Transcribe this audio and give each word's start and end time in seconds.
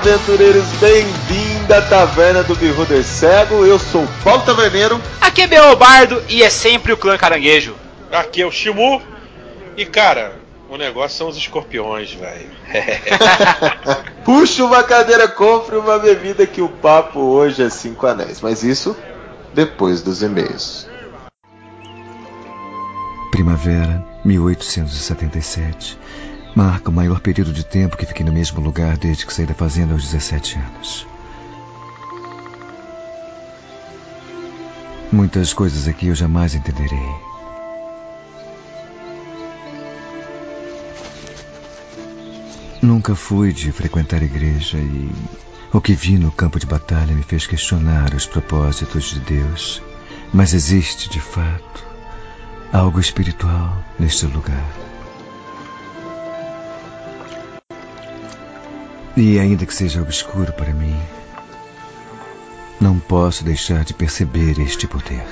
Aventureiros, 0.00 0.64
bem-vindo 0.80 1.74
à 1.74 1.82
Taverna 1.82 2.42
do 2.42 2.56
Beholder 2.56 3.04
Cego. 3.04 3.66
Eu 3.66 3.78
sou 3.78 4.04
o 4.04 4.08
Paulo 4.24 4.42
Taverneiro. 4.42 4.98
Aqui 5.20 5.42
é 5.42 5.46
Beobardo 5.46 6.22
e 6.26 6.42
é 6.42 6.48
sempre 6.48 6.90
o 6.90 6.96
clã 6.96 7.18
caranguejo. 7.18 7.76
Aqui 8.10 8.40
é 8.40 8.46
o 8.46 8.50
Shimu. 8.50 9.02
E 9.76 9.84
cara, 9.84 10.32
o 10.70 10.78
negócio 10.78 11.18
são 11.18 11.28
os 11.28 11.36
escorpiões, 11.36 12.14
velho. 12.14 12.48
Puxa 14.24 14.64
uma 14.64 14.82
cadeira, 14.82 15.28
compre 15.28 15.76
uma 15.76 15.98
bebida 15.98 16.46
que 16.46 16.62
o 16.62 16.68
papo 16.70 17.20
hoje 17.20 17.62
é 17.62 17.68
5 17.68 18.06
anéis. 18.06 18.40
Mas 18.40 18.62
isso 18.62 18.96
depois 19.52 20.00
dos 20.00 20.22
e-mails. 20.22 20.88
Primavera, 23.30 24.02
1877. 24.24 25.98
Marca 26.54 26.90
o 26.90 26.92
maior 26.92 27.20
período 27.20 27.52
de 27.52 27.64
tempo 27.64 27.96
que 27.96 28.06
fiquei 28.06 28.26
no 28.26 28.32
mesmo 28.32 28.60
lugar 28.60 28.96
desde 28.98 29.24
que 29.24 29.32
saí 29.32 29.46
da 29.46 29.54
fazenda 29.54 29.92
aos 29.92 30.02
17 30.02 30.58
anos. 30.58 31.06
Muitas 35.12 35.52
coisas 35.52 35.86
aqui 35.86 36.08
eu 36.08 36.14
jamais 36.14 36.54
entenderei. 36.54 37.08
Nunca 42.82 43.14
fui 43.14 43.52
de 43.52 43.70
frequentar 43.70 44.22
igreja 44.22 44.78
e 44.78 45.10
o 45.72 45.80
que 45.80 45.94
vi 45.94 46.18
no 46.18 46.32
campo 46.32 46.58
de 46.58 46.66
batalha 46.66 47.14
me 47.14 47.22
fez 47.22 47.46
questionar 47.46 48.14
os 48.14 48.26
propósitos 48.26 49.10
de 49.10 49.20
Deus. 49.20 49.82
Mas 50.32 50.54
existe, 50.54 51.08
de 51.08 51.20
fato, 51.20 51.86
algo 52.72 52.98
espiritual 52.98 53.84
neste 53.98 54.26
lugar. 54.26 54.89
E 59.22 59.38
ainda 59.38 59.66
que 59.66 59.74
seja 59.74 60.00
obscuro 60.00 60.50
para 60.50 60.72
mim, 60.72 60.98
não 62.80 62.98
posso 62.98 63.44
deixar 63.44 63.84
de 63.84 63.92
perceber 63.92 64.58
este 64.58 64.88
poder. 64.88 65.26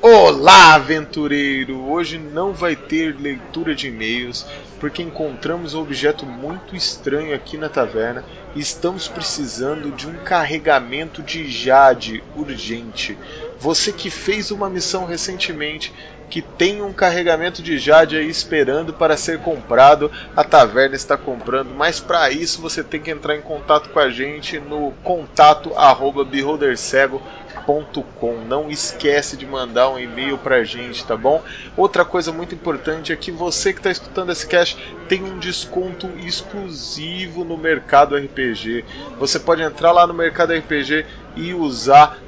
Olá, 0.00 0.74
aventureiro! 0.76 1.90
Hoje 1.90 2.16
não 2.16 2.54
vai 2.54 2.74
ter 2.74 3.20
leitura 3.20 3.74
de 3.74 3.88
e-mails 3.88 4.46
porque 4.80 5.02
encontramos 5.02 5.74
um 5.74 5.82
objeto 5.82 6.24
muito 6.24 6.74
estranho 6.74 7.34
aqui 7.34 7.58
na 7.58 7.68
taverna 7.68 8.24
e 8.54 8.60
estamos 8.60 9.06
precisando 9.06 9.90
de 9.92 10.06
um 10.06 10.14
carregamento 10.24 11.22
de 11.22 11.50
jade 11.50 12.24
urgente. 12.34 13.16
Você 13.60 13.92
que 13.92 14.08
fez 14.08 14.50
uma 14.50 14.70
missão 14.70 15.04
recentemente 15.04 15.92
que 16.28 16.42
tem 16.42 16.82
um 16.82 16.92
carregamento 16.92 17.62
de 17.62 17.78
jade 17.78 18.16
aí 18.16 18.28
esperando 18.28 18.92
para 18.92 19.16
ser 19.16 19.38
comprado, 19.40 20.10
a 20.36 20.42
taverna 20.42 20.96
está 20.96 21.16
comprando, 21.16 21.70
mas 21.74 22.00
para 22.00 22.30
isso 22.30 22.60
você 22.60 22.82
tem 22.82 23.00
que 23.00 23.10
entrar 23.10 23.36
em 23.36 23.40
contato 23.40 23.90
com 23.90 23.98
a 23.98 24.10
gente 24.10 24.58
no 24.58 24.92
contato 25.02 25.72
arroba 25.76 26.24
beholdercego.com 26.24 27.44
não 28.46 28.70
esquece 28.70 29.36
de 29.36 29.46
mandar 29.46 29.88
um 29.90 29.98
e-mail 29.98 30.36
pra 30.36 30.64
gente, 30.64 31.04
tá 31.04 31.16
bom? 31.16 31.42
Outra 31.76 32.04
coisa 32.04 32.32
muito 32.32 32.54
importante 32.54 33.12
é 33.12 33.16
que 33.16 33.30
você 33.30 33.72
que 33.72 33.78
está 33.78 33.90
escutando 33.90 34.32
esse 34.32 34.46
cast 34.46 34.76
tem 35.08 35.22
um 35.22 35.38
desconto 35.38 36.08
exclusivo 36.18 37.44
no 37.44 37.56
Mercado 37.56 38.16
RPG. 38.16 38.84
Você 39.18 39.38
pode 39.38 39.62
entrar 39.62 39.92
lá 39.92 40.06
no 40.06 40.14
Mercado 40.14 40.52
RPG 40.52 41.06
e 41.36 41.54
usar 41.54 42.18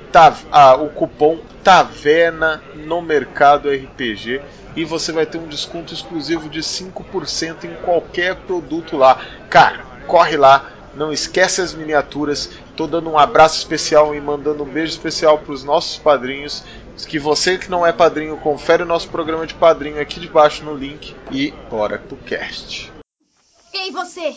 ah, 0.51 0.77
o 0.77 0.89
cupom 0.89 1.39
Taverna 1.63 2.63
no 2.75 3.03
Mercado 3.03 3.69
RPG 3.69 4.41
e 4.75 4.85
você 4.85 5.13
vai 5.13 5.27
ter 5.27 5.39
um 5.39 5.47
desconto 5.47 5.93
exclusivo 5.93 6.49
de 6.49 6.61
5% 6.61 7.65
em 7.65 7.75
qualquer 7.83 8.37
produto 8.37 8.97
lá. 8.97 9.21
Cara, 9.51 9.85
corre 10.07 10.37
lá, 10.37 10.71
não 10.95 11.13
esquece 11.13 11.61
as 11.61 11.75
miniaturas. 11.75 12.51
Tô 12.77 12.87
dando 12.87 13.11
um 13.11 13.19
abraço 13.19 13.59
especial 13.59 14.15
e 14.15 14.21
mandando 14.21 14.63
um 14.63 14.69
beijo 14.69 14.93
especial 14.93 15.39
para 15.39 15.53
os 15.53 15.65
nossos 15.65 15.99
padrinhos. 15.99 16.63
Que 17.07 17.19
você 17.19 17.59
que 17.59 17.71
não 17.71 17.87
é 17.87 17.93
padrinho, 17.93 18.37
confere 18.39 18.83
o 18.83 18.87
nosso 18.87 19.09
programa 19.09 19.47
de 19.47 19.55
padrinho 19.55 20.01
aqui 20.01 20.19
debaixo 20.19 20.65
no 20.65 20.75
link 20.75 21.15
e 21.31 21.53
bora 21.71 21.99
pro 21.99 22.17
cast. 22.17 22.93
Ei, 23.73 23.91
você! 23.91 24.35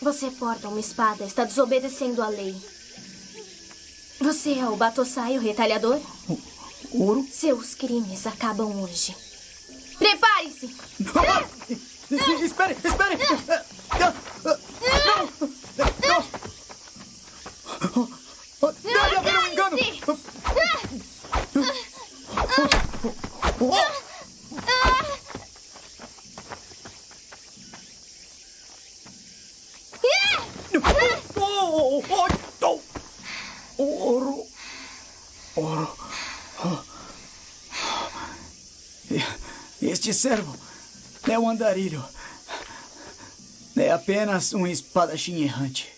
Você 0.00 0.30
porta 0.30 0.68
uma 0.68 0.80
espada, 0.80 1.24
está 1.24 1.44
desobedecendo 1.44 2.22
a 2.22 2.28
lei. 2.28 2.56
Você 4.20 4.54
é 4.58 4.68
o 4.68 4.76
Batossai, 4.76 5.38
o 5.38 5.40
retalhador? 5.40 6.00
Ouro? 6.90 7.26
Seus 7.30 7.74
crimes 7.74 8.26
acabam 8.26 8.82
hoje. 8.82 9.16
Prepare-se! 9.98 10.74
Espere, 12.42 12.76
espere! 12.84 13.18
Não! 13.98 14.14
Não! 16.06 16.28
Deve 18.82 19.16
haver 19.16 19.38
um 19.38 19.46
engano! 19.46 19.76
Ouro! 23.60 24.07
Este 39.80 40.12
servo 40.12 40.54
é 41.28 41.38
um 41.38 41.48
andarilho. 41.48 42.04
É 43.76 43.92
apenas 43.92 44.52
um 44.52 44.66
espadachim 44.66 45.42
errante. 45.42 45.88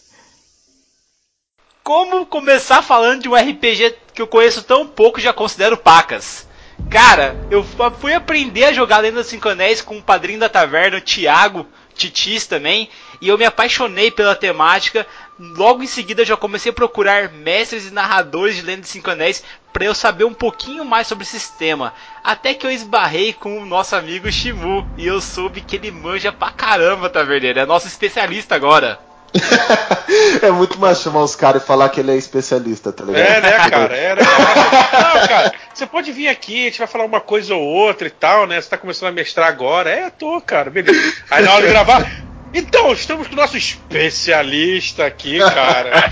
Como 1.82 2.26
começar 2.26 2.82
falando 2.82 3.22
de 3.22 3.28
um 3.28 3.34
RPG 3.34 3.97
que 4.15 4.21
eu 4.21 4.26
conheço 4.26 4.62
tão 4.62 4.87
pouco 4.87 5.19
já 5.19 5.32
considero 5.32 5.77
pacas? 5.77 6.47
Cara, 6.91 7.34
eu 7.50 7.65
fui 7.98 8.12
aprender 8.15 8.65
a 8.65 8.72
jogar 8.72 8.98
Lenda 8.98 9.21
dos 9.21 9.27
Cinco 9.27 9.48
Anéis 9.48 9.81
com 9.81 9.98
o 9.98 10.03
padrinho 10.03 10.38
da 10.38 10.48
taverna, 10.48 10.98
o 10.98 11.00
Thiago, 11.00 11.66
Titis 11.94 12.47
também, 12.47 12.88
e 13.21 13.28
eu 13.28 13.37
me 13.37 13.44
apaixonei 13.44 14.10
pela 14.10 14.34
temática. 14.34 15.06
Logo 15.40 15.82
em 15.82 15.86
seguida 15.86 16.22
já 16.22 16.36
comecei 16.36 16.70
a 16.70 16.74
procurar 16.74 17.30
mestres 17.30 17.86
e 17.86 17.94
narradores 17.94 18.56
de 18.56 18.62
Lenda 18.62 18.82
dos 18.82 18.90
Cinco 18.90 19.10
Anéis 19.10 19.42
para 19.72 19.86
eu 19.86 19.94
saber 19.94 20.24
um 20.24 20.34
pouquinho 20.34 20.84
mais 20.84 21.06
sobre 21.06 21.24
o 21.24 21.26
sistema. 21.26 21.94
Até 22.22 22.52
que 22.52 22.66
eu 22.66 22.70
esbarrei 22.70 23.32
com 23.32 23.58
o 23.58 23.64
nosso 23.64 23.96
amigo 23.96 24.30
Shimu 24.30 24.86
e 24.98 25.06
eu 25.06 25.18
soube 25.18 25.62
que 25.62 25.76
ele 25.76 25.90
manja 25.90 26.30
pra 26.30 26.50
caramba, 26.50 27.08
taverneiro. 27.08 27.58
É 27.58 27.64
nosso 27.64 27.86
especialista 27.86 28.54
agora. 28.54 28.98
é 30.42 30.50
muito 30.50 30.78
mais 30.78 31.00
chamar 31.00 31.22
os 31.22 31.34
caras 31.34 31.62
e 31.62 31.66
falar 31.66 31.88
que 31.88 32.00
ele 32.00 32.10
é 32.10 32.16
especialista, 32.16 32.92
tá 32.92 33.02
ligado? 33.02 33.22
É, 33.22 33.40
né, 33.40 33.52
cara? 33.70 33.96
É, 33.96 34.16
né? 34.16 34.22
Não, 34.22 35.26
cara, 35.26 35.54
você 35.72 35.86
pode 35.86 36.12
vir 36.12 36.28
aqui, 36.28 36.62
a 36.62 36.64
gente 36.64 36.78
vai 36.80 36.88
falar 36.88 37.06
uma 37.06 37.20
coisa 37.20 37.54
ou 37.54 37.62
outra 37.62 38.06
e 38.06 38.10
tal, 38.10 38.46
né? 38.46 38.60
Você 38.60 38.68
tá 38.68 38.76
começando 38.76 39.08
a 39.08 39.12
mestrar 39.12 39.48
agora. 39.48 39.88
É, 39.88 40.10
tô, 40.10 40.38
cara, 40.42 40.68
beleza. 40.68 41.14
Aí 41.30 41.42
na 41.42 41.54
hora 41.54 41.66
de 41.66 41.72
gravar. 41.72 42.29
Então, 42.52 42.92
estamos 42.92 43.28
com 43.28 43.34
o 43.34 43.36
nosso 43.36 43.56
especialista 43.56 45.06
aqui, 45.06 45.38
cara. 45.38 46.10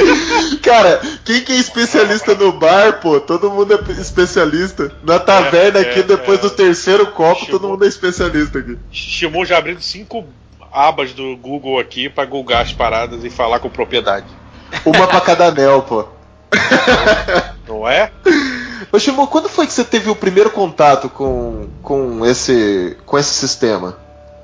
cara, 0.62 1.00
quem 1.24 1.40
que 1.40 1.52
é 1.52 1.56
especialista 1.56 2.34
no 2.34 2.52
bar, 2.52 3.00
pô? 3.00 3.18
Todo 3.20 3.50
mundo 3.50 3.72
é 3.72 3.92
especialista. 3.92 4.92
Na 5.02 5.18
taverna 5.18 5.78
é, 5.78 5.82
aqui, 5.82 6.00
é, 6.00 6.02
depois 6.02 6.38
é. 6.40 6.42
do 6.42 6.50
terceiro 6.50 7.06
copo, 7.12 7.40
Shimu, 7.46 7.58
todo 7.58 7.68
mundo 7.68 7.84
é 7.84 7.88
especialista 7.88 8.58
aqui. 8.58 8.78
Shimu 8.90 9.46
já 9.46 9.56
abrindo 9.56 9.80
cinco 9.80 10.26
abas 10.70 11.12
do 11.12 11.34
Google 11.36 11.78
aqui 11.78 12.10
para 12.10 12.26
googar 12.26 12.62
as 12.62 12.72
paradas 12.72 13.24
e 13.24 13.30
falar 13.30 13.58
com 13.58 13.70
propriedade. 13.70 14.26
Uma 14.84 15.06
pra 15.06 15.22
cada 15.22 15.46
anel, 15.46 15.82
pô. 15.82 16.06
Não 17.66 17.88
é? 17.88 18.10
Ô 18.92 18.98
Shimu, 18.98 19.26
quando 19.26 19.48
foi 19.48 19.66
que 19.66 19.72
você 19.72 19.84
teve 19.84 20.10
o 20.10 20.16
primeiro 20.16 20.50
contato 20.50 21.08
com, 21.08 21.68
com, 21.82 22.26
esse, 22.26 22.96
com 23.06 23.18
esse 23.18 23.32
sistema? 23.32 23.98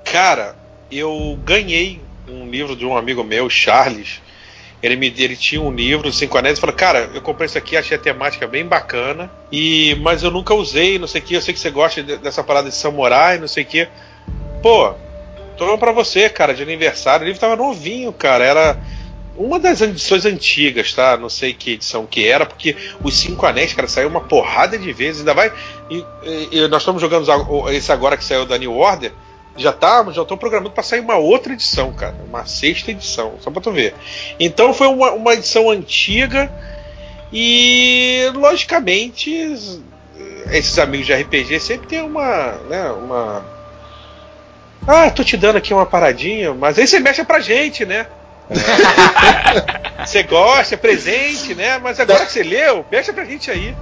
Cara, 0.04 0.54
eu 0.90 1.38
ganhei 1.44 2.00
um 2.28 2.48
livro 2.48 2.74
de 2.76 2.84
um 2.84 2.96
amigo 2.96 3.22
meu, 3.22 3.48
Charles. 3.50 4.22
Ele, 4.82 4.96
me, 4.96 5.06
ele 5.16 5.36
tinha 5.36 5.60
um 5.60 5.72
livro, 5.72 6.12
Cinco 6.12 6.36
Anéis, 6.36 6.58
e 6.58 6.60
falou: 6.60 6.76
Cara, 6.76 7.10
eu 7.14 7.22
comprei 7.22 7.46
isso 7.46 7.56
aqui, 7.56 7.76
achei 7.76 7.96
a 7.96 8.00
temática 8.00 8.46
bem 8.46 8.66
bacana, 8.66 9.30
e 9.50 9.96
mas 10.02 10.22
eu 10.22 10.30
nunca 10.30 10.52
usei, 10.54 10.98
não 10.98 11.06
sei 11.06 11.20
o 11.20 11.24
que. 11.24 11.34
Eu 11.34 11.40
sei 11.40 11.54
que 11.54 11.60
você 11.60 11.70
gosta 11.70 12.02
de, 12.02 12.18
dessa 12.18 12.44
parada 12.44 12.68
de 12.68 12.74
samurai, 12.74 13.38
não 13.38 13.48
sei 13.48 13.62
o 13.62 13.66
que. 13.66 13.88
Pô, 14.62 14.94
Tô 15.56 15.78
pra 15.78 15.92
você, 15.92 16.28
cara, 16.28 16.54
de 16.54 16.62
aniversário. 16.62 17.24
O 17.24 17.26
livro 17.26 17.40
tava 17.40 17.56
novinho, 17.56 18.12
cara. 18.12 18.44
Era 18.44 18.80
uma 19.36 19.58
das 19.58 19.80
edições 19.80 20.24
antigas, 20.24 20.92
tá? 20.92 21.16
Não 21.16 21.28
sei 21.28 21.54
que 21.54 21.72
edição 21.72 22.06
que 22.06 22.26
era, 22.26 22.44
porque 22.44 22.76
os 23.02 23.16
Cinco 23.16 23.46
Anéis, 23.46 23.72
cara, 23.72 23.86
saiu 23.86 24.08
uma 24.08 24.20
porrada 24.20 24.76
de 24.76 24.92
vezes. 24.92 25.20
Ainda 25.20 25.34
vai. 25.34 25.52
E, 25.90 26.04
e, 26.50 26.68
nós 26.68 26.82
estamos 26.82 27.00
jogando 27.00 27.26
esse 27.70 27.92
agora 27.92 28.16
que 28.16 28.24
saiu 28.24 28.44
da 28.44 28.58
New 28.58 28.76
Order. 28.76 29.12
Já 29.56 29.72
tá, 29.72 30.04
já 30.10 30.22
estão 30.22 30.36
programando 30.36 30.70
para 30.70 30.82
sair 30.82 31.00
uma 31.00 31.16
outra 31.16 31.52
edição, 31.52 31.92
cara. 31.92 32.16
Uma 32.28 32.44
sexta 32.44 32.90
edição, 32.90 33.34
só 33.40 33.50
pra 33.50 33.62
tu 33.62 33.70
ver. 33.70 33.94
Então 34.38 34.74
foi 34.74 34.88
uma, 34.88 35.12
uma 35.12 35.34
edição 35.34 35.70
antiga. 35.70 36.50
E 37.32 38.30
logicamente, 38.34 39.30
esses 40.50 40.78
amigos 40.78 41.06
de 41.06 41.14
RPG 41.14 41.58
sempre 41.60 41.86
tem 41.88 42.02
uma, 42.02 42.52
né, 42.68 42.88
uma 42.90 43.44
Ah, 44.86 45.10
tô 45.10 45.24
te 45.24 45.36
dando 45.36 45.56
aqui 45.56 45.74
uma 45.74 45.86
paradinha, 45.86 46.54
mas 46.54 46.78
aí 46.78 46.86
você 46.86 47.00
mexe 47.00 47.24
pra 47.24 47.40
gente, 47.40 47.84
né? 47.84 48.06
você 50.04 50.22
gosta, 50.22 50.74
é 50.74 50.78
presente, 50.78 51.54
né? 51.54 51.78
Mas 51.78 51.98
agora 51.98 52.26
que 52.26 52.32
você 52.32 52.42
leu, 52.42 52.84
mexe 52.90 53.12
pra 53.12 53.24
gente 53.24 53.50
aí. 53.50 53.74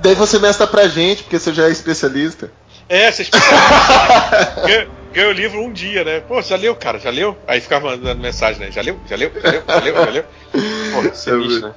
Daí 0.00 0.14
você 0.14 0.38
mestra 0.38 0.66
pra 0.66 0.88
gente, 0.88 1.22
porque 1.22 1.38
você 1.38 1.52
já 1.52 1.68
é 1.68 1.70
especialista. 1.70 2.50
É, 2.88 3.10
você 3.10 3.22
é 3.22 3.24
especialista. 3.24 4.90
ganha 5.12 5.28
o 5.28 5.32
livro 5.32 5.60
um 5.60 5.72
dia, 5.72 6.04
né? 6.04 6.20
Pô, 6.20 6.40
já 6.42 6.56
leu, 6.56 6.74
cara, 6.74 6.98
já 6.98 7.10
leu? 7.10 7.36
Aí 7.46 7.60
ficava 7.60 7.90
mandando 7.90 8.20
mensagem, 8.20 8.60
né? 8.60 8.70
Já 8.70 8.82
leu? 8.82 8.98
Já 9.06 9.16
leu? 9.16 9.32
Já 9.34 9.50
leu? 9.50 9.62
Já 9.66 9.80
leu? 9.80 9.94
Já 9.94 10.10
leu? 10.10 10.24
Pô, 10.92 11.02
você 11.02 11.30
é 11.30 11.36
bicho, 11.36 11.60
né? 11.60 11.74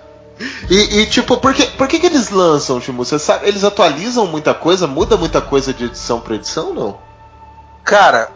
E, 0.70 1.02
e, 1.02 1.06
tipo, 1.06 1.38
por, 1.38 1.54
que, 1.54 1.66
por 1.68 1.88
que, 1.88 2.00
que 2.00 2.06
eles 2.08 2.30
lançam, 2.30 2.80
Timu? 2.80 3.06
Você 3.06 3.20
sabe, 3.20 3.48
eles 3.48 3.64
atualizam 3.64 4.26
muita 4.26 4.54
coisa, 4.54 4.88
muda 4.88 5.16
muita 5.16 5.42
coisa 5.42 5.74
de 5.74 5.86
edição 5.86 6.20
pra 6.20 6.36
edição, 6.36 6.74
não? 6.74 7.00
Cara, 7.84 8.32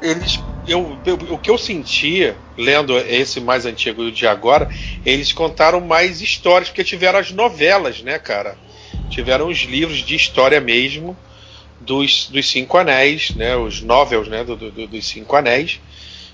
eles. 0.00 0.40
Eu, 0.66 0.98
eu, 1.06 1.14
o 1.30 1.38
que 1.38 1.50
eu 1.50 1.56
sentia, 1.56 2.36
lendo 2.56 2.96
esse 2.98 3.40
mais 3.40 3.64
antigo 3.64 4.12
de 4.12 4.26
agora, 4.26 4.68
eles 5.04 5.32
contaram 5.32 5.80
mais 5.80 6.20
histórias, 6.20 6.68
porque 6.68 6.84
tiveram 6.84 7.18
as 7.18 7.30
novelas, 7.30 8.02
né, 8.02 8.18
cara? 8.18 8.56
Tiveram 9.08 9.48
os 9.48 9.60
livros 9.60 9.98
de 9.98 10.14
história 10.14 10.60
mesmo 10.60 11.16
dos, 11.80 12.28
dos 12.28 12.48
Cinco 12.50 12.76
Anéis, 12.76 13.34
né? 13.34 13.56
Os 13.56 13.80
novels, 13.80 14.28
né? 14.28 14.44
Do, 14.44 14.56
do, 14.56 14.86
dos 14.86 15.06
Cinco 15.06 15.36
Anéis. 15.36 15.80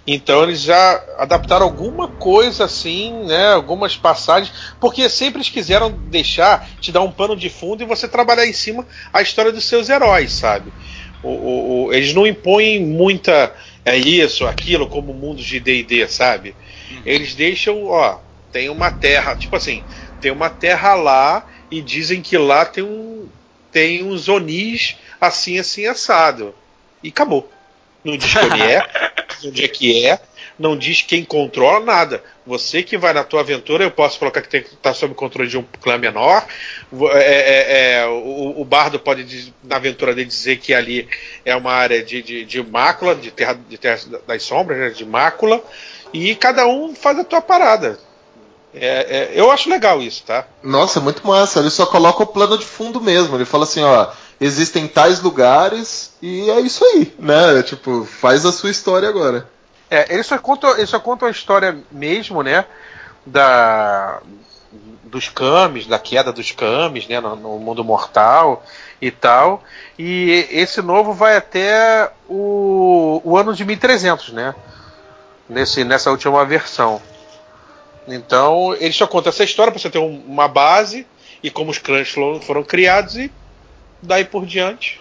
Então 0.06 0.42
eles 0.42 0.60
já 0.60 1.02
adaptaram 1.16 1.64
alguma 1.64 2.08
coisa 2.08 2.64
assim, 2.64 3.24
né? 3.24 3.52
Algumas 3.52 3.96
passagens, 3.96 4.52
porque 4.78 5.08
sempre 5.08 5.38
eles 5.38 5.48
quiseram 5.48 5.90
deixar, 5.90 6.68
te 6.80 6.92
dar 6.92 7.00
um 7.00 7.10
pano 7.10 7.34
de 7.34 7.48
fundo 7.48 7.82
e 7.82 7.86
você 7.86 8.06
trabalhar 8.06 8.46
em 8.46 8.52
cima 8.52 8.86
a 9.12 9.22
história 9.22 9.50
dos 9.50 9.64
seus 9.64 9.88
heróis, 9.88 10.32
sabe? 10.32 10.70
O, 11.22 11.28
o, 11.28 11.84
o, 11.86 11.92
eles 11.94 12.12
não 12.12 12.26
impõem 12.26 12.84
muita 12.84 13.54
é 13.84 13.96
isso, 13.96 14.46
aquilo, 14.46 14.86
como 14.86 15.12
mundos 15.12 15.44
de 15.44 15.60
D&D, 15.60 16.06
sabe? 16.08 16.54
Uhum. 16.90 17.02
Eles 17.04 17.34
deixam, 17.34 17.84
ó, 17.86 18.18
tem 18.50 18.68
uma 18.68 18.90
terra, 18.90 19.36
tipo 19.36 19.56
assim, 19.56 19.82
tem 20.20 20.30
uma 20.30 20.48
terra 20.48 20.94
lá 20.94 21.46
e 21.70 21.82
dizem 21.82 22.22
que 22.22 22.36
lá 22.38 22.64
tem 22.64 22.84
um 22.84 23.28
tem 23.70 24.04
uns 24.04 24.28
onis 24.28 24.96
assim, 25.20 25.58
assim, 25.58 25.86
assado. 25.86 26.54
E 27.02 27.08
acabou. 27.08 27.50
Não 28.04 28.16
diz 28.16 28.34
onde 28.36 28.62
é, 28.62 28.86
onde 29.44 29.64
é 29.64 29.68
que 29.68 30.06
é, 30.06 30.20
não 30.58 30.76
diz 30.76 31.02
quem 31.02 31.24
controla 31.24 31.84
nada. 31.84 32.22
Você 32.46 32.82
que 32.82 32.96
vai 32.96 33.12
na 33.12 33.24
tua 33.24 33.40
aventura, 33.40 33.84
eu 33.84 33.90
posso 33.90 34.18
colocar 34.18 34.42
que 34.42 34.56
está 34.56 34.92
sob 34.92 35.14
controle 35.14 35.48
de 35.48 35.58
um 35.58 35.64
clã 35.80 35.98
menor. 35.98 36.46
É, 37.12 37.18
é, 37.18 37.98
é, 38.02 38.06
o, 38.06 38.60
o, 38.60 38.64
bardo 38.64 38.98
pode, 38.98 39.52
na 39.62 39.76
aventura 39.76 40.14
dele, 40.14 40.28
dizer 40.28 40.58
que 40.58 40.72
ali 40.72 41.08
é 41.44 41.56
uma 41.56 41.72
área 41.72 42.02
de, 42.04 42.22
de, 42.22 42.44
de 42.44 42.62
mácula, 42.62 43.14
de 43.14 43.30
terra, 43.30 43.58
de 43.68 43.78
terra 43.78 43.98
das 44.26 44.42
sombras, 44.42 44.78
né, 44.78 44.90
de 44.90 45.04
mácula. 45.04 45.62
E 46.12 46.34
cada 46.36 46.66
um 46.66 46.94
faz 46.94 47.18
a 47.18 47.24
tua 47.24 47.40
parada. 47.40 47.98
É, 48.72 48.86
é, 48.86 49.32
eu 49.34 49.50
acho 49.50 49.70
legal 49.70 50.02
isso, 50.02 50.24
tá? 50.24 50.46
Nossa, 50.62 51.00
muito 51.00 51.26
massa. 51.26 51.60
Ele 51.60 51.70
só 51.70 51.86
coloca 51.86 52.22
o 52.22 52.26
plano 52.26 52.58
de 52.58 52.64
fundo 52.64 53.00
mesmo. 53.00 53.36
Ele 53.36 53.44
fala 53.44 53.64
assim, 53.64 53.82
ó, 53.82 54.10
existem 54.40 54.86
tais 54.88 55.20
lugares 55.20 56.12
e 56.20 56.50
é 56.50 56.60
isso 56.60 56.84
aí, 56.84 57.14
né? 57.18 57.62
Tipo, 57.62 58.04
faz 58.04 58.44
a 58.44 58.52
sua 58.52 58.70
história 58.70 59.08
agora. 59.08 59.48
É, 59.90 60.12
ele 60.12 60.22
só 60.22 60.38
conta, 60.38 60.68
ele 60.78 60.86
só 60.86 60.98
conta 60.98 61.26
a 61.26 61.30
história 61.30 61.78
mesmo, 61.90 62.42
né? 62.42 62.64
Da 63.26 64.20
dos 65.04 65.28
Kamis, 65.28 65.86
da 65.86 65.98
queda 65.98 66.32
dos 66.32 66.50
Kamis, 66.50 67.06
né, 67.06 67.20
no, 67.20 67.36
no, 67.36 67.58
mundo 67.60 67.84
mortal 67.84 68.64
e 69.00 69.12
tal. 69.12 69.62
E 69.96 70.48
esse 70.50 70.82
novo 70.82 71.12
vai 71.12 71.36
até 71.36 72.10
o, 72.28 73.20
o 73.24 73.38
ano 73.38 73.54
de 73.54 73.64
1300, 73.64 74.32
né? 74.32 74.54
Nesse, 75.48 75.84
nessa 75.84 76.10
última 76.10 76.44
versão. 76.44 77.00
Então, 78.08 78.74
ele 78.80 78.92
só 78.92 79.06
conta 79.06 79.28
essa 79.28 79.44
história 79.44 79.70
para 79.70 79.80
você 79.80 79.88
ter 79.88 79.98
um, 79.98 80.22
uma 80.26 80.48
base 80.48 81.06
e 81.42 81.50
como 81.50 81.70
os 81.70 81.78
clãs 81.78 82.08
foram 82.08 82.64
criados 82.64 83.16
e 83.16 83.30
daí 84.04 84.24
por 84.24 84.46
diante 84.46 85.00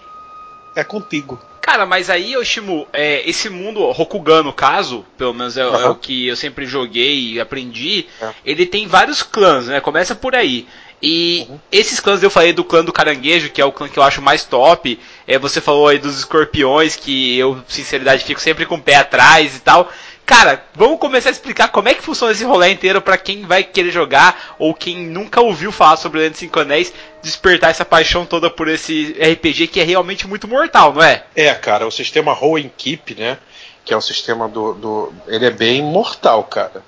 é 0.74 0.82
contigo. 0.82 1.40
Cara, 1.60 1.86
mas 1.86 2.10
aí, 2.10 2.36
Oshimu, 2.36 2.86
é, 2.92 3.28
esse 3.28 3.48
mundo, 3.48 3.90
Rokugan 3.90 4.42
no 4.42 4.52
caso, 4.52 5.04
pelo 5.16 5.32
menos 5.32 5.56
é, 5.56 5.66
uhum. 5.66 5.80
é, 5.80 5.88
o 5.88 5.94
que 5.94 6.26
eu 6.26 6.36
sempre 6.36 6.66
joguei 6.66 7.32
e 7.32 7.40
aprendi, 7.40 8.06
é. 8.20 8.30
ele 8.44 8.66
tem 8.66 8.86
vários 8.86 9.22
clãs, 9.22 9.66
né? 9.66 9.80
Começa 9.80 10.14
por 10.14 10.34
aí. 10.34 10.66
E 11.02 11.46
uhum. 11.48 11.58
esses 11.72 12.00
clãs, 12.00 12.22
eu 12.22 12.30
falei 12.30 12.52
do 12.52 12.64
clã 12.64 12.84
do 12.84 12.92
caranguejo, 12.92 13.50
que 13.50 13.60
é 13.60 13.64
o 13.64 13.72
clã 13.72 13.88
que 13.88 13.98
eu 13.98 14.02
acho 14.02 14.20
mais 14.20 14.44
top. 14.44 14.98
É, 15.26 15.38
você 15.38 15.60
falou 15.60 15.88
aí 15.88 15.98
dos 15.98 16.18
escorpiões, 16.18 16.96
que 16.96 17.38
eu, 17.38 17.62
sinceridade, 17.66 18.24
fico 18.24 18.40
sempre 18.40 18.66
com 18.66 18.76
o 18.76 18.82
pé 18.82 18.96
atrás 18.96 19.56
e 19.56 19.60
tal. 19.60 19.90
Cara, 20.26 20.64
vamos 20.74 20.98
começar 20.98 21.28
a 21.28 21.32
explicar 21.32 21.68
como 21.68 21.88
é 21.88 21.94
que 21.94 22.02
funciona 22.02 22.32
esse 22.32 22.44
rolê 22.44 22.70
inteiro 22.70 23.02
para 23.02 23.18
quem 23.18 23.44
vai 23.44 23.62
querer 23.62 23.90
jogar 23.90 24.54
ou 24.58 24.72
quem 24.72 24.96
nunca 25.06 25.42
ouviu 25.42 25.70
falar 25.70 25.96
sobre 25.96 26.20
Legend 26.20 26.38
5 26.38 26.60
Anéis, 26.60 26.94
despertar 27.22 27.70
essa 27.70 27.84
paixão 27.84 28.24
toda 28.24 28.48
por 28.48 28.66
esse 28.68 29.14
RPG 29.20 29.66
que 29.66 29.80
é 29.80 29.84
realmente 29.84 30.26
muito 30.26 30.48
mortal, 30.48 30.94
não 30.94 31.02
é? 31.02 31.24
É, 31.36 31.52
cara, 31.52 31.86
o 31.86 31.90
sistema 31.90 32.32
Roll 32.32 32.70
Keep, 32.74 33.16
né? 33.16 33.36
Que 33.84 33.92
é 33.92 33.96
o 33.96 34.00
sistema 34.00 34.48
do, 34.48 34.72
do. 34.72 35.12
Ele 35.28 35.44
é 35.44 35.50
bem 35.50 35.82
mortal, 35.82 36.42
cara. 36.44 36.82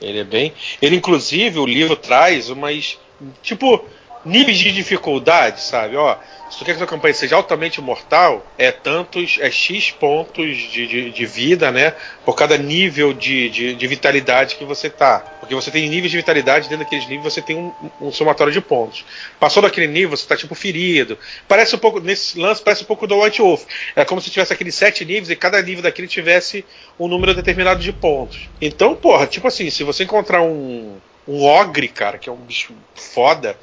Ele 0.00 0.18
é 0.18 0.24
bem. 0.24 0.52
Ele, 0.82 0.96
inclusive, 0.96 1.60
o 1.60 1.66
livro 1.66 1.94
traz 1.94 2.50
umas. 2.50 2.98
Tipo, 3.40 3.84
níveis 4.24 4.58
de 4.58 4.72
dificuldade, 4.72 5.60
sabe? 5.60 5.96
Ó, 5.96 6.16
se 6.54 6.60
tu 6.60 6.64
quer 6.64 6.74
que 6.74 6.78
tua 6.78 6.86
campanha 6.86 7.12
seja 7.12 7.34
altamente 7.34 7.80
mortal, 7.80 8.46
é 8.56 8.70
tantos, 8.70 9.38
é 9.40 9.50
X 9.50 9.90
pontos 9.90 10.56
de, 10.56 10.86
de, 10.86 11.10
de 11.10 11.26
vida, 11.26 11.72
né? 11.72 11.92
Por 12.24 12.36
cada 12.36 12.56
nível 12.56 13.12
de, 13.12 13.50
de, 13.50 13.74
de, 13.74 13.86
vitalidade 13.88 14.54
que 14.54 14.64
você 14.64 14.88
tá. 14.88 15.18
Porque 15.40 15.52
você 15.52 15.72
tem 15.72 15.88
níveis 15.88 16.12
de 16.12 16.16
vitalidade, 16.16 16.68
dentro 16.68 16.84
daqueles 16.84 17.08
níveis 17.08 17.34
você 17.34 17.42
tem 17.42 17.56
um, 17.56 17.72
um 18.00 18.12
somatório 18.12 18.52
de 18.52 18.60
pontos. 18.60 19.04
Passou 19.40 19.64
daquele 19.64 19.88
nível, 19.88 20.16
você 20.16 20.28
tá 20.28 20.36
tipo 20.36 20.54
ferido. 20.54 21.18
Parece 21.48 21.74
um 21.74 21.78
pouco, 21.78 21.98
nesse 21.98 22.38
lance, 22.38 22.62
parece 22.62 22.84
um 22.84 22.86
pouco 22.86 23.04
do 23.08 23.20
White 23.20 23.42
Wolf. 23.42 23.64
É 23.96 24.04
como 24.04 24.20
se 24.20 24.30
tivesse 24.30 24.52
aqueles 24.52 24.76
sete 24.76 25.04
níveis 25.04 25.30
e 25.30 25.34
cada 25.34 25.60
nível 25.60 25.82
daquele 25.82 26.06
tivesse 26.06 26.64
um 26.96 27.08
número 27.08 27.34
determinado 27.34 27.80
de 27.80 27.92
pontos. 27.92 28.48
Então, 28.60 28.94
porra, 28.94 29.26
tipo 29.26 29.48
assim, 29.48 29.70
se 29.70 29.82
você 29.82 30.04
encontrar 30.04 30.40
um, 30.40 30.98
um 31.26 31.42
ogre, 31.42 31.88
cara, 31.88 32.16
que 32.16 32.28
é 32.28 32.32
um 32.32 32.36
bicho 32.36 32.72
foda 32.94 33.56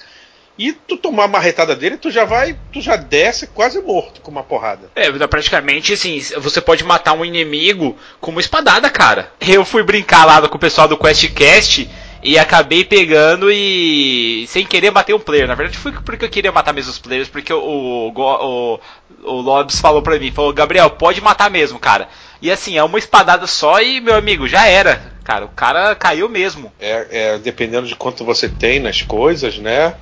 e 0.58 0.74
tu 0.74 0.98
tomar 0.98 1.24
uma 1.24 1.40
marretada 1.40 1.76
dele, 1.76 1.98
tu 1.98 2.12
já 2.12 2.26
vai, 2.26 2.58
tu 2.72 2.82
já 2.82 2.96
desce 2.96 3.48
quase 3.48 3.82
morto 3.82 4.22
com 4.22 4.32
uma 4.32 4.44
porrada. 4.44 4.90
É, 4.96 5.10
praticamente 5.28 5.94
assim, 5.94 6.20
você 6.38 6.62
pode 6.62 6.84
matar 6.84 7.14
um 7.14 7.26
inimigo 7.26 7.98
com 8.20 8.32
uma 8.32 8.42
espadada, 8.42 8.90
cara. 8.90 9.32
Eu 9.40 9.66
fui 9.66 9.84
brincar 9.84 10.26
lá 10.26 10.48
com 10.48 10.58
o 10.58 10.60
pessoal 10.60 10.88
do 10.88 10.98
QuestCast 10.98 11.90
e 12.24 12.38
acabei 12.38 12.86
pegando 12.86 13.50
e 13.52 14.46
sem 14.48 14.66
querer 14.66 14.92
matei 14.92 15.16
um 15.16 15.20
player. 15.20 15.48
Na 15.48 15.56
verdade 15.56 15.78
foi 15.78 15.92
porque 15.92 16.26
eu 16.26 16.30
queria 16.30 16.52
matar 16.52 16.74
mesmo 16.74 16.92
os 16.92 17.00
players, 17.00 17.30
porque 17.30 17.52
o, 17.52 17.60
o, 17.60 18.14
o, 18.14 18.80
o 19.24 19.42
Lobs 19.42 19.80
falou 19.80 20.02
pra 20.02 20.20
mim, 20.20 20.32
falou, 20.32 20.54
Gabriel, 20.54 20.90
pode 20.92 21.22
matar 21.22 21.50
mesmo, 21.50 21.80
cara. 21.80 22.08
E 22.42 22.52
assim, 22.52 22.78
é 22.78 22.84
uma 22.84 23.00
espadada 23.00 23.46
só 23.48 23.82
e, 23.82 24.02
meu 24.02 24.16
amigo, 24.16 24.48
já 24.48 24.68
era. 24.68 25.12
Cara, 25.24 25.46
o 25.46 25.50
cara 25.50 25.96
caiu 25.96 26.28
mesmo. 26.28 26.72
É, 26.80 27.08
é 27.10 27.38
dependendo 27.38 27.88
de 27.88 27.96
quanto 27.96 28.26
você 28.26 28.50
tem 28.50 28.80
nas 28.80 29.02
coisas, 29.02 29.58
né? 29.58 29.96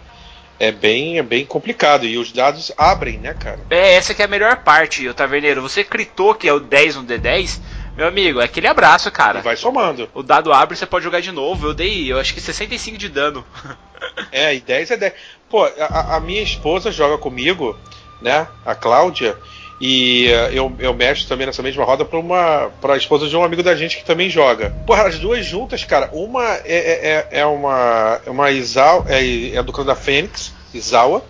É 0.60 0.72
bem, 0.72 1.18
é 1.18 1.24
bem 1.24 1.46
complicado. 1.46 2.06
E 2.06 2.18
os 2.18 2.32
dados 2.32 2.72
abrem, 2.78 3.18
né, 3.18 3.34
cara? 3.34 3.60
É, 3.70 3.94
essa 3.94 4.14
que 4.14 4.22
é 4.22 4.26
a 4.26 4.28
melhor 4.28 4.58
parte, 4.58 5.08
o 5.08 5.14
Taverneiro. 5.14 5.62
Você 5.62 5.84
critou 5.84 6.36
que 6.36 6.48
é 6.48 6.54
o 6.54 6.60
10 6.60 6.98
no 6.98 7.04
D10, 7.04 7.60
meu 7.96 8.08
amigo, 8.08 8.42
é 8.42 8.46
aquele 8.46 8.68
abraço, 8.68 9.10
cara. 9.12 9.40
E 9.40 9.42
vai 9.42 9.56
somando. 9.56 10.10
O 10.14 10.22
dado 10.22 10.52
abre 10.52 10.76
você 10.76 10.86
pode 10.86 11.04
jogar 11.04 11.22
de 11.22 11.32
novo. 11.32 11.68
Eu 11.68 11.74
dei, 11.74 12.12
eu 12.12 12.20
acho 12.20 12.34
que 12.34 12.42
65 12.42 12.98
de 12.98 13.10
dano. 13.10 13.46
é, 14.32 14.54
e 14.54 14.60
10 14.60 14.92
é 14.92 14.98
10. 14.98 15.14
Pô, 15.50 15.64
a, 15.64 16.18
a 16.18 16.20
minha 16.20 16.42
esposa 16.42 16.92
joga 16.92 17.18
comigo, 17.18 17.78
né? 18.22 18.48
A 18.66 18.76
Cláudia. 18.76 19.38
E 19.80 20.28
uh, 20.28 20.54
eu, 20.54 20.76
eu 20.80 20.94
mexo 20.94 21.28
também 21.28 21.48
nessa 21.48 21.64
mesma 21.64 21.86
roda 21.86 22.04
pra, 22.04 22.20
uma, 22.20 22.70
pra 22.82 22.98
esposa 22.98 23.28
de 23.28 23.38
um 23.38 23.44
amigo 23.44 23.64
da 23.64 23.76
gente 23.76 23.98
que 23.98 24.06
também 24.06 24.30
joga. 24.30 24.72
Porra, 24.86 25.04
as 25.04 25.18
duas 25.18 25.46
juntas, 25.46 25.84
cara, 25.86 26.10
uma 26.12 26.44
é, 26.44 26.62
é, 26.66 27.28
é, 27.32 27.40
é 27.40 27.46
uma, 27.46 28.20
é 28.26 28.30
uma 28.30 28.52
Isao, 28.52 29.06
é, 29.08 29.56
é 29.56 29.64
do 29.64 29.72
clã 29.72 29.86
da 29.86 29.96
Fênix, 29.96 30.54
Isawa, 30.74 31.24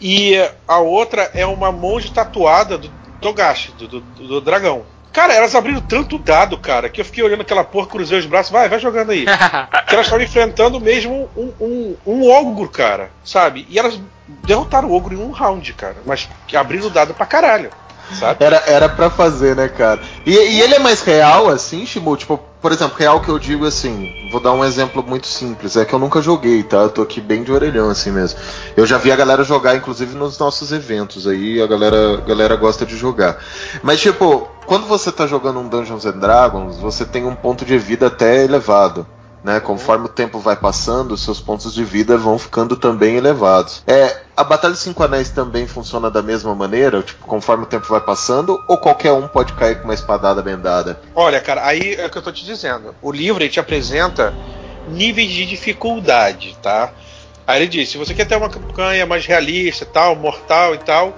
e 0.00 0.34
a 0.66 0.78
outra 0.78 1.30
é 1.34 1.46
uma 1.46 1.70
monge 1.70 2.10
tatuada 2.10 2.76
do 2.76 2.90
Togashi, 3.20 3.72
do, 3.72 3.86
do, 3.86 4.00
do 4.00 4.40
dragão. 4.40 4.84
Cara, 5.12 5.34
elas 5.34 5.54
abriram 5.54 5.80
tanto 5.80 6.18
dado, 6.18 6.56
cara, 6.58 6.88
que 6.88 7.00
eu 7.00 7.04
fiquei 7.04 7.24
olhando 7.24 7.40
aquela 7.40 7.64
porra, 7.64 7.86
cruzei 7.86 8.18
os 8.18 8.26
braços, 8.26 8.52
vai, 8.52 8.68
vai 8.68 8.78
jogando 8.78 9.10
aí. 9.10 9.24
que 9.86 9.94
elas 9.94 10.06
estavam 10.06 10.24
enfrentando 10.24 10.80
mesmo 10.80 11.28
um, 11.36 11.52
um, 11.60 11.96
um 12.06 12.30
ogro, 12.30 12.68
cara, 12.68 13.10
sabe? 13.24 13.66
E 13.68 13.78
elas 13.78 13.98
derrotaram 14.46 14.88
o 14.88 14.94
ogro 14.94 15.14
em 15.14 15.18
um 15.18 15.30
round, 15.30 15.72
cara. 15.72 15.96
Mas 16.04 16.28
abriram 16.54 16.86
o 16.86 16.90
dado 16.90 17.14
pra 17.14 17.26
caralho. 17.26 17.70
Sabe? 18.14 18.42
Era, 18.42 18.62
era 18.66 18.88
pra 18.88 19.10
fazer, 19.10 19.54
né, 19.54 19.68
cara? 19.68 20.00
E, 20.24 20.30
e 20.30 20.60
ele 20.60 20.74
é 20.74 20.78
mais 20.78 21.02
real, 21.02 21.48
assim, 21.48 21.84
Shimu? 21.84 22.16
Tipo, 22.16 22.40
por 22.60 22.72
exemplo, 22.72 22.96
real 22.98 23.20
que 23.20 23.28
eu 23.28 23.38
digo 23.38 23.64
assim, 23.66 24.28
vou 24.32 24.40
dar 24.40 24.52
um 24.52 24.64
exemplo 24.64 25.02
muito 25.02 25.26
simples, 25.26 25.76
é 25.76 25.84
que 25.84 25.94
eu 25.94 25.98
nunca 25.98 26.20
joguei, 26.20 26.62
tá? 26.62 26.78
Eu 26.78 26.90
tô 26.90 27.02
aqui 27.02 27.20
bem 27.20 27.42
de 27.44 27.52
orelhão 27.52 27.88
assim 27.88 28.10
mesmo. 28.10 28.38
Eu 28.76 28.84
já 28.84 28.98
vi 28.98 29.12
a 29.12 29.16
galera 29.16 29.44
jogar, 29.44 29.76
inclusive 29.76 30.16
nos 30.16 30.38
nossos 30.38 30.72
eventos 30.72 31.26
aí, 31.26 31.62
a 31.62 31.66
galera, 31.66 32.18
a 32.18 32.20
galera 32.20 32.56
gosta 32.56 32.84
de 32.84 32.96
jogar. 32.96 33.38
Mas 33.82 34.00
tipo, 34.00 34.48
quando 34.66 34.86
você 34.86 35.12
tá 35.12 35.26
jogando 35.26 35.60
um 35.60 35.68
Dungeons 35.68 36.04
and 36.04 36.18
Dragons, 36.18 36.78
você 36.78 37.04
tem 37.04 37.24
um 37.24 37.34
ponto 37.34 37.64
de 37.64 37.78
vida 37.78 38.08
até 38.08 38.44
elevado. 38.44 39.06
Né, 39.42 39.60
conforme 39.60 40.06
o 40.06 40.08
tempo 40.08 40.40
vai 40.40 40.56
passando, 40.56 41.16
seus 41.16 41.40
pontos 41.40 41.72
de 41.72 41.84
vida 41.84 42.18
vão 42.18 42.36
ficando 42.40 42.76
também 42.76 43.14
elevados. 43.14 43.84
É, 43.86 44.22
a 44.38 44.44
Batalha 44.44 44.72
de 44.72 44.78
Cinco 44.78 45.02
Anéis 45.02 45.30
também 45.30 45.66
funciona 45.66 46.08
da 46.08 46.22
mesma 46.22 46.54
maneira, 46.54 47.02
tipo, 47.02 47.26
conforme 47.26 47.64
o 47.64 47.66
tempo 47.66 47.88
vai 47.88 48.00
passando, 48.00 48.62
ou 48.68 48.78
qualquer 48.78 49.10
um 49.10 49.26
pode 49.26 49.52
cair 49.54 49.78
com 49.78 49.84
uma 49.84 49.94
espadada 49.94 50.40
bendada? 50.40 51.00
Olha, 51.12 51.40
cara, 51.40 51.66
aí 51.66 51.96
é 51.96 52.06
o 52.06 52.10
que 52.10 52.18
eu 52.18 52.22
tô 52.22 52.30
te 52.30 52.44
dizendo. 52.44 52.94
O 53.02 53.10
livro 53.10 53.42
ele 53.42 53.50
te 53.50 53.58
apresenta 53.58 54.32
níveis 54.86 55.32
de 55.32 55.44
dificuldade, 55.44 56.56
tá? 56.62 56.92
Aí 57.44 57.62
ele 57.62 57.66
diz, 57.66 57.88
se 57.88 57.98
você 57.98 58.14
quer 58.14 58.26
ter 58.26 58.36
uma 58.36 58.48
campanha 58.48 59.04
mais 59.04 59.26
realista, 59.26 59.84
tal, 59.84 60.14
mortal 60.14 60.72
e 60.72 60.78
tal, 60.78 61.12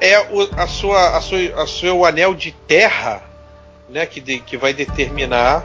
é 0.00 0.16
o, 0.30 0.48
a 0.56 0.68
sua, 0.68 1.16
a 1.16 1.20
sua, 1.20 1.40
a 1.62 1.66
seu 1.66 2.04
anel 2.04 2.32
de 2.32 2.52
terra, 2.52 3.24
né, 3.88 4.06
que, 4.06 4.20
de, 4.20 4.38
que 4.38 4.56
vai 4.56 4.72
determinar 4.72 5.64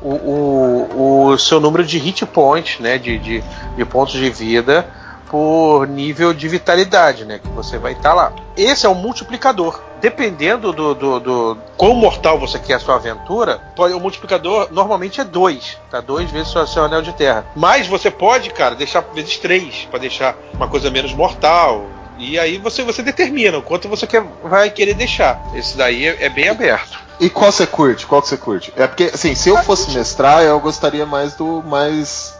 o, 0.00 0.14
o, 0.14 1.26
o, 1.32 1.38
seu 1.38 1.58
número 1.58 1.84
de 1.84 1.98
hit 1.98 2.24
points, 2.24 2.78
né, 2.78 2.98
de, 2.98 3.18
de, 3.18 3.42
de, 3.76 3.84
pontos 3.84 4.14
de 4.14 4.30
vida 4.30 4.99
por 5.30 5.86
nível 5.86 6.34
de 6.34 6.48
vitalidade, 6.48 7.24
né, 7.24 7.38
que 7.38 7.48
você 7.50 7.78
vai 7.78 7.92
estar 7.92 8.10
tá 8.10 8.14
lá. 8.14 8.32
Esse 8.56 8.84
é 8.84 8.88
um 8.88 8.94
multiplicador. 8.94 9.80
Dependendo 10.00 10.72
do, 10.72 10.94
do, 10.94 11.20
do 11.20 11.58
quão 11.76 11.94
mortal 11.94 12.38
você 12.38 12.58
quer 12.58 12.74
a 12.74 12.78
sua 12.80 12.96
aventura, 12.96 13.60
pode, 13.76 13.94
o 13.94 14.00
multiplicador 14.00 14.68
normalmente 14.72 15.20
é 15.20 15.24
2, 15.24 15.78
tá? 15.90 16.00
Dois 16.00 16.30
vezes 16.30 16.54
o 16.54 16.66
seu 16.66 16.84
anel 16.84 17.02
de 17.02 17.12
terra. 17.12 17.46
Mas 17.54 17.86
você 17.86 18.10
pode, 18.10 18.50
cara, 18.50 18.74
deixar 18.74 19.02
vezes 19.14 19.36
3, 19.38 19.86
para 19.90 20.00
deixar 20.00 20.36
uma 20.54 20.66
coisa 20.66 20.90
menos 20.90 21.12
mortal, 21.12 21.86
e 22.18 22.38
aí 22.38 22.58
você, 22.58 22.82
você 22.82 23.02
determina 23.02 23.58
o 23.58 23.62
quanto 23.62 23.88
você 23.88 24.06
quer, 24.06 24.24
vai 24.42 24.70
querer 24.70 24.94
deixar. 24.94 25.40
Esse 25.54 25.76
daí 25.76 26.06
é, 26.06 26.24
é 26.24 26.28
bem 26.28 26.48
aberto. 26.48 26.98
E 27.20 27.30
qual 27.30 27.52
você 27.52 27.66
curte? 27.66 28.06
Qual 28.06 28.20
que 28.20 28.28
você 28.28 28.36
curte? 28.36 28.72
É 28.76 28.86
porque, 28.86 29.10
assim, 29.14 29.34
se 29.34 29.48
eu 29.48 29.62
fosse 29.62 29.90
mestrar, 29.92 30.42
eu 30.42 30.58
gostaria 30.58 31.04
mais 31.04 31.34
do 31.34 31.62
mais 31.62 32.34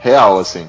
real, 0.00 0.38
assim. 0.38 0.66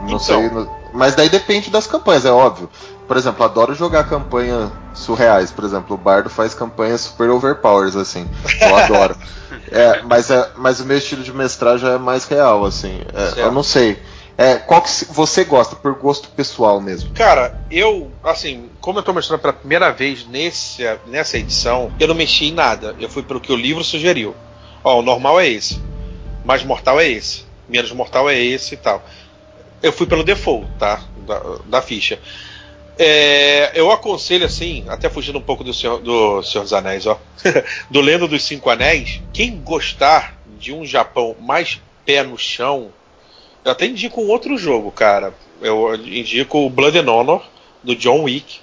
Não 0.00 0.06
então. 0.06 0.18
sei. 0.18 0.48
No... 0.48 0.79
Mas 0.92 1.14
daí 1.14 1.28
depende 1.28 1.70
das 1.70 1.86
campanhas, 1.86 2.24
é 2.24 2.30
óbvio. 2.30 2.68
Por 3.06 3.16
exemplo, 3.16 3.44
adoro 3.44 3.74
jogar 3.74 4.04
campanha 4.04 4.70
surreais. 4.94 5.50
Por 5.50 5.64
exemplo, 5.64 5.96
o 5.96 5.98
Bardo 5.98 6.30
faz 6.30 6.54
campanhas 6.54 7.00
super 7.00 7.30
overpowers, 7.30 7.96
assim. 7.96 8.28
Eu 8.60 8.76
adoro. 8.76 9.16
é, 9.70 10.02
mas, 10.02 10.30
é, 10.30 10.50
mas 10.56 10.80
o 10.80 10.84
meu 10.84 10.98
estilo 10.98 11.22
de 11.22 11.32
mestrar 11.32 11.76
já 11.78 11.90
é 11.92 11.98
mais 11.98 12.24
real, 12.24 12.64
assim. 12.64 13.00
É, 13.12 13.42
eu 13.42 13.52
não 13.52 13.62
sei. 13.62 14.00
É, 14.38 14.54
qual 14.54 14.80
que 14.80 14.88
você 15.10 15.44
gosta, 15.44 15.76
por 15.76 15.94
gosto 15.96 16.30
pessoal 16.30 16.80
mesmo? 16.80 17.10
Cara, 17.12 17.60
eu, 17.70 18.10
assim, 18.24 18.70
como 18.80 18.98
eu 18.98 19.02
tô 19.02 19.12
mostrando 19.12 19.40
pela 19.40 19.52
primeira 19.52 19.90
vez 19.92 20.26
nesse, 20.26 20.82
nessa 21.06 21.36
edição, 21.36 21.92
eu 22.00 22.08
não 22.08 22.14
mexi 22.14 22.46
em 22.46 22.52
nada. 22.52 22.96
Eu 22.98 23.10
fui 23.10 23.22
pelo 23.22 23.40
que 23.40 23.52
o 23.52 23.56
livro 23.56 23.84
sugeriu. 23.84 24.34
Ó, 24.82 25.00
o 25.00 25.02
normal 25.02 25.38
é 25.40 25.46
esse. 25.46 25.78
Mais 26.42 26.64
mortal 26.64 26.98
é 26.98 27.06
esse. 27.06 27.44
Menos 27.68 27.92
mortal 27.92 28.30
é 28.30 28.38
esse 28.38 28.74
e 28.74 28.78
tal. 28.78 29.04
Eu 29.82 29.92
fui 29.92 30.06
pelo 30.06 30.24
default, 30.24 30.66
tá? 30.78 31.02
Da, 31.26 31.42
da 31.66 31.82
ficha. 31.82 32.18
É, 32.98 33.72
eu 33.74 33.90
aconselho 33.90 34.44
assim, 34.44 34.84
até 34.88 35.08
fugindo 35.08 35.38
um 35.38 35.42
pouco 35.42 35.64
do 35.64 35.72
Senhor, 35.72 36.00
do 36.00 36.42
Senhor 36.42 36.64
dos 36.64 36.72
Anéis, 36.74 37.06
ó, 37.06 37.18
do 37.90 38.00
Lendo 38.00 38.28
dos 38.28 38.42
Cinco 38.42 38.68
Anéis, 38.68 39.22
quem 39.32 39.56
gostar 39.56 40.38
de 40.58 40.70
um 40.70 40.84
Japão 40.84 41.34
mais 41.40 41.80
pé 42.04 42.22
no 42.22 42.36
chão, 42.36 42.92
eu 43.64 43.72
até 43.72 43.86
indico 43.86 44.20
um 44.20 44.28
outro 44.28 44.58
jogo, 44.58 44.90
cara. 44.90 45.34
Eu 45.62 45.94
indico 45.94 46.58
o 46.58 46.70
Blood 46.70 46.98
and 46.98 47.10
Honor, 47.10 47.42
do 47.82 47.94
John 47.94 48.22
Wick. 48.22 48.60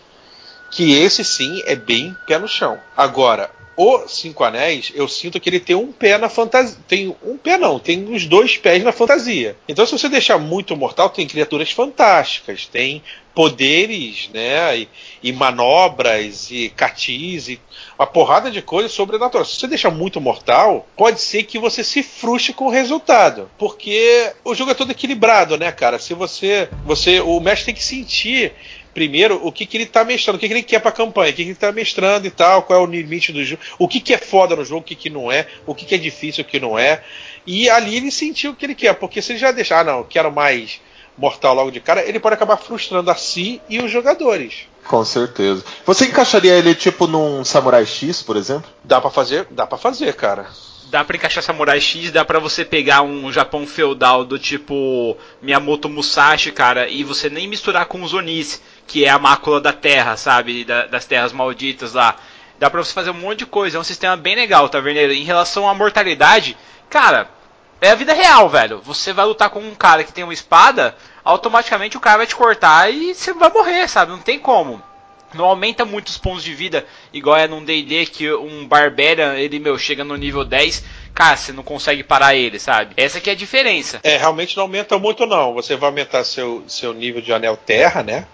Que 0.69 0.99
esse 0.99 1.23
sim 1.23 1.61
é 1.65 1.75
bem 1.75 2.15
pé 2.27 2.37
no 2.37 2.47
chão. 2.47 2.79
Agora, 2.95 3.49
o 3.77 4.07
Cinco 4.07 4.43
Anéis, 4.43 4.91
eu 4.95 5.07
sinto 5.07 5.39
que 5.39 5.47
ele 5.47 5.59
tem 5.59 5.75
um 5.75 5.91
pé 5.91 6.17
na 6.17 6.27
fantasia. 6.27 6.75
Tem 6.87 7.15
um 7.23 7.37
pé 7.37 7.59
não, 7.59 7.77
tem 7.77 8.11
os 8.11 8.25
dois 8.25 8.57
pés 8.57 8.83
na 8.83 8.91
fantasia. 8.91 9.55
Então, 9.69 9.85
se 9.85 9.91
você 9.91 10.09
deixar 10.09 10.39
muito 10.39 10.75
mortal, 10.75 11.11
tem 11.11 11.27
criaturas 11.27 11.71
fantásticas, 11.71 12.65
tem 12.65 13.03
poderes, 13.35 14.31
né? 14.33 14.79
E, 14.79 14.89
e 15.21 15.31
manobras 15.31 16.49
e 16.49 16.69
catis 16.69 17.49
e 17.49 17.61
uma 17.99 18.07
porrada 18.07 18.49
de 18.49 18.63
coisas 18.63 18.91
sobrenaturais. 18.91 19.49
Se 19.49 19.59
você 19.59 19.67
deixar 19.67 19.91
muito 19.91 20.19
mortal, 20.19 20.87
pode 20.97 21.21
ser 21.21 21.43
que 21.43 21.59
você 21.59 21.83
se 21.83 22.01
frustre 22.01 22.51
com 22.53 22.65
o 22.65 22.71
resultado, 22.71 23.47
porque 23.59 24.33
o 24.43 24.55
jogo 24.55 24.71
é 24.71 24.73
todo 24.73 24.89
equilibrado, 24.89 25.55
né, 25.55 25.71
cara? 25.71 25.99
Se 25.99 26.15
você, 26.15 26.67
você, 26.83 27.21
o 27.21 27.39
mestre 27.39 27.65
tem 27.65 27.75
que 27.75 27.83
sentir 27.83 28.53
primeiro 28.97 29.39
o 29.45 29.51
que, 29.51 29.63
que 29.63 29.77
ele 29.77 29.83
está 29.83 30.03
mestrando, 30.03 30.37
o 30.37 30.39
que, 30.39 30.47
que 30.47 30.53
ele 30.55 30.63
quer 30.63 30.79
para 30.79 30.89
a 30.89 30.91
campanha, 30.91 31.29
o 31.29 31.35
que, 31.35 31.43
que 31.43 31.49
ele 31.49 31.51
está 31.51 31.71
mestrando 31.71 32.25
e 32.25 32.31
tal, 32.31 32.63
qual 32.63 32.79
é 32.79 32.81
o 32.81 32.87
limite 32.87 33.31
do 33.31 33.45
jogo, 33.45 33.61
o 33.77 33.87
que, 33.87 33.99
que 33.99 34.11
é 34.11 34.17
foda 34.17 34.55
no 34.55 34.65
jogo, 34.65 34.81
o 34.81 34.83
que, 34.83 34.95
que 34.95 35.07
não 35.07 35.31
é, 35.31 35.45
o 35.67 35.75
que, 35.75 35.85
que 35.85 35.93
é 35.93 35.99
difícil, 35.99 36.43
o 36.43 36.47
que 36.47 36.59
não 36.59 36.79
é. 36.79 37.03
E 37.45 37.69
ali 37.69 37.95
ele 37.95 38.09
sentiu 38.09 38.51
o 38.51 38.55
que 38.55 38.65
ele 38.65 38.73
quer, 38.73 38.95
porque 38.95 39.21
se 39.21 39.33
ele 39.33 39.39
já 39.39 39.51
deixar, 39.51 39.81
ah, 39.81 39.83
não, 39.83 40.03
quero 40.03 40.31
mais 40.31 40.81
mortal 41.15 41.53
logo 41.53 41.69
de 41.69 41.79
cara, 41.79 42.03
ele 42.03 42.19
pode 42.19 42.33
acabar 42.33 42.57
frustrando 42.57 43.11
a 43.11 43.15
si 43.15 43.61
e 43.69 43.77
os 43.79 43.91
jogadores. 43.91 44.67
Com 44.83 45.05
certeza. 45.05 45.63
Você 45.85 46.05
encaixaria 46.05 46.53
ele 46.53 46.73
tipo 46.73 47.05
num 47.05 47.45
Samurai 47.45 47.85
X, 47.85 48.23
por 48.23 48.35
exemplo? 48.35 48.67
Dá 48.83 48.99
para 48.99 49.11
fazer, 49.11 49.45
dá 49.51 49.67
para 49.67 49.77
fazer, 49.77 50.11
cara 50.15 50.47
dá 50.89 51.03
pra 51.03 51.17
encaixar 51.17 51.43
Samurai 51.43 51.79
X, 51.79 52.11
dá 52.11 52.23
pra 52.23 52.39
você 52.39 52.63
pegar 52.63 53.01
um 53.01 53.31
Japão 53.31 53.67
feudal 53.67 54.23
do 54.23 54.39
tipo 54.39 55.17
Miyamoto 55.41 55.89
Musashi, 55.89 56.51
cara, 56.51 56.87
e 56.87 57.03
você 57.03 57.29
nem 57.29 57.47
misturar 57.47 57.85
com 57.85 58.01
os 58.01 58.13
Onis, 58.13 58.61
que 58.87 59.05
é 59.05 59.09
a 59.09 59.19
mácula 59.19 59.59
da 59.59 59.73
terra, 59.73 60.15
sabe? 60.15 60.63
Da, 60.63 60.87
das 60.87 61.05
terras 61.05 61.33
malditas 61.33 61.93
lá. 61.93 62.15
Dá 62.57 62.69
pra 62.69 62.83
você 62.83 62.93
fazer 62.93 63.11
um 63.11 63.15
monte 63.15 63.39
de 63.39 63.45
coisa, 63.45 63.77
é 63.77 63.79
um 63.79 63.83
sistema 63.83 64.17
bem 64.17 64.35
legal, 64.35 64.67
Taverneiro. 64.69 65.13
Em 65.13 65.23
relação 65.23 65.69
à 65.69 65.75
mortalidade, 65.75 66.57
cara, 66.89 67.29
é 67.79 67.91
a 67.91 67.95
vida 67.95 68.13
real, 68.13 68.49
velho. 68.49 68.81
Você 68.81 69.13
vai 69.13 69.25
lutar 69.25 69.49
com 69.49 69.59
um 69.59 69.75
cara 69.75 70.03
que 70.03 70.13
tem 70.13 70.23
uma 70.23 70.33
espada, 70.33 70.95
automaticamente 71.23 71.97
o 71.97 71.99
cara 71.99 72.17
vai 72.17 72.25
te 72.27 72.35
cortar 72.35 72.91
e 72.91 73.13
você 73.13 73.33
vai 73.33 73.51
morrer, 73.51 73.87
sabe? 73.87 74.11
Não 74.11 74.19
tem 74.19 74.39
como. 74.39 74.81
Não 75.33 75.45
aumenta 75.45 75.83
muito 75.83 76.07
os 76.07 76.17
pontos 76.17 76.41
de 76.41 76.53
vida, 76.53 76.85
igual 77.11 77.35
é 77.35 77.47
num 77.47 77.63
D&D 77.63 78.05
que 78.05 78.33
um 78.33 78.65
Barbarian, 78.65 79.33
ele, 79.35 79.59
meu, 79.59 79.77
chega 79.77 80.03
no 80.03 80.15
nível 80.15 80.45
10, 80.45 80.85
cara, 81.13 81.35
você 81.35 81.51
não 81.51 81.63
consegue 81.63 82.01
parar 82.01 82.33
ele, 82.33 82.57
sabe? 82.57 82.93
Essa 82.95 83.19
que 83.19 83.29
é 83.29 83.33
a 83.33 83.35
diferença. 83.35 83.99
É, 84.03 84.15
realmente 84.15 84.55
não 84.55 84.63
aumenta 84.63 84.97
muito 84.97 85.25
não. 85.25 85.53
Você 85.53 85.75
vai 85.75 85.89
aumentar 85.89 86.23
seu, 86.23 86.63
seu 86.65 86.93
nível 86.93 87.21
de 87.21 87.33
anel 87.33 87.57
terra, 87.57 88.01
né? 88.01 88.25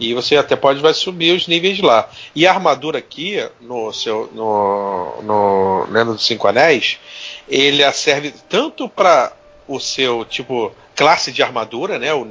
E 0.00 0.14
você 0.14 0.36
até 0.36 0.56
pode 0.56 0.80
vai 0.80 0.94
subir 0.94 1.36
os 1.36 1.46
níveis 1.46 1.78
lá. 1.80 2.08
E 2.34 2.46
a 2.46 2.52
armadura 2.52 2.98
aqui, 2.98 3.46
no 3.60 3.92
seu 3.92 4.30
no, 4.32 5.22
no 5.22 5.86
Lendo 5.90 6.14
dos 6.14 6.26
Cinco 6.26 6.48
Anéis, 6.48 6.98
ele 7.46 7.90
serve 7.92 8.32
tanto 8.48 8.88
para 8.88 9.32
o 9.68 9.78
seu 9.78 10.24
tipo 10.24 10.72
classe 10.96 11.30
de 11.30 11.42
armadura, 11.42 11.98
né? 11.98 12.14
O, 12.14 12.26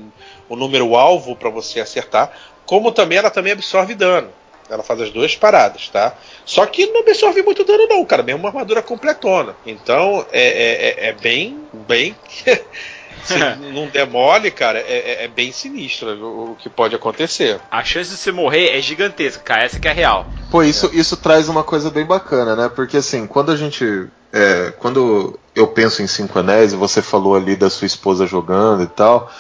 o 0.50 0.56
número 0.56 0.96
alvo 0.96 1.36
para 1.36 1.50
você 1.50 1.80
acertar, 1.80 2.32
como 2.66 2.92
também 2.92 3.20
ela 3.20 3.30
também 3.30 3.54
absorve 3.54 3.94
dano. 3.94 4.30
Ela 4.70 4.84
faz 4.84 5.02
as 5.02 5.12
duas 5.12 5.36
paradas, 5.36 5.90
tá? 5.90 6.16
Só 6.46 6.66
que 6.66 6.86
não 6.88 7.02
absorve 7.02 7.42
muito 7.42 7.64
dano, 7.64 7.88
não, 7.88 8.06
cara. 8.06 8.22
Mesmo 8.22 8.42
uma 8.42 8.50
armadura 8.50 8.82
completona. 8.82 9.56
Então 9.66 10.26
é, 10.32 10.42
é, 10.42 11.06
é, 11.06 11.10
é 11.10 11.14
bem. 11.14 11.60
bem. 11.88 12.16
Se 13.24 13.38
não 13.74 13.88
demole, 13.88 14.52
cara, 14.52 14.80
é, 14.80 14.84
é, 15.22 15.26
é, 15.26 15.28
bem 15.28 15.52
sinistro 15.52 16.10
o, 16.12 16.52
o, 16.52 16.56
que 16.56 16.70
pode 16.70 16.96
acontecer. 16.96 17.60
A 17.70 17.84
chance 17.84 18.12
de 18.12 18.18
você 18.18 18.32
morrer 18.32 18.78
é 18.78 18.82
gigantesca, 18.82 19.44
cara. 19.44 19.64
Essa 19.64 19.80
que 19.80 19.88
é 19.88 19.92
a 19.92 19.94
real. 19.94 20.26
Pô, 20.52 20.64
isso, 20.64 20.90
isso 20.94 21.18
traz 21.18 21.50
uma 21.50 21.64
coisa 21.64 21.90
bem 21.90 22.06
bacana, 22.06 22.56
né? 22.56 22.70
Porque 22.74 22.98
assim, 22.98 23.28
quando 23.28 23.52
a 23.52 23.56
gente. 23.56 24.08
É, 24.32 24.72
quando 24.78 25.40
eu 25.56 25.68
penso 25.68 26.04
em 26.04 26.08
Cinco 26.08 26.38
Anéis, 26.40 26.72
e 26.72 26.76
você 26.76 27.02
falou 27.02 27.36
ali 27.36 27.56
da 27.56 27.70
sua 27.70 27.88
esposa 27.88 28.28
jogando 28.28 28.84
e 28.84 28.88
tal. 28.88 29.32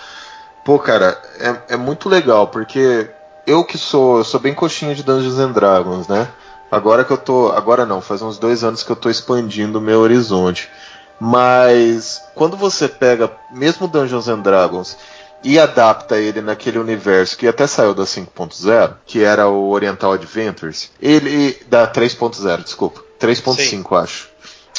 Pô, 0.65 0.77
cara, 0.77 1.19
é, 1.39 1.73
é 1.73 1.77
muito 1.77 2.09
legal, 2.09 2.47
porque 2.47 3.09
eu 3.47 3.63
que 3.63 3.77
sou, 3.77 4.23
sou 4.23 4.39
bem 4.39 4.53
coxinha 4.53 4.93
de 4.93 5.03
Dungeons 5.03 5.39
and 5.39 5.51
Dragons, 5.51 6.07
né? 6.07 6.27
Agora 6.71 7.03
que 7.03 7.11
eu 7.11 7.17
tô. 7.17 7.51
Agora 7.51 7.85
não, 7.85 8.01
faz 8.01 8.21
uns 8.21 8.37
dois 8.37 8.63
anos 8.63 8.83
que 8.83 8.91
eu 8.91 8.95
tô 8.95 9.09
expandindo 9.09 9.79
o 9.79 9.81
meu 9.81 9.99
horizonte. 9.99 10.69
Mas 11.19 12.21
quando 12.33 12.55
você 12.55 12.87
pega 12.87 13.31
mesmo 13.51 13.87
Dungeons 13.87 14.27
and 14.29 14.39
Dragons 14.39 14.97
e 15.43 15.59
adapta 15.59 16.17
ele 16.17 16.41
naquele 16.41 16.79
universo 16.79 17.37
que 17.37 17.47
até 17.47 17.67
saiu 17.67 17.93
da 17.93 18.03
5.0, 18.03 18.95
que 19.05 19.23
era 19.23 19.47
o 19.47 19.69
Oriental 19.69 20.13
Adventures, 20.13 20.91
ele. 21.01 21.57
da 21.67 21.91
3.0, 21.91 22.63
desculpa. 22.63 23.03
3.5, 23.19 24.01
acho. 24.01 24.29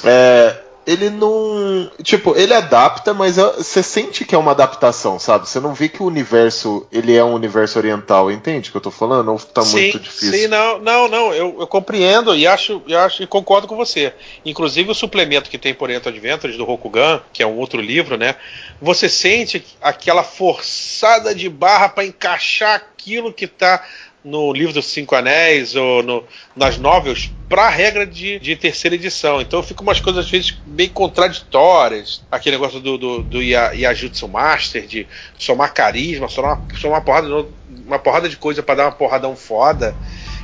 É, 0.03 0.57
ele 0.87 1.11
não. 1.11 1.91
Tipo, 2.03 2.37
ele 2.37 2.55
adapta, 2.55 3.13
mas 3.13 3.37
você 3.37 3.83
sente 3.83 4.25
que 4.25 4.35
é 4.35 4.39
uma 4.39 4.53
adaptação, 4.53 5.19
sabe? 5.19 5.49
Você 5.49 5.61
não 5.61 5.75
vê 5.75 5.89
que 5.89 6.03
o 6.03 6.07
universo 6.07 6.87
ele 6.91 7.15
é 7.15 7.23
um 7.23 7.35
universo 7.35 7.79
oriental, 7.79 8.31
entende 8.31 8.69
o 8.69 8.73
que 8.73 8.77
eu 8.79 8.83
tô 8.83 8.91
falando? 8.91 9.31
Ou 9.31 9.39
tá 9.39 9.63
sim, 9.63 9.83
muito 9.83 10.01
difícil? 10.01 10.33
Sim, 10.33 10.47
não, 10.49 10.79
não, 10.79 11.09
não. 11.09 11.35
Eu, 11.35 11.57
eu 11.61 11.67
compreendo 11.67 12.35
e 12.35 12.47
acho, 12.47 12.83
e 12.87 12.95
acho 12.95 13.23
e 13.23 13.27
concordo 13.27 13.69
com 13.69 13.77
você. 13.77 14.15
Inclusive 14.45 14.91
o 14.91 14.95
suplemento 14.95 15.51
que 15.51 15.59
tem 15.59 15.75
por 15.75 15.85
Oriental 15.85 16.13
Adventures 16.13 16.57
do 16.57 16.65
Rokugan, 16.65 17.21
que 17.33 17.43
é 17.43 17.47
um 17.47 17.59
outro 17.59 17.81
livro, 17.81 18.17
né? 18.17 18.37
Você 18.81 19.09
sente 19.09 19.65
aquela 19.81 20.23
forçada 20.23 21.35
de 21.35 21.49
barra 21.49 21.89
para 21.89 22.05
encaixar 22.05 22.75
aquilo 22.77 23.33
que 23.33 23.47
tá 23.47 23.85
no 24.25 24.53
livro 24.53 24.73
dos 24.73 24.87
Cinco 24.87 25.15
Anéis 25.15 25.75
ou 25.75 26.03
no, 26.03 26.25
nas 26.55 26.77
novels 26.79 27.33
para 27.49 27.65
a 27.65 27.71
regra 27.71 28.07
de, 28.07 28.39
de, 28.39 28.55
terceira 28.55 28.95
edição. 28.95 29.41
Então 29.41 29.63
fica 29.63 29.83
umas 29.83 30.01
coisas 30.01 30.25
às 30.25 30.31
vezes 30.31 30.57
bem 30.67 30.89
contraditórias. 30.89 32.23
Aquele 32.31 32.57
negócio 32.57 32.81
do, 32.81 32.99
do, 32.99 33.23
do 33.23 33.43
Yajutsu 33.43 34.29
Master, 34.29 34.87
de 34.87 35.07
somar 35.39 35.73
carisma, 35.73 36.29
somar, 36.29 36.61
somar 36.79 36.99
uma, 36.99 37.05
porrada, 37.05 37.47
uma 37.87 37.99
porrada 37.99 38.29
de 38.29 38.37
coisa 38.37 38.63
para 38.63 38.77
dar 38.77 38.85
uma 38.85 38.93
porradão 38.93 39.35
foda. 39.35 39.97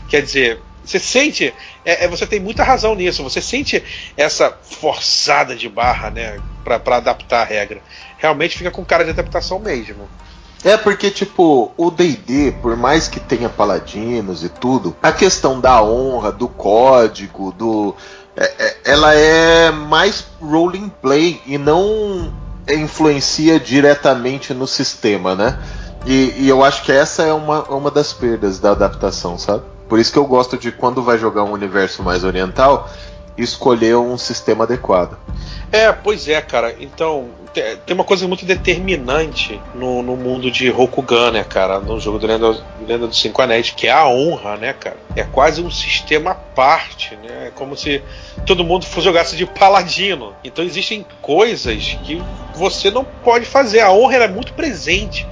Quer 0.08 0.22
dizer, 0.22 0.60
você 0.86 1.00
sente, 1.00 1.52
é, 1.84 2.04
é, 2.04 2.08
você 2.08 2.26
tem 2.26 2.38
muita 2.38 2.62
razão 2.62 2.94
nisso, 2.94 3.22
você 3.22 3.42
sente 3.42 3.82
essa 4.16 4.56
forçada 4.62 5.56
de 5.56 5.68
barra, 5.68 6.10
né, 6.10 6.40
para 6.64 6.96
adaptar 6.96 7.42
a 7.42 7.44
regra. 7.44 7.82
Realmente 8.18 8.56
fica 8.56 8.70
com 8.70 8.84
cara 8.84 9.04
de 9.04 9.10
adaptação 9.10 9.58
mesmo. 9.58 10.08
É 10.66 10.76
porque, 10.76 11.12
tipo, 11.12 11.70
o 11.76 11.92
DD, 11.92 12.56
por 12.60 12.76
mais 12.76 13.06
que 13.06 13.20
tenha 13.20 13.48
paladinos 13.48 14.42
e 14.42 14.48
tudo, 14.48 14.96
a 15.00 15.12
questão 15.12 15.60
da 15.60 15.80
honra, 15.80 16.32
do 16.32 16.48
código, 16.48 17.52
do. 17.52 17.94
É, 18.36 18.52
é, 18.58 18.76
ela 18.84 19.14
é 19.14 19.70
mais 19.70 20.26
rolling 20.42 20.90
play 21.00 21.40
e 21.46 21.56
não 21.56 22.32
influencia 22.68 23.60
diretamente 23.60 24.52
no 24.52 24.66
sistema, 24.66 25.36
né? 25.36 25.56
E, 26.04 26.34
e, 26.36 26.48
eu 26.48 26.64
acho 26.64 26.82
que 26.82 26.90
essa 26.90 27.22
é 27.22 27.32
uma, 27.32 27.62
uma 27.70 27.88
das 27.88 28.12
perdas 28.12 28.58
da 28.58 28.72
adaptação, 28.72 29.38
sabe? 29.38 29.62
Por 29.88 30.00
isso 30.00 30.10
que 30.10 30.18
eu 30.18 30.26
gosto 30.26 30.58
de 30.58 30.72
quando 30.72 31.00
vai 31.00 31.16
jogar 31.16 31.44
um 31.44 31.52
universo 31.52 32.02
mais 32.02 32.24
oriental, 32.24 32.90
escolher 33.36 33.96
um 33.96 34.16
sistema 34.16 34.64
adequado. 34.64 35.18
É, 35.70 35.92
pois 35.92 36.28
é, 36.28 36.40
cara. 36.40 36.74
Então, 36.78 37.28
tem 37.84 37.94
uma 37.94 38.04
coisa 38.04 38.26
muito 38.28 38.44
determinante 38.44 39.60
no, 39.74 40.02
no 40.02 40.16
mundo 40.16 40.50
de 40.50 40.68
Rokugan, 40.68 41.32
né, 41.32 41.44
cara? 41.44 41.80
No 41.80 41.98
jogo 41.98 42.18
do 42.18 42.26
Lenda, 42.26 42.64
Lenda 42.86 43.06
dos 43.06 43.20
Cinco 43.20 43.40
Anéis, 43.42 43.70
que 43.70 43.86
é 43.86 43.92
a 43.92 44.06
honra, 44.06 44.56
né, 44.56 44.72
cara? 44.72 44.96
É 45.14 45.24
quase 45.24 45.62
um 45.62 45.70
sistema 45.70 46.32
à 46.32 46.34
parte, 46.34 47.16
né? 47.16 47.46
É 47.46 47.52
como 47.54 47.76
se 47.76 48.02
todo 48.44 48.64
mundo 48.64 48.86
jogasse 48.98 49.36
de 49.36 49.46
paladino. 49.46 50.34
Então 50.44 50.64
existem 50.64 51.06
coisas 51.22 51.98
que 52.04 52.22
você 52.54 52.90
não 52.90 53.04
pode 53.04 53.46
fazer. 53.46 53.80
A 53.80 53.92
honra 53.92 54.16
é 54.16 54.28
muito 54.28 54.52
presente 54.52 55.26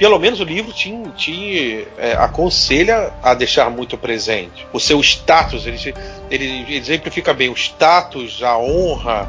pelo 0.00 0.18
menos 0.18 0.40
o 0.40 0.44
livro 0.44 0.72
te, 0.72 0.90
te 1.14 1.86
é, 1.98 2.14
aconselha 2.14 3.12
a 3.22 3.34
deixar 3.34 3.68
muito 3.68 3.98
presente. 3.98 4.66
O 4.72 4.80
seu 4.80 4.98
status, 5.00 5.66
ele, 5.66 5.76
ele, 6.30 6.44
ele 6.46 6.74
exemplifica 6.74 7.34
bem 7.34 7.50
o 7.50 7.52
status, 7.52 8.42
a 8.42 8.56
honra, 8.56 9.28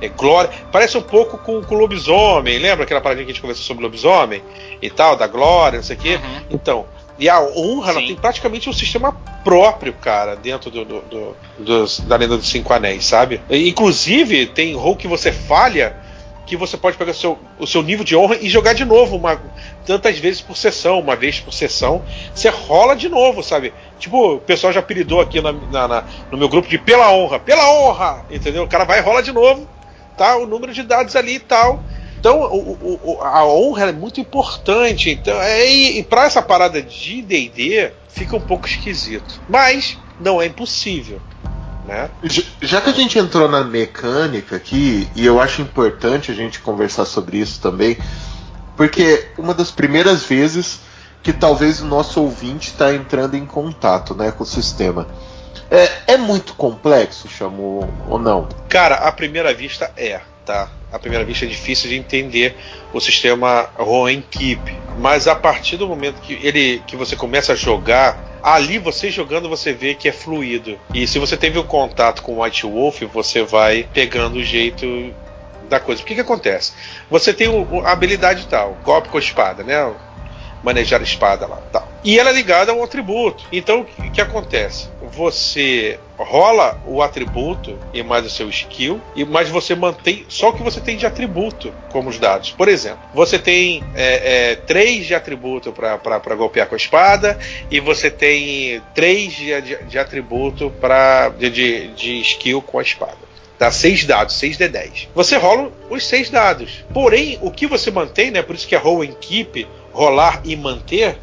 é, 0.00 0.08
glória. 0.08 0.48
Parece 0.70 0.96
um 0.96 1.02
pouco 1.02 1.36
com, 1.38 1.54
o 1.58 1.74
lobisomem. 1.74 2.56
Lembra 2.60 2.84
aquela 2.84 3.00
paradinha 3.00 3.24
que 3.24 3.32
a 3.32 3.34
gente 3.34 3.42
conversou 3.42 3.64
sobre 3.64 3.82
lobisomem 3.82 4.40
e 4.80 4.88
tal, 4.88 5.16
da 5.16 5.26
glória, 5.26 5.78
não 5.78 5.84
sei 5.84 5.96
o 5.96 5.98
quê? 5.98 6.20
Uhum. 6.22 6.42
Então. 6.52 6.86
E 7.18 7.28
a 7.28 7.40
honra, 7.40 7.90
ela 7.90 8.00
tem 8.00 8.14
praticamente 8.14 8.70
um 8.70 8.72
sistema 8.72 9.12
próprio, 9.42 9.92
cara, 9.92 10.36
dentro 10.36 10.70
do, 10.70 10.84
do, 10.84 11.00
do 11.02 11.36
dos, 11.58 11.98
da 11.98 12.14
lenda 12.14 12.36
dos 12.36 12.48
Cinco 12.48 12.72
Anéis, 12.72 13.04
sabe? 13.04 13.40
E, 13.50 13.68
inclusive, 13.68 14.46
tem 14.46 14.74
rol 14.74 14.94
que 14.94 15.08
você 15.08 15.32
falha 15.32 15.96
que 16.46 16.56
você 16.56 16.76
pode 16.76 16.96
pegar 16.96 17.12
o 17.12 17.14
seu, 17.14 17.38
o 17.58 17.66
seu 17.66 17.82
nível 17.82 18.04
de 18.04 18.16
honra 18.16 18.36
e 18.40 18.48
jogar 18.48 18.72
de 18.72 18.84
novo, 18.84 19.16
uma, 19.16 19.40
tantas 19.86 20.18
vezes 20.18 20.40
por 20.40 20.56
sessão, 20.56 20.98
uma 20.98 21.14
vez 21.14 21.40
por 21.40 21.52
sessão, 21.52 22.02
você 22.34 22.48
rola 22.48 22.94
de 22.94 23.08
novo, 23.08 23.42
sabe? 23.42 23.72
Tipo, 23.98 24.34
o 24.34 24.40
pessoal 24.40 24.72
já 24.72 24.80
apelidou 24.80 25.20
aqui 25.20 25.40
na, 25.40 25.52
na, 25.52 25.88
na, 25.88 26.04
no 26.30 26.38
meu 26.38 26.48
grupo 26.48 26.68
de 26.68 26.78
pela 26.78 27.12
honra, 27.12 27.38
pela 27.38 27.70
honra, 27.70 28.26
entendeu? 28.30 28.64
O 28.64 28.68
cara 28.68 28.84
vai 28.84 28.98
e 28.98 29.02
rola 29.02 29.22
de 29.22 29.32
novo, 29.32 29.68
tá? 30.16 30.36
O 30.36 30.46
número 30.46 30.72
de 30.72 30.82
dados 30.82 31.14
ali 31.14 31.36
e 31.36 31.40
tal. 31.40 31.82
Então, 32.22 32.40
o, 32.40 33.00
o, 33.02 33.20
a 33.20 33.44
honra 33.44 33.88
é 33.88 33.92
muito 33.92 34.20
importante. 34.20 35.10
Então, 35.10 35.40
é, 35.42 35.66
e, 35.66 36.04
para 36.04 36.24
essa 36.24 36.40
parada 36.40 36.80
de 36.80 37.20
DD, 37.20 37.90
fica 38.08 38.36
um 38.36 38.40
pouco 38.40 38.64
esquisito. 38.64 39.40
Mas 39.48 39.98
não 40.20 40.40
é 40.40 40.46
impossível. 40.46 41.20
Né? 41.84 42.10
Já 42.60 42.80
que 42.80 42.90
a 42.90 42.92
gente 42.92 43.18
entrou 43.18 43.48
na 43.48 43.64
mecânica 43.64 44.56
aqui, 44.56 45.08
e 45.16 45.26
eu 45.26 45.40
acho 45.40 45.62
importante 45.62 46.30
a 46.30 46.34
gente 46.34 46.60
conversar 46.60 47.04
sobre 47.04 47.38
isso 47.38 47.60
também, 47.60 47.98
porque 48.76 49.28
uma 49.36 49.52
das 49.52 49.70
primeiras 49.70 50.24
vezes 50.24 50.80
que 51.22 51.32
talvez 51.32 51.80
o 51.80 51.86
nosso 51.86 52.20
ouvinte 52.20 52.70
está 52.70 52.92
entrando 52.92 53.36
em 53.36 53.46
contato 53.46 54.14
né, 54.14 54.32
com 54.32 54.42
o 54.42 54.46
sistema. 54.46 55.06
É, 55.70 56.14
é 56.14 56.16
muito 56.16 56.54
complexo, 56.54 57.28
chamou 57.28 57.88
ou 58.08 58.18
não? 58.18 58.48
Cara, 58.68 58.96
à 58.96 59.12
primeira 59.12 59.54
vista 59.54 59.90
é, 59.96 60.20
tá? 60.44 60.68
À 60.92 60.98
primeira 60.98 61.24
vista 61.24 61.44
é 61.44 61.48
difícil 61.48 61.88
de 61.88 61.96
entender 61.96 62.56
o 62.92 63.00
sistema 63.00 63.70
Rowan 63.76 64.20
Keep, 64.22 64.60
mas 64.98 65.26
a 65.26 65.34
partir 65.34 65.76
do 65.76 65.88
momento 65.88 66.20
que 66.20 66.34
ele 66.42 66.82
que 66.86 66.96
você 66.96 67.16
começa 67.16 67.52
a 67.52 67.56
jogar, 67.56 68.40
ali 68.42 68.78
você 68.78 69.10
jogando 69.10 69.48
você 69.48 69.72
vê 69.72 69.94
que 69.94 70.08
é 70.08 70.12
fluido. 70.12 70.78
E 70.92 71.06
se 71.06 71.18
você 71.18 71.36
teve 71.36 71.58
um 71.58 71.66
contato 71.66 72.22
com 72.22 72.34
o 72.34 72.42
White 72.42 72.66
Wolf, 72.66 73.02
você 73.02 73.42
vai 73.42 73.88
pegando 73.92 74.36
o 74.36 74.44
jeito 74.44 75.14
da 75.68 75.80
coisa. 75.80 76.02
O 76.02 76.04
que 76.04 76.14
que 76.14 76.20
acontece? 76.20 76.72
Você 77.10 77.32
tem 77.32 77.48
o, 77.48 77.80
a 77.80 77.92
habilidade 77.92 78.46
tal, 78.46 78.76
golpe 78.84 79.08
com 79.08 79.18
espada, 79.18 79.62
né? 79.62 79.92
Manejar 80.62 81.00
a 81.00 81.04
espada 81.04 81.46
lá. 81.46 81.60
Tal. 81.72 81.88
E 82.04 82.18
ela 82.18 82.30
é 82.30 82.32
ligada 82.32 82.72
a 82.72 82.74
um 82.74 82.82
atributo. 82.82 83.44
Então 83.52 83.86
o 83.98 84.10
que 84.10 84.20
acontece? 84.20 84.88
Você 85.12 85.98
rola 86.18 86.80
o 86.86 87.02
atributo 87.02 87.78
e 87.92 88.02
mais 88.02 88.24
o 88.24 88.30
seu 88.30 88.48
skill, 88.48 89.00
e 89.14 89.24
mas 89.24 89.48
você 89.48 89.74
mantém 89.74 90.24
só 90.28 90.50
o 90.50 90.52
que 90.52 90.62
você 90.62 90.80
tem 90.80 90.96
de 90.96 91.04
atributo 91.04 91.72
como 91.90 92.08
os 92.08 92.18
dados. 92.18 92.50
Por 92.50 92.68
exemplo, 92.68 93.00
você 93.12 93.38
tem 93.38 93.82
é, 93.94 94.50
é, 94.52 94.56
três 94.56 95.06
de 95.06 95.14
atributo 95.14 95.72
para 95.72 96.34
golpear 96.34 96.66
com 96.66 96.74
a 96.74 96.78
espada, 96.78 97.38
e 97.70 97.80
você 97.80 98.10
tem 98.10 98.80
três 98.94 99.32
de, 99.32 99.60
de, 99.60 99.84
de 99.84 99.98
atributo 99.98 100.70
para 100.80 101.30
de, 101.30 101.50
de, 101.50 101.88
de 101.88 102.20
skill 102.20 102.62
com 102.62 102.78
a 102.78 102.82
espada 102.82 103.32
dá 103.62 103.70
seis 103.70 104.04
dados, 104.04 104.34
6 104.38 104.58
de 104.58 104.66
10. 104.66 105.08
Você 105.14 105.36
rola 105.36 105.70
os 105.88 106.04
seis 106.04 106.28
dados. 106.28 106.84
Porém, 106.92 107.38
o 107.40 107.48
que 107.48 107.64
você 107.64 107.92
mantém, 107.92 108.32
né? 108.32 108.42
Por 108.42 108.56
isso 108.56 108.66
que 108.66 108.74
é 108.74 108.78
roll 108.78 109.02
and 109.02 109.14
keep, 109.20 109.68
rolar 109.92 110.40
e 110.44 110.56
manter, 110.56 111.18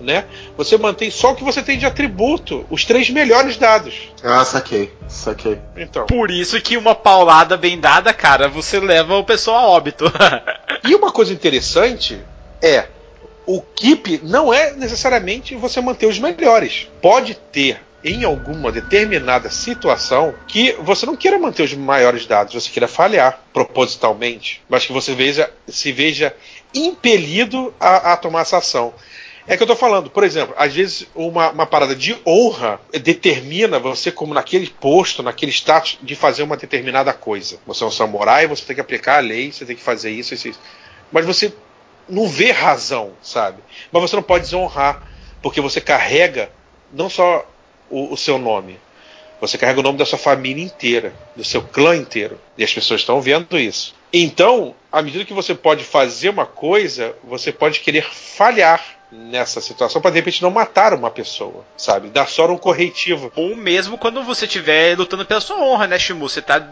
né? 0.00 0.24
Você 0.56 0.76
mantém 0.76 1.10
só 1.10 1.32
o 1.32 1.36
que 1.36 1.44
você 1.44 1.62
tem 1.62 1.78
de 1.78 1.86
atributo, 1.86 2.66
os 2.70 2.84
três 2.84 3.08
melhores 3.10 3.56
dados. 3.56 4.12
Ah, 4.22 4.44
saquei, 4.44 4.92
saquei. 5.08 5.58
Então. 5.76 6.06
Por 6.06 6.30
isso 6.30 6.60
que 6.60 6.76
uma 6.76 6.94
paulada 6.94 7.56
bem 7.56 7.78
dada, 7.78 8.12
cara, 8.12 8.48
você 8.48 8.80
leva 8.80 9.16
o 9.16 9.24
pessoal 9.24 9.58
a 9.58 9.68
óbito. 9.68 10.04
e 10.84 10.94
uma 10.94 11.12
coisa 11.12 11.32
interessante 11.32 12.20
é 12.60 12.86
o 13.46 13.60
keep 13.60 14.20
não 14.22 14.52
é 14.52 14.72
necessariamente 14.72 15.54
você 15.56 15.80
manter 15.80 16.06
os 16.06 16.18
melhores. 16.18 16.88
Pode 17.00 17.34
ter 17.34 17.80
em 18.04 18.24
alguma 18.24 18.72
determinada 18.72 19.48
situação 19.50 20.34
que 20.48 20.72
você 20.80 21.06
não 21.06 21.16
queira 21.16 21.38
manter 21.38 21.62
os 21.62 21.74
maiores 21.74 22.26
dados, 22.26 22.54
você 22.54 22.70
queira 22.70 22.88
falhar 22.88 23.40
propositalmente, 23.52 24.60
mas 24.68 24.84
que 24.84 24.92
você 24.92 25.14
veja, 25.14 25.48
se 25.68 25.92
veja 25.92 26.34
impelido 26.74 27.74
a, 27.78 28.12
a 28.12 28.16
tomar 28.16 28.42
essa 28.42 28.58
ação. 28.58 28.94
É 29.46 29.56
que 29.56 29.62
eu 29.62 29.66
tô 29.66 29.74
falando, 29.74 30.08
por 30.08 30.22
exemplo, 30.22 30.54
às 30.56 30.72
vezes 30.72 31.06
uma, 31.14 31.50
uma, 31.50 31.66
parada 31.66 31.96
de 31.96 32.16
honra 32.24 32.80
determina 33.02 33.78
você, 33.78 34.12
como 34.12 34.32
naquele 34.32 34.68
posto, 34.68 35.22
naquele 35.22 35.50
status, 35.50 35.98
de 36.00 36.14
fazer 36.14 36.44
uma 36.44 36.56
determinada 36.56 37.12
coisa. 37.12 37.58
Você 37.66 37.82
é 37.82 37.86
um 37.86 37.90
samurai, 37.90 38.46
você 38.46 38.64
tem 38.64 38.76
que 38.76 38.80
aplicar 38.80 39.16
a 39.16 39.20
lei, 39.20 39.50
você 39.50 39.64
tem 39.64 39.74
que 39.74 39.82
fazer 39.82 40.10
isso, 40.10 40.32
isso, 40.32 40.48
isso. 40.48 40.60
Mas 41.10 41.26
você 41.26 41.52
não 42.08 42.28
vê 42.28 42.52
razão, 42.52 43.12
sabe? 43.20 43.58
Mas 43.90 44.02
você 44.02 44.14
não 44.14 44.22
pode 44.22 44.44
desonrar, 44.44 45.02
porque 45.42 45.60
você 45.60 45.80
carrega 45.80 46.50
não 46.92 47.10
só 47.10 47.44
o, 47.90 48.12
o 48.12 48.16
seu 48.16 48.38
nome, 48.38 48.78
você 49.40 49.58
carrega 49.58 49.80
o 49.80 49.82
nome 49.82 49.98
da 49.98 50.06
sua 50.06 50.18
família 50.18 50.62
inteira, 50.62 51.12
do 51.34 51.42
seu 51.42 51.62
clã 51.62 51.96
inteiro. 51.96 52.38
E 52.56 52.62
as 52.62 52.72
pessoas 52.72 53.00
estão 53.00 53.20
vendo 53.20 53.58
isso. 53.58 53.92
Então, 54.12 54.74
à 54.90 55.00
medida 55.00 55.24
que 55.24 55.32
você 55.32 55.54
pode 55.54 55.84
fazer 55.84 56.28
uma 56.28 56.44
coisa, 56.44 57.14
você 57.24 57.50
pode 57.50 57.80
querer 57.80 58.04
falhar 58.12 58.84
nessa 59.12 59.60
situação 59.60 60.00
para 60.00 60.10
de 60.10 60.16
repente 60.16 60.42
não 60.42 60.50
matar 60.50 60.94
uma 60.94 61.10
pessoa, 61.10 61.64
sabe? 61.76 62.08
Dar 62.08 62.26
só 62.26 62.46
um 62.50 62.56
corretivo. 62.56 63.30
Ou 63.36 63.54
mesmo 63.54 63.98
quando 63.98 64.22
você 64.22 64.46
estiver 64.46 64.96
lutando 64.96 65.26
pela 65.26 65.40
sua 65.40 65.60
honra, 65.60 65.86
né, 65.86 65.98
Shimu? 65.98 66.28
Você 66.28 66.40
tá 66.40 66.66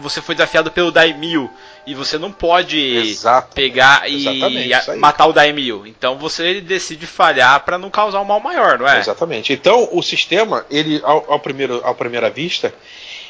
você 0.00 0.20
foi 0.20 0.34
desafiado 0.34 0.70
pelo 0.70 0.90
Daimyo 0.90 1.48
e 1.86 1.94
você 1.94 2.18
não 2.18 2.32
pode 2.32 2.78
Exato. 2.78 3.54
pegar 3.54 4.10
e 4.10 4.68
matar 4.96 5.26
o 5.26 5.32
Daimyo. 5.32 5.86
Então 5.86 6.18
você 6.18 6.60
decide 6.60 7.06
falhar 7.06 7.64
para 7.64 7.78
não 7.78 7.88
causar 7.88 8.20
um 8.20 8.24
mal 8.24 8.40
maior, 8.40 8.78
não 8.78 8.88
é? 8.88 8.98
Exatamente. 8.98 9.52
Então 9.52 9.88
o 9.92 10.02
sistema, 10.02 10.66
ele 10.68 11.00
ao, 11.04 11.32
ao 11.34 11.38
primeiro 11.38 11.80
à 11.84 11.94
primeira 11.94 12.28
vista, 12.28 12.74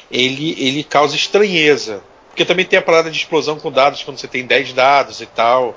ele 0.09 0.55
ele 0.57 0.83
causa 0.83 1.15
estranheza 1.15 2.01
Porque 2.37 2.45
também 2.45 2.67
tem 2.67 2.77
a 2.77 2.83
parada 2.83 3.09
de 3.09 3.17
explosão 3.17 3.57
com 3.57 3.71
dados 3.71 4.03
quando 4.03 4.19
você 4.19 4.27
tem 4.27 4.45
10 4.45 4.71
dados 4.73 5.21
e 5.21 5.25
tal. 5.25 5.75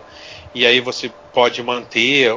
E 0.54 0.66
aí 0.66 0.78
você 0.78 1.10
pode 1.32 1.62
manter 1.62 2.30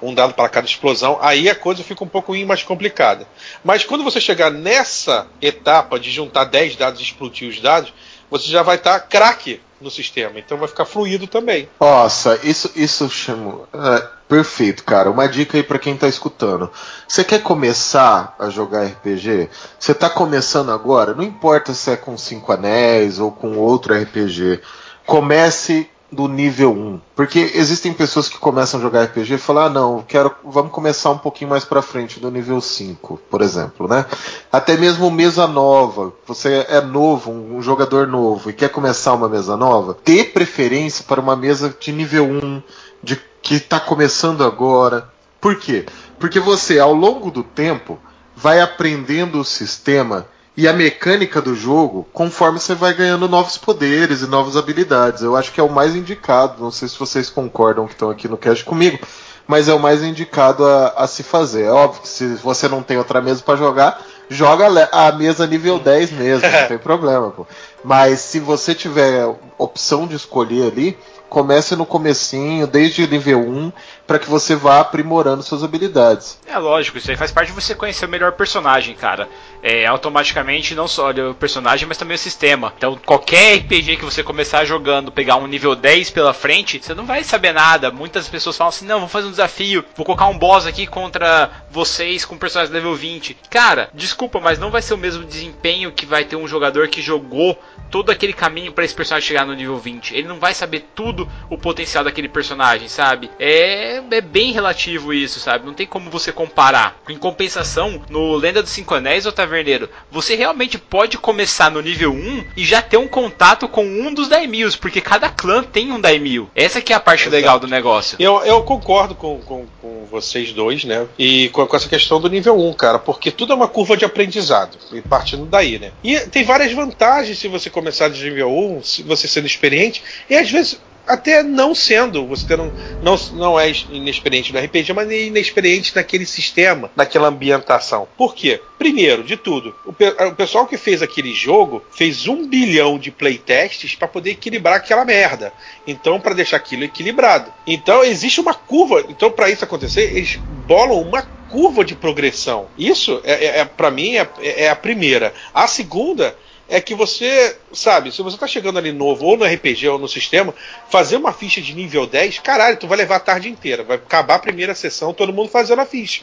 um 0.00 0.14
dado 0.14 0.34
para 0.34 0.48
cada 0.48 0.68
explosão. 0.68 1.18
Aí 1.20 1.50
a 1.50 1.54
coisa 1.56 1.82
fica 1.82 2.04
um 2.04 2.06
pouco 2.06 2.32
mais 2.46 2.62
complicada. 2.62 3.26
Mas 3.64 3.82
quando 3.82 4.04
você 4.04 4.20
chegar 4.20 4.52
nessa 4.52 5.26
etapa 5.42 5.98
de 5.98 6.12
juntar 6.12 6.44
10 6.44 6.76
dados 6.76 7.00
e 7.00 7.02
explodir 7.02 7.48
os 7.48 7.58
dados, 7.58 7.92
você 8.30 8.48
já 8.48 8.62
vai 8.62 8.76
estar 8.76 9.00
tá 9.00 9.04
craque 9.04 9.60
no 9.80 9.90
sistema. 9.90 10.38
Então 10.38 10.58
vai 10.58 10.68
ficar 10.68 10.84
fluido 10.84 11.26
também. 11.26 11.68
Nossa, 11.80 12.38
isso, 12.42 12.70
isso 12.76 13.08
chamo. 13.08 13.66
É, 13.72 14.06
perfeito, 14.28 14.84
cara. 14.84 15.10
Uma 15.10 15.28
dica 15.28 15.56
aí 15.56 15.62
para 15.62 15.78
quem 15.78 15.96
tá 15.96 16.06
escutando. 16.06 16.70
Você 17.06 17.24
quer 17.24 17.42
começar 17.42 18.34
a 18.38 18.50
jogar 18.50 18.84
RPG? 18.84 19.48
Você 19.78 19.94
tá 19.94 20.10
começando 20.10 20.70
agora? 20.70 21.14
Não 21.14 21.24
importa 21.24 21.74
se 21.74 21.90
é 21.90 21.96
com 21.96 22.16
5 22.16 22.52
anéis 22.52 23.18
ou 23.18 23.32
com 23.32 23.56
outro 23.56 23.94
RPG. 23.94 24.60
Comece 25.06 25.88
do 26.10 26.26
nível 26.26 26.72
1. 26.72 27.00
Porque 27.14 27.52
existem 27.54 27.92
pessoas 27.92 28.28
que 28.28 28.38
começam 28.38 28.80
a 28.80 28.82
jogar 28.82 29.04
RPG 29.04 29.34
e 29.34 29.38
falam: 29.38 29.64
"Ah, 29.64 29.70
não, 29.70 30.04
quero, 30.06 30.34
vamos 30.44 30.72
começar 30.72 31.10
um 31.10 31.18
pouquinho 31.18 31.50
mais 31.50 31.64
para 31.64 31.82
frente 31.82 32.18
do 32.18 32.30
nível 32.30 32.60
5", 32.60 33.20
por 33.30 33.42
exemplo, 33.42 33.86
né? 33.88 34.04
Até 34.50 34.76
mesmo 34.76 35.10
mesa 35.10 35.46
nova. 35.46 36.12
Você 36.26 36.66
é 36.68 36.80
novo, 36.80 37.30
um 37.30 37.62
jogador 37.62 38.06
novo 38.06 38.50
e 38.50 38.52
quer 38.52 38.70
começar 38.70 39.12
uma 39.14 39.28
mesa 39.28 39.56
nova, 39.56 39.96
dê 40.04 40.24
preferência 40.24 41.04
para 41.06 41.20
uma 41.20 41.36
mesa 41.36 41.74
de 41.78 41.92
nível 41.92 42.24
1, 42.24 42.62
de 43.02 43.20
que 43.42 43.54
está 43.54 43.78
começando 43.80 44.44
agora. 44.44 45.08
Por 45.40 45.56
quê? 45.56 45.86
Porque 46.18 46.38
você, 46.38 46.78
ao 46.78 46.92
longo 46.92 47.30
do 47.30 47.42
tempo, 47.42 47.98
vai 48.36 48.60
aprendendo 48.60 49.40
o 49.40 49.44
sistema 49.44 50.26
e 50.60 50.68
a 50.68 50.74
mecânica 50.74 51.40
do 51.40 51.54
jogo 51.54 52.06
conforme 52.12 52.60
você 52.60 52.74
vai 52.74 52.92
ganhando 52.92 53.26
novos 53.26 53.56
poderes 53.56 54.20
e 54.20 54.26
novas 54.26 54.58
habilidades. 54.58 55.22
Eu 55.22 55.34
acho 55.34 55.52
que 55.52 55.58
é 55.58 55.62
o 55.62 55.72
mais 55.72 55.96
indicado. 55.96 56.62
Não 56.62 56.70
sei 56.70 56.86
se 56.86 56.98
vocês 56.98 57.30
concordam 57.30 57.86
que 57.86 57.94
estão 57.94 58.10
aqui 58.10 58.28
no 58.28 58.36
cast 58.36 58.62
comigo, 58.62 58.98
mas 59.46 59.70
é 59.70 59.72
o 59.72 59.78
mais 59.78 60.02
indicado 60.02 60.66
a, 60.66 60.88
a 60.88 61.06
se 61.06 61.22
fazer. 61.22 61.62
É 61.62 61.70
óbvio 61.70 62.02
que 62.02 62.08
se 62.08 62.26
você 62.34 62.68
não 62.68 62.82
tem 62.82 62.98
outra 62.98 63.22
mesa 63.22 63.40
para 63.42 63.56
jogar, 63.56 64.04
joga 64.28 64.66
a 64.92 65.10
mesa 65.12 65.46
nível 65.46 65.78
10 65.78 66.10
mesmo, 66.10 66.46
não 66.46 66.68
tem 66.68 66.76
problema, 66.76 67.30
pô. 67.30 67.46
Mas 67.82 68.20
se 68.20 68.38
você 68.38 68.74
tiver 68.74 69.34
opção 69.56 70.06
de 70.06 70.14
escolher 70.14 70.70
ali, 70.70 70.98
comece 71.30 71.76
no 71.76 71.86
comecinho, 71.86 72.66
desde 72.66 73.06
nível 73.06 73.40
1, 73.40 73.72
para 74.06 74.18
que 74.18 74.28
você 74.28 74.56
vá 74.56 74.80
aprimorando 74.80 75.42
suas 75.42 75.62
habilidades. 75.62 76.36
É 76.44 76.58
lógico, 76.58 76.98
isso 76.98 77.08
aí 77.10 77.16
faz 77.16 77.30
parte 77.30 77.48
de 77.48 77.54
você 77.54 77.76
conhecer 77.76 78.06
o 78.06 78.08
melhor 78.08 78.32
personagem, 78.32 78.94
cara. 78.96 79.28
É, 79.62 79.86
automaticamente 79.86 80.74
não 80.74 80.88
só 80.88 81.10
o 81.10 81.34
personagem, 81.34 81.86
mas 81.86 81.96
também 81.96 82.16
o 82.16 82.18
sistema. 82.18 82.72
Então, 82.76 82.98
qualquer 83.06 83.58
RPG 83.58 83.96
que 83.96 84.04
você 84.04 84.22
começar 84.22 84.64
jogando, 84.64 85.12
pegar 85.12 85.36
um 85.36 85.46
nível 85.46 85.76
10 85.76 86.10
pela 86.10 86.34
frente, 86.34 86.80
você 86.82 86.92
não 86.92 87.06
vai 87.06 87.22
saber 87.22 87.52
nada. 87.52 87.92
Muitas 87.92 88.28
pessoas 88.28 88.56
falam 88.56 88.70
assim: 88.70 88.84
não, 88.84 88.98
vou 88.98 89.08
fazer 89.08 89.28
um 89.28 89.30
desafio, 89.30 89.84
vou 89.94 90.04
colocar 90.04 90.26
um 90.26 90.36
boss 90.36 90.66
aqui 90.66 90.86
contra 90.86 91.50
vocês 91.70 92.24
com 92.24 92.36
personagem 92.36 92.74
level 92.74 92.96
20. 92.96 93.36
Cara, 93.48 93.90
desculpa, 93.94 94.40
mas 94.40 94.58
não 94.58 94.72
vai 94.72 94.82
ser 94.82 94.94
o 94.94 94.98
mesmo 94.98 95.24
desempenho 95.24 95.92
que 95.92 96.04
vai 96.04 96.24
ter 96.24 96.34
um 96.34 96.48
jogador 96.48 96.88
que 96.88 97.00
jogou 97.00 97.56
todo 97.90 98.10
aquele 98.10 98.32
caminho 98.32 98.72
para 98.72 98.84
esse 98.84 98.94
personagem 98.94 99.28
chegar 99.28 99.46
no 99.46 99.54
nível 99.54 99.78
20. 99.78 100.14
Ele 100.14 100.26
não 100.26 100.38
vai 100.38 100.54
saber 100.54 100.86
tudo 100.94 101.19
o 101.48 101.58
potencial 101.58 102.04
daquele 102.04 102.28
personagem, 102.28 102.88
sabe? 102.88 103.30
É 103.38 103.90
é, 104.10 104.20
bem 104.20 104.52
relativo 104.52 105.12
isso, 105.12 105.40
sabe? 105.40 105.66
Não 105.66 105.74
tem 105.74 105.86
como 105.86 106.10
você 106.10 106.32
comparar. 106.32 107.00
Em 107.08 107.16
compensação, 107.16 108.02
no 108.08 108.36
Lenda 108.36 108.62
dos 108.62 108.70
Cinco 108.70 108.94
Anéis, 108.94 109.26
ou 109.26 109.32
Taverneiro, 109.32 109.88
você 110.10 110.34
realmente 110.34 110.78
pode 110.78 111.18
começar 111.18 111.70
no 111.70 111.80
nível 111.80 112.12
1 112.12 112.44
e 112.56 112.64
já 112.64 112.82
ter 112.82 112.96
um 112.96 113.08
contato 113.08 113.68
com 113.68 113.84
um 113.84 114.12
dos 114.12 114.28
daimios, 114.28 114.76
porque 114.76 115.00
cada 115.00 115.28
clã 115.28 115.62
tem 115.62 115.92
um 115.92 116.00
daimio. 116.00 116.50
Essa 116.54 116.80
que 116.80 116.92
é 116.92 116.96
a 116.96 117.00
parte 117.00 117.22
Exato. 117.22 117.36
legal 117.36 117.58
do 117.58 117.66
negócio. 117.66 118.16
Eu, 118.20 118.42
eu 118.44 118.62
concordo 118.62 119.14
com, 119.14 119.38
com, 119.40 119.66
com, 119.80 120.06
vocês 120.10 120.52
dois, 120.52 120.84
né? 120.84 121.06
E 121.18 121.48
com, 121.50 121.66
com, 121.66 121.76
essa 121.76 121.88
questão 121.88 122.20
do 122.20 122.28
nível 122.28 122.58
1, 122.58 122.72
cara, 122.74 122.98
porque 122.98 123.30
tudo 123.30 123.52
é 123.52 123.56
uma 123.56 123.68
curva 123.68 123.96
de 123.96 124.04
aprendizado, 124.04 124.76
e 124.92 125.00
partindo 125.00 125.46
daí, 125.46 125.78
né? 125.78 125.92
E 126.02 126.18
tem 126.20 126.44
várias 126.44 126.72
vantagens 126.72 127.38
se 127.38 127.48
você 127.48 127.70
começar 127.70 128.08
de 128.08 128.22
nível 128.22 128.50
1, 128.50 128.82
se 128.82 129.02
você 129.02 129.28
sendo 129.28 129.46
experiente, 129.46 130.02
e 130.28 130.34
às 130.34 130.50
vezes 130.50 130.80
até 131.06 131.42
não 131.42 131.74
sendo, 131.74 132.26
você 132.26 132.56
não, 132.56 132.72
não, 133.02 133.16
não 133.32 133.60
é 133.60 133.70
inexperiente 133.90 134.52
no 134.52 134.58
RPG, 134.58 134.92
mas 134.92 135.10
é 135.10 135.24
inexperiente 135.24 135.94
naquele 135.94 136.26
sistema, 136.26 136.90
naquela 136.94 137.28
ambientação. 137.28 138.06
Por 138.16 138.34
quê? 138.34 138.60
Primeiro, 138.78 139.22
de 139.22 139.36
tudo, 139.36 139.74
o, 139.84 139.92
pe 139.92 140.08
o 140.08 140.34
pessoal 140.34 140.66
que 140.66 140.76
fez 140.76 141.02
aquele 141.02 141.34
jogo 141.34 141.82
fez 141.90 142.26
um 142.26 142.48
bilhão 142.48 142.98
de 142.98 143.10
playtests 143.10 143.94
para 143.94 144.08
poder 144.08 144.30
equilibrar 144.30 144.76
aquela 144.76 145.04
merda. 145.04 145.52
Então, 145.86 146.20
para 146.20 146.34
deixar 146.34 146.56
aquilo 146.56 146.84
equilibrado. 146.84 147.52
Então, 147.66 148.02
existe 148.02 148.40
uma 148.40 148.54
curva. 148.54 149.04
Então, 149.08 149.30
para 149.30 149.50
isso 149.50 149.64
acontecer, 149.64 150.16
eles 150.16 150.36
bolam 150.66 151.00
uma 151.00 151.22
curva 151.50 151.84
de 151.84 151.94
progressão. 151.94 152.68
Isso, 152.78 153.20
é, 153.24 153.32
é, 153.32 153.58
é 153.58 153.64
para 153.64 153.90
mim, 153.90 154.16
é, 154.16 154.28
é 154.40 154.70
a 154.70 154.76
primeira. 154.76 155.34
A 155.52 155.66
segunda 155.66 156.36
é 156.70 156.80
que 156.80 156.94
você, 156.94 157.56
sabe, 157.72 158.12
se 158.12 158.22
você 158.22 158.38
tá 158.38 158.46
chegando 158.46 158.78
ali 158.78 158.92
novo, 158.92 159.26
ou 159.26 159.36
no 159.36 159.44
RPG 159.44 159.88
ou 159.88 159.98
no 159.98 160.08
sistema, 160.08 160.54
fazer 160.88 161.16
uma 161.16 161.32
ficha 161.32 161.60
de 161.60 161.74
nível 161.74 162.06
10, 162.06 162.38
caralho, 162.38 162.76
tu 162.76 162.86
vai 162.86 162.96
levar 162.96 163.16
a 163.16 163.20
tarde 163.20 163.48
inteira. 163.48 163.82
Vai 163.82 163.96
acabar 163.96 164.36
a 164.36 164.38
primeira 164.38 164.72
sessão, 164.72 165.12
todo 165.12 165.32
mundo 165.32 165.48
fazendo 165.48 165.80
a 165.80 165.84
ficha. 165.84 166.22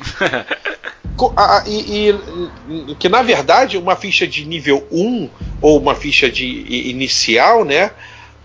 e, 1.67 2.09
e, 2.09 2.95
que 2.95 3.09
na 3.09 3.21
verdade, 3.21 3.77
uma 3.77 3.97
ficha 3.97 4.25
de 4.25 4.45
nível 4.45 4.87
1 4.89 5.29
ou 5.61 5.77
uma 5.79 5.93
ficha 5.93 6.31
de 6.31 6.45
inicial, 6.89 7.65
né? 7.65 7.91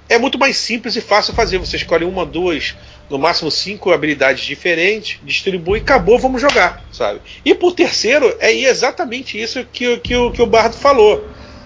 É 0.08 0.18
muito 0.18 0.38
mais 0.38 0.56
simples 0.56 0.96
e 0.96 1.00
fácil 1.00 1.32
fazer. 1.34 1.58
Você 1.58 1.76
escolhe 1.76 2.04
uma, 2.04 2.26
duas, 2.26 2.74
no 3.08 3.16
máximo 3.16 3.50
cinco 3.50 3.92
habilidades 3.92 4.44
diferentes, 4.44 5.20
distribui 5.22 5.78
acabou, 5.78 6.18
vamos 6.18 6.40
jogar, 6.40 6.82
sabe? 6.90 7.20
E 7.44 7.54
por 7.54 7.72
terceiro, 7.72 8.34
é 8.40 8.52
exatamente 8.52 9.40
isso 9.40 9.64
que, 9.72 9.98
que, 9.98 10.30
que 10.32 10.42
o 10.42 10.46
Bardo 10.46 10.76
falou 10.76 11.24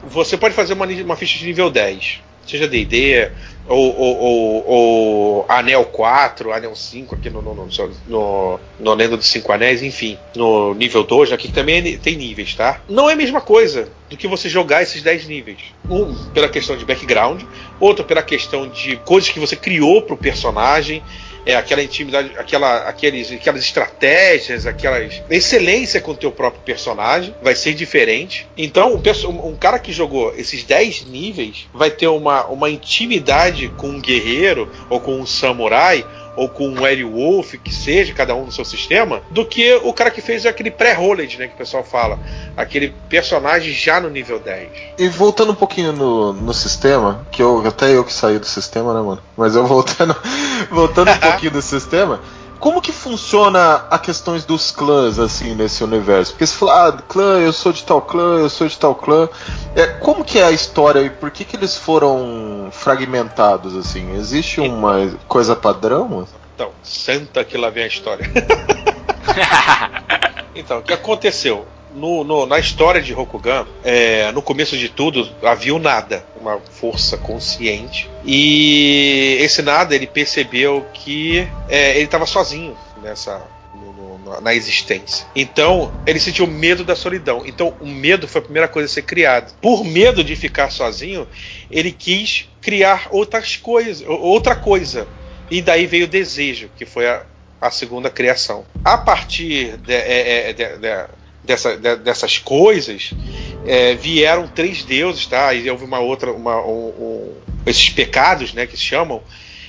você 0.09 0.37
pode 0.37 0.55
fazer 0.55 0.73
uma, 0.73 0.87
uma 0.87 1.17
ficha 1.17 1.39
de 1.39 1.47
nível 1.47 1.71
10, 1.71 2.21
seja 2.47 2.69
DD 2.69 3.31
ou, 3.69 3.99
ou, 3.99 4.19
ou, 4.19 4.69
ou, 4.69 5.47
Anel 5.49 5.85
4, 5.87 6.53
Anel 6.53 6.77
5 6.77 7.17
aqui 7.17 7.29
no, 7.29 7.43
no, 7.43 7.55
no, 7.55 7.69
no, 8.09 8.61
no 8.79 8.95
Lenda 8.95 9.17
dos 9.17 9.27
5 9.27 9.53
Anéis, 9.53 9.83
enfim, 9.83 10.17
no 10.37 10.73
nível 10.75 11.03
2, 11.03 11.33
aqui 11.33 11.51
também 11.51 11.99
tem 11.99 12.17
níveis, 12.17 12.55
tá? 12.55 12.81
Não 12.89 13.11
é 13.11 13.15
a 13.15 13.17
mesma 13.17 13.41
coisa 13.41 13.89
do 14.09 14.17
que 14.17 14.29
você 14.29 14.49
jogar 14.49 14.83
esses 14.83 15.03
10 15.03 15.27
níveis. 15.27 15.59
Um, 15.91 16.15
pela 16.31 16.49
questão 16.49 16.77
de 16.77 16.85
background, 16.85 17.43
outro 17.81 18.05
pela 18.05 18.23
questão 18.23 18.69
de 18.69 18.97
coisas 18.99 19.31
que 19.31 19.41
você 19.41 19.57
criou 19.57 20.03
pro 20.03 20.17
personagem 20.17 21.03
é, 21.47 21.55
aquela 21.55 21.81
intimidade, 21.81 22.33
aquela, 22.37 22.89
aqueles, 22.89 23.31
aquelas 23.31 23.61
estratégias, 23.63 24.67
aquelas 24.67 25.23
excelência 25.31 26.01
com 26.01 26.11
o 26.11 26.17
teu 26.17 26.33
próprio 26.33 26.61
personagem, 26.63 27.33
vai 27.41 27.55
ser 27.55 27.73
diferente. 27.73 28.49
Então, 28.57 29.01
um, 29.29 29.49
um 29.49 29.57
cara 29.57 29.79
que 29.79 29.93
jogou 29.93 30.35
esses 30.37 30.65
10 30.65 31.07
níveis 31.07 31.69
vai 31.73 31.91
ter 31.91 32.09
uma, 32.09 32.47
uma 32.47 32.69
intimidade 32.69 33.69
com 33.77 33.91
um 33.91 34.01
guerreiro 34.01 34.71
ou 34.91 35.01
com 35.01 35.21
um 35.21 35.25
samurai 35.25 36.05
ou 36.37 36.49
com 36.49 36.69
um 36.69 37.11
Wolf, 37.11 37.55
que 37.65 37.75
seja, 37.75 38.13
cada 38.13 38.35
um 38.35 38.45
no 38.45 38.53
seu 38.53 38.65
sistema, 38.65 39.23
do 39.31 39.45
que 39.45 39.75
o 39.83 39.93
cara 39.93 40.11
que 40.11 40.21
fez 40.21 40.45
aquele 40.45 40.71
pré-rolled, 40.71 41.39
né, 41.39 41.49
que 41.49 41.55
o 41.55 41.57
pessoal 41.57 41.83
fala. 41.83 42.19
Aquele 42.57 42.95
personagem 43.09 43.73
já 43.73 44.01
no 44.01 44.11
nível 44.11 44.39
10. 44.39 44.69
E 44.99 45.09
voltando 45.09 45.53
um 45.53 45.55
pouquinho 45.55 45.93
no, 45.93 46.33
no 46.33 46.53
sistema, 46.53 47.27
que 47.31 47.43
eu 47.43 47.67
até 47.67 47.95
eu 47.95 48.05
que 48.05 48.13
saí 48.13 48.39
do 48.39 48.47
sistema, 48.47 48.95
né, 48.95 49.01
mano? 49.01 49.23
Mas 49.37 49.57
eu 49.57 49.67
voltando, 49.67 50.15
voltando 50.71 51.11
um 51.11 51.19
pouquinho 51.19 51.53
do 51.53 51.63
sistema, 51.63 52.21
como 52.59 52.81
que 52.81 52.93
funciona 52.93 53.87
a 53.91 53.99
questões 53.99 54.45
dos 54.45 54.71
clãs, 54.71 55.19
assim, 55.19 55.55
nesse 55.55 55.85
universo? 55.85 56.33
Porque 56.33 56.47
você 56.47 56.57
fala, 56.57 56.89
ah, 56.89 56.93
clã, 56.93 57.41
eu 57.41 57.53
sou 57.53 57.73
de 57.73 57.85
tal 57.85 58.01
clã, 58.01 58.39
eu 58.39 58.49
sou 58.49 58.67
de 58.67 58.77
tal 58.79 58.95
clã. 58.95 59.29
É, 59.75 59.87
como 59.87 60.25
que 60.25 60.39
é 60.39 60.45
a 60.45 60.51
história 60.51 61.01
e 61.01 61.11
por 61.11 61.31
que, 61.31 61.45
que 61.45 61.57
eles 61.57 61.77
foram 61.77 62.69
fragmentados, 62.73 63.77
assim? 63.77 64.17
Existe 64.17 64.61
uma 64.61 65.15
coisa 65.29 65.55
padrão? 65.55 66.27
Então, 66.55 66.71
senta 66.83 67.45
que 67.45 67.57
lá 67.57 67.71
vem 67.71 67.85
a 67.85 67.89
história. 67.89 68.27
então, 70.55 70.79
o 70.79 70.83
que 70.83 70.93
aconteceu? 70.93 71.67
No, 71.95 72.25
no, 72.25 72.47
na 72.47 72.59
história 72.59 73.01
de 73.01 73.13
Rokugan, 73.13 73.67
é, 73.83 74.31
no 74.33 74.43
começo 74.43 74.77
de 74.77 74.89
tudo, 74.89 75.29
havia 75.43 75.75
o 75.75 75.79
nada, 75.79 76.25
uma 76.41 76.59
força 76.59 77.17
consciente. 77.17 78.11
E 78.25 79.39
esse 79.41 79.63
nada, 79.63 79.95
ele 79.95 80.07
percebeu 80.07 80.85
que 80.93 81.49
é, 81.69 81.97
ele 81.97 82.05
estava 82.05 82.27
sozinho 82.27 82.77
nessa, 83.03 83.43
na 84.43 84.55
existência. 84.55 85.27
Então, 85.35 85.93
ele 86.07 86.19
sentiu 86.19 86.47
medo 86.47 86.85
da 86.85 86.97
solidão. 86.97 87.43
Então, 87.47 87.75
o 87.81 87.87
medo 87.87 88.27
foi 88.27 88.41
a 88.41 88.45
primeira 88.45 88.69
coisa 88.69 88.87
a 88.87 88.93
ser 88.93 89.03
criada. 89.03 89.53
Por 89.61 89.85
medo 89.85 90.23
de 90.23 90.37
ficar 90.37 90.71
sozinho, 90.71 91.27
ele 91.71 91.93
quis 91.93 92.49
criar 92.61 93.09
outras 93.11 93.57
coisas, 93.57 94.07
outra 94.07 94.55
coisa. 94.55 95.07
E 95.51 95.63
daí 95.63 95.87
veio 95.87 96.05
o 96.05 96.09
desejo, 96.09 96.69
que 96.77 96.85
foi 96.85 97.09
a, 97.09 97.23
a 97.61 97.71
segunda 97.71 98.11
criação. 98.11 98.65
A 98.85 98.99
partir 98.99 99.77
de, 99.79 99.95
é, 99.95 100.51
é, 100.51 100.53
de, 100.53 100.79
de, 100.79 101.07
dessa, 101.47 101.77
dessas 101.77 102.39
coisas, 102.39 103.13
é, 103.65 103.95
vieram 103.95 104.49
três 104.49 104.83
deuses, 104.83 105.27
tá? 105.27 105.55
E 105.55 105.71
houve 105.71 105.85
uma 105.85 106.01
outra, 106.01 106.33
uma, 106.33 106.61
um, 106.67 106.89
um, 106.89 107.35
esses 107.65 107.89
pecados, 107.91 108.53
né, 108.53 108.67
que 108.67 108.77
se 108.77 108.83
chamam. 108.83 109.23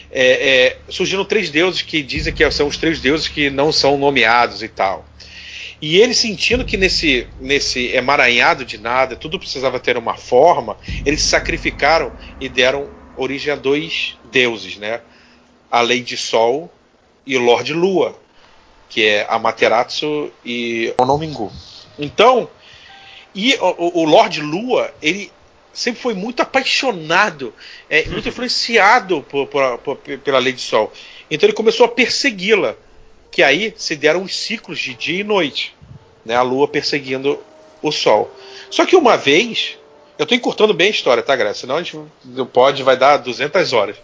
É, 0.09 0.49
é, 0.49 0.77
surgiram 0.89 1.23
três 1.23 1.49
deuses 1.49 1.81
que 1.81 2.01
dizem 2.01 2.33
que 2.33 2.49
são 2.49 2.67
os 2.67 2.77
três 2.77 2.99
deuses 2.99 3.27
que 3.27 3.49
não 3.49 3.71
são 3.71 3.97
nomeados 3.97 4.63
e 4.63 4.67
tal. 4.67 5.05
E 5.79 5.97
eles 5.97 6.17
sentindo 6.17 6.65
que 6.65 6.75
nesse, 6.75 7.27
nesse 7.39 7.87
emaranhado 7.95 8.65
de 8.65 8.79
nada, 8.79 9.15
tudo 9.15 9.37
precisava 9.37 9.79
ter 9.79 9.95
uma 9.95 10.15
forma, 10.15 10.75
eles 11.05 11.21
se 11.21 11.27
sacrificaram 11.27 12.11
e 12.41 12.49
deram 12.49 12.89
origem 13.15 13.53
a 13.53 13.55
dois 13.55 14.17
deuses, 14.31 14.77
né? 14.77 15.01
A 15.69 15.81
Lei 15.81 16.03
Sol 16.17 16.71
e 17.25 17.37
o 17.37 17.41
Lorde 17.41 17.73
Lua, 17.73 18.17
que 18.89 19.05
é 19.05 19.25
Amaterasu 19.29 20.31
e 20.45 20.93
Onomingu. 20.97 21.51
Então, 21.97 22.49
e 23.33 23.55
o, 23.55 24.01
o 24.01 24.05
Lorde 24.05 24.41
Lua, 24.41 24.93
ele 25.01 25.31
sempre 25.73 26.01
foi 26.01 26.13
muito 26.13 26.41
apaixonado, 26.41 27.53
é, 27.89 28.05
muito 28.05 28.27
influenciado 28.29 29.21
por, 29.29 29.47
por, 29.47 29.77
por, 29.79 29.97
pela 29.97 30.39
Lei 30.39 30.53
de 30.53 30.61
Sol. 30.61 30.91
Então 31.29 31.47
ele 31.47 31.55
começou 31.55 31.85
a 31.85 31.89
persegui-la 31.89 32.75
que 33.29 33.43
aí 33.43 33.73
se 33.77 33.95
deram 33.95 34.23
os 34.23 34.35
ciclos 34.35 34.79
de 34.79 34.95
dia 34.95 35.19
e 35.19 35.23
noite, 35.23 35.75
né? 36.25 36.35
A 36.35 36.41
Lua 36.41 36.67
perseguindo 36.67 37.39
o 37.81 37.91
Sol. 37.91 38.33
Só 38.71 38.85
que 38.85 38.95
uma 38.95 39.15
vez, 39.15 39.77
eu 40.17 40.23
estou 40.23 40.35
encurtando 40.35 40.73
bem 40.73 40.87
a 40.87 40.91
história, 40.91 41.21
tá, 41.21 41.35
Graça? 41.35 41.61
Senão 41.61 41.75
a 41.75 41.83
gente 41.83 41.99
pode, 42.51 42.81
vai 42.81 42.97
dar 42.97 43.17
200 43.17 43.73
horas. 43.73 43.97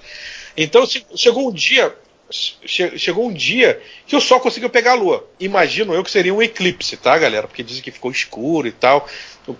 Então 0.56 0.84
chegou 1.16 1.50
um 1.50 1.52
dia, 1.52 1.96
chegou 2.32 3.28
um 3.28 3.34
dia 3.34 3.82
que 4.08 4.16
o 4.16 4.22
Sol 4.22 4.40
conseguiu 4.40 4.70
pegar 4.70 4.92
a 4.92 4.96
Lua. 4.96 5.28
Imagino 5.40 5.94
eu 5.94 6.04
que 6.04 6.12
seria 6.12 6.34
um 6.34 6.42
eclipse, 6.42 6.98
tá, 6.98 7.18
galera? 7.18 7.48
Porque 7.48 7.64
dizem 7.64 7.84
que 7.84 7.92
ficou 7.92 8.12
escuro 8.12 8.68
e 8.68 8.72
tal. 8.72 9.08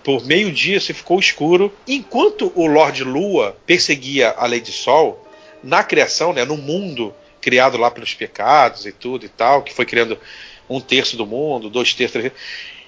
Por 0.02 0.24
meio 0.26 0.50
dia 0.50 0.80
se 0.80 0.92
ficou 0.92 1.18
escuro. 1.18 1.72
Enquanto 1.86 2.52
o 2.54 2.66
Lorde 2.66 3.04
Lua 3.04 3.56
perseguia 3.66 4.30
a 4.30 4.46
Lei 4.46 4.60
de 4.60 4.72
Sol, 4.72 5.24
na 5.62 5.84
criação, 5.84 6.32
né, 6.32 6.44
no 6.44 6.56
mundo 6.56 7.14
criado 7.40 7.76
lá 7.76 7.90
pelos 7.90 8.14
pecados 8.14 8.86
e 8.86 8.92
tudo 8.92 9.26
e 9.26 9.28
tal, 9.28 9.62
que 9.62 9.72
foi 9.72 9.84
criando 9.84 10.18
um 10.68 10.80
terço 10.80 11.16
do 11.16 11.26
mundo, 11.26 11.68
dois 11.68 11.92
terços. 11.92 12.20
Três... 12.20 12.32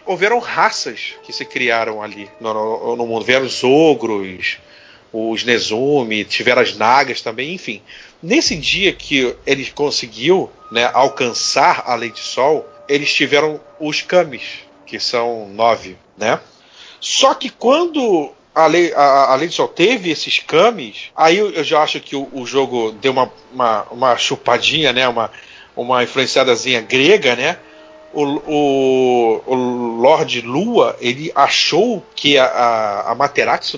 Houveram 0.06 0.38
raças 0.38 1.14
que 1.24 1.32
se 1.32 1.44
criaram 1.44 2.02
ali 2.02 2.30
no, 2.40 2.54
no, 2.54 2.96
no 2.96 3.06
mundo. 3.06 3.24
Vieram 3.24 3.44
os 3.44 3.62
ogros, 3.62 4.58
os 5.12 5.44
Nezumi, 5.44 6.24
tiveram 6.24 6.62
as 6.62 6.76
Nagas 6.76 7.20
também, 7.20 7.54
enfim. 7.54 7.82
Nesse 8.26 8.56
dia 8.56 8.92
que 8.92 9.36
ele 9.46 9.70
conseguiu 9.70 10.50
né, 10.68 10.90
alcançar 10.92 11.84
a 11.86 11.94
Lei 11.94 12.10
de 12.10 12.18
Sol, 12.18 12.68
eles 12.88 13.14
tiveram 13.14 13.60
os 13.78 14.02
Kamis, 14.02 14.42
que 14.84 14.98
são 14.98 15.48
nove, 15.50 15.96
né? 16.18 16.40
Só 16.98 17.34
que 17.34 17.48
quando 17.48 18.32
a 18.52 18.66
lei, 18.66 18.92
a, 18.94 19.32
a 19.32 19.34
lei 19.36 19.46
de 19.46 19.54
sol 19.54 19.68
teve 19.68 20.10
esses 20.10 20.40
camis, 20.40 21.12
aí 21.14 21.38
eu, 21.38 21.50
eu 21.50 21.62
já 21.62 21.80
acho 21.82 22.00
que 22.00 22.16
o, 22.16 22.28
o 22.32 22.44
jogo 22.44 22.90
deu 23.00 23.12
uma, 23.12 23.30
uma, 23.52 23.82
uma, 23.92 24.16
chupadinha, 24.16 24.92
né? 24.92 25.06
Uma, 25.06 25.30
uma 25.76 26.02
influenciadazinha 26.02 26.80
grega, 26.80 27.36
né? 27.36 27.60
O, 28.16 28.24
o, 28.46 29.42
o 29.46 29.54
Lord 30.00 30.40
Lua 30.40 30.96
ele 31.02 31.30
achou 31.34 32.02
que 32.14 32.38
a, 32.38 32.46
a, 32.46 33.12
a 33.12 33.14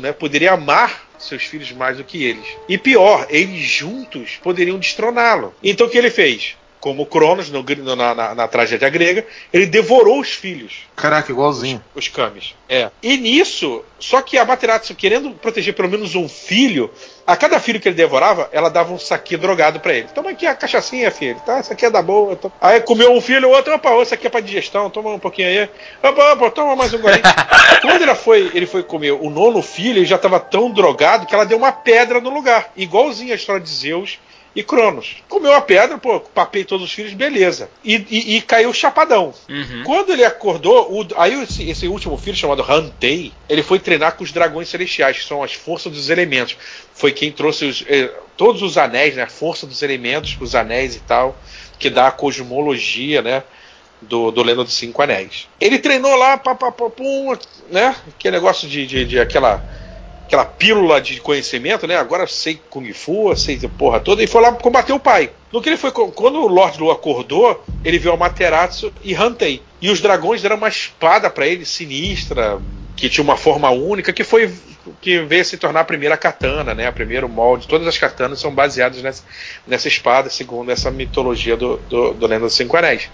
né, 0.01 0.12
poderia 0.12 0.53
amar 0.53 1.09
seus 1.18 1.42
filhos 1.42 1.72
mais 1.72 1.96
do 1.96 2.05
que 2.05 2.22
eles. 2.22 2.46
E 2.68 2.79
pior, 2.79 3.27
eles 3.29 3.66
juntos 3.66 4.38
poderiam 4.40 4.79
destroná-lo. 4.79 5.53
Então 5.61 5.88
o 5.88 5.90
que 5.90 5.98
ele 5.98 6.11
fez? 6.11 6.57
Como 6.81 7.07
Cronos 7.07 7.51
no, 7.51 7.64
na, 7.97 8.14
na, 8.14 8.35
na, 8.35 8.49
tragédia 8.49 8.88
grega, 8.88 9.27
ele 9.53 9.67
devorou 9.67 10.21
os 10.21 10.31
filhos. 10.31 10.87
Caraca, 10.95 11.31
igualzinho. 11.31 11.83
Os, 11.95 12.05
os 12.05 12.09
Kamis. 12.09 12.55
É. 12.69 12.91
E 13.03 13.17
nisso, 13.17 13.85
só 13.99 14.23
que 14.23 14.38
a 14.38 14.45
Materatsu, 14.45 14.95
querendo 14.95 15.31
proteger 15.31 15.75
pelo 15.75 15.88
menos 15.88 16.14
um 16.14 16.29
filho, 16.29 16.91
a 17.27 17.37
cada 17.37 17.59
filho 17.59 17.81
que 17.81 17.88
ele 17.88 17.97
devorava, 17.97 18.49
ela 18.53 18.69
dava 18.69 18.93
um 18.93 18.99
saquinho 18.99 19.41
drogado 19.41 19.81
para 19.81 19.93
ele. 19.93 20.09
Toma 20.14 20.31
aqui 20.31 20.47
a 20.47 20.55
cachaçinha, 20.55 21.11
filho. 21.11 21.41
Tá? 21.45 21.59
Essa 21.59 21.73
aqui 21.73 21.85
é 21.85 21.91
da 21.91 22.01
boa. 22.01 22.37
Tô... 22.37 22.51
Aí 22.61 22.81
comeu 22.81 23.12
um 23.12 23.21
filho, 23.21 23.49
o 23.49 23.53
outro, 23.53 23.75
opa, 23.75 23.91
essa 24.01 24.14
aqui 24.14 24.27
é 24.27 24.31
pra 24.31 24.41
digestão, 24.41 24.88
toma 24.88 25.11
um 25.11 25.19
pouquinho 25.19 25.49
aí. 25.49 25.71
Opa, 26.03 26.33
opa, 26.33 26.51
toma 26.51 26.77
mais 26.77 26.95
um 26.95 26.99
golinho. 26.99 27.23
Quando 27.83 28.03
ele 28.03 28.14
foi, 28.14 28.51
ele 28.55 28.67
foi 28.67 28.83
comer 28.83 29.12
o 29.12 29.29
nono 29.31 29.62
filho, 29.62 29.99
ele 29.99 30.07
já 30.07 30.19
tava 30.19 30.38
tão 30.38 30.71
drogado 30.71 31.27
que 31.27 31.35
ela 31.35 31.45
deu 31.45 31.59
uma 31.59 31.73
pedra 31.73 32.21
no 32.21 32.31
lugar. 32.31 32.73
Igualzinho 32.77 33.33
a 33.33 33.37
história 33.37 33.61
de 33.61 33.71
Zeus 33.71 34.19
e 34.59 34.62
Cronos. 34.64 35.18
Comeu 35.29 35.55
a 35.55 35.61
pedra, 35.61 35.99
pô, 35.99 36.18
papei 36.18 36.64
todos 36.64 36.87
os 36.87 36.92
filhos, 36.92 37.14
beleza. 37.14 37.71
E, 37.85 37.94
e, 38.11 38.37
e 38.37 38.42
caiu 38.42 38.73
chapadão. 38.73 39.33
Uhum. 39.49 39.85
Quando 39.85 40.11
ele 40.11 40.25
acordou, 40.25 40.92
o, 40.92 41.07
aí 41.16 41.40
esse, 41.44 41.71
esse, 41.71 41.87
último 41.87 42.18
filho, 42.18 42.37
chamado 42.37 42.66
Hantei, 42.68 43.33
ele 43.49 43.62
foi 43.62 43.79
treinar 43.79 44.16
com 44.16 44.25
os 44.25 44.33
dragões 44.33 44.68
celestiais, 44.68 45.16
que 45.16 45.25
são 45.25 45.44
as 45.44 45.53
forças 45.53 45.92
dos 45.92 46.11
elementos. 46.11 46.57
Foi 46.92 47.12
quem 47.12 47.31
trouxe 47.31 47.66
os, 47.66 47.85
eh, 47.87 48.11
todos 48.37 48.61
os 48.61 48.77
anéis, 48.77 49.14
né? 49.14 49.23
A 49.23 49.29
força 49.29 49.64
dos 49.64 49.81
elementos, 49.81 50.37
os 50.40 50.57
anéis 50.57 50.97
e 50.97 51.01
tal, 51.01 51.40
que 51.79 51.88
dá 51.88 52.09
a 52.09 52.11
cosmologia, 52.11 53.23
né? 53.23 53.44
Do, 54.03 54.33
do 54.33 54.42
Lendo 54.42 54.64
dos 54.64 54.75
Cinco 54.75 55.01
Anéis. 55.01 55.49
Ele 55.61 55.79
treinou 55.79 56.16
lá, 56.16 56.37
pá, 56.37 56.57
pá, 56.57 56.73
pá, 56.73 56.90
pum, 56.90 57.33
né? 57.71 57.94
Aquele 58.09 58.35
negócio 58.37 58.68
de, 58.68 58.85
de, 58.88 59.05
de 59.05 59.21
aquela 59.21 59.62
aquela 60.29 60.45
pílula 60.45 61.01
de 61.01 61.21
conhecimento, 61.23 61.87
né? 61.87 61.97
Agora 61.97 62.27
sei 62.27 62.61
Kung 62.69 62.93
Fu, 62.93 63.35
sei 63.35 63.59
porra 63.79 63.99
toda, 63.99 64.23
e 64.23 64.27
foi 64.27 64.43
lá 64.43 64.53
combater 64.53 64.93
o 64.93 65.01
pai. 65.01 65.31
No 65.51 65.62
que 65.62 65.71
ele 65.71 65.79
foi, 65.79 65.91
quando 65.91 66.41
o 66.41 66.47
Lord 66.47 66.79
Lu 66.79 66.91
acordou, 66.91 67.64
ele 67.83 67.99
viu 67.99 68.12
a 68.12 68.17
Materatsu 68.17 68.93
e 69.03 69.14
Hantei. 69.14 69.62
E 69.81 69.88
os 69.88 70.03
dragões 70.03 70.43
deram 70.43 70.57
uma 70.57 70.69
espada 70.69 71.31
para 71.31 71.47
ele, 71.47 71.64
sinistra, 71.64 72.61
que 72.95 73.09
tinha 73.09 73.25
uma 73.25 73.38
forma 73.38 73.71
única, 73.71 74.12
que 74.12 74.23
foi 74.23 74.53
que 75.01 75.21
veio 75.21 75.45
se 75.45 75.57
tornar 75.57 75.81
a 75.81 75.85
primeira 75.85 76.17
katana, 76.17 76.75
né? 76.75 76.87
A 76.87 76.93
primeiro 76.93 77.27
molde. 77.27 77.67
Todas 77.67 77.87
as 77.87 77.97
katanas 77.97 78.38
são 78.38 78.55
baseadas 78.55 79.03
nessa, 79.03 79.23
nessa 79.67 79.88
espada, 79.88 80.29
segundo 80.29 80.71
essa 80.71 80.91
mitologia 80.91 81.57
do, 81.57 81.79
do, 81.88 82.12
do 82.12 82.27
Lenda 82.27 82.45
dos 82.45 82.55
Cinco 82.55 82.77
Anéis. 82.77 83.09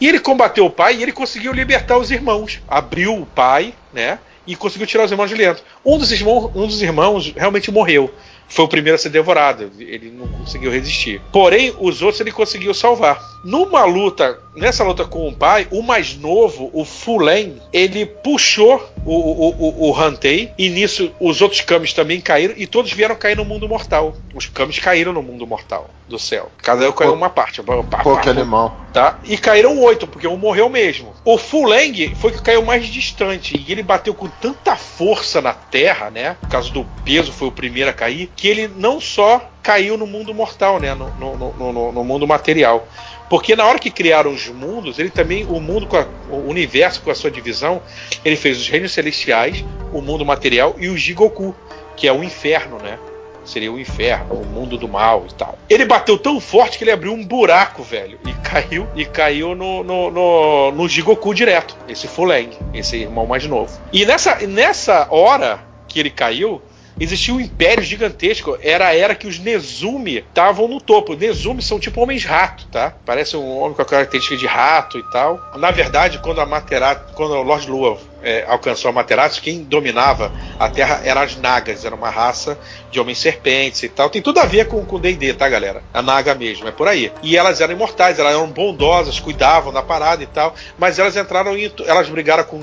E 0.00 0.08
ele 0.08 0.18
combateu 0.18 0.66
o 0.66 0.70
pai 0.70 0.96
e 0.96 1.02
ele 1.02 1.12
conseguiu 1.12 1.52
libertar 1.52 1.96
os 1.96 2.10
irmãos. 2.10 2.60
Abriu 2.66 3.14
o 3.14 3.26
pai, 3.26 3.72
né? 3.92 4.18
E 4.46 4.54
conseguiu 4.54 4.86
tirar 4.86 5.04
os 5.04 5.10
irmãos 5.10 5.28
de 5.28 5.34
Leandro. 5.34 5.62
Um 5.84 5.98
dos 5.98 6.12
irmãos, 6.12 6.50
um 6.54 6.66
dos 6.66 6.82
irmãos 6.82 7.32
realmente 7.36 7.70
morreu. 7.70 8.12
Foi 8.48 8.64
o 8.64 8.68
primeiro 8.68 8.94
a 8.94 8.98
ser 8.98 9.08
devorado. 9.08 9.72
Ele 9.78 10.10
não 10.10 10.28
conseguiu 10.28 10.70
resistir. 10.70 11.20
Porém, 11.32 11.74
os 11.80 12.00
outros 12.00 12.20
ele 12.20 12.30
conseguiu 12.30 12.72
salvar. 12.72 13.20
Numa 13.44 13.84
luta, 13.84 14.38
nessa 14.54 14.84
luta 14.84 15.04
com 15.04 15.28
o 15.28 15.34
pai, 15.34 15.66
o 15.70 15.82
mais 15.82 16.16
novo, 16.16 16.70
o 16.72 16.84
Fulen, 16.84 17.60
ele 17.72 18.06
puxou 18.06 18.88
o, 19.04 19.12
o, 19.12 19.50
o, 19.50 19.90
o 19.90 20.00
Hantei, 20.00 20.52
e 20.56 20.68
nisso 20.68 21.12
os 21.20 21.40
outros 21.40 21.60
Kamis 21.60 21.92
também 21.92 22.20
caíram, 22.20 22.54
e 22.56 22.66
todos 22.66 22.92
vieram 22.92 23.16
cair 23.16 23.36
no 23.36 23.44
mundo 23.44 23.68
mortal. 23.68 24.16
Os 24.34 24.46
Kamis 24.46 24.78
caíram 24.78 25.12
no 25.12 25.22
mundo 25.22 25.46
mortal 25.46 25.90
do 26.08 26.18
céu. 26.18 26.50
Cada 26.62 26.88
um 26.88 26.92
caiu 26.92 27.12
uma 27.12 27.28
parte. 27.28 27.62
Pá, 27.62 28.02
Pô, 28.02 28.16
que 28.18 28.28
animal. 28.28 28.76
Tá? 28.92 29.18
E 29.24 29.36
caíram 29.36 29.78
oito, 29.80 30.06
porque 30.06 30.26
um 30.26 30.36
morreu 30.36 30.68
mesmo. 30.68 31.12
O 31.24 31.36
Fuleng 31.36 32.14
foi 32.14 32.32
que 32.32 32.42
caiu 32.42 32.62
mais 32.62 32.86
distante, 32.86 33.62
e 33.66 33.72
ele 33.72 33.82
bateu 33.82 34.14
com 34.14 34.28
tanta 34.28 34.76
força 34.76 35.40
na 35.40 35.52
terra, 35.52 36.10
né? 36.10 36.36
Por 36.40 36.48
causa 36.48 36.70
do 36.70 36.84
peso, 37.04 37.32
foi 37.32 37.48
o 37.48 37.52
primeiro 37.52 37.90
a 37.90 37.92
cair, 37.92 38.30
que 38.36 38.48
ele 38.48 38.68
não 38.68 39.00
só 39.00 39.50
caiu 39.62 39.96
no 39.96 40.06
mundo 40.06 40.32
mortal, 40.32 40.78
né? 40.78 40.94
no, 40.94 41.10
no, 41.10 41.52
no, 41.52 41.92
no 41.92 42.04
mundo 42.04 42.26
material 42.26 42.86
porque 43.28 43.56
na 43.56 43.64
hora 43.64 43.78
que 43.78 43.90
criaram 43.90 44.32
os 44.32 44.48
mundos, 44.48 44.98
ele 44.98 45.10
também, 45.10 45.44
o 45.44 45.60
mundo, 45.60 45.88
a, 45.96 46.06
o 46.32 46.48
universo 46.48 47.02
com 47.02 47.10
a 47.10 47.14
sua 47.14 47.30
divisão, 47.30 47.82
ele 48.24 48.36
fez 48.36 48.58
os 48.58 48.68
reinos 48.68 48.92
celestiais, 48.92 49.64
o 49.92 50.00
mundo 50.00 50.24
material 50.24 50.76
e 50.78 50.88
o 50.88 50.96
Jigoku, 50.96 51.54
que 51.96 52.06
é 52.06 52.12
o 52.12 52.22
inferno, 52.22 52.78
né? 52.78 52.98
Seria 53.46 53.72
o 53.72 53.78
inferno, 53.78 54.34
o 54.34 54.44
mundo 54.44 54.76
do 54.76 54.88
mal 54.88 55.24
e 55.30 55.34
tal. 55.34 55.58
Ele 55.70 55.84
bateu 55.84 56.18
tão 56.18 56.40
forte 56.40 56.76
que 56.76 56.84
ele 56.84 56.90
abriu 56.90 57.12
um 57.12 57.24
buraco, 57.24 57.82
velho, 57.82 58.18
e 58.26 58.32
caiu 58.34 58.86
e 58.94 59.04
caiu 59.04 59.54
no, 59.54 59.82
no, 59.82 60.10
no, 60.10 60.72
no 60.72 60.88
Jigoku 60.88 61.32
direto. 61.32 61.76
Esse 61.88 62.08
Fuleng, 62.08 62.50
esse 62.74 62.96
irmão 62.96 63.26
mais 63.26 63.46
novo. 63.46 63.72
E 63.92 64.04
nessa, 64.04 64.46
nessa 64.46 65.06
hora 65.10 65.60
que 65.86 66.00
ele 66.00 66.10
caiu, 66.10 66.60
existia 66.98 67.34
um 67.34 67.40
império 67.40 67.82
gigantesco. 67.82 68.58
Era 68.60 68.88
a 68.88 68.96
era 68.96 69.14
que 69.14 69.26
os 69.26 69.38
Nezumi 69.38 70.18
estavam 70.18 70.66
no 70.66 70.80
topo. 70.80 71.14
Nezumi 71.14 71.62
são 71.62 71.78
tipo 71.78 72.00
homens-rato, 72.00 72.66
tá? 72.68 72.94
Parece 73.04 73.36
um 73.36 73.58
homem 73.58 73.74
com 73.74 73.82
a 73.82 73.86
característica 73.86 74.36
de 74.36 74.46
rato 74.46 74.98
e 74.98 75.02
tal. 75.10 75.40
Na 75.56 75.70
verdade, 75.70 76.18
quando 76.18 76.40
a 76.40 76.46
Materat, 76.46 77.12
quando 77.14 77.32
o 77.34 77.42
Lord 77.42 77.70
Lua 77.70 77.98
é, 78.22 78.44
alcançou 78.48 78.88
a 78.88 78.92
Materatsu, 78.92 79.40
quem 79.40 79.62
dominava 79.62 80.32
a 80.58 80.68
Terra 80.68 81.00
eram 81.04 81.22
as 81.22 81.36
Nagas, 81.36 81.84
era 81.84 81.94
uma 81.94 82.10
raça 82.10 82.58
de 82.90 82.98
homens 82.98 83.18
serpentes 83.18 83.82
e 83.82 83.88
tal. 83.88 84.10
Tem 84.10 84.22
tudo 84.22 84.40
a 84.40 84.44
ver 84.44 84.66
com 84.68 84.98
D&D, 84.98 85.34
tá, 85.34 85.48
galera? 85.48 85.82
A 85.92 86.02
Naga 86.02 86.34
mesmo, 86.34 86.66
é 86.66 86.72
por 86.72 86.88
aí. 86.88 87.12
E 87.22 87.36
elas 87.36 87.60
eram 87.60 87.74
imortais, 87.74 88.18
elas 88.18 88.32
eram 88.32 88.48
bondosas, 88.48 89.20
cuidavam 89.20 89.72
da 89.72 89.82
parada 89.82 90.22
e 90.22 90.26
tal, 90.26 90.54
mas 90.78 90.98
elas 90.98 91.16
entraram 91.16 91.56
em, 91.56 91.70
elas 91.86 92.08
brigaram 92.08 92.44
com 92.44 92.60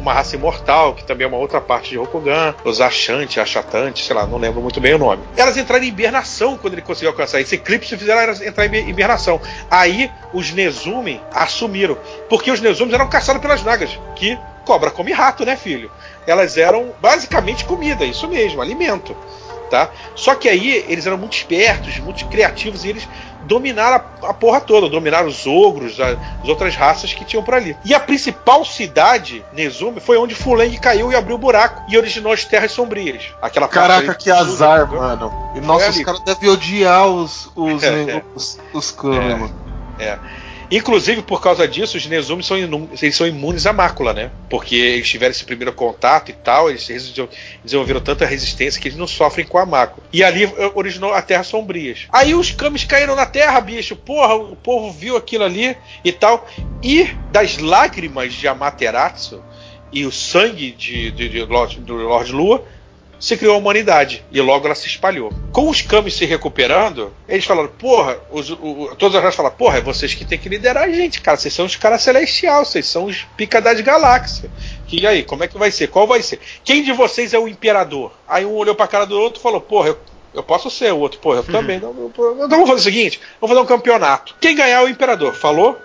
uma 0.00 0.12
raça 0.12 0.36
imortal, 0.36 0.94
que 0.94 1.04
também 1.04 1.24
é 1.24 1.28
uma 1.28 1.38
outra 1.38 1.60
parte 1.60 1.90
de 1.90 1.96
Rokugan, 1.96 2.54
os 2.64 2.80
Achantes, 2.80 3.38
Achatantes, 3.38 4.06
sei 4.06 4.14
lá, 4.14 4.26
não 4.26 4.38
lembro 4.38 4.60
muito 4.60 4.80
bem 4.80 4.94
o 4.94 4.98
nome. 4.98 5.22
Elas 5.36 5.56
entraram 5.56 5.84
em 5.84 5.88
hibernação 5.88 6.56
quando 6.56 6.74
ele 6.74 6.82
conseguiu 6.82 7.10
alcançar 7.10 7.40
esse 7.40 7.54
eclipse, 7.54 7.96
fizeram 7.96 8.20
elas 8.20 8.40
entrar 8.40 8.66
em 8.66 8.88
hibernação. 8.88 9.40
Aí 9.70 10.10
os 10.32 10.52
Nezumi 10.52 11.20
assumiram, 11.32 11.96
porque 12.28 12.50
os 12.50 12.60
Nezumi 12.60 12.94
eram 12.94 13.08
caçados 13.08 13.42
pelas 13.42 13.62
Nagas, 13.62 13.98
que 14.14 14.38
cobra 14.66 14.90
come 14.90 15.12
rato, 15.12 15.44
né, 15.44 15.56
filho? 15.56 15.90
Elas 16.26 16.58
eram 16.58 16.92
basicamente 17.00 17.64
comida, 17.64 18.04
isso 18.04 18.28
mesmo, 18.28 18.60
alimento. 18.60 19.16
Tá? 19.70 19.88
Só 20.14 20.34
que 20.34 20.48
aí 20.48 20.84
eles 20.88 21.06
eram 21.06 21.16
muito 21.16 21.36
espertos, 21.36 21.98
muito 21.98 22.24
criativos 22.26 22.84
e 22.84 22.88
eles 22.88 23.08
dominaram 23.46 24.04
a, 24.22 24.30
a 24.30 24.34
porra 24.34 24.60
toda, 24.60 24.88
dominaram 24.88 25.26
os 25.28 25.46
ogros, 25.46 26.00
a, 26.00 26.16
as 26.42 26.48
outras 26.48 26.76
raças 26.76 27.12
que 27.12 27.24
tinham 27.24 27.42
por 27.42 27.54
ali. 27.54 27.76
E 27.84 27.94
a 27.94 27.98
principal 27.98 28.64
cidade, 28.64 29.44
Nezumi, 29.52 30.00
foi 30.00 30.18
onde 30.18 30.34
Fuleng 30.34 30.76
caiu 30.78 31.10
e 31.10 31.16
abriu 31.16 31.36
o 31.36 31.38
buraco 31.38 31.82
e 31.88 31.96
originou 31.96 32.32
as 32.32 32.44
Terras 32.44 32.72
Sombrias. 32.72 33.24
Aquela 33.42 33.66
Caraca, 33.66 34.14
que 34.14 34.30
azar, 34.30 34.90
mano. 34.90 35.32
E 35.54 35.60
nossa, 35.60 35.90
os 35.90 36.00
caras 36.04 36.20
devem 36.20 36.48
odiar 36.48 37.06
os, 37.06 37.50
os, 37.56 37.82
é, 37.84 38.22
os, 38.34 38.58
os, 38.72 38.96
os 39.02 39.16
é, 39.16 39.34
mano. 39.34 39.54
É. 39.98 40.18
Inclusive, 40.70 41.22
por 41.22 41.40
causa 41.40 41.66
disso, 41.66 41.96
os 41.96 42.06
Nezumi 42.06 42.42
são, 42.42 42.56
eles 42.56 43.16
são 43.16 43.26
imunes 43.26 43.66
à 43.66 43.72
mácula, 43.72 44.12
né? 44.12 44.30
Porque 44.50 44.74
eles 44.74 45.08
tiveram 45.08 45.30
esse 45.30 45.44
primeiro 45.44 45.72
contato 45.72 46.30
e 46.30 46.32
tal, 46.32 46.68
eles 46.68 46.86
desenvolveram 47.62 48.00
tanta 48.00 48.26
resistência 48.26 48.80
que 48.80 48.88
eles 48.88 48.98
não 48.98 49.06
sofrem 49.06 49.46
com 49.46 49.58
a 49.58 49.66
mácula. 49.66 50.06
E 50.12 50.24
ali 50.24 50.44
eh, 50.44 50.72
originou 50.74 51.12
a 51.12 51.22
Terra 51.22 51.44
Sombrias. 51.44 52.06
Aí 52.12 52.34
os 52.34 52.50
Kamis 52.50 52.84
caíram 52.84 53.14
na 53.14 53.26
Terra, 53.26 53.60
bicho. 53.60 53.94
Porra, 53.94 54.34
o 54.34 54.56
povo 54.56 54.90
viu 54.92 55.16
aquilo 55.16 55.44
ali 55.44 55.76
e 56.04 56.12
tal. 56.12 56.48
E 56.82 57.04
das 57.30 57.58
lágrimas 57.58 58.32
de 58.34 58.48
Amaterasu 58.48 59.42
e 59.92 60.04
o 60.04 60.12
sangue 60.12 60.72
de, 60.72 61.10
de, 61.10 61.28
de 61.28 61.42
Lord, 61.44 61.80
do 61.80 61.94
Lord 61.94 62.32
Lua 62.32 62.64
se 63.18 63.36
criou 63.36 63.54
a 63.54 63.58
humanidade 63.58 64.24
e 64.30 64.40
logo 64.40 64.66
ela 64.66 64.74
se 64.74 64.86
espalhou. 64.86 65.32
Com 65.52 65.68
os 65.68 65.80
Kamis 65.82 66.14
se 66.14 66.24
recuperando, 66.24 67.12
eles 67.28 67.44
falaram: 67.44 67.68
porra, 67.68 68.18
os, 68.30 68.50
o, 68.50 68.94
todas 68.98 69.16
as 69.16 69.22
raças 69.22 69.36
falaram: 69.36 69.56
porra, 69.56 69.78
é 69.78 69.80
vocês 69.80 70.14
que 70.14 70.24
tem 70.24 70.38
que 70.38 70.48
liderar 70.48 70.84
a 70.84 70.90
gente, 70.90 71.20
cara. 71.20 71.36
Vocês 71.36 71.54
são 71.54 71.66
os 71.66 71.76
caras 71.76 72.02
celestiais, 72.02 72.68
vocês 72.68 72.86
são 72.86 73.06
os 73.06 73.26
pica 73.36 73.60
das 73.60 73.80
galáxias. 73.80 74.50
E 74.90 75.06
aí, 75.06 75.22
como 75.22 75.44
é 75.44 75.48
que 75.48 75.58
vai 75.58 75.70
ser? 75.70 75.88
Qual 75.88 76.06
vai 76.06 76.22
ser? 76.22 76.40
Quem 76.64 76.82
de 76.82 76.92
vocês 76.92 77.32
é 77.34 77.38
o 77.38 77.48
imperador? 77.48 78.12
Aí 78.28 78.44
um 78.44 78.54
olhou 78.54 78.74
pra 78.74 78.86
cara 78.86 79.06
do 79.06 79.18
outro 79.18 79.40
e 79.40 79.42
falou: 79.42 79.60
porra, 79.60 79.88
eu, 79.88 79.98
eu 80.34 80.42
posso 80.42 80.70
ser 80.70 80.92
o 80.92 80.98
outro, 80.98 81.18
porra, 81.18 81.38
eu 81.38 81.42
uhum. 81.42 81.52
também. 81.52 81.76
Então, 81.78 81.94
então 82.14 82.48
vamos 82.48 82.68
fazer 82.68 82.80
o 82.80 82.84
seguinte: 82.84 83.20
vamos 83.40 83.54
fazer 83.54 83.64
um 83.64 83.68
campeonato. 83.68 84.34
Quem 84.40 84.54
ganhar 84.54 84.80
é 84.80 84.84
o 84.84 84.88
imperador. 84.88 85.34
Falou? 85.34 85.80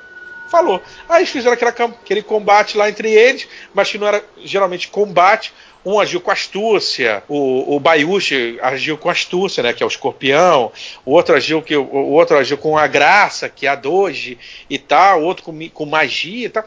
Falou. 0.49 0.81
Aí 1.07 1.19
eles 1.19 1.29
fizeram 1.29 1.53
aquela, 1.53 1.71
aquele 1.71 2.21
combate 2.21 2.77
lá 2.77 2.89
entre 2.89 3.09
eles, 3.09 3.47
mas 3.73 3.89
que 3.89 3.97
não 3.97 4.05
era 4.05 4.21
geralmente 4.43 4.89
combate 4.89 5.53
um 5.85 5.99
agiu 5.99 6.21
com 6.21 6.31
astúcia, 6.31 7.23
o, 7.27 7.75
o 7.75 7.79
Bayushi 7.79 8.59
agiu 8.61 8.97
com 8.97 9.09
astúcia, 9.09 9.63
né, 9.63 9.73
que 9.73 9.83
é 9.83 9.85
o 9.85 9.89
escorpião, 9.89 10.71
o 11.05 11.11
outro 11.11 11.35
agiu, 11.35 11.61
que, 11.61 11.75
o, 11.75 12.11
outro 12.11 12.37
agiu 12.37 12.57
com 12.57 12.77
a 12.77 12.87
graça, 12.87 13.49
que 13.49 13.65
é 13.65 13.69
a 13.69 13.75
doge 13.75 14.37
e 14.69 14.77
tal, 14.77 15.21
o 15.21 15.25
outro 15.25 15.43
com, 15.43 15.69
com 15.69 15.85
magia 15.85 16.45
e 16.45 16.49
tal. 16.49 16.63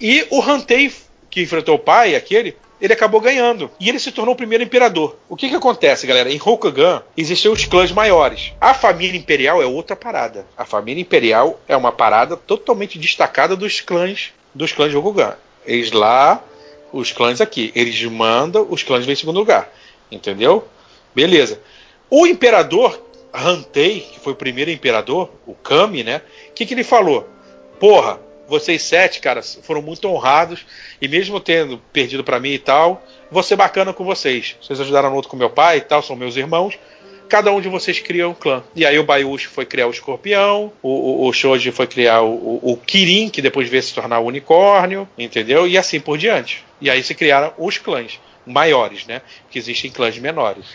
E 0.00 0.26
o 0.30 0.40
Hantei, 0.40 0.92
que 1.30 1.42
enfrentou 1.42 1.76
o 1.76 1.78
pai, 1.78 2.14
aquele, 2.14 2.56
ele 2.80 2.92
acabou 2.92 3.20
ganhando. 3.20 3.70
E 3.78 3.88
ele 3.88 4.00
se 4.00 4.10
tornou 4.10 4.34
o 4.34 4.36
primeiro 4.36 4.64
imperador. 4.64 5.16
O 5.28 5.36
que 5.36 5.48
que 5.48 5.54
acontece, 5.54 6.06
galera? 6.06 6.30
Em 6.30 6.36
Rokugan 6.36 7.02
existem 7.16 7.50
os 7.50 7.64
clãs 7.64 7.92
maiores. 7.92 8.52
A 8.60 8.74
família 8.74 9.16
imperial 9.16 9.62
é 9.62 9.66
outra 9.66 9.94
parada. 9.94 10.44
A 10.56 10.64
família 10.64 11.00
imperial 11.00 11.60
é 11.68 11.76
uma 11.76 11.92
parada 11.92 12.36
totalmente 12.36 12.98
destacada 12.98 13.54
dos 13.54 13.80
clãs 13.80 14.32
dos 14.54 14.72
clãs 14.72 14.90
de 14.90 14.96
Rokugan. 14.96 15.34
Eles 15.64 15.92
lá 15.92 16.42
os 16.92 17.12
clãs 17.12 17.40
aqui. 17.40 17.72
Eles 17.74 18.02
mandam, 18.04 18.66
os 18.68 18.82
clãs 18.82 19.04
vêm 19.04 19.14
em 19.14 19.16
segundo 19.16 19.38
lugar. 19.38 19.72
Entendeu? 20.10 20.68
Beleza. 21.14 21.60
O 22.10 22.26
imperador 22.26 23.00
Hantei, 23.32 24.00
que 24.00 24.20
foi 24.20 24.34
o 24.34 24.36
primeiro 24.36 24.70
imperador, 24.70 25.30
o 25.46 25.54
Kami, 25.54 26.04
né? 26.04 26.20
O 26.50 26.52
que, 26.52 26.66
que 26.66 26.74
ele 26.74 26.84
falou? 26.84 27.26
Porra, 27.80 28.20
vocês 28.46 28.82
sete, 28.82 29.20
caras, 29.20 29.58
foram 29.62 29.80
muito 29.80 30.06
honrados. 30.06 30.66
E 31.00 31.08
mesmo 31.08 31.40
tendo 31.40 31.78
perdido 31.92 32.22
para 32.22 32.38
mim 32.38 32.50
e 32.50 32.58
tal, 32.58 33.02
vou 33.30 33.42
ser 33.42 33.56
bacana 33.56 33.92
com 33.92 34.04
vocês. 34.04 34.56
Vocês 34.60 34.78
ajudaram 34.80 35.14
outro 35.14 35.30
com 35.30 35.36
meu 35.36 35.48
pai 35.48 35.78
e 35.78 35.80
tal, 35.80 36.02
são 36.02 36.14
meus 36.14 36.36
irmãos 36.36 36.78
cada 37.32 37.50
um 37.50 37.62
de 37.62 37.68
vocês 37.70 37.98
cria 37.98 38.28
um 38.28 38.34
clã. 38.34 38.62
E 38.76 38.84
aí 38.84 38.98
o 38.98 39.04
Bayushi 39.04 39.46
foi 39.46 39.64
criar 39.64 39.86
o 39.86 39.90
escorpião, 39.90 40.70
o, 40.82 41.22
o, 41.24 41.28
o 41.28 41.32
Shoji 41.32 41.72
foi 41.72 41.86
criar 41.86 42.20
o, 42.20 42.60
o, 42.62 42.76
Kirin, 42.76 43.30
que 43.30 43.40
depois 43.40 43.70
veio 43.70 43.82
se 43.82 43.94
tornar 43.94 44.18
o 44.18 44.26
unicórnio, 44.26 45.08
entendeu? 45.16 45.66
E 45.66 45.78
assim 45.78 45.98
por 45.98 46.18
diante. 46.18 46.62
E 46.82 46.90
aí 46.90 47.02
se 47.02 47.14
criaram 47.14 47.54
os 47.56 47.78
clãs 47.78 48.20
maiores, 48.44 49.06
né? 49.06 49.22
Que 49.48 49.58
existem 49.58 49.90
clãs 49.90 50.18
menores. 50.18 50.66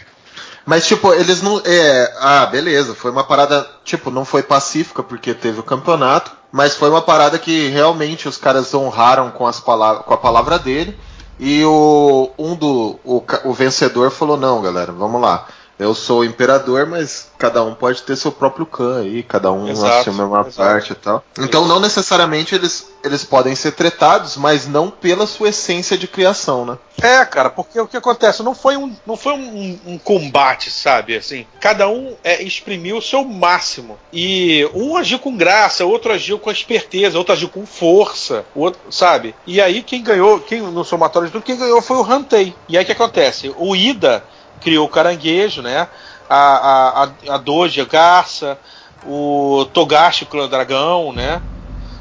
Mas, 0.65 0.87
tipo, 0.87 1.13
eles 1.13 1.41
não. 1.41 1.61
É, 1.65 2.13
ah, 2.19 2.45
beleza. 2.45 2.95
Foi 2.95 3.11
uma 3.11 3.25
parada. 3.25 3.69
Tipo, 3.83 4.09
não 4.09 4.23
foi 4.23 4.41
pacífica 4.41 5.03
porque 5.03 5.33
teve 5.33 5.59
o 5.59 5.63
campeonato. 5.63 6.31
Mas 6.49 6.75
foi 6.75 6.89
uma 6.89 7.01
parada 7.01 7.37
que 7.37 7.67
realmente 7.67 8.27
os 8.27 8.37
caras 8.37 8.73
honraram 8.73 9.29
com, 9.31 9.45
as 9.45 9.59
palavras, 9.59 10.05
com 10.05 10.13
a 10.13 10.17
palavra 10.17 10.57
dele. 10.57 10.97
E 11.37 11.63
o, 11.65 12.31
um 12.39 12.55
do. 12.55 12.99
O, 13.03 13.21
o 13.43 13.53
vencedor 13.53 14.09
falou: 14.09 14.37
não, 14.37 14.61
galera, 14.61 14.93
vamos 14.93 15.21
lá 15.21 15.45
eu 15.79 15.93
sou 15.93 16.19
o 16.19 16.25
imperador, 16.25 16.87
mas 16.87 17.29
cada 17.37 17.63
um 17.63 17.75
pode 17.75 18.01
ter 18.01 18.15
seu 18.15 18.31
próprio 18.31 18.65
clã 18.65 19.01
aí, 19.01 19.21
cada 19.21 19.51
um 19.51 19.69
exato, 19.69 20.09
assume 20.09 20.21
uma 20.21 20.41
exato. 20.41 20.55
parte 20.55 20.91
e 20.91 20.95
tal. 20.95 21.23
Então 21.39 21.67
não 21.67 21.79
necessariamente 21.79 22.55
eles, 22.55 22.91
eles 23.03 23.23
podem 23.23 23.55
ser 23.55 23.73
tretados, 23.73 24.37
mas 24.37 24.67
não 24.67 24.89
pela 24.89 25.27
sua 25.27 25.49
essência 25.49 25.97
de 25.97 26.07
criação, 26.07 26.65
né? 26.65 26.77
É, 26.99 27.23
cara, 27.25 27.51
porque 27.51 27.79
o 27.79 27.87
que 27.87 27.95
acontece? 27.95 28.41
Não 28.41 28.55
foi 28.55 28.75
um, 28.75 28.95
não 29.05 29.15
foi 29.15 29.33
um, 29.33 29.79
um 29.85 29.97
combate, 29.99 30.71
sabe? 30.71 31.15
Assim, 31.15 31.45
cada 31.59 31.87
um 31.87 32.15
é, 32.23 32.41
exprimiu 32.41 32.97
o 32.97 33.01
seu 33.01 33.23
máximo. 33.23 33.99
E 34.11 34.67
um 34.73 34.97
agiu 34.97 35.19
com 35.19 35.37
graça, 35.37 35.85
outro 35.85 36.11
agiu 36.11 36.39
com 36.39 36.49
esperteza, 36.49 37.19
outro 37.19 37.33
agiu 37.33 37.49
com 37.49 37.67
força, 37.67 38.43
outro, 38.55 38.79
sabe? 38.89 39.35
E 39.45 39.61
aí 39.61 39.83
quem 39.83 40.01
ganhou, 40.01 40.39
quem 40.39 40.59
no 40.59 40.83
somatório 40.83 41.27
de 41.27 41.33
tudo, 41.33 41.43
quem 41.43 41.57
ganhou 41.57 41.83
foi 41.83 41.97
o 41.97 42.11
Hantei. 42.11 42.55
E 42.67 42.75
aí 42.77 42.83
o 42.83 42.85
que 42.85 42.93
acontece? 42.93 43.53
O 43.57 43.75
Ida 43.75 44.23
criou 44.61 44.85
o 44.85 44.89
caranguejo, 44.89 45.61
né? 45.61 45.87
A, 46.29 47.03
a, 47.03 47.35
a 47.35 47.37
Doji, 47.37 47.81
a 47.81 47.85
garça, 47.85 48.59
o 49.05 49.65
Togashi, 49.73 50.23
o 50.23 50.27
clã 50.27 50.47
dragão, 50.47 51.13
né? 51.13 51.41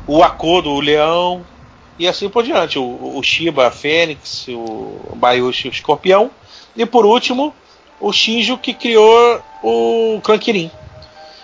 O 0.07 0.23
Akodo, 0.23 0.71
o 0.71 0.81
leão, 0.81 1.45
e 1.99 2.07
assim 2.07 2.29
por 2.29 2.43
diante. 2.43 2.79
O, 2.79 3.17
o 3.17 3.23
Shiba, 3.23 3.69
a 3.69 3.71
fênix, 3.71 4.47
o 4.49 5.15
Bayushi, 5.15 5.69
o 5.69 5.71
escorpião, 5.71 6.31
e 6.77 6.85
por 6.85 7.07
último, 7.07 7.55
o 8.01 8.13
Shinjo 8.13 8.59
que 8.59 8.75
criou 8.75 9.41
o 9.63 10.21
clã 10.23 10.39
Kirin. 10.39 10.71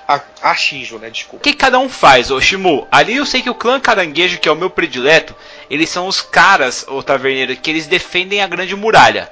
A, 0.06 0.20
a 0.42 0.54
Shinjo, 0.54 0.98
né? 0.98 1.08
Desculpa. 1.10 1.36
O 1.36 1.40
que 1.40 1.54
cada 1.54 1.78
um 1.78 1.88
faz, 1.88 2.30
ô 2.30 2.40
Shimu? 2.40 2.86
Ali 2.90 3.16
eu 3.16 3.24
sei 3.24 3.40
que 3.40 3.50
o 3.50 3.54
clã 3.54 3.78
caranguejo, 3.80 4.38
que 4.38 4.48
é 4.48 4.52
o 4.52 4.56
meu 4.56 4.68
predileto, 4.68 5.34
eles 5.70 5.88
são 5.88 6.06
os 6.06 6.20
caras, 6.20 6.84
o 6.88 7.02
taverneiro, 7.02 7.56
que 7.56 7.70
eles 7.70 7.86
defendem 7.86 8.42
a 8.42 8.46
grande 8.46 8.74
muralha 8.74 9.30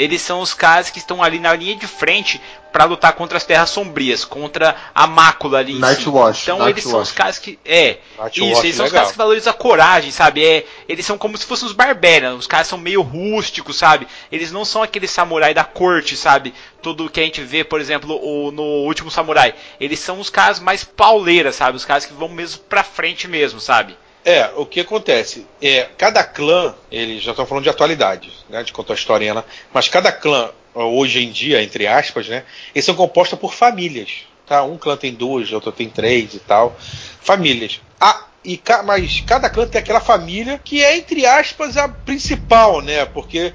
eles 0.00 0.22
são 0.22 0.40
os 0.40 0.54
caras 0.54 0.88
que 0.88 0.98
estão 0.98 1.22
ali 1.22 1.38
na 1.38 1.54
linha 1.54 1.76
de 1.76 1.86
frente 1.86 2.40
para 2.72 2.84
lutar 2.84 3.12
contra 3.12 3.36
as 3.36 3.44
terras 3.44 3.68
sombrias, 3.68 4.24
contra 4.24 4.74
a 4.94 5.06
mácula 5.06 5.58
ali. 5.58 5.74
Night 5.74 6.08
Watch. 6.08 6.42
Então 6.42 6.58
Night 6.58 6.72
eles 6.72 6.84
Watch. 6.86 6.92
são 6.92 7.02
os 7.02 7.12
caras 7.12 7.38
que 7.38 7.58
é 7.64 7.98
Night 8.18 8.40
isso, 8.40 8.54
Watch 8.54 8.66
eles 8.66 8.76
são 8.76 8.84
legal. 8.84 8.86
os 8.86 8.92
caras 8.92 9.12
que 9.12 9.18
valorizam 9.18 9.50
a 9.50 9.54
coragem, 9.54 10.10
sabe? 10.10 10.44
É, 10.44 10.64
eles 10.88 11.04
são 11.04 11.18
como 11.18 11.36
se 11.36 11.44
fossem 11.44 11.66
os 11.66 11.74
barbarians, 11.74 12.38
os 12.38 12.46
caras 12.46 12.66
são 12.66 12.78
meio 12.78 13.02
rústicos, 13.02 13.76
sabe? 13.76 14.06
Eles 14.32 14.50
não 14.50 14.64
são 14.64 14.82
aquele 14.82 15.06
samurai 15.06 15.52
da 15.52 15.64
corte, 15.64 16.16
sabe? 16.16 16.54
Tudo 16.80 17.10
que 17.10 17.20
a 17.20 17.24
gente 17.24 17.42
vê, 17.42 17.62
por 17.62 17.80
exemplo, 17.80 18.18
o, 18.22 18.50
no 18.50 18.62
último 18.62 19.10
samurai. 19.10 19.54
Eles 19.78 20.00
são 20.00 20.18
os 20.18 20.30
caras 20.30 20.60
mais 20.60 20.82
pauleiras, 20.82 21.56
sabe? 21.56 21.76
Os 21.76 21.84
caras 21.84 22.06
que 22.06 22.14
vão 22.14 22.28
mesmo 22.28 22.62
pra 22.62 22.82
frente 22.82 23.28
mesmo, 23.28 23.60
sabe? 23.60 23.96
É, 24.24 24.50
o 24.56 24.66
que 24.66 24.80
acontece? 24.80 25.46
É, 25.62 25.88
cada 25.96 26.22
clã, 26.22 26.74
eles 26.90 27.22
já 27.22 27.30
estão 27.30 27.46
falando 27.46 27.64
de 27.64 27.70
atualidade, 27.70 28.30
né? 28.48 28.62
De 28.62 28.72
contar 28.72 28.92
a 28.92 28.96
historinha 28.96 29.34
lá, 29.34 29.44
mas 29.72 29.88
cada 29.88 30.12
clã, 30.12 30.50
hoje 30.74 31.22
em 31.24 31.30
dia, 31.30 31.62
entre 31.62 31.86
aspas, 31.86 32.28
né? 32.28 32.44
Eles 32.74 32.84
são 32.84 32.94
compostos 32.94 33.38
por 33.38 33.54
famílias. 33.54 34.26
Tá? 34.46 34.62
Um 34.62 34.76
clã 34.76 34.96
tem 34.96 35.14
duas, 35.14 35.52
outro 35.52 35.72
tem 35.72 35.88
três 35.88 36.34
e 36.34 36.40
tal. 36.40 36.76
Famílias. 37.22 37.80
Ah, 38.00 38.26
e 38.44 38.56
ca 38.56 38.82
mas 38.82 39.20
cada 39.20 39.48
clã 39.48 39.66
tem 39.66 39.80
aquela 39.80 40.00
família 40.00 40.60
que 40.62 40.82
é, 40.82 40.96
entre 40.96 41.24
aspas, 41.24 41.76
a 41.76 41.88
principal, 41.88 42.80
né? 42.82 43.06
Porque 43.06 43.54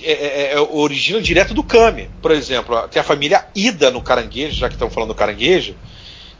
é, 0.00 0.12
é, 0.12 0.52
é, 0.54 0.60
origina 0.60 1.20
direto 1.20 1.52
do 1.52 1.62
Kami. 1.62 2.08
Por 2.20 2.30
exemplo, 2.30 2.88
tem 2.88 3.00
a 3.00 3.04
família 3.04 3.46
Ida 3.54 3.90
no 3.90 4.00
caranguejo, 4.00 4.56
já 4.56 4.68
que 4.68 4.74
estamos 4.74 4.94
falando 4.94 5.10
do 5.10 5.14
caranguejo, 5.14 5.76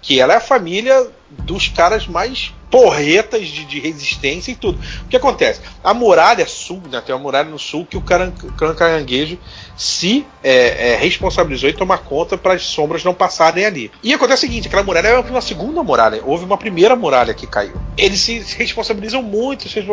que 0.02 0.20
ela 0.20 0.34
é 0.34 0.36
a 0.36 0.40
família 0.40 1.06
dos 1.30 1.68
caras 1.68 2.06
mais 2.06 2.52
porretas 2.70 3.46
de, 3.48 3.66
de, 3.66 3.80
resistência 3.80 4.50
e 4.50 4.54
tudo. 4.54 4.80
O 5.04 5.08
que 5.08 5.16
acontece? 5.16 5.60
A 5.84 5.92
muralha 5.92 6.46
sul, 6.46 6.82
né, 6.90 7.02
tem 7.04 7.14
uma 7.14 7.20
muralha 7.20 7.48
no 7.48 7.58
sul 7.58 7.84
que 7.84 7.98
o 7.98 8.00
caran, 8.00 8.32
caranguejo 8.76 9.38
se 9.76 10.24
é, 10.42 10.92
é, 10.92 10.96
responsabilizou 10.96 11.68
em 11.68 11.74
tomar 11.74 11.98
conta 11.98 12.38
para 12.38 12.54
as 12.54 12.62
sombras 12.62 13.04
não 13.04 13.12
passarem 13.12 13.66
ali. 13.66 13.90
E 14.02 14.14
acontece 14.14 14.46
o 14.46 14.48
seguinte: 14.48 14.68
aquela 14.68 14.82
muralha 14.82 15.08
é 15.08 15.18
uma 15.18 15.42
segunda 15.42 15.82
muralha, 15.82 16.22
houve 16.24 16.46
uma 16.46 16.56
primeira 16.56 16.96
muralha 16.96 17.34
que 17.34 17.46
caiu. 17.46 17.74
Eles 17.96 18.20
se 18.20 18.38
responsabilizam 18.56 19.22
muito, 19.22 19.68
se, 19.68 19.84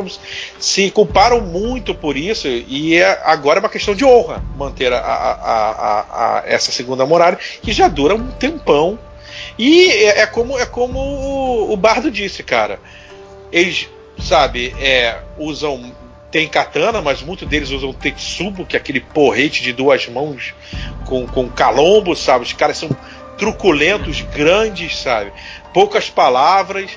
se 0.58 0.92
culparam 0.92 1.42
muito 1.42 1.94
por 1.94 2.16
isso, 2.16 2.48
e 2.48 2.96
é, 2.96 3.22
agora 3.26 3.60
é 3.60 3.62
uma 3.62 3.70
questão 3.70 3.94
de 3.94 4.06
honra 4.06 4.42
manter 4.58 4.94
a, 4.94 5.00
a, 5.00 6.38
a, 6.38 6.44
essa 6.46 6.72
segunda 6.72 7.06
muralha, 7.06 7.38
que 7.62 7.74
já 7.74 7.90
dura 7.90 8.16
um 8.16 8.32
tempão 8.32 8.98
e 9.60 9.90
é, 9.90 10.22
é 10.22 10.26
como, 10.26 10.58
é 10.58 10.66
como 10.66 10.98
o, 10.98 11.74
o 11.74 11.78
Bardo 11.78 12.10
disse, 12.10 12.42
cara. 12.42 12.80
Eles, 13.52 13.90
sabe, 14.18 14.74
é, 14.80 15.20
usam 15.38 15.94
tem 16.32 16.48
katana, 16.48 17.02
mas 17.02 17.22
muitos 17.22 17.48
deles 17.48 17.72
usam 17.72 17.92
tetsubo, 17.92 18.66
que 18.66 18.78
é 18.78 18.80
aquele 18.80 19.00
porrete 19.00 19.64
de 19.64 19.74
duas 19.74 20.08
mãos 20.08 20.54
com, 21.06 21.26
com 21.28 21.50
calombo, 21.50 22.16
sabe? 22.16 22.46
Os 22.46 22.54
caras 22.54 22.78
são 22.78 22.90
truculentos, 23.38 24.22
grandes, 24.22 24.96
sabe? 24.98 25.34
Poucas 25.74 26.10
palavras, 26.10 26.92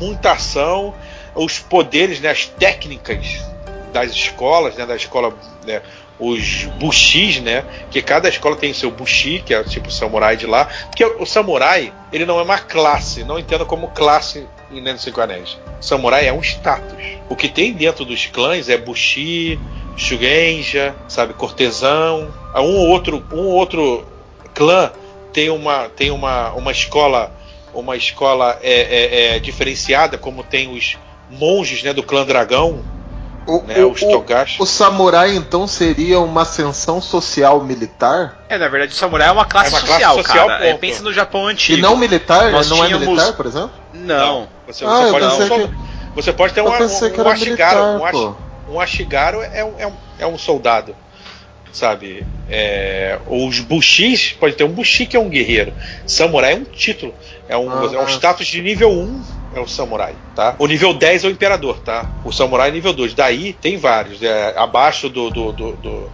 muita 0.00 0.32
ação, 0.32 0.94
os 1.34 1.58
poderes, 1.58 2.20
né, 2.20 2.30
as 2.30 2.46
técnicas 2.46 3.44
das 3.92 4.12
escolas, 4.12 4.76
né, 4.76 4.86
da 4.86 4.94
escola, 4.94 5.36
né, 5.66 5.82
os 6.18 6.64
bushis, 6.78 7.40
né, 7.40 7.64
que 7.90 8.00
cada 8.00 8.28
escola 8.28 8.56
tem 8.56 8.72
seu 8.72 8.90
bushi, 8.90 9.42
que 9.44 9.52
é 9.52 9.62
tipo 9.64 9.88
o 9.88 9.92
samurai 9.92 10.36
de 10.36 10.46
lá, 10.46 10.64
porque 10.86 11.04
o 11.04 11.26
samurai, 11.26 11.92
ele 12.12 12.24
não 12.24 12.38
é 12.38 12.42
uma 12.42 12.58
classe, 12.58 13.24
não 13.24 13.38
entenda 13.38 13.64
como 13.64 13.88
classe 13.88 14.46
em 14.70 14.80
Nendo 14.80 15.00
Cinco 15.00 15.20
Anéis. 15.20 15.58
Samurai 15.80 16.26
é 16.26 16.32
um 16.32 16.40
status. 16.40 17.02
O 17.28 17.36
que 17.36 17.48
tem 17.48 17.72
dentro 17.72 18.04
dos 18.04 18.26
clãs 18.26 18.68
é 18.68 18.76
bushi, 18.76 19.60
shugenja, 19.96 20.94
sabe, 21.08 21.34
cortesão, 21.34 22.32
um 22.54 22.88
outro, 22.88 23.24
um 23.32 23.46
outro 23.46 24.06
clã 24.54 24.90
tem 25.32 25.50
uma, 25.50 25.88
tem 25.90 26.10
uma, 26.10 26.52
uma 26.52 26.72
escola 26.72 27.32
uma 27.74 27.94
escola 27.94 28.58
é, 28.62 28.72
é, 28.72 29.36
é, 29.36 29.38
diferenciada, 29.38 30.16
como 30.16 30.42
tem 30.42 30.74
os 30.74 30.96
monges 31.30 31.82
né, 31.82 31.92
do 31.92 32.02
clã 32.02 32.24
dragão, 32.24 32.82
O, 33.46 33.62
né, 33.62 33.78
o, 33.84 33.90
o- 33.92 33.94
togashi. 33.94 34.60
o 34.60 34.66
samurai 34.66 35.36
então 35.36 35.66
seria 35.68 36.18
uma 36.18 36.42
ascensão 36.42 37.00
social 37.00 37.62
militar? 37.62 38.44
É, 38.48 38.58
na 38.58 38.66
verdade, 38.68 38.92
o 38.92 38.96
samurai 38.96 39.28
é 39.28 39.30
uma 39.32 39.44
classe, 39.44 39.68
É 39.74 39.78
uma 39.78 39.80
classe 39.86 39.92
social, 40.02 40.14
social, 40.16 40.46
cara. 40.48 40.66
É, 40.66 40.74
pensa 40.74 41.02
no 41.02 41.12
Japão 41.12 41.46
antigo. 41.46 41.78
E 41.78 41.80
não 41.80 41.96
militar? 41.96 42.50
Nós 42.50 42.68
não 42.68 42.82
é 42.82 42.88
tínhamos- 42.88 43.06
militar, 43.06 43.32
por 43.34 43.46
exemplo? 43.46 43.70
Não. 43.94 44.48
Você, 44.66 44.84
Ah, 44.84 44.88
você 44.88 45.06
eu 45.08 45.12
pode 45.12 45.20
ter 45.20 45.26
um 45.26 45.30
pensei 45.38 45.48
solda- 45.48 45.74
você 46.16 46.32
pode 46.32 46.52
ter 46.54 46.60
Eu 46.60 46.64
um, 46.64 46.68
um, 46.68 46.76
que 46.76 47.20
um 47.20 47.28
ashigaro. 47.28 47.36
militar, 47.38 47.76
Um, 48.00 48.04
ash- 48.04 48.10
pô. 48.12 48.34
um 48.72 48.80
ashigaro 48.80 49.42
é, 49.42 49.64
um- 49.64 49.74
é 49.78 49.86
um, 49.86 49.92
é 50.20 50.26
um 50.26 50.36
soldado. 50.38 50.96
Sabe? 51.72 52.26
É, 52.48 53.18
os 53.28 53.60
bushis, 53.60 54.32
pode 54.32 54.54
ter 54.54 54.64
um 54.64 54.70
bushi 54.70 55.04
que 55.04 55.14
é 55.16 55.20
um 55.20 55.28
guerreiro. 55.28 55.74
Samurai 56.06 56.54
é 56.54 56.56
um 56.56 56.64
título. 56.64 57.12
É 57.48 57.56
um, 57.56 57.70
Ah. 57.70 57.90
é 57.94 57.98
um 58.00 58.08
status 58.08 58.46
de 58.46 58.62
nível 58.62 58.90
1 58.90 59.22
é 59.58 59.62
o 59.62 59.66
samurai, 59.66 60.14
tá? 60.34 60.54
O 60.58 60.66
nível 60.66 60.92
10 60.94 61.24
é 61.24 61.28
o 61.28 61.30
imperador, 61.30 61.78
tá? 61.80 62.10
O 62.24 62.32
samurai 62.32 62.68
é 62.68 62.72
nível 62.72 62.92
2. 62.92 63.14
Daí 63.14 63.52
tem 63.52 63.76
vários. 63.76 64.22
É, 64.22 64.54
abaixo 64.58 65.08
do, 65.08 65.30
do, 65.30 65.52
do, 65.52 65.72
do, 65.76 66.12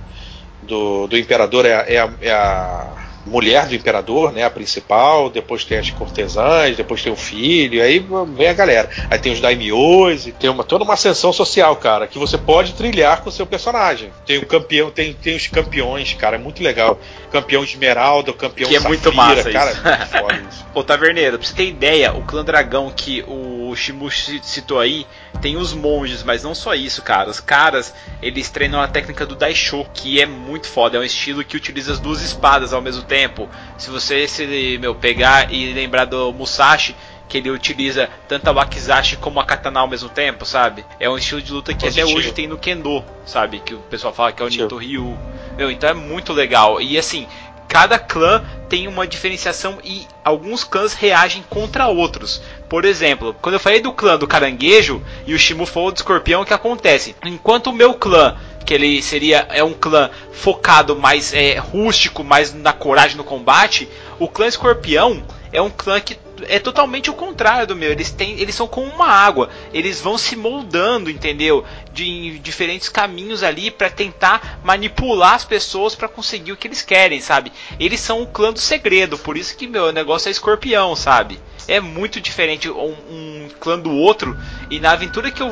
do- 0.62 1.06
do 1.08 1.18
imperador 1.18 1.66
é, 1.66 1.70
é 1.94 1.98
a, 1.98 2.10
é 2.20 2.30
a 2.32 3.01
mulher 3.26 3.66
do 3.66 3.74
imperador, 3.74 4.32
né? 4.32 4.44
A 4.44 4.50
principal. 4.50 5.30
Depois 5.30 5.64
tem 5.64 5.78
as 5.78 5.90
cortesãs, 5.90 6.76
depois 6.76 7.02
tem 7.02 7.12
o 7.12 7.16
filho. 7.16 7.82
Aí 7.82 8.04
vem 8.36 8.48
a 8.48 8.52
galera. 8.52 8.88
Aí 9.10 9.18
tem 9.18 9.32
os 9.32 9.40
daimyos, 9.40 10.26
e 10.26 10.32
tem 10.32 10.50
uma, 10.50 10.64
toda 10.64 10.84
uma 10.84 10.94
ascensão 10.94 11.32
social, 11.32 11.76
cara, 11.76 12.06
que 12.06 12.18
você 12.18 12.36
pode 12.36 12.72
trilhar 12.74 13.20
com 13.22 13.28
o 13.28 13.32
seu 13.32 13.46
personagem. 13.46 14.10
Tem 14.26 14.38
o 14.38 14.46
campeão, 14.46 14.90
tem, 14.90 15.12
tem 15.12 15.36
os 15.36 15.46
campeões, 15.46 16.14
cara, 16.14 16.36
é 16.36 16.38
muito 16.38 16.62
legal. 16.62 16.98
Campeão 17.30 17.62
esmeralda, 17.64 18.30
o 18.30 18.34
campeão 18.34 18.68
Que 18.68 18.76
é 18.76 18.80
safira, 18.80 18.88
muito 18.88 19.12
massa 19.14 19.50
cara, 19.50 19.70
isso. 19.72 19.88
é 19.88 19.96
muito 19.96 20.10
foda 20.10 20.44
isso. 20.50 20.66
Ô, 20.74 20.82
Taverneiro, 20.82 21.38
pra 21.38 21.46
você 21.46 21.54
ter 21.54 21.66
ideia, 21.66 22.12
o 22.12 22.22
clã 22.22 22.44
dragão 22.44 22.92
que 22.94 23.24
o 23.26 23.74
Shimu 23.76 24.10
ci- 24.10 24.40
citou 24.42 24.78
aí 24.80 25.06
tem 25.40 25.56
os 25.56 25.72
monges, 25.72 26.22
mas 26.22 26.42
não 26.42 26.54
só 26.54 26.74
isso, 26.74 27.02
cara. 27.02 27.30
Os 27.30 27.40
caras, 27.40 27.94
eles 28.20 28.50
treinam 28.50 28.80
a 28.80 28.88
técnica 28.88 29.26
do 29.26 29.34
Daisho, 29.34 29.84
que 29.94 30.20
é 30.20 30.26
muito 30.26 30.68
foda. 30.68 30.96
É 30.96 31.00
um 31.00 31.04
estilo 31.04 31.44
que 31.44 31.56
utiliza 31.56 31.92
as 31.92 31.98
duas 31.98 32.22
espadas 32.22 32.72
ao 32.72 32.80
mesmo 32.82 33.02
tempo. 33.02 33.48
Se 33.78 33.90
você 33.90 34.28
se, 34.28 34.78
meu, 34.80 34.94
pegar 34.94 35.52
e 35.52 35.72
lembrar 35.72 36.04
do 36.04 36.32
Musashi, 36.32 36.94
que 37.32 37.38
ele 37.38 37.50
utiliza 37.50 38.10
tanto 38.28 38.48
a 38.48 38.52
Wakizashi 38.52 39.16
como 39.16 39.40
a 39.40 39.44
Katana 39.44 39.80
ao 39.80 39.88
mesmo 39.88 40.10
tempo, 40.10 40.44
sabe? 40.44 40.84
É 41.00 41.08
um 41.08 41.16
estilo 41.16 41.40
de 41.40 41.50
luta 41.50 41.72
que 41.72 41.86
até 41.88 42.02
Positivo. 42.02 42.18
hoje 42.18 42.32
tem 42.32 42.46
no 42.46 42.58
Kendo, 42.58 43.02
sabe? 43.24 43.58
Que 43.60 43.72
o 43.74 43.78
pessoal 43.78 44.12
fala 44.12 44.32
que 44.32 44.42
é 44.42 44.44
o. 44.44 44.48
Nito 44.50 44.76
Ryu. 44.76 45.18
Meu, 45.56 45.70
então 45.70 45.88
é 45.88 45.94
muito 45.94 46.34
legal. 46.34 46.78
E 46.78 46.98
assim, 46.98 47.26
cada 47.72 47.98
clã 47.98 48.44
tem 48.68 48.86
uma 48.86 49.06
diferenciação 49.06 49.78
e 49.82 50.06
alguns 50.22 50.62
clãs 50.62 50.92
reagem 50.92 51.42
contra 51.48 51.86
outros. 51.86 52.42
Por 52.68 52.84
exemplo, 52.84 53.34
quando 53.40 53.54
eu 53.54 53.60
falei 53.60 53.80
do 53.80 53.94
clã 53.94 54.18
do 54.18 54.26
caranguejo 54.26 55.02
e 55.26 55.32
o 55.32 55.38
Shimu 55.38 55.64
do 55.64 55.96
escorpião, 55.96 56.42
o 56.42 56.44
que 56.44 56.52
acontece? 56.52 57.16
Enquanto 57.24 57.68
o 57.68 57.72
meu 57.72 57.94
clã, 57.94 58.36
que 58.66 58.74
ele 58.74 59.00
seria 59.00 59.46
é 59.48 59.64
um 59.64 59.72
clã 59.72 60.10
focado 60.32 60.94
mais 60.94 61.32
é, 61.32 61.56
rústico, 61.58 62.22
mais 62.22 62.52
na 62.52 62.74
coragem 62.74 63.16
no 63.16 63.24
combate, 63.24 63.88
o 64.18 64.28
clã 64.28 64.46
escorpião 64.46 65.22
é 65.52 65.60
um 65.60 65.70
clã 65.70 66.00
que 66.00 66.18
é 66.48 66.58
totalmente 66.58 67.10
o 67.10 67.14
contrário 67.14 67.66
do 67.66 67.76
meu. 67.76 67.90
Eles 67.90 68.10
têm, 68.10 68.40
eles 68.40 68.54
são 68.54 68.66
como 68.66 68.86
uma 68.86 69.06
água. 69.06 69.50
Eles 69.72 70.00
vão 70.00 70.16
se 70.16 70.34
moldando, 70.34 71.10
entendeu? 71.10 71.64
De 71.92 72.38
diferentes 72.38 72.88
caminhos 72.88 73.42
ali 73.42 73.70
para 73.70 73.90
tentar 73.90 74.60
manipular 74.64 75.34
as 75.34 75.44
pessoas 75.44 75.94
para 75.94 76.08
conseguir 76.08 76.52
o 76.52 76.56
que 76.56 76.66
eles 76.66 76.82
querem, 76.82 77.20
sabe? 77.20 77.52
Eles 77.78 78.00
são 78.00 78.22
o 78.22 78.26
clã 78.26 78.52
do 78.52 78.58
segredo, 78.58 79.18
por 79.18 79.36
isso 79.36 79.56
que 79.56 79.66
meu 79.66 79.92
negócio 79.92 80.28
é 80.28 80.32
escorpião, 80.32 80.96
sabe? 80.96 81.38
É 81.68 81.80
muito 81.80 82.20
diferente 82.20 82.68
um, 82.70 82.96
um 83.10 83.48
clã 83.60 83.78
do 83.78 83.92
outro. 83.92 84.36
E 84.70 84.80
na 84.80 84.92
aventura 84.92 85.30
que 85.30 85.42
eu 85.42 85.50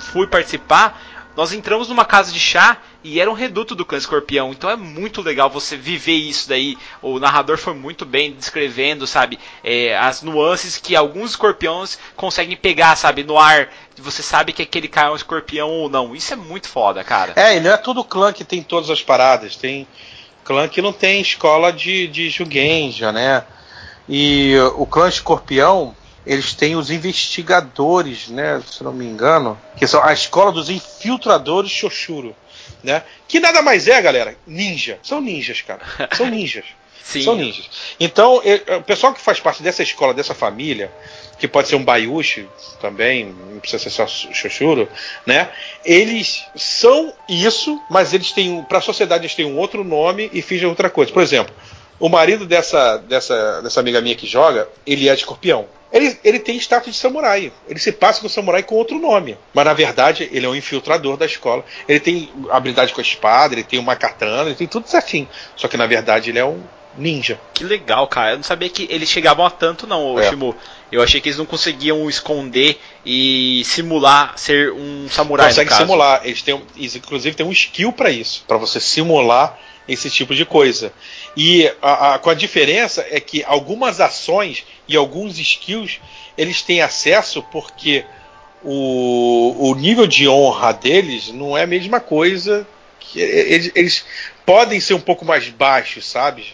fui 0.00 0.26
participar, 0.26 1.00
nós 1.36 1.52
entramos 1.52 1.88
numa 1.88 2.04
casa 2.04 2.32
de 2.32 2.40
chá 2.40 2.78
e 3.06 3.20
era 3.20 3.30
um 3.30 3.34
reduto 3.34 3.76
do 3.76 3.84
clã 3.84 3.96
escorpião. 3.96 4.50
Então 4.50 4.68
é 4.68 4.74
muito 4.74 5.22
legal 5.22 5.48
você 5.48 5.76
viver 5.76 6.16
isso 6.16 6.48
daí. 6.48 6.76
O 7.00 7.20
narrador 7.20 7.56
foi 7.56 7.72
muito 7.72 8.04
bem 8.04 8.32
descrevendo, 8.32 9.06
sabe? 9.06 9.38
É, 9.62 9.96
as 9.96 10.22
nuances 10.22 10.76
que 10.76 10.96
alguns 10.96 11.30
escorpiões 11.30 12.00
conseguem 12.16 12.56
pegar, 12.56 12.96
sabe? 12.96 13.22
No 13.22 13.38
ar. 13.38 13.68
Você 13.98 14.24
sabe 14.24 14.52
que 14.52 14.60
aquele 14.60 14.88
cara 14.88 15.08
é 15.08 15.12
um 15.12 15.16
escorpião 15.16 15.70
ou 15.70 15.88
não. 15.88 16.16
Isso 16.16 16.32
é 16.32 16.36
muito 16.36 16.68
foda, 16.68 17.04
cara. 17.04 17.32
É, 17.36 17.56
e 17.56 17.60
não 17.60 17.70
é 17.70 17.76
todo 17.76 18.02
clã 18.02 18.32
que 18.32 18.44
tem 18.44 18.60
todas 18.60 18.90
as 18.90 19.00
paradas. 19.00 19.54
Tem 19.54 19.86
clã 20.42 20.66
que 20.66 20.82
não 20.82 20.92
tem 20.92 21.20
escola 21.20 21.72
de, 21.72 22.08
de 22.08 22.28
Jugenja, 22.28 23.12
né? 23.12 23.44
E 24.08 24.56
o 24.74 24.84
clã 24.84 25.08
escorpião, 25.08 25.94
eles 26.26 26.54
têm 26.54 26.74
os 26.74 26.90
investigadores, 26.90 28.26
né? 28.28 28.60
Se 28.68 28.82
não 28.82 28.92
me 28.92 29.04
engano, 29.04 29.56
que 29.76 29.86
são 29.86 30.02
a 30.02 30.12
escola 30.12 30.50
dos 30.50 30.68
infiltradores 30.68 31.70
Shoshuro, 31.70 32.34
né? 32.86 33.02
Que 33.28 33.40
nada 33.40 33.60
mais 33.60 33.88
é, 33.88 34.00
galera, 34.00 34.36
ninja. 34.46 34.98
São 35.02 35.20
ninjas, 35.20 35.60
cara. 35.60 35.80
São 36.16 36.26
ninjas. 36.26 36.64
Sim. 37.02 37.22
São 37.22 37.36
ninjas. 37.36 37.68
Então, 38.00 38.42
e- 38.44 38.74
o 38.74 38.82
pessoal 38.82 39.14
que 39.14 39.20
faz 39.20 39.38
parte 39.38 39.62
dessa 39.62 39.80
escola, 39.80 40.12
dessa 40.12 40.34
família, 40.34 40.90
que 41.38 41.46
pode 41.46 41.68
ser 41.68 41.76
um 41.76 41.84
Bayushi 41.84 42.48
também, 42.80 43.26
não 43.26 43.60
precisa 43.60 43.80
ser 43.80 43.90
só 43.90 44.06
Shoshuro, 44.08 44.88
né? 45.24 45.48
Eles 45.84 46.44
são 46.56 47.12
isso, 47.28 47.80
mas 47.88 48.12
eles 48.12 48.32
têm, 48.32 48.60
para 48.64 48.78
a 48.78 48.80
sociedade, 48.80 49.22
eles 49.24 49.36
têm 49.36 49.44
um 49.46 49.56
outro 49.56 49.84
nome 49.84 50.28
e 50.32 50.42
fingem 50.42 50.66
outra 50.66 50.90
coisa. 50.90 51.12
Por 51.12 51.22
exemplo, 51.22 51.54
o 51.98 52.08
marido 52.08 52.46
dessa, 52.46 52.98
dessa, 52.98 53.62
dessa 53.62 53.80
amiga 53.80 54.00
minha 54.00 54.14
que 54.14 54.26
joga, 54.26 54.68
ele 54.86 55.08
é 55.08 55.14
de 55.14 55.20
escorpião. 55.20 55.66
Ele, 55.92 56.18
ele 56.24 56.38
tem 56.38 56.56
status 56.56 56.92
de 56.92 56.98
samurai. 56.98 57.52
Ele 57.68 57.78
se 57.78 57.92
passa 57.92 58.20
com 58.20 58.28
samurai 58.28 58.62
com 58.62 58.74
outro 58.74 58.98
nome. 58.98 59.38
Mas 59.54 59.64
na 59.64 59.72
verdade, 59.72 60.28
ele 60.32 60.44
é 60.44 60.48
um 60.48 60.54
infiltrador 60.54 61.16
da 61.16 61.24
escola. 61.24 61.64
Ele 61.88 62.00
tem 62.00 62.28
habilidade 62.50 62.92
com 62.92 63.00
a 63.00 63.04
espada, 63.04 63.54
ele 63.54 63.62
tem 63.62 63.78
uma 63.78 63.96
katana, 63.96 64.46
ele 64.46 64.54
tem 64.54 64.66
tudo 64.66 64.88
certinho. 64.88 65.28
Só 65.54 65.68
que 65.68 65.76
na 65.76 65.86
verdade 65.86 66.30
ele 66.30 66.38
é 66.38 66.44
um 66.44 66.60
ninja. 66.98 67.38
Que 67.54 67.64
legal, 67.64 68.06
cara. 68.08 68.32
Eu 68.32 68.36
não 68.36 68.42
sabia 68.42 68.68
que 68.68 68.86
eles 68.90 69.08
chegavam 69.08 69.44
a 69.44 69.50
tanto, 69.50 69.86
não, 69.86 70.18
É. 70.18 70.28
Shimu. 70.28 70.54
Eu 70.90 71.02
achei 71.02 71.20
que 71.20 71.28
eles 71.28 71.38
não 71.38 71.46
conseguiam 71.46 72.08
esconder 72.08 72.78
e 73.04 73.62
simular 73.64 74.34
ser 74.36 74.72
um 74.72 75.08
samurai. 75.10 75.48
consegue 75.48 75.74
simular. 75.74 76.20
Eles 76.24 76.42
têm, 76.42 76.62
inclusive, 76.76 77.34
tem 77.34 77.44
um 77.44 77.52
skill 77.52 77.92
para 77.92 78.10
isso, 78.10 78.44
para 78.46 78.56
você 78.56 78.78
simular 78.80 79.58
esse 79.88 80.10
tipo 80.10 80.34
de 80.34 80.44
coisa. 80.44 80.92
E 81.36 81.70
a, 81.80 82.14
a- 82.14 82.18
com 82.18 82.30
a 82.30 82.34
diferença 82.34 83.06
é 83.10 83.20
que 83.20 83.42
algumas 83.44 84.00
ações 84.00 84.64
e 84.88 84.96
alguns 84.96 85.38
skills 85.38 86.00
eles 86.36 86.62
têm 86.62 86.80
acesso 86.82 87.42
porque 87.52 88.04
o, 88.62 89.70
o 89.70 89.74
nível 89.74 90.06
de 90.06 90.28
honra 90.28 90.72
deles 90.72 91.28
não 91.32 91.56
é 91.56 91.62
a 91.62 91.66
mesma 91.66 92.00
coisa. 92.00 92.66
Que 92.98 93.20
eles, 93.20 93.70
eles 93.74 94.04
podem 94.44 94.80
ser 94.80 94.94
um 94.94 95.00
pouco 95.00 95.24
mais 95.24 95.48
baixos, 95.48 96.04
sabe? 96.06 96.44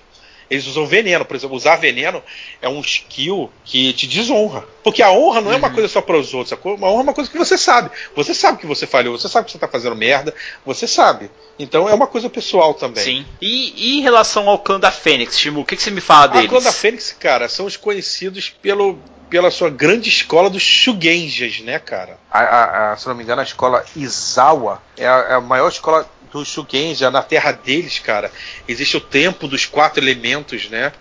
Eles 0.53 0.67
usam 0.67 0.87
veneno, 0.87 1.25
por 1.25 1.35
exemplo, 1.35 1.57
usar 1.57 1.77
veneno 1.77 2.23
é 2.61 2.69
um 2.69 2.81
skill 2.81 3.51
que 3.65 3.93
te 3.95 4.07
desonra. 4.07 4.65
Porque 4.85 5.03
a 5.03 5.11
honra 5.11 5.41
não 5.41 5.53
é 5.53 5.57
uma 5.57 5.71
coisa 5.71 5.89
só 5.89 6.01
para 6.01 6.17
os 6.19 6.35
outros? 6.35 6.59
Uma 6.65 6.89
honra 6.89 7.01
é 7.01 7.05
uma 7.05 7.15
coisa 7.15 7.31
que 7.31 7.39
você 7.39 7.57
sabe. 7.57 7.91
Você 8.15 8.35
sabe 8.35 8.59
que 8.59 8.67
você 8.67 8.87
falhou, 8.87 9.17
você 9.19 9.29
sabe 9.29 9.47
que 9.47 9.53
você 9.53 9.57
está 9.57 9.69
fazendo 9.69 9.97
merda, 9.97 10.35
você 10.67 10.87
sabe. 10.87 11.31
Então 11.59 11.89
é 11.89 11.95
uma 11.95 12.07
coisa 12.07 12.29
pessoal 12.29 12.75
também. 12.75 13.03
Sim. 13.05 13.27
E, 13.41 13.73
e 13.77 13.99
em 13.99 14.03
relação 14.03 14.49
ao 14.49 14.59
clã 14.59 14.79
da 14.79 14.91
Fênix, 14.91 15.39
Shimu, 15.39 15.61
o 15.61 15.65
que, 15.65 15.77
que 15.77 15.83
você 15.83 15.91
me 15.91 16.01
fala 16.01 16.25
A 16.25 16.27
deles? 16.27 16.49
clã 16.51 16.61
da 16.61 16.73
Fênix, 16.73 17.17
cara, 17.19 17.49
são 17.49 17.65
os 17.67 17.77
conhecidos 17.77 18.51
pelo, 18.51 18.99
pela 19.31 19.51
sua 19.51 19.71
grande 19.71 20.09
escola 20.09 20.51
dos 20.51 20.63
Shugenjas, 20.63 21.61
né, 21.61 21.79
cara? 21.79 22.19
A, 22.31 22.41
a- 22.41 22.93
a- 22.93 22.97
se 22.97 23.07
não 23.07 23.15
me 23.15 23.23
engano, 23.23 23.41
a 23.41 23.45
escola 23.45 23.85
Izawa 23.97 24.83
é 24.97 25.07
a, 25.07 25.27
é 25.31 25.35
a 25.35 25.41
maior 25.41 25.69
escola 25.69 26.09
dos 26.33 26.49
Shugenja 26.49 27.11
na 27.11 27.23
terra 27.23 27.53
deles, 27.53 27.99
cara. 27.99 28.31
Existe 28.67 28.97
o 28.97 29.01
tempo 29.01 29.47
dos 29.47 29.67
quatro 29.67 30.03
elementos, 30.03 30.69
né? 30.69 30.93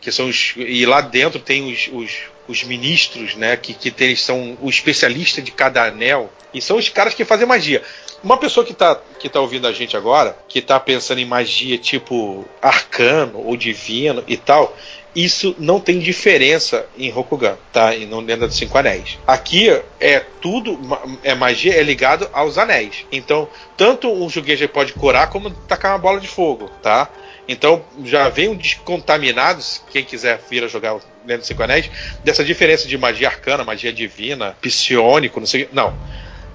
Que 0.00 0.10
são 0.10 0.28
os, 0.28 0.54
e 0.56 0.84
lá 0.84 1.00
dentro 1.00 1.38
tem 1.38 1.72
os, 1.72 1.88
os, 1.92 2.12
os 2.48 2.64
ministros, 2.64 3.34
né? 3.36 3.56
Que, 3.56 3.72
que 3.72 3.90
tem- 3.90 4.16
são 4.16 4.58
o 4.60 4.68
especialista 4.68 5.40
de 5.40 5.50
cada 5.52 5.84
anel. 5.84 6.32
E 6.52 6.60
são 6.60 6.76
os 6.76 6.88
caras 6.88 7.14
que 7.14 7.24
fazem 7.24 7.46
magia. 7.46 7.82
Uma 8.22 8.36
pessoa 8.36 8.64
que 8.66 8.74
tá, 8.74 9.00
que 9.18 9.28
tá 9.28 9.40
ouvindo 9.40 9.66
a 9.66 9.72
gente 9.72 9.96
agora, 9.96 10.36
que 10.48 10.60
tá 10.60 10.78
pensando 10.78 11.18
em 11.18 11.24
magia 11.24 11.78
tipo 11.78 12.46
arcano 12.60 13.38
ou 13.44 13.56
divino 13.56 14.22
e 14.28 14.36
tal, 14.36 14.76
isso 15.14 15.54
não 15.58 15.78
tem 15.78 15.98
diferença 15.98 16.86
em 16.96 17.10
Rokugan, 17.10 17.56
tá? 17.72 17.94
E 17.94 18.06
não 18.06 18.20
Lenda 18.20 18.46
dos 18.46 18.56
Cinco 18.56 18.78
Anéis. 18.78 19.18
Aqui 19.26 19.68
é 20.00 20.20
tudo, 20.40 20.78
é 21.22 21.34
magia 21.34 21.74
é 21.74 21.82
ligado 21.82 22.28
aos 22.32 22.56
anéis. 22.56 23.06
Então, 23.12 23.48
tanto 23.76 24.10
um 24.10 24.28
Jugeja 24.28 24.66
pode 24.66 24.94
curar 24.94 25.28
como 25.28 25.50
tacar 25.50 25.92
uma 25.92 25.98
bola 25.98 26.20
de 26.20 26.28
fogo, 26.28 26.70
tá? 26.82 27.10
Então 27.46 27.84
já 28.04 28.28
vem 28.28 28.54
descontaminados, 28.54 29.82
quem 29.90 30.04
quiser 30.04 30.40
vir 30.48 30.64
a 30.64 30.68
jogar 30.68 30.94
o 30.94 31.02
Lenda 31.26 31.38
dos 31.38 31.46
Cinco 31.46 31.62
Anéis, 31.62 31.90
dessa 32.24 32.44
diferença 32.44 32.88
de 32.88 32.96
magia 32.96 33.28
arcana, 33.28 33.64
magia 33.64 33.92
divina, 33.92 34.56
psionico, 34.60 35.40
não 35.40 35.46
sei. 35.46 35.68
Não. 35.72 35.94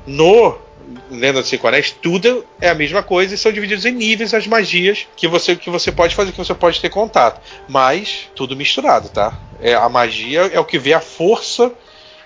No 0.05 0.66
Lenda 1.11 1.41
dos 1.41 1.49
Cinco 1.49 1.67
Anéis, 1.67 1.91
tudo 1.91 2.45
é 2.61 2.69
a 2.69 2.75
mesma 2.75 3.03
coisa 3.03 3.35
e 3.35 3.38
são 3.38 3.51
divididos 3.51 3.85
em 3.85 3.91
níveis 3.91 4.33
as 4.33 4.47
magias 4.47 5.07
que 5.15 5.27
você, 5.27 5.55
que 5.55 5.69
você 5.69 5.91
pode 5.91 6.15
fazer, 6.15 6.31
que 6.31 6.38
você 6.38 6.53
pode 6.53 6.79
ter 6.79 6.89
contato. 6.89 7.41
Mas 7.67 8.29
tudo 8.35 8.55
misturado, 8.55 9.09
tá? 9.09 9.38
É, 9.61 9.73
a 9.73 9.89
magia 9.89 10.41
é 10.41 10.59
o 10.59 10.65
que 10.65 10.79
vê 10.79 10.93
a 10.93 11.01
força 11.01 11.71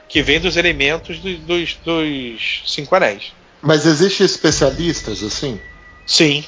que 0.08 0.22
vem 0.22 0.40
dos 0.40 0.58
elementos 0.58 1.20
do, 1.20 1.38
dos, 1.38 1.74
dos 1.84 2.64
Cinco 2.68 2.96
Anéis. 2.96 3.34
Mas 3.62 3.86
existe 3.86 4.24
especialistas 4.24 5.24
assim? 5.24 5.60
Sim. 6.06 6.44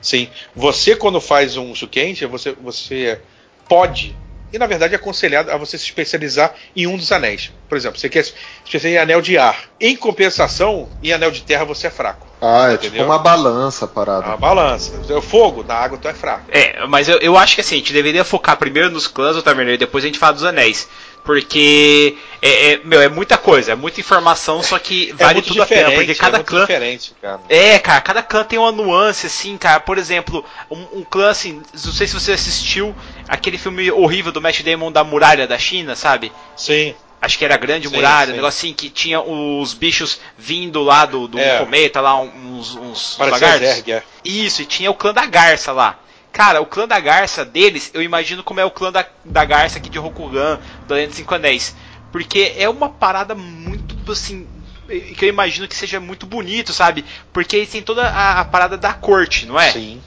Sim. 0.00 0.28
Você, 0.54 0.96
quando 0.96 1.20
faz 1.20 1.56
um 1.56 1.74
Shukenji, 1.74 2.24
você, 2.26 2.52
você 2.52 3.20
pode 3.68 4.16
e 4.52 4.58
na 4.58 4.66
verdade 4.66 4.94
é 4.94 4.96
aconselhado 4.96 5.50
a 5.50 5.56
você 5.56 5.76
se 5.76 5.84
especializar 5.84 6.54
em 6.74 6.86
um 6.86 6.96
dos 6.96 7.12
anéis. 7.12 7.52
Por 7.68 7.76
exemplo, 7.76 7.98
você 7.98 8.08
quer 8.08 8.24
se 8.24 8.34
especializar 8.64 8.92
em 8.92 9.02
anel 9.02 9.20
de 9.20 9.36
ar. 9.36 9.64
Em 9.80 9.96
compensação, 9.96 10.88
em 11.02 11.12
anel 11.12 11.30
de 11.30 11.42
terra 11.42 11.64
você 11.64 11.86
é 11.86 11.90
fraco. 11.90 12.26
Ah, 12.40 12.70
é 12.70 12.74
entendeu? 12.74 12.90
tipo 12.92 13.04
uma 13.04 13.18
balança 13.18 13.86
parada. 13.86 14.26
Uma 14.26 14.36
balança. 14.36 14.92
O 15.12 15.20
fogo, 15.20 15.64
na 15.64 15.74
água 15.74 15.98
tu 15.98 16.08
é 16.08 16.14
fraco. 16.14 16.44
É, 16.50 16.86
mas 16.86 17.08
eu, 17.08 17.18
eu 17.18 17.36
acho 17.36 17.56
que 17.56 17.60
assim, 17.60 17.76
a 17.76 17.78
gente 17.78 17.92
deveria 17.92 18.24
focar 18.24 18.56
primeiro 18.56 18.90
nos 18.90 19.06
clãs 19.06 19.36
do 19.36 19.42
Taverneiro 19.42 19.74
e 19.74 19.84
depois 19.84 20.04
a 20.04 20.06
gente 20.06 20.18
fala 20.18 20.34
dos 20.34 20.44
anéis. 20.44 20.88
Porque 21.24 22.16
é, 22.40 22.72
é, 22.72 22.80
meu, 22.84 23.00
é 23.00 23.08
muita 23.08 23.36
coisa, 23.36 23.72
é 23.72 23.74
muita 23.74 24.00
informação, 24.00 24.62
só 24.62 24.78
que 24.78 25.10
é 25.10 25.14
vale 25.14 25.42
tudo 25.42 25.62
a 25.62 25.66
pena. 25.66 25.90
Porque 25.92 26.14
cada 26.14 26.38
é 26.38 26.42
clã. 26.42 26.66
Cara. 26.66 27.40
É, 27.48 27.78
cara, 27.78 28.00
cada 28.00 28.22
clã 28.22 28.44
tem 28.44 28.58
uma 28.58 28.72
nuance, 28.72 29.26
assim, 29.26 29.56
cara. 29.58 29.80
Por 29.80 29.98
exemplo, 29.98 30.44
um, 30.70 31.00
um, 31.00 31.04
clã, 31.04 31.30
assim, 31.30 31.62
não 31.84 31.92
sei 31.92 32.06
se 32.06 32.14
você 32.14 32.32
assistiu 32.32 32.94
aquele 33.28 33.58
filme 33.58 33.90
horrível 33.90 34.32
do 34.32 34.40
Matt 34.40 34.62
Damon 34.62 34.90
da 34.90 35.04
muralha 35.04 35.46
da 35.46 35.58
China, 35.58 35.94
sabe? 35.94 36.32
Sim. 36.56 36.94
Acho 37.20 37.36
que 37.36 37.44
era 37.44 37.56
Grande 37.56 37.88
sim, 37.88 37.94
Muralha, 37.94 38.26
sim. 38.26 38.32
um 38.32 38.36
negócio 38.36 38.58
assim 38.58 38.72
que 38.72 38.88
tinha 38.88 39.20
os 39.20 39.74
bichos 39.74 40.20
vindo 40.36 40.82
lá 40.82 41.04
do, 41.04 41.26
do 41.26 41.38
é. 41.38 41.58
cometa, 41.58 42.00
lá 42.00 42.18
uns, 42.20 42.76
uns 42.76 43.18
lagartos. 43.18 43.60
Zerg, 43.60 43.92
é. 43.92 44.02
Isso, 44.24 44.62
e 44.62 44.66
tinha 44.66 44.90
o 44.90 44.94
clã 44.94 45.12
da 45.12 45.26
Garça 45.26 45.72
lá. 45.72 45.98
Cara, 46.38 46.60
o 46.60 46.66
clã 46.66 46.86
da 46.86 47.00
Garça 47.00 47.44
deles, 47.44 47.90
eu 47.92 48.00
imagino 48.00 48.44
como 48.44 48.60
é 48.60 48.64
o 48.64 48.70
clã 48.70 48.92
da, 48.92 49.04
da 49.24 49.44
Garça 49.44 49.78
aqui 49.78 49.90
de 49.90 49.98
Rokugan, 49.98 50.60
do 50.86 50.94
Lenda 50.94 51.12
5 51.12 51.34
Anéis. 51.34 51.74
Porque 52.12 52.54
é 52.56 52.68
uma 52.68 52.88
parada 52.88 53.34
muito, 53.34 54.12
assim, 54.12 54.46
que 54.86 55.24
eu 55.24 55.28
imagino 55.28 55.66
que 55.66 55.74
seja 55.74 55.98
muito 55.98 56.26
bonito, 56.26 56.72
sabe? 56.72 57.04
Porque 57.32 57.56
eles 57.56 57.68
têm 57.68 57.82
toda 57.82 58.06
a, 58.06 58.38
a 58.38 58.44
parada 58.44 58.76
da 58.76 58.92
corte, 58.92 59.46
não 59.46 59.58
é? 59.58 59.72
Sim. 59.72 60.00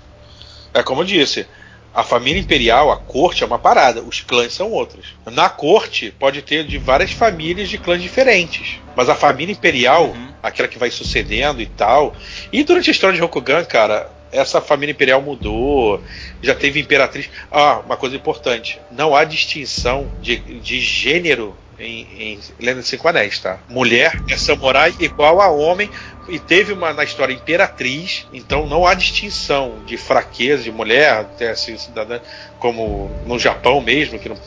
É 0.73 0.81
como 0.81 1.01
eu 1.01 1.05
disse, 1.05 1.45
a 1.93 2.01
família 2.01 2.39
imperial, 2.39 2.93
a 2.93 2.95
corte 2.95 3.43
é 3.43 3.45
uma 3.45 3.59
parada, 3.59 4.01
os 4.01 4.21
clãs 4.21 4.53
são 4.53 4.71
outros. 4.71 5.07
Na 5.25 5.49
corte 5.49 6.15
pode 6.17 6.41
ter 6.43 6.65
de 6.65 6.77
várias 6.77 7.11
famílias 7.11 7.67
de 7.67 7.77
clãs 7.77 8.01
diferentes, 8.01 8.79
mas 8.95 9.09
a 9.09 9.15
família 9.15 9.51
imperial, 9.51 10.05
uhum. 10.05 10.29
aquela 10.41 10.69
que 10.69 10.79
vai 10.79 10.91
sucedendo 10.91 11.61
e 11.61 11.65
tal. 11.65 12.15
E 12.53 12.63
durante 12.63 12.89
a 12.89 12.93
história 12.93 13.17
de 13.17 13.21
Rokugan, 13.21 13.65
cara, 13.65 14.09
essa 14.31 14.61
família 14.61 14.91
imperial 14.91 15.21
mudou, 15.21 16.01
já 16.41 16.55
teve 16.55 16.79
imperatriz. 16.79 17.29
Ah, 17.51 17.79
uma 17.85 17.97
coisa 17.97 18.15
importante: 18.15 18.79
não 18.91 19.15
há 19.15 19.23
distinção 19.23 20.11
de, 20.21 20.37
de 20.37 20.79
gênero 20.79 21.55
em, 21.79 22.07
em 22.17 22.39
Lenda 22.59 22.79
dos 22.79 22.87
Cinco 22.87 23.07
Anéis, 23.07 23.39
tá? 23.39 23.59
Mulher 23.67 24.21
é 24.29 24.37
samurai 24.37 24.93
igual 24.99 25.41
a 25.41 25.49
homem 25.49 25.89
e 26.29 26.39
teve 26.39 26.71
uma 26.71 26.93
na 26.93 27.03
história 27.03 27.33
imperatriz, 27.33 28.27
então 28.31 28.67
não 28.67 28.85
há 28.85 28.93
distinção 28.93 29.83
de 29.85 29.97
fraqueza 29.97 30.63
de 30.63 30.71
mulher, 30.71 31.11
até 31.13 31.49
assim, 31.49 31.77
cidadã, 31.77 32.19
como 32.59 33.09
no 33.25 33.39
Japão 33.39 33.81
mesmo, 33.81 34.19
que 34.19 34.29
não 34.29 34.37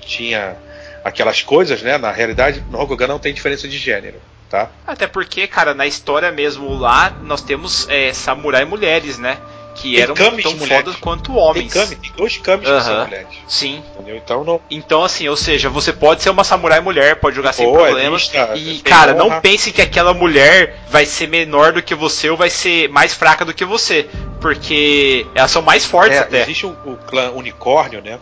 tinha 0.00 0.56
aquelas 1.04 1.42
coisas, 1.42 1.82
né? 1.82 1.96
Na 1.96 2.10
realidade, 2.10 2.62
no 2.70 2.78
Rokugan 2.78 3.06
não 3.06 3.18
tem 3.18 3.32
diferença 3.32 3.68
de 3.68 3.78
gênero. 3.78 4.20
Tá? 4.50 4.68
Até 4.84 5.06
porque, 5.06 5.46
cara, 5.46 5.74
na 5.74 5.86
história 5.86 6.32
mesmo 6.32 6.76
lá, 6.76 7.12
nós 7.22 7.40
temos 7.40 7.88
é, 7.88 8.12
samurai 8.12 8.64
mulheres, 8.64 9.16
né? 9.16 9.38
Que 9.76 9.94
tem 9.94 10.00
eram 10.00 10.14
tão 10.14 10.58
fodas 10.58 10.96
quanto 10.96 11.36
homens. 11.36 11.72
Tem, 11.72 11.82
kami, 11.82 11.94
tem 11.94 12.12
dois 12.16 12.36
kamis 12.38 12.68
uh 12.68 12.72
-huh. 12.72 12.78
que 12.78 12.84
são 12.84 13.04
mulheres. 13.04 13.28
Sim. 13.46 13.82
Entendeu? 13.94 14.16
Então, 14.16 14.42
não... 14.42 14.60
então, 14.68 15.04
assim, 15.04 15.28
ou 15.28 15.36
seja, 15.36 15.68
você 15.68 15.92
pode 15.92 16.20
ser 16.20 16.30
uma 16.30 16.42
samurai 16.42 16.80
mulher, 16.80 17.20
pode 17.20 17.36
jogar 17.36 17.52
sem 17.52 17.72
problemas. 17.72 18.28
É 18.34 18.56
e, 18.56 18.80
cara, 18.80 19.14
honra. 19.14 19.34
não 19.34 19.40
pense 19.40 19.70
que 19.70 19.80
aquela 19.80 20.12
mulher 20.12 20.80
vai 20.90 21.06
ser 21.06 21.28
menor 21.28 21.72
do 21.72 21.80
que 21.80 21.94
você 21.94 22.28
ou 22.28 22.36
vai 22.36 22.50
ser 22.50 22.88
mais 22.88 23.14
fraca 23.14 23.44
do 23.44 23.54
que 23.54 23.64
você. 23.64 24.08
Porque 24.40 25.28
elas 25.32 25.52
são 25.52 25.62
mais 25.62 25.84
fortes 25.84 26.18
é, 26.18 26.22
até. 26.22 26.42
Existe 26.42 26.66
o, 26.66 26.70
o 26.84 26.96
clã 27.06 27.30
unicórnio, 27.30 28.02
né? 28.02 28.18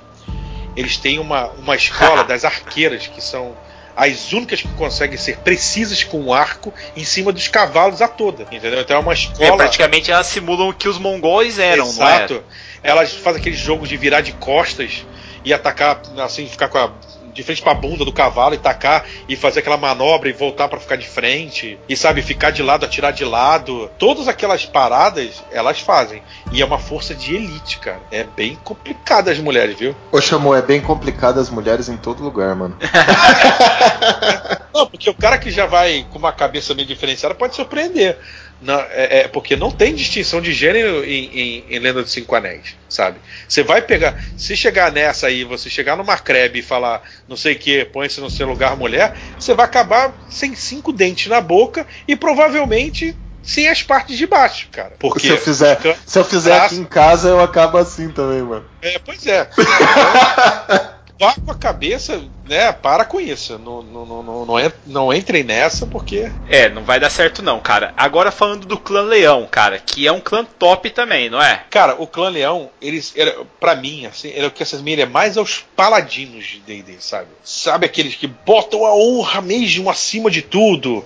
Eles 0.76 0.98
têm 0.98 1.18
uma, 1.18 1.46
uma 1.58 1.74
escola 1.74 2.22
das 2.28 2.44
arqueiras 2.44 3.06
que 3.06 3.22
são 3.22 3.56
as 3.98 4.32
únicas 4.32 4.62
que 4.62 4.68
conseguem 4.68 5.18
ser 5.18 5.38
precisas 5.38 6.04
com 6.04 6.22
o 6.22 6.32
arco 6.32 6.72
em 6.96 7.04
cima 7.04 7.32
dos 7.32 7.48
cavalos 7.48 8.00
a 8.00 8.06
toda. 8.06 8.44
Entendeu? 8.44 8.80
Então 8.80 8.96
é 8.96 9.00
uma 9.00 9.12
escola. 9.12 9.54
É, 9.54 9.56
praticamente 9.56 10.12
elas 10.12 10.28
simulam 10.28 10.68
o 10.68 10.72
que 10.74 10.88
os 10.88 10.98
mongóis 10.98 11.58
eram, 11.58 11.84
Exato. 11.84 12.34
não 12.34 12.40
é? 12.40 12.90
Elas 12.90 13.12
fazem 13.12 13.40
aqueles 13.40 13.58
jogos 13.58 13.88
de 13.88 13.96
virar 13.96 14.20
de 14.20 14.32
costas 14.34 15.04
e 15.44 15.52
atacar, 15.52 16.00
assim, 16.18 16.46
ficar 16.46 16.68
com 16.68 16.78
a 16.78 16.92
de 17.38 17.44
frente 17.44 17.62
para 17.62 17.70
a 17.70 17.74
bunda 17.74 18.04
do 18.04 18.12
cavalo 18.12 18.54
e 18.54 18.58
tacar 18.58 19.04
e 19.28 19.36
fazer 19.36 19.60
aquela 19.60 19.76
manobra 19.76 20.28
e 20.28 20.32
voltar 20.32 20.68
para 20.68 20.80
ficar 20.80 20.96
de 20.96 21.06
frente 21.06 21.78
e 21.88 21.96
sabe 21.96 22.20
ficar 22.20 22.50
de 22.50 22.62
lado, 22.64 22.84
atirar 22.84 23.12
de 23.12 23.24
lado. 23.24 23.88
Todas 23.96 24.26
aquelas 24.26 24.66
paradas 24.66 25.42
elas 25.52 25.78
fazem 25.78 26.20
e 26.50 26.60
é 26.60 26.64
uma 26.64 26.78
força 26.78 27.14
de 27.14 27.36
elite, 27.36 27.78
cara. 27.78 28.00
É 28.10 28.24
bem 28.24 28.58
complicado 28.64 29.28
as 29.28 29.38
mulheres, 29.38 29.78
viu? 29.78 29.94
Ô 30.10 30.20
chamou, 30.20 30.54
é 30.54 30.62
bem 30.62 30.80
complicado 30.80 31.38
as 31.38 31.48
mulheres 31.48 31.88
em 31.88 31.96
todo 31.96 32.24
lugar, 32.24 32.56
mano. 32.56 32.76
não, 34.74 34.86
porque 34.88 35.08
o 35.08 35.14
cara 35.14 35.38
que 35.38 35.50
já 35.50 35.66
vai 35.66 36.04
com 36.10 36.18
uma 36.18 36.32
cabeça 36.32 36.74
meio 36.74 36.88
diferenciada 36.88 37.36
pode 37.36 37.54
surpreender. 37.54 38.18
Não, 38.60 38.80
é, 38.90 39.20
é, 39.20 39.28
porque 39.28 39.54
não 39.54 39.70
tem 39.70 39.94
distinção 39.94 40.40
de 40.40 40.52
gênero 40.52 41.04
em, 41.04 41.26
em, 41.26 41.64
em, 41.70 41.78
Lenda 41.78 42.02
dos 42.02 42.10
Cinco 42.10 42.34
Anéis, 42.34 42.74
sabe? 42.88 43.20
Você 43.48 43.62
vai 43.62 43.80
pegar. 43.80 44.20
Se 44.36 44.56
chegar 44.56 44.90
nessa 44.90 45.28
aí, 45.28 45.44
você 45.44 45.70
chegar 45.70 45.96
numa 45.96 46.18
crebe 46.18 46.58
e 46.58 46.62
falar 46.62 47.02
não 47.28 47.36
sei 47.36 47.54
o 47.54 47.58
que, 47.58 47.84
põe-se 47.84 48.20
no 48.20 48.28
seu 48.28 48.48
lugar 48.48 48.76
mulher, 48.76 49.16
você 49.38 49.54
vai 49.54 49.64
acabar 49.64 50.12
sem 50.28 50.56
cinco 50.56 50.92
dentes 50.92 51.28
na 51.28 51.40
boca 51.40 51.86
e 52.06 52.16
provavelmente 52.16 53.16
sem 53.42 53.68
as 53.68 53.82
partes 53.82 54.18
de 54.18 54.26
baixo, 54.26 54.68
cara. 54.72 54.92
Porque 54.98 55.20
se 55.20 55.28
eu 55.28 55.38
fizer, 55.38 55.78
se 56.04 56.18
eu 56.18 56.24
fizer 56.24 56.60
aqui 56.60 56.74
em 56.74 56.84
casa, 56.84 57.28
eu 57.28 57.40
acabo 57.40 57.78
assim 57.78 58.10
também, 58.10 58.42
mano. 58.42 58.64
É, 58.82 58.98
pois 58.98 59.24
é. 59.26 59.48
vá 61.18 61.34
com 61.34 61.50
a 61.50 61.54
cabeça, 61.54 62.22
né? 62.44 62.72
Para 62.72 63.04
com 63.04 63.20
isso. 63.20 63.58
Não, 63.58 63.82
não, 63.82 64.06
não, 64.06 64.22
não, 64.22 64.46
não, 64.46 64.72
não 64.86 65.12
entrem 65.12 65.42
nessa 65.42 65.86
porque. 65.86 66.30
É, 66.48 66.68
não 66.68 66.84
vai 66.84 67.00
dar 67.00 67.10
certo 67.10 67.42
não, 67.42 67.58
cara. 67.58 67.92
Agora 67.96 68.30
falando 68.30 68.66
do 68.66 68.78
clã 68.78 69.02
Leão, 69.02 69.46
cara, 69.50 69.78
que 69.78 70.06
é 70.06 70.12
um 70.12 70.20
clã 70.20 70.44
top 70.44 70.88
também, 70.90 71.28
não 71.28 71.42
é? 71.42 71.64
Cara, 71.68 71.96
o 72.00 72.06
clã 72.06 72.28
Leão, 72.28 72.70
eles. 72.80 73.12
Era, 73.16 73.44
pra 73.58 73.74
mim, 73.74 74.06
assim, 74.06 74.32
era 74.32 74.46
o 74.46 74.50
que 74.50 74.62
essas 74.62 74.80
milhas 74.80 75.10
mais 75.10 75.36
aos 75.36 75.64
paladinos 75.74 76.44
de 76.44 76.60
DD, 76.60 76.96
sabe? 77.00 77.28
Sabe 77.42 77.86
aqueles 77.86 78.14
que 78.14 78.28
botam 78.28 78.86
a 78.86 78.94
honra 78.94 79.40
mesmo 79.40 79.90
acima 79.90 80.30
de 80.30 80.42
tudo, 80.42 81.04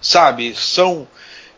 sabe? 0.00 0.54
São. 0.54 1.08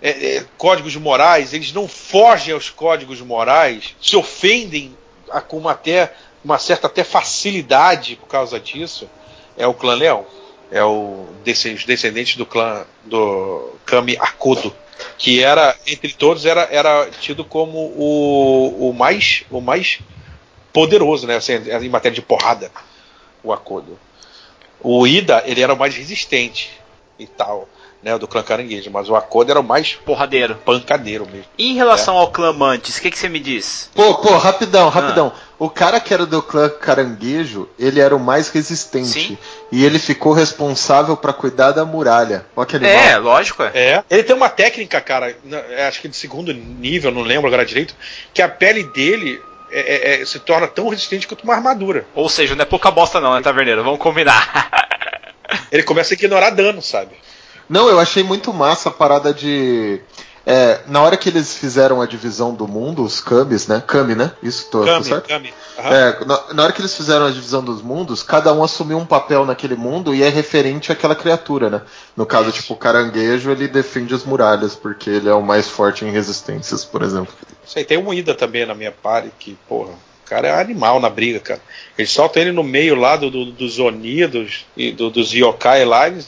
É, 0.00 0.36
é, 0.36 0.44
códigos 0.56 0.94
morais, 0.94 1.52
eles 1.52 1.72
não 1.72 1.88
fogem 1.88 2.54
aos 2.54 2.70
códigos 2.70 3.20
morais, 3.20 3.96
se 4.00 4.14
ofendem 4.14 4.96
a, 5.28 5.40
como 5.40 5.68
até 5.68 6.12
uma 6.48 6.58
certa 6.58 6.86
até 6.86 7.04
facilidade 7.04 8.16
por 8.16 8.26
causa 8.26 8.58
disso, 8.58 9.08
é 9.56 9.66
o 9.66 9.74
clã 9.74 9.94
Leão. 9.94 10.24
É 10.70 10.82
o 10.82 11.26
os 11.74 11.84
descendentes 11.84 12.36
do 12.36 12.44
clã 12.44 12.84
do 13.04 13.72
Kami 13.86 14.16
Akodo, 14.18 14.74
que 15.16 15.42
era 15.42 15.74
entre 15.86 16.12
todos 16.12 16.44
era, 16.44 16.68
era 16.70 17.08
tido 17.20 17.44
como 17.44 17.78
o, 17.78 18.90
o 18.90 18.92
mais 18.94 19.44
o 19.50 19.60
mais 19.60 20.00
poderoso, 20.72 21.26
né, 21.26 21.36
assim, 21.36 21.54
em 21.54 21.88
matéria 21.88 22.14
de 22.14 22.22
porrada, 22.22 22.70
o 23.42 23.52
Akodo. 23.52 23.98
O 24.80 25.06
Ida, 25.06 25.42
ele 25.46 25.62
era 25.62 25.72
o 25.72 25.78
mais 25.78 25.94
resistente 25.96 26.70
e 27.18 27.26
tal. 27.26 27.68
né, 28.02 28.16
do 28.16 28.28
clã 28.28 28.42
caranguejo, 28.42 28.90
mas 28.90 29.08
o 29.08 29.16
Akoda 29.16 29.52
era 29.52 29.60
o 29.60 29.64
mais 29.64 29.94
Porradeiro. 29.94 30.54
pancadeiro 30.64 31.26
mesmo. 31.26 31.46
E 31.56 31.72
em 31.72 31.74
relação 31.74 32.16
ao 32.16 32.30
clã 32.30 32.52
Mantis, 32.52 32.98
o 32.98 33.02
que, 33.02 33.10
que 33.10 33.18
você 33.18 33.28
me 33.28 33.40
diz? 33.40 33.90
Pô, 33.94 34.14
pô, 34.16 34.36
rapidão, 34.36 34.88
rapidão. 34.88 35.32
O 35.58 35.68
cara 35.68 35.98
que 35.98 36.14
era 36.14 36.24
do 36.24 36.40
clã 36.40 36.68
caranguejo, 36.68 37.68
ele 37.78 37.98
era 37.98 38.14
o 38.14 38.20
mais 38.20 38.48
resistente. 38.48 39.08
Sim. 39.08 39.38
E 39.72 39.84
ele 39.84 39.98
ficou 39.98 40.32
responsável 40.32 41.16
pra 41.16 41.32
cuidar 41.32 41.72
da 41.72 41.84
muralha. 41.84 42.46
Olha 42.54 42.66
que 42.66 42.76
animal. 42.76 42.94
É, 42.94 43.16
lógico, 43.18 43.64
é. 43.64 43.70
É. 43.74 44.04
Ele 44.08 44.22
tem 44.22 44.36
uma 44.36 44.48
técnica, 44.48 45.00
cara, 45.00 45.36
é, 45.70 45.88
acho 45.88 46.00
que 46.00 46.08
de 46.08 46.16
segundo 46.16 46.52
nível, 46.54 47.10
não 47.10 47.22
lembro 47.22 47.48
agora 47.48 47.66
direito, 47.66 47.94
que 48.32 48.40
a 48.40 48.48
pele 48.48 48.84
dele 48.84 49.42
é- 49.72 50.14
é- 50.16 50.22
é- 50.22 50.24
se 50.24 50.38
torna 50.38 50.68
tão 50.68 50.88
resistente 50.88 51.26
quanto 51.26 51.42
uma 51.42 51.54
armadura. 51.54 52.06
Ou 52.14 52.28
seja, 52.28 52.54
não 52.54 52.62
é 52.62 52.66
pouca 52.66 52.90
bosta 52.90 53.20
não, 53.20 53.34
né, 53.34 53.40
Taverneiro? 53.42 53.82
Vamos 53.82 53.98
combinar. 53.98 54.70
Ele 55.72 55.82
começa 55.82 56.14
a 56.14 56.16
ignorar 56.16 56.50
dano, 56.50 56.80
sabe? 56.80 57.16
Não, 57.68 57.88
eu 57.88 57.98
achei 57.98 58.22
muito 58.22 58.52
massa 58.52 58.88
a 58.88 58.92
parada 58.92 59.34
de. 59.34 60.00
É, 60.50 60.80
na 60.86 61.02
hora 61.02 61.14
que 61.16 61.28
eles 61.28 61.54
fizeram 61.54 62.00
a 62.00 62.06
divisão 62.06 62.54
do 62.54 62.66
mundo, 62.66 63.02
os 63.04 63.20
Kamis, 63.20 63.66
né? 63.66 63.82
Kami, 63.86 64.14
né? 64.14 64.32
Isso, 64.42 64.70
tô, 64.70 64.80
tô 64.80 64.86
Kami, 64.86 65.04
certo? 65.04 65.28
Kami. 65.28 65.52
Aham. 65.78 65.94
É, 65.94 66.24
na, 66.24 66.54
na 66.54 66.62
hora 66.64 66.72
que 66.72 66.80
eles 66.80 66.96
fizeram 66.96 67.26
a 67.26 67.30
divisão 67.30 67.62
dos 67.62 67.82
mundos, 67.82 68.22
cada 68.22 68.52
um 68.54 68.64
assumiu 68.64 68.96
um 68.96 69.04
papel 69.04 69.44
naquele 69.44 69.76
mundo 69.76 70.14
e 70.14 70.22
é 70.22 70.28
referente 70.30 70.90
àquela 70.90 71.14
criatura, 71.14 71.68
né? 71.68 71.82
No 72.16 72.24
caso, 72.24 72.50
tipo, 72.50 72.72
o 72.72 72.76
caranguejo, 72.76 73.50
ele 73.50 73.68
defende 73.68 74.14
as 74.14 74.24
muralhas, 74.24 74.74
porque 74.74 75.10
ele 75.10 75.28
é 75.28 75.34
o 75.34 75.42
mais 75.42 75.68
forte 75.68 76.04
em 76.06 76.10
resistências, 76.10 76.82
por 76.84 77.02
exemplo. 77.02 77.34
Isso 77.66 77.78
aí 77.78 77.84
tem 77.84 77.98
um 77.98 78.14
Ida 78.14 78.34
também 78.34 78.64
na 78.64 78.74
minha 78.74 78.90
party, 78.90 79.30
que, 79.38 79.58
porra, 79.68 79.90
o 79.90 80.28
cara 80.28 80.48
é 80.48 80.60
animal 80.60 80.98
na 80.98 81.10
briga, 81.10 81.40
cara. 81.40 81.60
Ele 81.98 82.08
solta 82.08 82.40
ele 82.40 82.52
no 82.52 82.62
meio 82.64 82.94
lá 82.94 83.16
do, 83.16 83.30
do- 83.30 83.52
dos 83.52 83.78
Onidos 83.78 84.64
e 84.74 84.92
do- 84.92 85.10
dos 85.10 85.32
Yokai 85.34 85.84
lá, 85.84 86.08
ele 86.08 86.24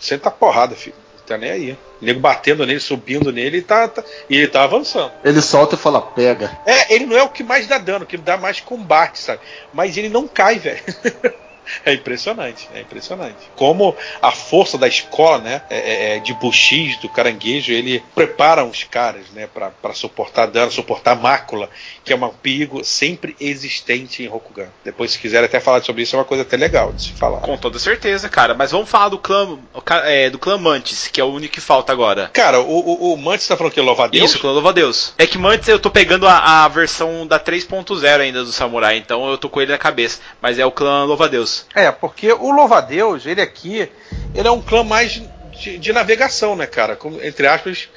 senta 0.00 0.28
a 0.28 0.32
porrada, 0.32 0.74
filho. 0.74 0.96
Tá 1.30 1.38
nem 1.38 1.48
aí. 1.52 1.72
O 2.02 2.04
nego 2.04 2.18
batendo 2.18 2.66
nele, 2.66 2.80
subindo 2.80 3.30
nele 3.30 3.58
e 3.58 3.62
tá, 3.62 3.86
tá- 3.86 4.02
e 4.28 4.36
ele 4.36 4.48
tá 4.48 4.64
avançando. 4.64 5.12
Ele 5.22 5.40
solta 5.40 5.76
e 5.76 5.78
fala, 5.78 6.02
pega. 6.02 6.50
É, 6.66 6.92
ele 6.92 7.06
não 7.06 7.16
é 7.16 7.22
o 7.22 7.28
que 7.28 7.44
mais 7.44 7.68
dá 7.68 7.78
dano, 7.78 8.04
que 8.04 8.16
dá 8.16 8.36
mais 8.36 8.58
combate, 8.58 9.20
sabe? 9.20 9.38
Mas 9.72 9.96
ele 9.96 10.08
não 10.08 10.26
cai, 10.26 10.58
velho. 10.58 10.82
É 11.84 11.92
impressionante, 11.92 12.68
é 12.74 12.80
impressionante. 12.80 13.36
Como 13.56 13.96
a 14.20 14.30
força 14.30 14.76
da 14.78 14.88
escola, 14.88 15.38
né, 15.38 15.62
é- 15.70 15.78
é- 15.78 16.16
é 16.16 16.18
de 16.18 16.32
Buxis, 16.34 16.96
do 16.98 17.08
caranguejo, 17.08 17.72
ele 17.72 18.02
prepara 18.14 18.64
os 18.64 18.84
caras, 18.84 19.30
né, 19.30 19.46
pra 19.52 19.70
pra 19.70 19.94
suportar 19.94 20.46
dano, 20.46 20.70
suportar 20.70 21.16
mácula, 21.16 21.68
que 22.04 22.12
é 22.12 22.16
um 22.16 22.28
perigo 22.28 22.84
sempre 22.84 23.34
existente 23.40 24.22
em 24.22 24.26
Rokugan. 24.26 24.68
Depois, 24.84 25.12
se 25.12 25.18
quiser 25.18 25.42
até 25.44 25.58
falar 25.60 25.82
sobre 25.82 26.02
isso, 26.02 26.14
é 26.16 26.18
uma 26.18 26.24
coisa 26.24 26.42
até 26.42 26.56
legal 26.56 26.92
de 26.92 27.02
se 27.04 27.12
falar. 27.12 27.40
Com 27.40 27.56
toda 27.56 27.78
certeza, 27.78 28.28
cara. 28.28 28.54
Mas 28.54 28.70
vamos 28.72 28.88
falar 28.88 29.08
do 29.08 29.18
clã, 29.18 29.58
é, 30.04 30.28
do 30.30 30.38
clã 30.38 30.58
Mantis, 30.58 31.08
que 31.08 31.20
é 31.20 31.24
o 31.24 31.28
único 31.32 31.54
que 31.54 31.60
falta 31.60 31.92
agora. 31.92 32.30
Cara, 32.32 32.60
o, 32.60 32.64
o, 32.78 33.14
o 33.14 33.16
Mantis 33.16 33.46
tá 33.48 33.56
falando 33.56 33.72
que 33.72 33.80
louva 33.80 34.04
a 34.04 34.06
Deus? 34.06 34.30
Isso, 34.30 34.38
clã 34.40 34.52
louva 34.52 34.70
a 34.70 34.72
Deus. 34.72 35.14
É 35.18 35.26
que 35.26 35.38
Mantis 35.38 35.68
eu 35.68 35.78
tô 35.78 35.90
pegando 35.90 36.26
a, 36.26 36.64
a 36.64 36.68
versão 36.68 37.26
da 37.26 37.38
3.0 37.40 38.20
ainda 38.20 38.44
do 38.44 38.52
Samurai, 38.52 38.96
então 38.96 39.28
eu 39.30 39.38
tô 39.38 39.48
com 39.48 39.60
ele 39.60 39.72
na 39.72 39.78
cabeça. 39.78 40.20
Mas 40.40 40.58
é 40.58 40.66
o 40.66 40.70
clã 40.70 41.04
louva 41.04 41.24
a 41.24 41.28
Deus. 41.28 41.59
É, 41.74 41.90
porque 41.90 42.32
o 42.32 42.50
Louva-a-Deus, 42.50 43.26
ele 43.26 43.40
aqui, 43.40 43.90
ele 44.34 44.48
é 44.48 44.50
um 44.50 44.60
clã 44.62 44.82
mais 44.84 45.22
de, 45.52 45.78
de 45.78 45.92
navegação, 45.92 46.56
né, 46.56 46.66
cara? 46.66 46.96
Como, 46.96 47.22
entre 47.22 47.46
aspas, 47.46 47.88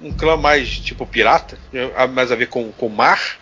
um 0.00 0.12
clã 0.12 0.36
mais 0.36 0.68
tipo 0.78 1.06
pirata, 1.06 1.56
a- 1.96 2.06
mais 2.06 2.32
a 2.32 2.36
ver 2.36 2.48
com 2.48 2.72
o 2.78 2.88
mar. 2.88 3.38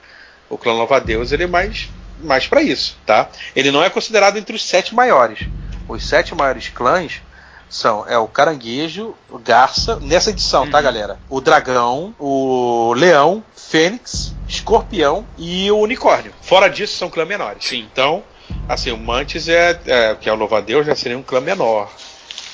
O 0.49 0.59
clã 0.59 0.73
Louva-a-Deus, 0.73 1.33
ele 1.33 1.45
é 1.45 1.47
mais, 1.47 1.89
mais 2.21 2.47
para 2.47 2.61
isso, 2.63 2.99
tá? 3.07 3.29
Ele 3.55 3.71
não 3.71 3.83
é 3.83 3.89
considerado 3.91 4.37
entre 4.37 4.55
os 4.55 4.65
sete 4.65 4.95
maiores. 4.95 5.47
Os 5.89 6.07
sete 6.09 6.35
maiores 6.35 6.69
clãs 6.69 7.21
são 7.69 8.05
é 8.09 8.19
o 8.19 8.27
Caranguejo, 8.27 9.15
o 9.31 9.39
Garça, 9.39 9.97
nessa 10.01 10.31
edição, 10.31 10.69
tá, 10.69 10.83
galera? 10.83 11.19
O 11.29 11.41
Dragão, 11.41 12.13
o 12.19 12.93
Leão, 12.97 13.45
Fênix, 13.57 14.35
Escorpião 14.49 15.25
e 15.39 15.71
o 15.71 15.79
Unicórnio. 15.79 16.33
Fora 16.43 16.69
disso, 16.69 16.97
são 16.99 17.09
clãs 17.09 17.29
menores. 17.29 17.65
Sim. 17.65 17.89
Então, 17.93 18.25
assim, 18.73 18.91
o 18.91 18.97
Mantis 18.97 19.49
é, 19.49 19.79
é 19.87 20.15
que 20.15 20.29
é 20.29 20.33
o 20.33 20.37
Louva-a-Deus, 20.37 20.87
já 20.87 20.95
seria 20.95 21.19
um 21.19 21.23
clã 21.23 21.41
menor. 21.41 21.91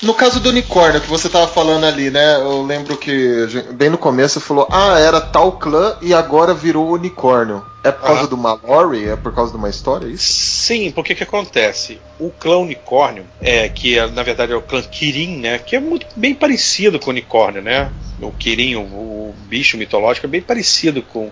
No 0.02 0.12
caso 0.12 0.40
do 0.40 0.50
unicórnio 0.50 1.00
que 1.00 1.08
você 1.08 1.28
tava 1.28 1.48
falando 1.48 1.84
ali, 1.84 2.10
né? 2.10 2.36
Eu 2.36 2.62
lembro 2.62 2.98
que 2.98 3.46
bem 3.72 3.88
no 3.88 3.96
começo 3.96 4.38
você 4.38 4.46
falou, 4.46 4.68
ah, 4.70 4.98
era 4.98 5.20
tal 5.20 5.52
clã 5.52 5.96
e 6.02 6.12
agora 6.12 6.52
virou 6.52 6.90
unicórnio. 6.90 7.64
É 7.82 7.90
por 7.90 8.02
causa 8.02 8.20
Aham. 8.22 8.28
do 8.28 8.36
Mallory? 8.36 9.08
É 9.08 9.16
por 9.16 9.34
causa 9.34 9.52
de 9.52 9.56
uma 9.56 9.70
história, 9.70 10.06
é 10.06 10.10
isso? 10.10 10.24
Sim, 10.32 10.90
porque 10.90 11.14
que 11.14 11.22
acontece? 11.22 11.98
O 12.18 12.30
clã 12.30 12.58
unicórnio, 12.58 13.24
é, 13.40 13.68
que 13.68 13.98
é, 13.98 14.06
na 14.08 14.22
verdade 14.22 14.52
é 14.52 14.56
o 14.56 14.60
clã 14.60 14.82
Kirin, 14.82 15.38
né? 15.38 15.58
Que 15.58 15.76
é 15.76 15.80
muito 15.80 16.06
bem 16.14 16.34
parecido 16.34 16.98
com 16.98 17.06
o 17.06 17.10
unicórnio, 17.10 17.62
né? 17.62 17.90
O 18.20 18.32
Kirin, 18.32 18.74
o, 18.74 18.80
o 18.80 19.34
bicho 19.46 19.78
mitológico, 19.78 20.26
é 20.26 20.28
bem 20.28 20.42
parecido 20.42 21.00
com. 21.00 21.30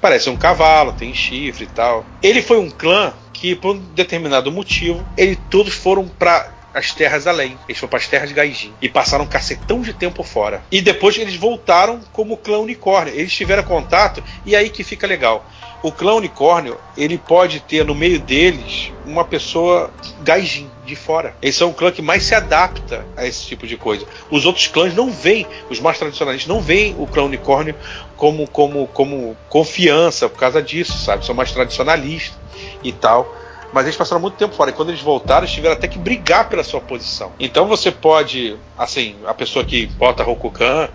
Parece 0.00 0.30
um 0.30 0.36
cavalo, 0.36 0.92
tem 0.92 1.12
chifre 1.12 1.64
e 1.64 1.68
tal. 1.68 2.04
Ele 2.22 2.40
foi 2.40 2.58
um 2.58 2.70
clã 2.70 3.12
que, 3.36 3.54
por 3.54 3.76
um 3.76 3.78
determinado 3.94 4.50
motivo, 4.50 5.04
ele 5.16 5.36
todos 5.50 5.74
foram 5.74 6.08
para 6.08 6.56
as 6.76 6.92
terras 6.92 7.26
além. 7.26 7.58
Eles 7.66 7.78
foram 7.78 7.90
para 7.90 7.98
as 7.98 8.06
terras 8.06 8.28
de 8.28 8.34
Gaijin 8.34 8.72
e 8.82 8.88
passaram 8.88 9.24
um 9.24 9.28
cacetão 9.28 9.80
de 9.80 9.92
tempo 9.92 10.22
fora. 10.22 10.62
E 10.70 10.82
depois 10.82 11.16
eles 11.16 11.34
voltaram 11.34 12.00
como 12.12 12.36
clã 12.36 12.58
unicórnio. 12.58 13.14
Eles 13.14 13.32
tiveram 13.32 13.62
contato 13.62 14.22
e 14.44 14.54
aí 14.54 14.68
que 14.68 14.84
fica 14.84 15.06
legal. 15.06 15.46
O 15.82 15.92
clã 15.92 16.14
unicórnio, 16.14 16.76
ele 16.96 17.16
pode 17.16 17.60
ter 17.60 17.84
no 17.84 17.94
meio 17.94 18.18
deles 18.18 18.92
uma 19.06 19.24
pessoa 19.24 19.90
gaijin 20.22 20.68
de 20.84 20.96
fora. 20.96 21.34
Eles 21.40 21.56
são 21.56 21.70
o 21.70 21.74
clã 21.74 21.92
que 21.92 22.02
mais 22.02 22.24
se 22.24 22.34
adapta 22.34 23.06
a 23.16 23.26
esse 23.26 23.46
tipo 23.46 23.66
de 23.66 23.76
coisa. 23.76 24.06
Os 24.30 24.44
outros 24.44 24.66
clãs 24.66 24.94
não 24.94 25.10
veem, 25.10 25.46
os 25.70 25.80
mais 25.80 25.98
tradicionalistas 25.98 26.48
não 26.48 26.60
veem 26.60 26.94
o 26.98 27.06
clã 27.06 27.22
unicórnio 27.24 27.74
como, 28.16 28.48
como, 28.48 28.86
como 28.88 29.36
confiança 29.48 30.28
por 30.28 30.38
causa 30.38 30.62
disso, 30.62 30.98
sabe? 30.98 31.24
São 31.24 31.34
mais 31.34 31.52
tradicionalistas 31.52 32.46
e 32.82 32.92
tal. 32.92 33.34
Mas 33.72 33.84
eles 33.84 33.96
passaram 33.96 34.20
muito 34.20 34.36
tempo 34.36 34.54
fora 34.54 34.70
e 34.70 34.72
quando 34.72 34.90
eles 34.90 35.00
voltaram, 35.00 35.42
eles 35.42 35.52
tiveram 35.52 35.74
até 35.74 35.86
que 35.88 35.98
brigar 35.98 36.48
pela 36.48 36.64
sua 36.64 36.80
posição. 36.80 37.32
Então 37.38 37.66
você 37.66 37.90
pode, 37.90 38.56
assim, 38.78 39.16
a 39.26 39.34
pessoa 39.34 39.64
que 39.64 39.86
bota 39.86 40.22
Rokugan 40.22 40.88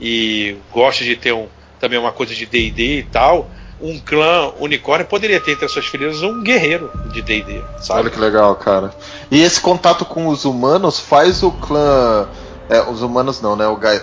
e 0.00 0.56
gosta 0.72 1.04
de 1.04 1.16
ter 1.16 1.32
um, 1.32 1.46
também 1.80 1.98
uma 1.98 2.12
coisa 2.12 2.34
de 2.34 2.44
D&D 2.44 2.98
e 2.98 3.02
tal, 3.04 3.48
um 3.80 3.98
clã 3.98 4.52
unicórnio 4.58 5.06
poderia 5.06 5.40
ter 5.40 5.52
entre 5.52 5.66
as 5.66 5.72
suas 5.72 5.86
fileiras 5.86 6.22
um 6.22 6.42
guerreiro 6.42 6.90
de 7.12 7.22
D&D? 7.22 7.62
Olha 7.90 8.10
que 8.10 8.18
legal, 8.18 8.54
cara. 8.56 8.94
E 9.30 9.42
esse 9.42 9.60
contato 9.60 10.04
com 10.04 10.28
os 10.28 10.44
humanos 10.44 10.98
faz 10.98 11.42
o 11.42 11.50
clã. 11.50 12.28
É, 12.68 12.80
os 12.82 13.02
humanos 13.02 13.40
não, 13.40 13.54
né? 13.54 13.66
O, 13.66 13.76
Gai, 13.76 13.98
o 13.98 14.00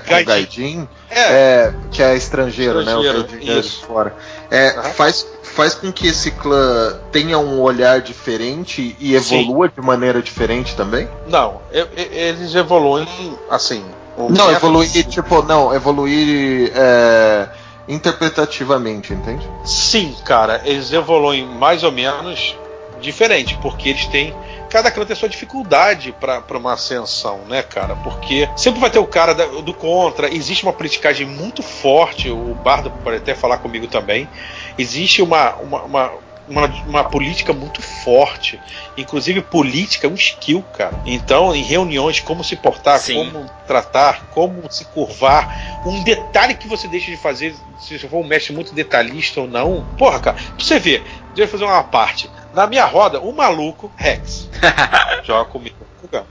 É, 1.10 1.20
é, 1.20 1.74
que 1.92 2.02
é 2.02 2.16
estrangeiro, 2.16 2.84
né? 2.84 2.96
O 2.96 3.02
Estrangeiro, 3.02 3.24
Gaijin 3.28 3.50
é 3.50 3.54
de 3.54 3.60
isso. 3.60 3.86
fora. 3.86 4.16
É, 4.50 4.70
Aham. 4.70 4.84
faz, 4.94 5.28
faz 5.44 5.76
com 5.76 5.92
que 5.92 6.08
esse 6.08 6.32
clã 6.32 6.98
tenha 7.12 7.38
um 7.38 7.60
olhar 7.62 8.02
diferente 8.02 8.96
e 9.00 9.20
Sim. 9.20 9.42
evolua 9.42 9.70
de 9.70 9.82
maneira 9.82 10.22
diferente 10.22 10.76
também? 10.76 11.08
não, 11.28 11.62
eles 11.96 12.56
evoluem 12.56 13.08
assim. 13.50 13.84
Não, 14.30 14.52
evoluir, 14.52 14.90
tipo, 15.08 15.42
não, 15.42 15.74
evoluir 15.74 16.72
interpretativamente, 17.88 19.14
entende? 19.14 19.48
Sim, 19.66 20.16
cara, 20.24 20.62
eles 20.66 20.92
evoluem 20.94 21.46
mais 21.46 21.84
ou 21.84 21.92
menos 21.92 22.56
diferente, 23.02 23.58
porque 23.62 23.90
eles 23.90 24.06
têm. 24.08 24.34
Cada 24.74 24.90
clã 24.90 25.06
tem 25.06 25.16
sua 25.16 25.30
dificuldade 25.30 26.12
para 26.20 26.58
uma 26.58 26.74
ascensão, 26.74 27.46
né, 27.46 27.62
cara? 27.62 27.96
Porque 27.96 28.50
sempre 28.56 28.82
vai 28.82 28.90
ter 28.90 28.98
o 28.98 29.06
cara 29.06 29.36
da- 29.36 29.46
do 29.46 29.72
contra, 29.72 30.34
existe 30.34 30.64
uma 30.64 30.74
politicagem 30.74 31.28
muito 31.28 31.62
forte, 31.62 32.28
o 32.32 32.56
Bardo 32.56 32.90
pode 33.04 33.18
até 33.18 33.36
falar 33.36 33.60
comigo 33.60 33.86
também. 33.86 34.28
Existe 34.76 35.22
uma, 35.22 35.54
uma, 35.58 35.84
uma, 35.84 36.12
uma, 36.48 36.66
uma 36.88 37.04
política 37.04 37.54
muito 37.54 37.84
forte. 37.84 38.60
Inclusive, 38.98 39.44
política 39.44 40.08
é 40.08 40.10
um 40.10 40.16
skill, 40.16 40.64
cara. 40.76 41.00
Então, 41.06 41.54
em 41.54 41.62
reuniões, 41.62 42.20
como 42.20 42.44
se 42.44 42.56
portar, 42.56 43.00
Sim. 43.00 43.30
como 43.32 43.46
tratar, 43.68 44.26
como 44.32 44.64
se 44.72 44.86
curvar. 44.86 45.56
Um 45.86 46.02
detalhe 46.02 46.56
que 46.56 46.68
você 46.68 46.88
deixa 46.88 47.12
de 47.12 47.18
fazer, 47.18 47.56
se 47.80 48.00
você 48.00 48.08
for 48.08 48.18
um 48.18 48.28
mestre 48.28 48.52
muito 48.54 48.74
detalhista 48.74 49.40
ou 49.40 49.48
não. 49.48 49.86
Porra, 50.00 50.20
cara, 50.20 50.36
pra 50.36 50.66
você 50.66 50.80
ver, 50.80 51.06
deixa 51.36 51.44
eu 51.44 51.48
fazer 51.48 51.64
uma 51.64 51.84
parte. 51.84 52.28
Na 52.54 52.68
minha 52.68 52.86
roda, 52.86 53.20
o 53.20 53.32
maluco, 53.34 53.92
Rex, 53.96 54.50
joga 55.24 55.46
comigo. 55.50 55.76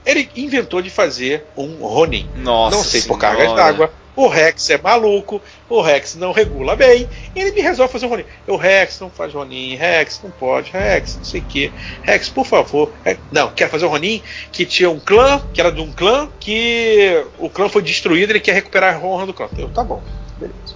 Ele 0.05 0.29
inventou 0.35 0.81
de 0.81 0.89
fazer 0.89 1.45
um 1.57 1.85
Ronin. 1.85 2.29
Nossa 2.35 2.77
não 2.77 2.83
sei 2.83 3.01
por 3.01 3.19
senhora. 3.19 3.37
cargas 3.37 3.53
d'água. 3.55 3.93
O 4.15 4.27
Rex 4.27 4.69
é 4.69 4.77
maluco, 4.77 5.41
o 5.67 5.81
Rex 5.81 6.13
não 6.15 6.31
regula 6.31 6.75
bem, 6.75 7.09
e 7.35 7.39
ele 7.41 7.51
me 7.53 7.61
resolve 7.61 7.91
fazer 7.91 8.05
um 8.05 8.09
Ronin. 8.09 8.25
O 8.47 8.55
Rex 8.55 8.99
não 8.99 9.09
faz 9.09 9.33
Ronin, 9.33 9.75
Rex 9.75 10.21
não 10.23 10.29
pode, 10.29 10.69
Rex 10.71 11.15
não 11.17 11.23
sei 11.23 11.41
o 11.41 11.43
que. 11.43 11.73
Rex, 12.03 12.29
por 12.29 12.45
favor. 12.45 12.91
Rex- 13.03 13.19
Não, 13.31 13.49
quer 13.49 13.67
fazer 13.71 13.87
um 13.87 13.89
Ronin 13.89 14.21
que 14.51 14.67
tinha 14.67 14.87
um 14.87 14.99
clã, 14.99 15.41
que 15.51 15.59
era 15.59 15.71
de 15.71 15.81
um 15.81 15.91
clã, 15.91 16.29
que 16.39 17.25
o 17.39 17.49
clã 17.49 17.67
foi 17.67 17.81
destruído, 17.81 18.31
ele 18.31 18.39
quer 18.39 18.53
recuperar 18.53 18.95
a 18.95 18.99
honra 18.99 19.25
do 19.25 19.33
clã. 19.33 19.49
Eu, 19.57 19.67
tá 19.69 19.83
bom, 19.83 20.01
beleza. 20.37 20.72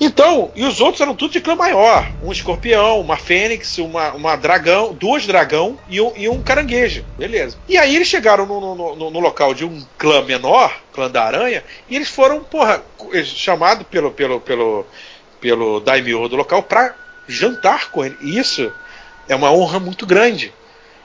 Então, 0.00 0.50
e 0.56 0.64
os 0.64 0.80
outros 0.80 1.02
eram 1.02 1.14
tudo 1.14 1.32
de 1.32 1.42
clã 1.42 1.54
maior. 1.54 2.10
Um 2.22 2.32
escorpião, 2.32 2.98
uma 3.00 3.18
fênix, 3.18 3.76
uma, 3.76 4.12
uma 4.12 4.34
dragão, 4.34 4.94
duas 4.94 5.26
dragão 5.26 5.78
e 5.90 6.00
um, 6.00 6.12
e 6.16 6.26
um 6.26 6.42
caranguejo. 6.42 7.04
Beleza. 7.18 7.58
E 7.68 7.76
aí 7.76 7.94
eles 7.94 8.08
chegaram 8.08 8.46
no, 8.46 8.74
no, 8.74 8.96
no, 8.96 9.10
no 9.10 9.20
local 9.20 9.52
de 9.52 9.66
um 9.66 9.84
clã 9.98 10.22
menor, 10.22 10.74
clã 10.94 11.10
da 11.10 11.22
aranha, 11.22 11.62
e 11.88 11.96
eles 11.96 12.08
foram, 12.08 12.42
porra, 12.42 12.82
chamados 13.24 13.86
pelo, 13.88 14.10
pelo, 14.10 14.40
pelo, 14.40 14.86
pelo 15.38 15.80
daimyo 15.80 16.28
do 16.28 16.36
local 16.36 16.62
para 16.62 16.94
jantar 17.28 17.90
com 17.90 18.02
ele. 18.02 18.16
E 18.22 18.38
isso 18.38 18.72
é 19.28 19.36
uma 19.36 19.52
honra 19.52 19.78
muito 19.78 20.06
grande. 20.06 20.50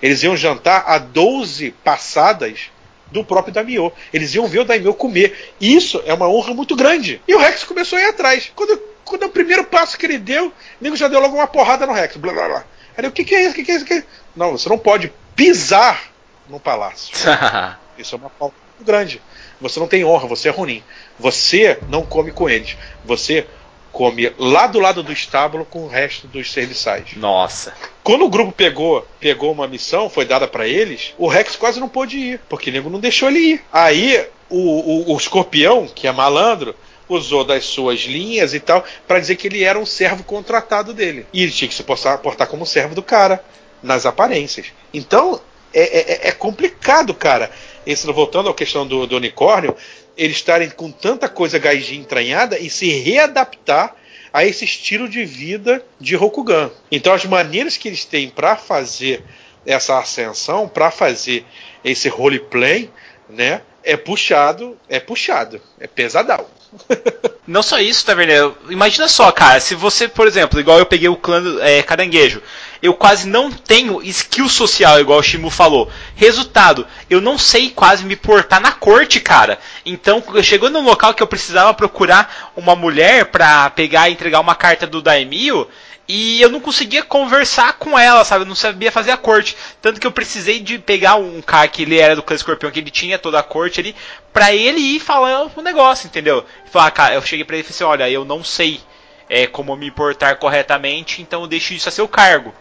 Eles 0.02 0.24
iam 0.24 0.38
jantar 0.38 0.86
a 0.88 0.98
12 0.98 1.72
passadas 1.84 2.72
do 3.16 3.24
próprio 3.24 3.54
Daimyo. 3.54 3.92
Eles 4.14 4.34
iam 4.36 4.48
ver 4.48 4.60
o 4.60 4.66
Daimyo 4.66 4.94
comer. 4.94 5.54
Isso 5.60 6.02
é 6.06 6.14
uma 6.14 6.28
honra 6.28 6.54
muito 6.54 6.76
grande. 6.76 7.22
E 7.28 7.34
o 7.34 7.40
Rex 7.40 7.64
começou 7.64 7.98
a 7.98 8.02
ir 8.02 8.06
atrás. 8.06 8.52
Quando, 8.56 8.78
quando 9.04 9.24
é 9.24 9.26
o 9.26 9.30
primeiro 9.30 9.64
passo 9.64 9.98
que 9.98 10.06
ele 10.06 10.18
deu, 10.18 10.48
o 10.48 10.54
nego 10.82 10.96
já 10.96 11.08
deu 11.08 11.20
logo 11.20 11.36
uma 11.36 11.48
porrada 11.48 11.86
no 11.86 11.94
Rex. 11.94 12.18
Blá, 12.18 12.34
blá, 12.34 12.48
blá. 12.48 12.66
Aí, 12.98 13.08
o 13.08 13.12
que, 13.12 13.24
que 13.24 13.36
é 13.36 13.42
isso? 13.44 13.52
O 13.52 13.54
que, 13.56 13.64
que 13.64 13.72
é 13.72 13.76
isso? 13.76 13.86
Que... 13.86 14.04
Não, 14.36 14.52
você 14.52 14.70
não 14.70 14.78
pode 14.78 15.12
pisar 15.36 16.12
no 16.50 16.60
palácio. 16.60 17.16
isso 17.98 18.16
é 18.16 18.18
uma 18.18 18.30
falta 18.30 18.56
muito 18.78 18.86
grande. 18.86 19.22
Você 19.62 19.80
não 19.80 19.88
tem 19.88 20.04
honra, 20.04 20.28
você 20.28 20.50
é 20.50 20.52
ruim. 20.52 20.84
Você 21.18 21.80
não 21.90 22.06
come 22.06 22.32
com 22.32 22.50
eles. 22.50 22.78
Você 23.06 23.48
come 23.96 24.30
lá 24.38 24.68
do 24.68 24.78
lado 24.78 25.02
do 25.02 25.14
estábulo 25.14 25.64
com 25.64 25.86
o 25.86 25.88
resto 25.88 26.28
dos 26.28 26.52
serviçais. 26.52 27.16
Nossa. 27.16 27.74
Quando 28.04 28.26
o 28.26 28.30
grupo 28.30 28.52
pegou, 28.52 29.08
pegou 29.22 29.54
uma 29.54 29.70
missão, 29.70 30.10
foi 30.10 30.26
dada 30.26 30.46
para 30.46 30.68
eles, 30.68 31.14
o 31.18 31.30
Rex 31.30 31.56
quase 31.56 31.80
não 31.80 31.88
pôde 31.88 32.18
ir, 32.18 32.42
porque 32.50 32.70
o 32.70 32.74
nego 32.74 32.90
não 32.90 33.00
deixou 33.00 33.30
ele 33.30 33.40
ir. 33.40 33.64
Aí 33.72 34.28
o, 34.50 34.58
o, 34.58 35.14
o 35.14 35.18
escorpião, 35.18 35.88
que 35.88 36.10
é 36.10 36.12
malandro, 36.12 36.76
usou 37.08 37.46
das 37.46 37.64
suas 37.64 38.02
linhas 38.02 38.54
e 38.54 38.60
tal 38.60 38.84
para 39.08 39.20
dizer 39.20 39.38
que 39.38 39.48
ele 39.48 39.64
era 39.64 39.80
um 39.80 39.86
servo 39.86 40.26
contratado 40.26 40.94
dele. 40.94 41.26
E 41.32 41.42
ele 41.42 41.52
tinha 41.54 41.70
que 41.70 41.76
se 41.76 41.84
portar, 41.84 42.20
como 42.50 42.66
servo 42.66 42.96
do 42.96 43.02
cara, 43.02 43.42
nas 43.82 44.06
aparências. 44.06 44.74
Então 44.94 45.40
é, 45.74 46.28
é, 46.28 46.28
é 46.28 46.32
complicado, 46.34 47.14
cara. 47.14 47.50
Esse, 47.88 48.06
voltando 48.08 48.50
à 48.50 48.54
questão 48.54 48.86
do, 48.86 49.08
do 49.08 49.16
unicórnio, 49.16 49.74
eles 50.18 50.38
estarem 50.38 50.70
com 50.70 50.92
tanta 50.92 51.28
coisa 51.28 51.60
gaijin 51.60 52.00
entranhada 52.00 52.58
e 52.58 52.70
se 52.70 52.90
readaptar 52.90 53.96
a 54.32 54.46
esse 54.46 54.66
estilo 54.66 55.08
de 55.08 55.24
vida 55.24 55.84
de 56.00 56.16
Rokugan. 56.16 56.70
Então 56.92 57.14
as 57.14 57.26
maneiras 57.26 57.78
que 57.78 57.88
eles 57.88 58.04
têm 58.06 58.30
para 58.30 58.56
fazer 58.56 59.24
essa 59.66 59.98
ascensão, 59.98 60.68
para 60.68 60.92
fazer 60.92 61.46
esse 61.84 62.10
roleplay, 62.10 62.90
né, 63.30 63.62
é 63.84 63.96
puxado, 63.96 64.78
é 64.90 65.00
puxado, 65.00 65.62
é 65.80 65.88
pesadão. 65.88 66.46
Não 67.48 67.62
só 67.62 67.80
isso, 67.80 68.06
Taverneiro. 68.06 68.58
Imagina 68.70 69.08
só, 69.08 69.32
cara, 69.32 69.60
se 69.60 69.76
você, 69.76 70.08
por 70.08 70.28
exemplo, 70.28 70.60
igual 70.60 70.80
eu 70.80 70.86
peguei 70.86 71.08
o 71.08 71.16
clã 71.16 71.42
é, 71.62 71.82
caranguejo, 71.84 72.42
eu 72.86 72.94
quase 72.94 73.28
não 73.28 73.52
tenho 73.52 74.02
skill 74.04 74.48
social, 74.48 75.00
igual 75.00 75.20
o 75.20 75.24
Shimu 75.24 75.50
falou. 75.50 75.92
Resultado, 76.16 76.86
eu 77.10 77.20
não 77.20 77.38
sei 77.38 77.70
quase 77.70 78.06
me 78.06 78.16
portar 78.16 78.62
na 78.62 78.72
corte, 78.72 79.20
cara. 79.20 79.60
Então, 79.86 80.24
chegou 80.44 80.70
num 80.70 80.84
local 80.84 81.14
que 81.14 81.24
eu 81.24 81.28
precisava 81.28 81.74
procurar 81.74 82.52
uma 82.56 82.76
mulher 82.76 83.26
pra 83.26 83.70
pegar 83.70 84.10
e 84.10 84.14
entregar 84.14 84.40
uma 84.40 84.56
carta 84.56 84.86
do 84.86 85.02
Daimyo, 85.02 85.68
e 86.08 86.40
eu 86.40 86.50
não 86.50 86.60
conseguia 86.60 87.02
conversar 87.02 87.74
com 87.74 87.98
ela, 87.98 88.24
sabe? 88.24 88.44
Eu 88.44 88.48
não 88.48 88.56
sabia 88.56 88.92
fazer 88.92 89.10
a 89.10 89.18
corte. 89.18 89.58
Tanto 89.82 90.00
que 90.00 90.06
eu 90.06 90.12
precisei 90.12 90.60
de 90.60 90.78
pegar 90.78 91.16
um 91.16 91.42
cara 91.42 91.68
que 91.68 91.82
ele 91.82 91.98
era 91.98 92.16
do 92.16 92.22
clã 92.22 92.36
escorpião, 92.36 92.72
que 92.72 92.80
ele 92.80 92.92
tinha 92.92 93.18
toda 93.18 93.40
a 93.40 93.44
corte 93.44 93.80
ali, 93.80 93.96
pra 94.32 94.54
ele 94.54 94.80
ir 94.80 95.00
falando 95.00 95.52
o 95.56 95.62
negócio, 95.62 96.06
entendeu? 96.06 96.46
Falar, 96.72 96.92
cara, 96.92 97.16
eu 97.16 97.22
cheguei 97.24 97.44
pra 97.44 97.56
ele 97.56 97.62
e 97.62 97.64
falei 97.64 97.76
assim: 97.76 97.84
olha, 97.84 98.10
eu 98.10 98.24
não 98.24 98.44
sei 98.44 98.80
é, 99.28 99.48
como 99.48 99.76
me 99.76 99.90
portar 99.90 100.38
corretamente, 100.38 101.24
então 101.24 101.42
eu 101.42 101.48
deixo 101.48 101.74
isso 101.74 101.90
a 101.90 101.92
seu 101.92 102.08
cargo. 102.08 102.54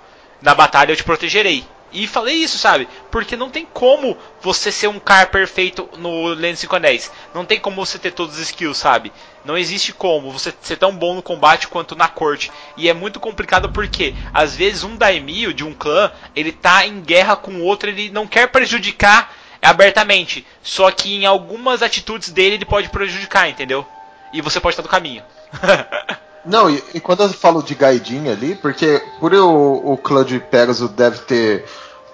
Na 0.44 0.54
batalha 0.54 0.92
eu 0.92 0.96
te 0.96 1.02
protegerei. 1.02 1.64
E 1.90 2.06
falei 2.06 2.34
isso, 2.34 2.58
sabe? 2.58 2.86
Porque 3.10 3.34
não 3.34 3.48
tem 3.48 3.64
como 3.64 4.14
você 4.42 4.70
ser 4.70 4.88
um 4.88 4.98
cara 4.98 5.26
perfeito 5.26 5.88
no 5.96 6.26
Lens 6.34 6.60
510. 6.60 7.10
Não 7.32 7.46
tem 7.46 7.58
como 7.58 7.86
você 7.86 7.98
ter 7.98 8.10
todos 8.10 8.34
os 8.34 8.42
skills, 8.42 8.76
sabe? 8.76 9.10
Não 9.42 9.56
existe 9.56 9.94
como 9.94 10.30
você 10.30 10.52
ser 10.60 10.76
tão 10.76 10.94
bom 10.94 11.14
no 11.14 11.22
combate 11.22 11.66
quanto 11.66 11.96
na 11.96 12.08
corte. 12.08 12.52
E 12.76 12.90
é 12.90 12.92
muito 12.92 13.18
complicado 13.18 13.70
porque, 13.70 14.14
às 14.34 14.54
vezes, 14.54 14.84
um 14.84 14.96
daimyo 14.96 15.54
de 15.54 15.64
um 15.64 15.72
clã, 15.72 16.12
ele 16.36 16.52
tá 16.52 16.86
em 16.86 17.00
guerra 17.00 17.36
com 17.36 17.62
outro, 17.62 17.88
ele 17.88 18.10
não 18.10 18.26
quer 18.26 18.48
prejudicar 18.48 19.32
abertamente. 19.62 20.46
Só 20.62 20.90
que 20.90 21.14
em 21.14 21.24
algumas 21.24 21.80
atitudes 21.80 22.30
dele 22.30 22.56
ele 22.56 22.66
pode 22.66 22.90
prejudicar, 22.90 23.48
entendeu? 23.48 23.86
E 24.30 24.42
você 24.42 24.60
pode 24.60 24.74
estar 24.74 24.82
no 24.82 24.88
caminho. 24.90 25.22
Não, 26.44 26.70
e, 26.70 26.82
e, 26.94 27.00
quando 27.00 27.22
eu 27.22 27.28
falo 27.30 27.62
de 27.62 27.74
Gaidin 27.74 28.28
ali, 28.28 28.54
porque 28.54 29.02
por 29.18 29.32
eu, 29.32 29.50
o 29.84 29.96
clã 29.96 30.24
de 30.24 30.38
Pegasus 30.38 30.90
deve 30.90 31.18
ter 31.20 31.64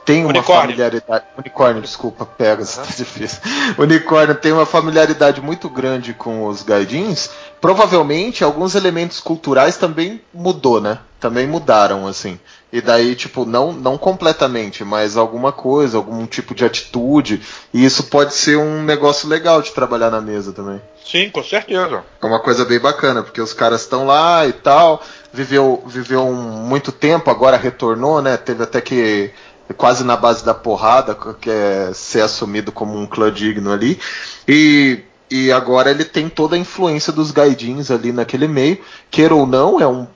tem 0.04 0.22
uma 0.22 0.30
unicórnio. 0.30 0.62
familiaridade. 0.62 1.24
Unicórnio, 1.36 1.82
desculpa, 1.82 2.26
Pegasus, 2.26 2.78
uhum. 2.78 2.84
tá 2.84 2.90
difícil. 2.96 3.38
Unicórnio 3.78 4.34
tem 4.34 4.52
uma 4.52 4.66
familiaridade 4.66 5.40
muito 5.40 5.68
grande 5.68 6.14
com 6.14 6.46
os 6.46 6.62
Gaidins. 6.62 7.30
Provavelmente 7.60 8.42
alguns 8.42 8.74
elementos 8.74 9.20
culturais 9.20 9.76
também 9.76 10.20
mudou, 10.32 10.80
né? 10.80 10.98
Também 11.18 11.46
mudaram, 11.46 12.06
assim. 12.06 12.40
E 12.72 12.80
daí, 12.80 13.16
tipo, 13.16 13.44
não, 13.44 13.72
não 13.72 13.98
completamente, 13.98 14.84
mas 14.84 15.16
alguma 15.16 15.50
coisa, 15.50 15.96
algum 15.96 16.24
tipo 16.24 16.54
de 16.54 16.64
atitude. 16.64 17.42
E 17.74 17.84
isso 17.84 18.04
pode 18.04 18.34
ser 18.34 18.56
um 18.56 18.82
negócio 18.82 19.28
legal 19.28 19.60
de 19.60 19.72
trabalhar 19.72 20.10
na 20.10 20.20
mesa 20.20 20.52
também. 20.52 20.80
Sim, 21.04 21.30
com 21.30 21.42
certeza. 21.42 22.04
É 22.22 22.26
uma 22.26 22.38
coisa 22.38 22.64
bem 22.64 22.78
bacana, 22.78 23.22
porque 23.22 23.40
os 23.40 23.52
caras 23.52 23.80
estão 23.80 24.06
lá 24.06 24.46
e 24.46 24.52
tal. 24.52 25.02
Viveu, 25.32 25.82
viveu 25.86 26.22
um, 26.22 26.34
muito 26.34 26.92
tempo, 26.92 27.30
agora 27.30 27.56
retornou, 27.56 28.22
né? 28.22 28.36
Teve 28.36 28.62
até 28.62 28.80
que 28.80 29.32
quase 29.76 30.04
na 30.04 30.16
base 30.16 30.44
da 30.44 30.54
porrada, 30.54 31.16
que 31.40 31.50
é 31.50 31.90
ser 31.92 32.22
assumido 32.22 32.72
como 32.72 32.98
um 32.98 33.06
clã 33.06 33.32
digno 33.32 33.72
ali. 33.72 33.98
E, 34.46 35.00
e 35.30 35.50
agora 35.52 35.90
ele 35.90 36.04
tem 36.04 36.28
toda 36.28 36.56
a 36.56 36.58
influência 36.58 37.12
dos 37.12 37.30
gaidins 37.30 37.90
ali 37.90 38.12
naquele 38.12 38.46
meio. 38.48 38.78
Queira 39.10 39.34
ou 39.34 39.46
não, 39.46 39.80
é 39.80 39.86
um. 39.86 40.06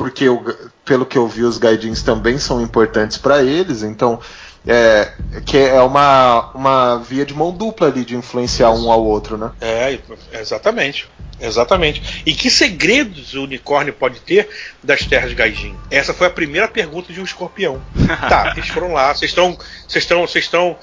Porque 0.00 0.24
eu, 0.24 0.42
pelo 0.82 1.04
que 1.04 1.18
eu 1.18 1.28
vi, 1.28 1.42
os 1.42 1.58
gaidins 1.58 2.02
também 2.02 2.38
são 2.38 2.62
importantes 2.62 3.18
para 3.18 3.42
eles, 3.42 3.82
então 3.82 4.18
é, 4.66 5.12
que 5.44 5.58
é 5.58 5.78
uma, 5.82 6.52
uma 6.54 6.96
via 6.96 7.26
de 7.26 7.34
mão 7.34 7.52
dupla 7.52 7.88
ali 7.88 8.02
de 8.02 8.16
influenciar 8.16 8.70
um 8.70 8.90
ao 8.90 9.04
outro, 9.04 9.36
né? 9.36 9.52
É, 9.60 9.98
exatamente. 10.32 11.06
Exatamente. 11.38 12.22
E 12.24 12.32
que 12.32 12.48
segredos 12.50 13.34
o 13.34 13.44
unicórnio 13.44 13.92
pode 13.92 14.20
ter 14.20 14.48
das 14.82 15.04
terras 15.04 15.34
Gaijin? 15.34 15.76
Essa 15.90 16.14
foi 16.14 16.28
a 16.28 16.30
primeira 16.30 16.66
pergunta 16.66 17.12
de 17.12 17.20
um 17.20 17.24
escorpião. 17.24 17.78
tá, 18.26 18.52
eles 18.56 18.70
foram 18.70 18.94
lá, 18.94 19.14
vocês 19.14 19.30
estão. 19.30 19.58
Vocês 19.86 20.02
estão. 20.02 20.20
Vocês 20.22 20.46
estão. 20.46 20.78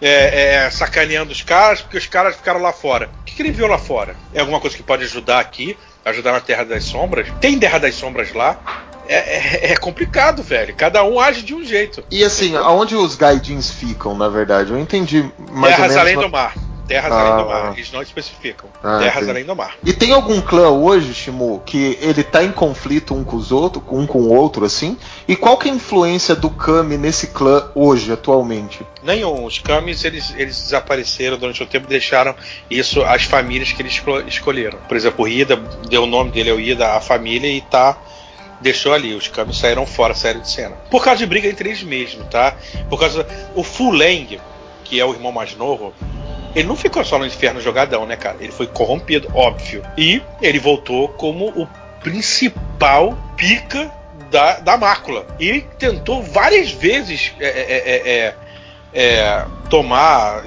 É, 0.00 0.54
é, 0.54 0.70
sacaneando 0.70 1.32
os 1.32 1.42
caras 1.42 1.80
porque 1.80 1.98
os 1.98 2.06
caras 2.06 2.34
ficaram 2.34 2.62
lá 2.62 2.72
fora. 2.72 3.10
O 3.20 3.24
que, 3.24 3.34
que 3.34 3.42
ele 3.42 3.52
viu 3.52 3.66
lá 3.66 3.78
fora? 3.78 4.16
É 4.32 4.40
alguma 4.40 4.58
coisa 4.58 4.74
que 4.74 4.82
pode 4.82 5.04
ajudar 5.04 5.38
aqui, 5.38 5.76
ajudar 6.04 6.32
na 6.32 6.40
Terra 6.40 6.64
das 6.64 6.84
Sombras? 6.84 7.28
Tem 7.40 7.58
Terra 7.58 7.78
das 7.78 7.94
Sombras 7.94 8.32
lá? 8.32 8.58
É, 9.06 9.16
é, 9.16 9.72
é, 9.72 9.76
complicado, 9.76 10.42
velho. 10.42 10.74
Cada 10.74 11.04
um 11.04 11.20
age 11.20 11.42
de 11.42 11.54
um 11.54 11.62
jeito. 11.62 12.02
E 12.10 12.24
assim, 12.24 12.56
aonde 12.56 12.94
os 12.96 13.16
gaidins 13.16 13.70
ficam, 13.70 14.16
na 14.16 14.28
verdade? 14.28 14.72
Eu 14.72 14.78
entendi 14.78 15.30
mais 15.50 15.76
Terras 15.76 15.90
ou 15.90 15.96
menos. 15.96 15.96
além 15.96 16.16
do 16.16 16.28
mar. 16.30 16.54
Terras 16.86 17.12
ah. 17.12 17.20
além 17.20 17.44
do 17.44 17.48
mar. 17.48 17.72
Eles 17.74 17.92
não 17.92 18.02
especificam. 18.02 18.68
Ah, 18.82 18.98
Terras 18.98 19.16
entendi. 19.16 19.30
além 19.30 19.44
do 19.44 19.56
mar. 19.56 19.76
E 19.84 19.92
tem 19.92 20.12
algum 20.12 20.40
clã 20.40 20.70
hoje, 20.70 21.14
Shimu, 21.14 21.62
que 21.64 21.98
ele 22.00 22.22
tá 22.22 22.44
em 22.44 22.52
conflito 22.52 23.14
um 23.14 23.24
com 23.24 23.36
os 23.36 23.50
outros, 23.50 23.82
um 23.90 24.06
com 24.06 24.18
o 24.18 24.34
outro, 24.34 24.64
assim? 24.64 24.96
E 25.26 25.34
qual 25.34 25.56
que 25.56 25.68
é 25.68 25.72
a 25.72 25.74
influência 25.74 26.34
do 26.34 26.50
Kami 26.50 26.96
nesse 26.96 27.28
clã 27.28 27.70
hoje, 27.74 28.12
atualmente? 28.12 28.84
Nenhum. 29.02 29.44
Os 29.44 29.58
Kamis, 29.58 30.04
eles, 30.04 30.34
eles 30.36 30.60
desapareceram 30.62 31.38
durante 31.38 31.62
o 31.62 31.66
tempo 31.66 31.86
deixaram 31.86 32.34
isso 32.70 33.02
às 33.02 33.24
famílias 33.24 33.72
que 33.72 33.82
eles 33.82 34.02
escolheram. 34.26 34.78
Por 34.88 34.96
exemplo, 34.96 35.24
o 35.24 35.28
Ida, 35.28 35.56
deu 35.88 36.04
o 36.04 36.06
nome 36.06 36.30
dele 36.30 36.50
ao 36.50 36.60
Ida, 36.60 36.92
a 36.94 37.00
família, 37.00 37.48
e 37.48 37.60
tá 37.60 37.96
deixou 38.60 38.92
ali. 38.92 39.14
Os 39.14 39.28
Kamis 39.28 39.58
saíram 39.58 39.86
fora, 39.86 40.14
saíram 40.14 40.40
de 40.40 40.50
cena. 40.50 40.74
Por 40.90 41.04
causa 41.04 41.18
de 41.18 41.26
briga 41.26 41.48
entre 41.48 41.68
eles 41.68 41.82
mesmo, 41.82 42.24
tá? 42.24 42.56
Por 42.88 42.98
causa. 42.98 43.26
O 43.54 43.62
Fuleng, 43.62 44.40
que 44.84 44.98
é 44.98 45.04
o 45.04 45.12
irmão 45.12 45.32
mais 45.32 45.54
novo, 45.56 45.92
ele 46.54 46.68
não 46.68 46.76
ficou 46.76 47.04
só 47.04 47.18
no 47.18 47.26
inferno 47.26 47.60
jogadão, 47.60 48.06
né, 48.06 48.16
cara? 48.16 48.36
Ele 48.40 48.52
foi 48.52 48.66
corrompido, 48.66 49.28
óbvio. 49.34 49.82
E 49.98 50.22
ele 50.40 50.58
voltou 50.58 51.08
como 51.08 51.48
o 51.48 51.66
principal 52.00 53.18
pica 53.36 53.90
da, 54.30 54.60
da 54.60 54.76
mácula. 54.76 55.26
E 55.40 55.62
tentou 55.78 56.22
várias 56.22 56.70
vezes 56.70 57.32
é, 57.40 57.46
é, 57.46 58.02
é, 58.06 58.34
é 58.94 59.46
tomar, 59.68 60.44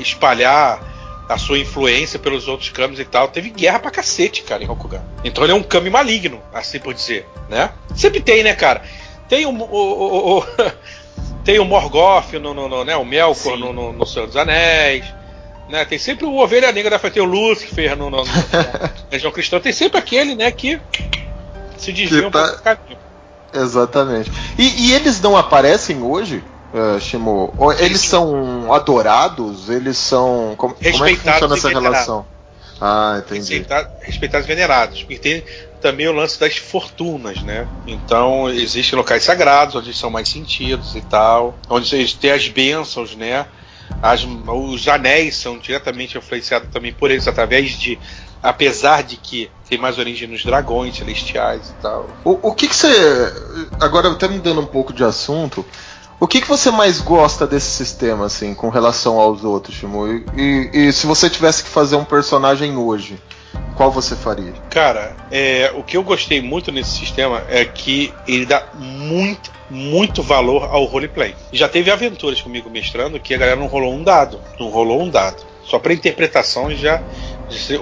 espalhar 0.00 0.80
a 1.28 1.36
sua 1.38 1.58
influência 1.58 2.18
pelos 2.18 2.48
outros 2.48 2.70
Kamis 2.70 2.98
e 2.98 3.04
tal. 3.04 3.28
Teve 3.28 3.50
guerra 3.50 3.78
pra 3.78 3.90
cacete, 3.90 4.42
cara, 4.42 4.62
em 4.62 4.66
Rokugan. 4.66 5.02
Então 5.22 5.44
ele 5.44 5.52
é 5.52 5.56
um 5.56 5.62
Kami 5.62 5.90
maligno, 5.90 6.40
assim 6.52 6.78
por 6.78 6.94
dizer, 6.94 7.26
né? 7.50 7.70
Sempre 7.94 8.20
tem, 8.20 8.42
né, 8.42 8.54
cara? 8.54 8.82
Tem 9.28 9.44
o, 9.44 9.50
o, 9.50 10.38
o, 10.38 10.44
tem 11.44 11.58
o 11.58 11.64
Morgoth 11.64 12.32
no, 12.34 12.54
no, 12.54 12.68
no, 12.68 12.84
né, 12.84 12.96
o 12.96 13.04
Melkor 13.04 13.58
no, 13.58 13.72
no, 13.72 13.92
no 13.92 14.06
Senhor 14.06 14.26
dos 14.26 14.36
Anéis 14.36 15.04
Né? 15.72 15.86
Tem 15.86 15.98
sempre 15.98 16.26
o 16.26 16.36
Ovelha 16.36 16.70
Negra, 16.70 16.98
vai 16.98 17.10
ter 17.10 17.22
o 17.22 17.24
Lúcifer 17.24 17.96
no, 17.96 18.10
no, 18.10 18.18
no 18.18 18.24
Legião 19.10 19.32
Cristã. 19.32 19.58
Tem 19.58 19.72
sempre 19.72 19.98
aquele, 19.98 20.34
né, 20.34 20.50
que 20.50 20.78
se 21.78 21.90
desvia 21.94 22.28
um 22.28 22.30
tá- 22.30 22.42
pouco 22.42 22.56
do 22.58 22.62
caminho. 22.62 22.98
Exatamente. 23.54 24.30
E, 24.58 24.88
e 24.88 24.92
eles 24.94 25.18
não 25.22 25.34
aparecem 25.34 26.02
hoje, 26.02 26.44
uh, 26.74 27.00
Shimo? 27.00 27.54
Ou 27.56 27.72
Eles 27.72 28.00
Sim. 28.02 28.08
são 28.08 28.70
adorados? 28.72 29.70
Eles 29.70 29.96
são. 29.96 30.54
Como, 30.58 30.74
como 30.74 31.04
é 31.06 31.10
que 31.10 31.16
funciona 31.16 31.54
e 31.54 31.58
essa 31.58 31.68
venerados. 31.68 31.90
relação? 31.90 32.26
Ah, 32.78 33.16
entendi. 33.24 33.58
Respeita- 33.58 33.90
respeitados 34.02 34.46
e 34.46 34.48
venerados. 34.48 35.02
Porque 35.02 35.18
tem 35.18 35.42
também 35.80 36.06
o 36.06 36.12
lance 36.12 36.38
das 36.38 36.56
fortunas, 36.58 37.42
né? 37.42 37.66
Então, 37.86 38.50
existem 38.50 38.94
locais 38.96 39.22
sagrados 39.22 39.74
onde 39.74 39.94
são 39.94 40.10
mais 40.10 40.28
sentidos 40.28 40.94
e 40.94 41.00
tal. 41.00 41.56
Onde 41.70 41.94
eles 41.96 42.12
têm 42.12 42.32
as 42.32 42.46
bênçãos, 42.48 43.16
né? 43.16 43.46
As- 44.00 44.24
os 44.24 44.88
anéis 44.88 45.36
são 45.36 45.58
diretamente 45.58 46.16
influenciados 46.16 46.68
também 46.72 46.92
por 46.92 47.10
eles, 47.10 47.26
através 47.28 47.72
de. 47.72 47.98
Apesar 48.42 49.02
de 49.04 49.16
que 49.16 49.48
tem 49.68 49.78
mais 49.78 49.98
origem 49.98 50.26
nos 50.28 50.44
dragões 50.44 50.96
celestiais 50.96 51.68
e 51.70 51.74
tal. 51.82 52.08
O, 52.24 52.48
o 52.48 52.54
que, 52.54 52.66
você. 52.66 52.88
Agora, 53.80 54.10
até 54.10 54.26
mudando 54.28 54.60
um 54.60 54.66
pouco 54.66 54.92
de 54.92 55.04
assunto. 55.04 55.64
O 56.18 56.26
que, 56.28 56.40
que 56.40 56.48
você 56.48 56.70
mais 56.70 57.00
gosta 57.00 57.46
desse 57.48 57.70
sistema, 57.70 58.26
assim, 58.26 58.54
com 58.54 58.68
relação 58.68 59.18
aos 59.18 59.42
outros, 59.42 59.74
Shimo? 59.76 60.06
E, 60.06 60.24
e- 60.36 60.70
e 60.88 60.92
se 60.92 61.04
você 61.06 61.28
tivesse 61.28 61.64
que 61.64 61.68
fazer 61.68 61.96
um 61.96 62.04
personagem 62.04 62.76
hoje, 62.76 63.20
qual 63.74 63.90
você 63.90 64.14
faria? 64.14 64.52
Cara, 64.70 65.16
é, 65.30 65.72
o 65.74 65.82
que 65.82 65.96
eu 65.96 66.02
gostei 66.02 66.40
muito 66.40 66.70
nesse 66.70 66.90
sistema 66.90 67.42
é 67.48 67.64
que 67.64 68.12
ele 68.26 68.46
dá 68.46 68.66
muito, 68.74 69.50
muito 69.70 70.22
valor 70.22 70.64
ao 70.64 70.84
roleplay. 70.84 71.34
Já 71.52 71.68
teve 71.68 71.90
aventuras 71.90 72.40
comigo 72.40 72.70
mestrando 72.70 73.18
que 73.18 73.34
a 73.34 73.38
galera 73.38 73.56
não 73.56 73.66
rolou 73.66 73.92
um 73.94 74.02
dado. 74.02 74.40
Não 74.58 74.68
rolou 74.68 75.02
um 75.02 75.08
dado. 75.10 75.42
Só 75.64 75.78
para 75.78 75.92
interpretação 75.92 76.70
já 76.74 77.02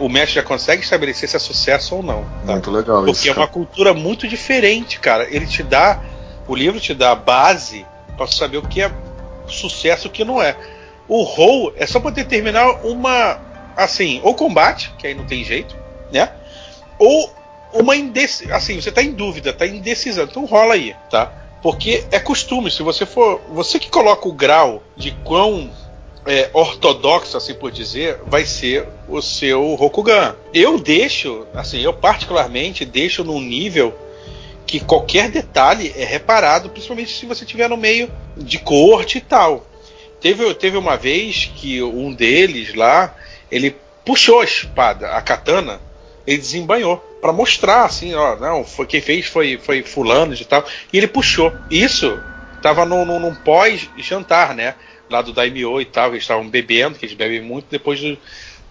o 0.00 0.08
mestre 0.08 0.34
já 0.36 0.42
consegue 0.42 0.82
estabelecer 0.82 1.28
se 1.28 1.36
é 1.36 1.38
sucesso 1.38 1.96
ou 1.96 2.02
não. 2.02 2.24
tá? 2.44 2.52
Muito 2.52 2.70
legal 2.70 3.04
Porque 3.04 3.12
isso. 3.12 3.28
é 3.28 3.32
uma 3.32 3.46
cultura 3.46 3.94
muito 3.94 4.26
diferente, 4.26 4.98
cara. 4.98 5.26
Ele 5.30 5.46
te 5.46 5.62
dá. 5.62 6.02
O 6.48 6.54
livro 6.54 6.80
te 6.80 6.92
dá 6.92 7.12
a 7.12 7.14
base 7.14 7.86
para 8.16 8.26
saber 8.26 8.58
o 8.58 8.62
que 8.62 8.82
é 8.82 8.90
sucesso 9.46 10.06
e 10.06 10.08
o 10.08 10.10
que 10.10 10.24
não 10.24 10.42
é. 10.42 10.56
O 11.08 11.22
roll 11.22 11.72
é 11.76 11.86
só 11.86 12.00
para 12.00 12.10
determinar 12.10 12.84
uma. 12.84 13.38
Assim, 13.76 14.20
ou 14.22 14.34
combate, 14.34 14.92
que 14.98 15.06
aí 15.06 15.14
não 15.14 15.26
tem 15.26 15.44
jeito, 15.44 15.76
né? 16.12 16.30
Ou 16.98 17.32
uma 17.72 17.96
indecisão. 17.96 18.54
Assim, 18.54 18.80
você 18.80 18.90
tá 18.90 19.02
em 19.02 19.12
dúvida, 19.12 19.52
tá 19.52 19.66
indecisão. 19.66 20.24
Então 20.24 20.44
rola 20.44 20.74
aí, 20.74 20.94
tá? 21.10 21.32
Porque 21.62 22.04
é 22.10 22.18
costume, 22.18 22.70
se 22.70 22.82
você 22.82 23.04
for. 23.04 23.40
Você 23.50 23.78
que 23.78 23.90
coloca 23.90 24.28
o 24.28 24.32
grau 24.32 24.82
de 24.96 25.10
quão 25.24 25.70
é, 26.26 26.50
ortodoxo, 26.52 27.36
assim 27.36 27.54
por 27.54 27.70
dizer, 27.70 28.18
vai 28.26 28.44
ser 28.44 28.86
o 29.08 29.20
seu 29.20 29.74
Rokugan. 29.74 30.34
Eu 30.52 30.78
deixo, 30.78 31.46
assim, 31.54 31.80
eu 31.80 31.92
particularmente 31.92 32.84
deixo 32.84 33.24
num 33.24 33.40
nível 33.40 33.94
que 34.66 34.80
qualquer 34.80 35.30
detalhe 35.30 35.92
é 35.96 36.04
reparado, 36.04 36.70
principalmente 36.70 37.16
se 37.16 37.26
você 37.26 37.44
estiver 37.44 37.68
no 37.68 37.76
meio 37.76 38.10
de 38.36 38.58
corte 38.58 39.18
e 39.18 39.20
tal. 39.20 39.66
Teve, 40.20 40.54
teve 40.54 40.76
uma 40.76 40.96
vez 40.96 41.50
que 41.56 41.82
um 41.82 42.12
deles 42.12 42.74
lá, 42.74 43.14
ele 43.51 43.76
puxou 44.05 44.40
a 44.40 44.44
espada, 44.44 45.11
a 45.12 45.20
katana, 45.22 45.80
ele 46.26 46.38
desembanhou 46.38 46.96
para 47.20 47.32
mostrar 47.32 47.84
assim, 47.84 48.14
ó, 48.14 48.36
não, 48.36 48.64
foi 48.64 48.86
quem 48.86 49.01
fez 49.01 49.26
foi 49.26 49.59
foi 49.59 49.82
fulano 49.82 50.34
e 50.34 50.44
tal, 50.44 50.64
e 50.92 50.96
ele 50.98 51.07
puxou. 51.07 51.53
Isso 51.70 52.18
tava 52.62 52.84
num, 52.84 53.05
num, 53.05 53.18
num 53.18 53.34
pós-jantar, 53.34 54.55
né? 54.55 54.74
Lá 55.09 55.22
do 55.22 55.32
Daimyo 55.32 55.80
e 55.80 55.84
tal, 55.84 56.11
eles 56.11 56.22
estavam 56.22 56.48
bebendo, 56.48 56.98
que 56.98 57.05
eles 57.05 57.16
bebem 57.16 57.40
muito 57.40 57.66
depois 57.70 58.01
do- 58.01 58.18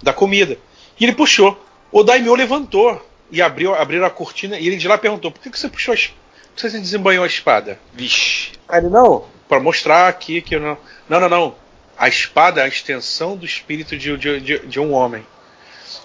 da 0.01 0.13
comida. 0.13 0.57
E 0.99 1.03
ele 1.03 1.13
puxou. 1.13 1.61
O 1.91 2.03
Daimyo 2.03 2.33
levantou 2.35 3.05
e 3.31 3.41
abriu, 3.41 3.75
abriu 3.75 4.05
a 4.05 4.09
cortina 4.09 4.57
e 4.57 4.67
ele 4.67 4.77
de 4.77 4.87
lá 4.87 4.97
perguntou: 4.97 5.31
por 5.31 5.41
que, 5.41 5.49
que 5.49 5.59
você 5.59 5.67
puxou 5.67 5.91
a 5.91 5.95
espada? 5.95 6.19
Por 6.55 6.55
que 6.63 6.69
você 6.69 6.79
desembanhou 6.79 7.23
a 7.23 7.27
espada? 7.27 7.79
Vixe. 7.93 8.51
Aí 8.67 8.79
ele, 8.79 8.89
não, 8.89 9.25
para 9.47 9.59
mostrar 9.59 10.07
aqui 10.07 10.41
que 10.41 10.55
eu 10.55 10.59
não. 10.59 10.77
Não, 11.09 11.19
não, 11.19 11.29
não. 11.29 11.55
A 11.99 12.07
espada 12.07 12.61
é 12.61 12.63
a 12.63 12.67
extensão 12.67 13.35
do 13.35 13.45
espírito 13.45 13.97
de, 13.97 14.17
de, 14.17 14.59
de, 14.59 14.79
um 14.79 14.93
homem. 14.93 15.25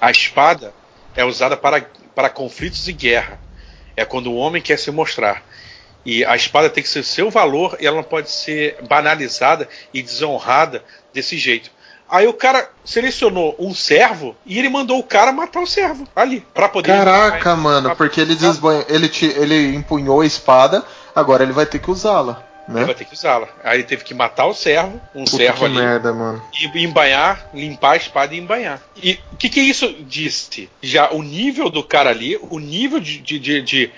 A 0.01 0.11
espada 0.11 0.74
é 1.14 1.24
usada 1.24 1.57
para, 1.57 1.86
para 2.14 2.28
conflitos 2.28 2.88
e 2.88 2.92
guerra. 2.92 3.38
É 3.97 4.05
quando 4.05 4.26
o 4.32 4.34
homem 4.34 4.61
quer 4.61 4.76
se 4.76 4.90
mostrar. 4.90 5.40
E 6.05 6.24
a 6.24 6.34
espada 6.34 6.68
tem 6.68 6.82
que 6.82 6.88
ser 6.88 7.05
seu 7.05 7.30
valor 7.30 7.76
e 7.78 7.86
ela 7.86 7.97
não 7.97 8.03
pode 8.03 8.28
ser 8.28 8.76
banalizada 8.88 9.68
e 9.92 10.03
desonrada 10.03 10.84
desse 11.12 11.38
jeito. 11.38 11.70
Aí 12.11 12.26
o 12.26 12.34
cara 12.34 12.68
selecionou 12.84 13.55
um 13.59 13.72
servo 13.72 14.36
e 14.45 14.59
ele 14.59 14.68
mandou 14.68 14.99
o 14.99 15.03
cara 15.03 15.32
matar 15.32 15.61
o 15.61 15.66
servo 15.66 16.07
ali 16.14 16.45
para 16.53 16.68
poder 16.68 16.88
Caraca, 16.88 17.57
mano, 17.57 17.95
porque 17.97 18.20
ele 18.20 18.34
desbanhou, 18.34 18.84
ele, 18.88 19.09
te- 19.09 19.32
ele 19.36 19.74
empunhou 19.74 20.20
a 20.20 20.26
espada, 20.26 20.84
agora 21.14 21.45
ele 21.45 21.53
vai 21.53 21.64
ter 21.64 21.78
que 21.78 21.90
usá-la, 21.90 22.47
Ele 22.69 22.79
né? 22.79 22.85
vai 22.87 22.95
ter 22.95 23.05
que 23.05 23.12
usá-la. 23.15 23.49
Aí 23.62 23.77
ele 23.77 23.83
teve 23.85 24.05
que 24.05 24.15
matar 24.15 24.47
o 24.47 24.55
servo, 24.55 25.01
um 25.15 25.25
Puta 25.25 25.37
servo 25.37 25.67
ali. 25.67 25.75
merda, 25.75 26.12
mano. 26.12 26.43
e 26.59 26.83
embanhar, 26.85 27.49
limpar 27.53 27.93
a 27.93 27.97
espada 27.97 28.35
e 28.35 28.39
embanhar. 28.39 28.81
E 28.97 29.19
o 29.33 29.37
que, 29.37 29.49
que 29.51 29.61
isso 29.61 29.95
disse? 30.01 30.71
Já 30.83 31.11
o 31.11 31.23
nível 31.23 31.69
do 31.69 31.83
cara 31.85 32.09
ali, 32.11 32.39
o 32.51 32.59
nível 32.59 32.99
de, 33.01 33.19
de- 33.21 33.39
de- 33.39 33.62
de- 33.62 33.91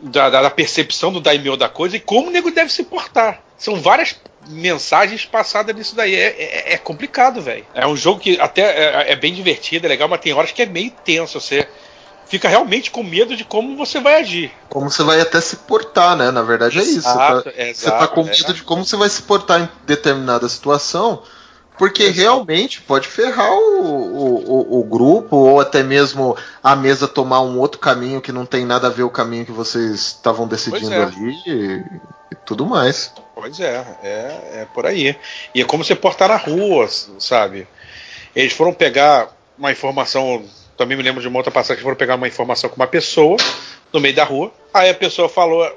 da, 0.00 0.30
da- 0.30 0.42
da 0.42 0.50
percepção 0.50 1.12
do 1.12 1.20
daimyo 1.20 1.56
da 1.56 1.68
coisa 1.68 1.96
e 1.96 2.00
como 2.00 2.28
o 2.28 2.30
nego 2.30 2.50
deve 2.50 2.72
se 2.72 2.84
portar. 2.84 3.42
São 3.58 3.76
várias 3.80 4.16
mensagens 4.48 5.24
passadas 5.26 5.74
nisso 5.76 5.94
daí. 5.94 6.14
É, 6.14 6.28
é- 6.28 6.72
é 6.74 6.78
complicado, 6.78 7.42
velho. 7.42 7.66
É 7.74 7.86
um 7.86 7.96
jogo 7.96 8.20
que 8.20 8.40
até 8.40 8.62
é, 8.62 9.12
é 9.12 9.16
bem 9.16 9.34
divertido, 9.34 9.84
é 9.86 9.88
legal, 9.88 10.08
mas 10.08 10.20
tem 10.20 10.32
horas 10.32 10.52
que 10.52 10.62
é 10.62 10.66
meio 10.66 10.90
tenso. 11.04 11.40
Você 11.40 11.68
fica 12.28 12.48
realmente 12.48 12.90
com 12.90 13.02
medo 13.02 13.36
de 13.36 13.44
como 13.44 13.76
você 13.76 14.00
vai 14.00 14.20
agir. 14.20 14.52
Como 14.68 14.90
você 14.90 15.02
vai 15.02 15.20
até 15.20 15.40
se 15.40 15.56
portar, 15.56 16.16
né? 16.16 16.30
Na 16.30 16.42
verdade 16.42 16.78
é 16.78 16.82
isso. 16.82 17.02
Você 17.02 17.08
tá, 17.14 17.30
Exato, 17.30 17.42
você 17.50 17.52
tá 17.52 17.62
exato, 17.96 18.14
com 18.14 18.20
é. 18.22 18.24
medo 18.24 18.54
de 18.54 18.62
como 18.62 18.84
você 18.84 18.96
vai 18.96 19.08
se 19.08 19.22
portar 19.22 19.60
em 19.62 19.68
determinada 19.86 20.48
situação, 20.48 21.22
porque 21.78 22.02
Exato. 22.04 22.20
realmente 22.20 22.82
pode 22.82 23.06
ferrar 23.08 23.52
o, 23.52 23.82
o, 23.82 24.52
o- 24.52 24.80
o 24.80 24.84
grupo, 24.84 25.36
ou 25.36 25.60
até 25.60 25.82
mesmo 25.82 26.36
a 26.62 26.74
mesa 26.76 27.06
tomar 27.08 27.40
um 27.40 27.58
outro 27.58 27.80
caminho 27.80 28.20
que 28.20 28.32
não 28.32 28.44
tem 28.44 28.64
nada 28.66 28.88
a 28.88 28.90
ver 28.90 29.04
o 29.04 29.10
caminho 29.10 29.46
que 29.46 29.52
vocês 29.52 29.92
estavam 29.94 30.46
decidindo 30.48 30.92
é. 30.92 31.02
ali 31.04 31.34
e, 31.46 31.82
e 32.32 32.34
tudo 32.44 32.66
mais. 32.66 33.12
Pois 33.34 33.60
é, 33.60 33.84
é, 34.02 34.60
é 34.62 34.66
por 34.74 34.84
aí. 34.86 35.16
E 35.54 35.60
é 35.60 35.64
como 35.64 35.84
você 35.84 35.94
portar 35.94 36.28
na 36.28 36.36
rua, 36.36 36.88
sabe? 37.20 37.68
Eles 38.34 38.52
foram 38.52 38.72
pegar 38.74 39.28
uma 39.56 39.70
informação. 39.70 40.42
Também 40.78 40.96
me 40.96 41.02
lembro 41.02 41.20
de 41.20 41.26
uma 41.26 41.38
outra 41.38 41.50
passagem 41.50 41.78
que 41.78 41.82
foram 41.82 41.96
pegar 41.96 42.14
uma 42.14 42.28
informação 42.28 42.70
com 42.70 42.76
uma 42.76 42.86
pessoa 42.86 43.36
no 43.92 43.98
meio 43.98 44.14
da 44.14 44.22
rua. 44.22 44.52
Aí 44.72 44.88
a 44.88 44.94
pessoa 44.94 45.28
falou, 45.28 45.68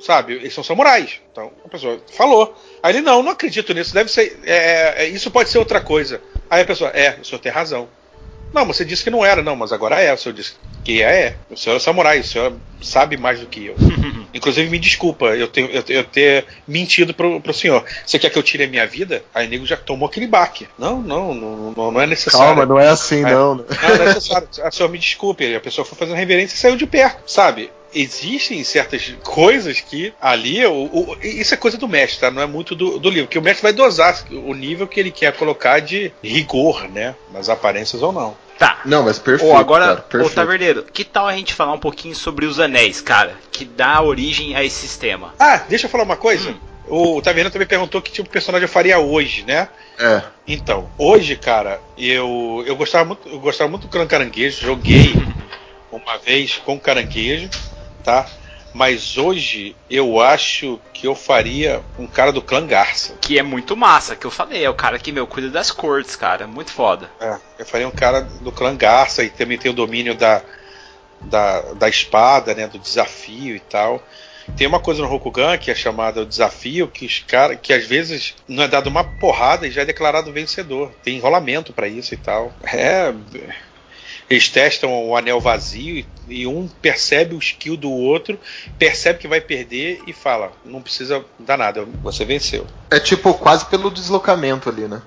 sabe, 0.00 0.34
eles 0.34 0.52
são 0.52 0.64
samurais. 0.64 1.20
Então 1.30 1.52
a 1.64 1.68
pessoa 1.68 2.02
falou. 2.12 2.60
Aí 2.82 2.92
ele, 2.92 3.00
não, 3.00 3.22
não 3.22 3.30
acredito 3.30 3.72
nisso, 3.72 3.94
deve 3.94 4.10
ser. 4.10 4.40
é, 4.44 5.04
é, 5.04 5.08
isso 5.08 5.30
pode 5.30 5.50
ser 5.50 5.58
outra 5.58 5.80
coisa. 5.80 6.20
Aí 6.50 6.62
a 6.62 6.64
pessoa, 6.64 6.90
é, 6.90 7.16
o 7.22 7.24
senhor 7.24 7.40
tem 7.40 7.52
razão. 7.52 7.88
Não, 8.52 8.66
você 8.66 8.84
disse 8.84 9.04
que 9.04 9.10
não 9.10 9.24
era, 9.24 9.40
não, 9.40 9.54
mas 9.54 9.72
agora 9.72 10.00
é. 10.00 10.12
O 10.12 10.18
senhor 10.18 10.34
disse 10.34 10.56
que 10.82 11.00
é, 11.00 11.20
é. 11.20 11.36
O 11.48 11.56
senhor 11.56 11.76
é 11.76 11.78
samurai, 11.78 12.18
o 12.18 12.24
senhor 12.24 12.52
sabe 12.82 13.16
mais 13.16 13.38
do 13.38 13.46
que 13.46 13.66
eu. 13.66 13.76
Inclusive, 14.34 14.68
me 14.70 14.78
desculpa 14.78 15.26
eu, 15.36 15.48
tenho, 15.48 15.68
eu, 15.70 15.82
eu 15.88 16.04
ter 16.04 16.44
mentido 16.66 17.12
pro, 17.14 17.40
pro 17.40 17.52
senhor. 17.54 17.84
Você 18.06 18.18
quer 18.18 18.30
que 18.30 18.38
eu 18.38 18.42
tire 18.42 18.64
a 18.64 18.68
minha 18.68 18.86
vida? 18.86 19.22
Aí 19.34 19.46
o 19.46 19.50
nego 19.50 19.66
já 19.66 19.76
tomou 19.76 20.08
aquele 20.08 20.26
baque. 20.26 20.68
Não, 20.78 21.00
não, 21.00 21.34
não, 21.34 21.90
não, 21.92 22.00
é 22.00 22.06
necessário. 22.06 22.46
Calma, 22.46 22.66
não 22.66 22.78
é 22.78 22.88
assim 22.88 23.20
É. 23.24 23.32
não. 23.32 23.54
Não, 23.56 23.64
não 23.64 24.02
é 24.02 24.04
necessário. 24.06 24.48
A 24.62 24.70
senhora 24.70 24.92
me 24.92 24.98
desculpe. 24.98 25.54
A 25.54 25.60
pessoa 25.60 25.84
foi 25.84 25.96
fazendo 25.98 26.16
reverência 26.16 26.54
e 26.54 26.58
saiu 26.58 26.76
de 26.76 26.86
perto, 26.86 27.22
sabe? 27.30 27.70
Existem 27.92 28.62
certas 28.62 29.12
coisas 29.24 29.80
que 29.80 30.12
ali. 30.20 30.64
O, 30.66 30.72
o- 30.92 31.16
isso 31.22 31.52
é 31.54 31.56
coisa 31.56 31.76
do 31.76 31.88
mestre, 31.88 32.20
tá? 32.20 32.30
Não 32.30 32.40
é 32.42 32.46
muito 32.46 32.74
do, 32.76 32.98
do 32.98 33.10
livro. 33.10 33.28
Que 33.28 33.38
o 33.38 33.42
mestre 33.42 33.62
vai 33.64 33.72
dosar 33.72 34.24
o 34.30 34.54
nível 34.54 34.86
que 34.86 35.00
ele 35.00 35.10
quer 35.10 35.32
colocar 35.32 35.80
de 35.80 36.12
rigor, 36.22 36.88
né? 36.88 37.14
Nas 37.32 37.48
aparências 37.48 38.00
ou 38.02 38.12
não. 38.12 38.36
Tá. 38.60 38.78
Não, 38.84 39.04
mas 39.04 39.18
perfeito. 39.18 39.50
Ou 39.50 39.56
agora, 39.56 39.86
cara, 39.86 39.98
ô 40.00 40.02
perfeito. 40.02 40.34
Taverneiro, 40.34 40.82
que 40.92 41.02
tal 41.02 41.26
a 41.26 41.32
gente 41.34 41.54
falar 41.54 41.72
um 41.72 41.78
pouquinho 41.78 42.14
sobre 42.14 42.44
os 42.44 42.60
anéis, 42.60 43.00
cara? 43.00 43.32
Que 43.50 43.64
dá 43.64 44.02
origem 44.02 44.54
a 44.54 44.62
esse 44.62 44.76
sistema. 44.76 45.32
Ah, 45.38 45.62
deixa 45.66 45.86
eu 45.86 45.90
falar 45.90 46.04
uma 46.04 46.18
coisa. 46.18 46.50
Hum. 46.50 46.56
O 46.86 47.22
Taverna 47.22 47.50
também 47.50 47.66
perguntou 47.66 48.02
que 48.02 48.12
tipo 48.12 48.28
de 48.28 48.32
personagem 48.32 48.64
eu 48.64 48.68
faria 48.68 48.98
hoje, 48.98 49.44
né? 49.46 49.66
É. 49.98 50.20
Então, 50.46 50.90
hoje, 50.98 51.36
cara, 51.36 51.80
eu, 51.96 52.62
eu 52.66 52.76
gostava 52.76 53.06
muito, 53.06 53.26
eu 53.30 53.40
gostava 53.40 53.70
muito 53.70 53.86
do 53.86 53.88
Clã 53.88 54.06
Caranguejo, 54.06 54.60
joguei 54.60 55.14
uma 55.90 56.18
vez 56.18 56.58
com 56.58 56.78
caranguejo, 56.78 57.48
tá? 58.04 58.26
Mas 58.72 59.18
hoje 59.18 59.74
eu 59.90 60.20
acho 60.20 60.80
que 60.92 61.06
eu 61.06 61.14
faria 61.14 61.82
um 61.98 62.06
cara 62.06 62.32
do 62.32 62.40
clã 62.40 62.66
Garça. 62.66 63.16
Que 63.20 63.38
é 63.38 63.42
muito 63.42 63.76
massa, 63.76 64.14
que 64.14 64.26
eu 64.26 64.30
falei. 64.30 64.64
É 64.64 64.70
o 64.70 64.74
cara 64.74 64.98
que, 64.98 65.10
meu, 65.10 65.26
cuida 65.26 65.50
das 65.50 65.70
cortes, 65.70 66.14
cara. 66.14 66.46
Muito 66.46 66.72
foda. 66.72 67.10
É, 67.20 67.36
eu 67.58 67.66
faria 67.66 67.88
um 67.88 67.92
cara 67.92 68.20
do 68.20 68.52
clã 68.52 68.76
Garça 68.76 69.24
e 69.24 69.30
também 69.30 69.58
tem 69.58 69.70
o 69.70 69.74
domínio 69.74 70.14
da, 70.14 70.42
da, 71.20 71.60
da 71.72 71.88
espada, 71.88 72.54
né? 72.54 72.66
Do 72.68 72.78
desafio 72.78 73.56
e 73.56 73.60
tal. 73.60 74.02
Tem 74.56 74.66
uma 74.66 74.80
coisa 74.80 75.02
no 75.02 75.08
Rokugan 75.08 75.56
que 75.58 75.70
é 75.70 75.74
chamada 75.74 76.22
o 76.22 76.26
desafio, 76.26 76.88
que 76.88 77.06
os 77.06 77.20
cara, 77.20 77.56
que 77.56 77.72
às 77.72 77.84
vezes 77.84 78.34
não 78.48 78.64
é 78.64 78.68
dado 78.68 78.88
uma 78.88 79.04
porrada 79.04 79.66
e 79.66 79.70
já 79.70 79.82
é 79.82 79.84
declarado 79.84 80.32
vencedor. 80.32 80.92
Tem 81.02 81.16
enrolamento 81.16 81.72
para 81.72 81.88
isso 81.88 82.14
e 82.14 82.16
tal. 82.16 82.52
É. 82.64 83.12
Eles 84.30 84.48
testam 84.48 85.08
o 85.08 85.16
anel 85.16 85.40
vazio 85.40 86.06
e 86.28 86.46
um 86.46 86.68
percebe 86.68 87.34
o 87.34 87.38
skill 87.38 87.76
do 87.76 87.90
outro, 87.90 88.38
percebe 88.78 89.18
que 89.18 89.26
vai 89.26 89.40
perder 89.40 90.00
e 90.06 90.12
fala: 90.12 90.52
não 90.64 90.80
precisa 90.80 91.24
dar 91.36 91.58
nada, 91.58 91.84
você 92.00 92.24
venceu. 92.24 92.64
É 92.92 93.00
tipo 93.00 93.34
quase 93.34 93.66
pelo 93.66 93.90
deslocamento 93.90 94.68
ali, 94.68 94.82
né? 94.82 95.02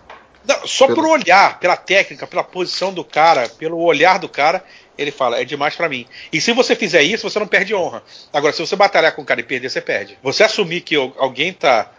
Não, 0.46 0.68
só 0.68 0.88
pelo... 0.88 1.02
por 1.02 1.10
olhar, 1.10 1.58
pela 1.58 1.78
técnica, 1.78 2.28
pela 2.28 2.44
posição 2.44 2.94
do 2.94 3.02
cara, 3.02 3.48
pelo 3.48 3.80
olhar 3.80 4.20
do 4.20 4.28
cara, 4.28 4.62
ele 4.98 5.10
fala, 5.10 5.40
é 5.40 5.46
demais 5.46 5.74
para 5.74 5.88
mim. 5.88 6.06
E 6.32 6.42
se 6.42 6.52
você 6.52 6.76
fizer 6.76 7.02
isso, 7.02 7.30
você 7.30 7.40
não 7.40 7.48
perde 7.48 7.74
honra. 7.74 8.04
Agora, 8.34 8.52
se 8.52 8.60
você 8.60 8.76
batalhar 8.76 9.16
com 9.16 9.22
o 9.22 9.26
cara 9.26 9.40
e 9.40 9.44
perder, 9.44 9.70
você 9.70 9.80
perde. 9.80 10.18
Você 10.22 10.44
assumir 10.44 10.82
que 10.82 10.96
alguém 10.96 11.54
tá 11.54 11.90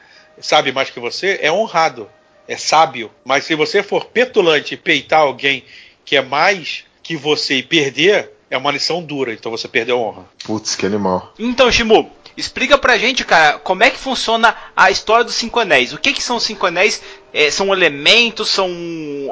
sabe 0.41 0.72
mais 0.72 0.91
que 0.91 1.01
você 1.01 1.39
é 1.41 1.51
honrado, 1.51 2.11
é 2.47 2.57
sábio. 2.57 3.11
Mas 3.25 3.45
se 3.45 3.55
você 3.55 3.83
for 3.83 4.05
petulante 4.07 4.75
e 4.75 4.77
peitar 4.77 5.20
alguém 5.20 5.64
que 6.05 6.16
é 6.16 6.22
mais 6.22 6.85
que 7.05 7.16
você 7.16 7.62
perder, 7.62 8.32
é 8.50 8.57
uma 8.57 8.72
lição 8.72 9.02
dura, 9.02 9.32
então 9.32 9.52
você 9.52 9.68
perdeu 9.68 10.00
honra. 10.00 10.24
Putz, 10.42 10.74
que 10.74 10.86
animal. 10.86 11.32
Então, 11.38 11.70
Shimu, 11.70 12.11
explica 12.34 12.78
pra 12.78 12.96
gente, 12.96 13.24
cara, 13.24 13.59
como 13.59 13.84
é 13.84 13.90
que 13.90 13.98
funciona 13.98 14.57
a 14.74 14.90
história 14.90 15.22
dos 15.22 15.34
Cinco 15.34 15.61
Anéis. 15.61 15.92
O 15.92 15.98
que, 15.98 16.14
que 16.14 16.22
são 16.22 16.36
os 16.36 16.42
Cinco 16.42 16.66
Anéis? 16.66 17.02
É, 17.32 17.50
são 17.50 17.72
elementos, 17.72 18.48
são. 18.48 18.70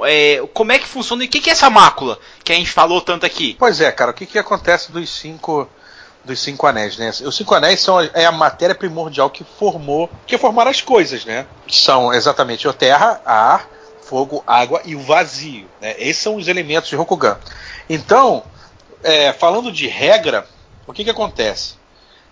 É, 0.04 0.42
como 0.52 0.70
é 0.70 0.78
que 0.78 0.86
funciona 0.86 1.24
e 1.24 1.26
o 1.26 1.30
que, 1.30 1.40
que 1.40 1.48
é 1.48 1.52
essa 1.54 1.70
mácula 1.70 2.18
que 2.44 2.52
a 2.52 2.54
gente 2.54 2.70
falou 2.70 3.00
tanto 3.00 3.24
aqui? 3.24 3.56
Pois 3.58 3.80
é, 3.80 3.90
cara, 3.90 4.10
o 4.10 4.14
que, 4.14 4.26
que 4.26 4.38
acontece 4.38 4.92
dos 4.92 5.08
cinco 5.10 5.68
dos 6.24 6.40
cinco 6.40 6.66
anéis, 6.66 6.96
né? 6.98 7.10
Os 7.24 7.36
cinco 7.36 7.54
anéis 7.54 7.80
são 7.80 8.00
é 8.00 8.24
a 8.24 8.32
matéria 8.32 8.74
primordial 8.74 9.30
que 9.30 9.44
formou, 9.58 10.08
que 10.26 10.38
formaram 10.38 10.70
as 10.70 10.80
coisas, 10.80 11.24
né? 11.24 11.46
São 11.68 12.12
exatamente 12.12 12.68
a 12.68 12.72
terra, 12.72 13.20
ar, 13.24 13.68
fogo, 14.12 14.44
água 14.46 14.82
e 14.84 14.94
o 14.94 15.00
vazio. 15.00 15.66
Né? 15.80 15.94
Esses 15.98 16.18
são 16.18 16.36
os 16.36 16.46
elementos 16.46 16.90
de 16.90 16.96
Rokugan. 16.96 17.38
Então, 17.88 18.44
é, 19.02 19.32
falando 19.32 19.72
de 19.72 19.86
regra, 19.86 20.46
o 20.86 20.92
que, 20.92 21.02
que 21.02 21.08
acontece? 21.08 21.76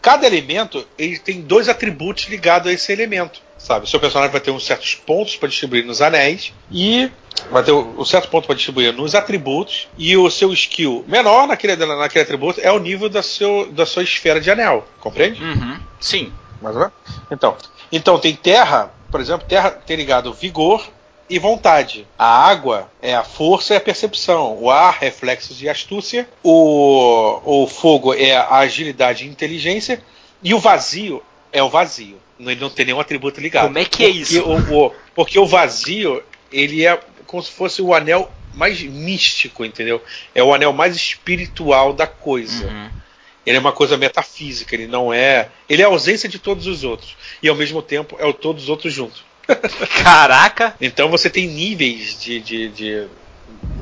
Cada 0.02 0.26
elemento 0.26 0.86
ele 0.98 1.18
tem 1.18 1.40
dois 1.40 1.70
atributos 1.70 2.24
ligados 2.24 2.68
a 2.68 2.72
esse 2.72 2.92
elemento. 2.92 3.40
Sabe? 3.56 3.86
O 3.86 3.88
seu 3.88 3.98
personagem 3.98 4.30
vai 4.30 4.42
ter 4.42 4.50
uns 4.50 4.66
certos 4.66 4.94
pontos 4.94 5.36
para 5.36 5.48
distribuir 5.48 5.84
nos 5.86 6.02
anéis 6.02 6.52
e 6.70 7.10
vai 7.50 7.62
ter 7.62 7.72
o 7.72 8.04
certo 8.04 8.28
ponto 8.28 8.46
para 8.46 8.56
distribuir 8.56 8.92
nos 8.92 9.14
atributos 9.14 9.88
e 9.96 10.16
o 10.16 10.30
seu 10.30 10.52
skill 10.52 11.04
menor 11.08 11.46
naquele, 11.46 11.76
naquele 11.76 12.24
atributo 12.24 12.60
é 12.62 12.70
o 12.70 12.78
nível 12.78 13.08
da, 13.08 13.22
seu, 13.22 13.70
da 13.72 13.86
sua 13.86 14.02
esfera 14.02 14.40
de 14.40 14.50
anel. 14.50 14.86
Compreende? 14.98 15.42
Uhum. 15.42 15.78
Sim. 15.98 16.32
Mais 16.60 16.74
ou 16.74 16.82
menos? 16.82 16.94
Então, 17.30 17.56
então 17.90 18.18
tem 18.18 18.34
terra, 18.34 18.90
por 19.10 19.20
exemplo, 19.20 19.46
terra 19.46 19.70
tem 19.70 19.96
ligado 19.96 20.32
vigor, 20.32 20.86
e 21.30 21.38
vontade. 21.38 22.06
A 22.18 22.26
água 22.26 22.90
é 23.00 23.14
a 23.14 23.22
força 23.22 23.72
e 23.72 23.76
a 23.76 23.80
percepção. 23.80 24.58
O 24.60 24.68
ar, 24.68 24.98
reflexos 24.98 25.62
e 25.62 25.68
astúcia. 25.68 26.28
O, 26.42 27.62
o 27.62 27.66
fogo 27.68 28.12
é 28.12 28.34
a 28.34 28.56
agilidade 28.56 29.24
e 29.24 29.28
inteligência. 29.28 30.02
E 30.42 30.52
o 30.52 30.58
vazio 30.58 31.22
é 31.52 31.62
o 31.62 31.70
vazio. 31.70 32.18
Ele 32.38 32.60
não 32.60 32.68
tem 32.68 32.86
nenhum 32.86 32.98
atributo 32.98 33.40
ligado. 33.40 33.66
Como 33.66 33.78
é 33.78 33.84
que 33.84 34.04
é 34.04 34.08
isso? 34.08 34.42
O, 34.42 34.86
o, 34.86 34.92
porque 35.14 35.38
o 35.38 35.46
vazio, 35.46 36.20
ele 36.50 36.84
é 36.84 36.98
como 37.26 37.42
se 37.42 37.52
fosse 37.52 37.80
o 37.80 37.94
anel 37.94 38.28
mais 38.52 38.82
místico, 38.82 39.64
entendeu? 39.64 40.02
É 40.34 40.42
o 40.42 40.52
anel 40.52 40.72
mais 40.72 40.96
espiritual 40.96 41.92
da 41.92 42.08
coisa. 42.08 42.66
Uhum. 42.66 42.90
Ele 43.46 43.56
é 43.56 43.60
uma 43.60 43.72
coisa 43.72 43.96
metafísica, 43.96 44.74
ele 44.74 44.88
não 44.88 45.14
é. 45.14 45.48
Ele 45.68 45.82
é 45.82 45.84
a 45.84 45.88
ausência 45.88 46.28
de 46.28 46.40
todos 46.40 46.66
os 46.66 46.82
outros. 46.82 47.16
E 47.40 47.48
ao 47.48 47.54
mesmo 47.54 47.80
tempo 47.80 48.16
é 48.18 48.26
o 48.26 48.32
todos 48.32 48.64
os 48.64 48.68
outros 48.68 48.92
juntos. 48.92 49.29
Caraca! 50.02 50.74
então 50.80 51.08
você 51.08 51.28
tem 51.30 51.46
níveis 51.46 52.20
de. 52.20 52.40
de, 52.40 52.68
de 52.68 53.06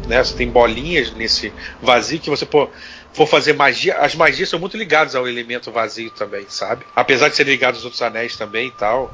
né, 0.06 0.22
você 0.22 0.34
tem 0.34 0.48
bolinhas 0.48 1.12
nesse 1.12 1.52
vazio 1.82 2.18
que 2.18 2.30
você 2.30 2.46
pô, 2.46 2.68
for 3.12 3.26
fazer 3.26 3.52
magia. 3.52 3.96
As 3.98 4.14
magias 4.14 4.48
são 4.48 4.58
muito 4.58 4.76
ligadas 4.76 5.14
ao 5.14 5.28
elemento 5.28 5.70
vazio 5.70 6.10
também, 6.10 6.46
sabe? 6.48 6.84
Apesar 6.94 7.28
de 7.28 7.36
serem 7.36 7.52
ligados 7.52 7.78
aos 7.78 7.84
outros 7.84 8.02
anéis 8.02 8.36
também 8.36 8.68
e 8.68 8.72
tal. 8.72 9.12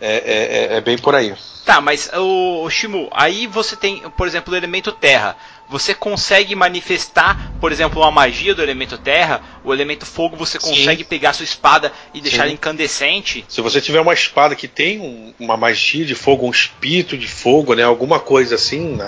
É, 0.00 0.12
é, 0.12 0.74
é, 0.74 0.76
é 0.76 0.80
bem 0.80 0.96
por 0.96 1.14
aí. 1.14 1.34
Tá, 1.64 1.80
mas 1.80 2.08
o, 2.14 2.62
o 2.62 2.70
Shimu, 2.70 3.10
aí 3.12 3.46
você 3.46 3.74
tem, 3.74 4.08
por 4.10 4.26
exemplo, 4.26 4.54
o 4.54 4.56
elemento 4.56 4.92
terra. 4.92 5.36
Você 5.68 5.94
consegue 5.94 6.54
manifestar, 6.54 7.52
por 7.60 7.70
exemplo, 7.70 8.00
uma 8.00 8.10
magia 8.10 8.54
do 8.54 8.62
elemento 8.62 8.96
terra, 8.96 9.42
o 9.62 9.72
elemento 9.72 10.06
fogo, 10.06 10.36
você 10.36 10.58
consegue 10.58 11.02
Sim. 11.02 11.08
pegar 11.08 11.32
sua 11.34 11.44
espada 11.44 11.92
e 12.14 12.20
deixar 12.20 12.48
incandescente. 12.48 13.44
Se 13.48 13.60
você 13.60 13.80
tiver 13.80 14.00
uma 14.00 14.14
espada 14.14 14.56
que 14.56 14.66
tem 14.66 14.98
um, 14.98 15.34
uma 15.38 15.56
magia 15.56 16.06
de 16.06 16.14
fogo, 16.14 16.46
um 16.46 16.50
espírito 16.50 17.18
de 17.18 17.28
fogo, 17.28 17.74
né, 17.74 17.82
alguma 17.82 18.18
coisa 18.18 18.54
assim, 18.54 18.98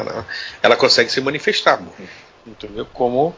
ela 0.63 0.77
consegue 0.77 1.11
se 1.11 1.21
manifestar. 1.21 1.81
Entendeu? 2.47 2.87
Como 2.93 3.35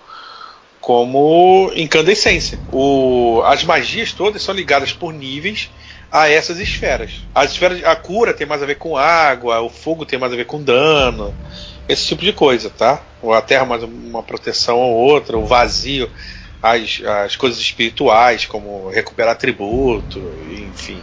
como 0.82 1.70
incandescência. 1.76 2.58
O, 2.72 3.40
as 3.44 3.62
magias 3.62 4.12
todas 4.12 4.42
são 4.42 4.52
ligadas 4.52 4.92
por 4.92 5.12
níveis 5.14 5.70
a 6.10 6.28
essas 6.28 6.58
esferas. 6.58 7.12
As 7.34 7.52
esferas, 7.52 7.82
a 7.84 7.96
cura 7.96 8.34
tem 8.34 8.46
mais 8.46 8.62
a 8.62 8.66
ver 8.66 8.74
com 8.74 8.96
água, 8.96 9.60
o 9.60 9.70
fogo 9.70 10.04
tem 10.04 10.18
mais 10.18 10.32
a 10.32 10.36
ver 10.36 10.44
com 10.44 10.60
dano, 10.60 11.32
esse 11.88 12.06
tipo 12.06 12.22
de 12.22 12.32
coisa, 12.32 12.70
tá? 12.70 13.00
A 13.34 13.42
terra 13.42 13.64
mais 13.64 13.82
uma 13.82 14.22
proteção 14.22 14.78
ou 14.78 14.94
outra, 14.94 15.38
o 15.38 15.46
vazio, 15.46 16.10
as, 16.62 17.00
as 17.24 17.36
coisas 17.36 17.58
espirituais, 17.58 18.46
como 18.46 18.88
recuperar 18.88 19.32
atributo, 19.32 20.20
enfim 20.50 21.00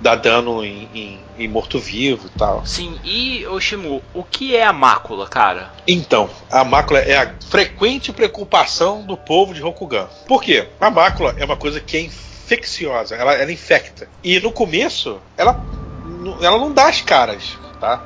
dar 0.00 0.16
dano 0.16 0.64
em, 0.64 0.88
em, 0.94 1.20
em 1.38 1.48
morto-vivo 1.48 2.28
e 2.34 2.38
tal. 2.38 2.64
Sim, 2.64 2.98
e 3.04 3.46
Oshimu, 3.46 4.02
o 4.14 4.24
que 4.24 4.56
é 4.56 4.64
a 4.64 4.72
mácula, 4.72 5.28
cara? 5.28 5.70
Então, 5.86 6.30
a 6.50 6.64
mácula 6.64 7.00
é 7.00 7.16
a 7.16 7.34
frequente 7.48 8.12
preocupação 8.12 9.02
do 9.02 9.16
povo 9.16 9.52
de 9.52 9.60
Rokugan. 9.60 10.08
Por 10.26 10.42
quê? 10.42 10.68
A 10.80 10.90
mácula 10.90 11.34
é 11.38 11.44
uma 11.44 11.56
coisa 11.56 11.80
que 11.80 11.96
é 11.98 12.00
infecciosa, 12.00 13.14
ela, 13.14 13.34
ela 13.34 13.52
infecta. 13.52 14.08
E 14.24 14.40
no 14.40 14.50
começo, 14.50 15.20
ela, 15.36 15.62
ela 16.40 16.58
não 16.58 16.72
dá 16.72 16.88
as 16.88 17.02
caras, 17.02 17.58
tá? 17.78 18.02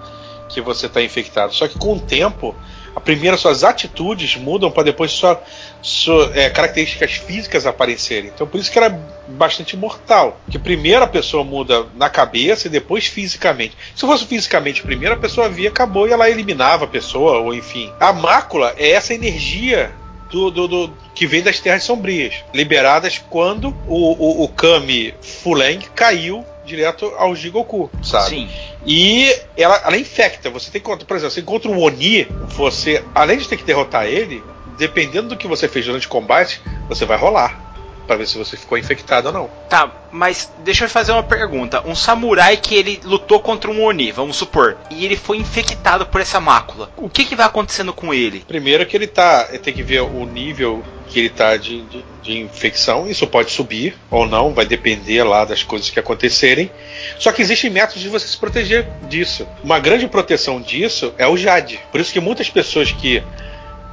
Que 0.54 0.60
você 0.60 0.86
está 0.86 1.02
infectado. 1.02 1.52
Só 1.52 1.66
que 1.66 1.76
com 1.76 1.94
o 1.94 2.00
tempo, 2.00 2.54
a 2.94 3.00
primeira 3.00 3.36
suas 3.36 3.64
atitudes 3.64 4.36
mudam 4.36 4.70
para 4.70 4.84
depois 4.84 5.10
sua, 5.10 5.42
sua 5.82 6.30
é, 6.34 6.48
características 6.48 7.14
físicas 7.14 7.66
aparecerem. 7.66 8.30
Então 8.32 8.46
por 8.46 8.60
isso 8.60 8.70
que 8.70 8.78
ela 8.78 8.86
é 8.86 9.32
bastante 9.32 9.76
mortal. 9.76 10.40
Que 10.48 10.58
primeiro 10.58 11.02
a 11.02 11.08
pessoa 11.08 11.42
muda 11.42 11.86
na 11.96 12.08
cabeça 12.08 12.68
e 12.68 12.70
depois 12.70 13.06
fisicamente. 13.06 13.76
Se 13.96 14.06
fosse 14.06 14.24
fisicamente 14.26 14.82
primeiro, 14.82 15.16
a 15.16 15.18
pessoa 15.18 15.48
via, 15.48 15.70
acabou 15.70 16.06
e 16.06 16.12
ela 16.12 16.30
eliminava 16.30 16.84
a 16.84 16.88
pessoa, 16.88 17.40
ou 17.40 17.52
enfim. 17.52 17.92
A 17.98 18.12
mácula 18.12 18.74
é 18.76 18.90
essa 18.90 19.12
energia 19.12 19.92
do, 20.30 20.50
do, 20.50 20.68
do, 20.68 20.92
que 21.14 21.26
vem 21.26 21.42
das 21.42 21.60
Terras 21.60 21.84
Sombrias, 21.84 22.34
liberadas 22.52 23.18
quando 23.30 23.74
o, 23.86 24.12
o, 24.12 24.44
o 24.44 24.48
Kami 24.48 25.14
Fuleng 25.20 25.80
caiu 25.94 26.44
direto 26.64 27.12
ao 27.16 27.34
Jigoku, 27.34 27.90
sabe? 28.02 28.30
Sim. 28.30 28.48
E 28.86 29.34
ela, 29.56 29.80
ela 29.84 29.96
infecta. 29.96 30.50
Você 30.50 30.70
tem 30.70 30.80
conta, 30.80 31.04
por 31.04 31.16
exemplo, 31.16 31.32
você 31.32 31.40
encontra 31.40 31.70
um 31.70 31.80
Oni, 31.80 32.24
você, 32.48 33.04
além 33.14 33.38
de 33.38 33.48
ter 33.48 33.56
que 33.56 33.64
derrotar 33.64 34.06
ele, 34.06 34.42
dependendo 34.78 35.28
do 35.28 35.36
que 35.36 35.46
você 35.46 35.68
fez 35.68 35.86
durante 35.86 36.06
o 36.06 36.10
combate, 36.10 36.60
você 36.88 37.04
vai 37.04 37.16
rolar 37.16 37.73
para 38.04 38.16
ver 38.16 38.26
se 38.26 38.38
você 38.38 38.56
ficou 38.56 38.78
infectado 38.78 39.28
ou 39.28 39.34
não. 39.34 39.50
Tá, 39.68 39.90
mas 40.12 40.52
deixa 40.58 40.84
eu 40.84 40.88
fazer 40.88 41.12
uma 41.12 41.22
pergunta. 41.22 41.82
Um 41.86 41.94
samurai 41.94 42.56
que 42.56 42.74
ele 42.74 43.00
lutou 43.04 43.40
contra 43.40 43.70
um 43.70 43.82
Oni, 43.82 44.12
vamos 44.12 44.36
supor, 44.36 44.76
e 44.90 45.04
ele 45.04 45.16
foi 45.16 45.38
infectado 45.38 46.06
por 46.06 46.20
essa 46.20 46.40
mácula. 46.40 46.90
O 46.96 47.08
que, 47.08 47.24
que 47.24 47.36
vai 47.36 47.46
acontecendo 47.46 47.92
com 47.92 48.12
ele? 48.12 48.44
Primeiro 48.46 48.86
que 48.86 48.96
ele 48.96 49.06
tá, 49.06 49.46
ele 49.48 49.58
tem 49.58 49.74
que 49.74 49.82
ver 49.82 50.02
o 50.02 50.24
nível 50.24 50.82
que 51.08 51.20
ele 51.20 51.28
tá 51.28 51.56
de, 51.56 51.82
de, 51.82 52.04
de, 52.22 52.38
infecção. 52.38 53.08
Isso 53.08 53.26
pode 53.26 53.50
subir 53.50 53.94
ou 54.10 54.26
não, 54.26 54.52
vai 54.52 54.64
depender 54.64 55.22
lá 55.22 55.44
das 55.44 55.62
coisas 55.62 55.90
que 55.90 56.00
acontecerem. 56.00 56.70
Só 57.18 57.30
que 57.30 57.42
existem 57.42 57.70
métodos 57.70 58.02
de 58.02 58.08
você 58.08 58.26
se 58.26 58.36
proteger 58.36 58.88
disso. 59.08 59.46
Uma 59.62 59.78
grande 59.78 60.08
proteção 60.08 60.60
disso 60.60 61.14
é 61.18 61.26
o 61.26 61.36
Jade. 61.36 61.80
Por 61.90 62.00
isso 62.00 62.12
que 62.12 62.20
muitas 62.20 62.48
pessoas 62.48 62.90
que 62.90 63.22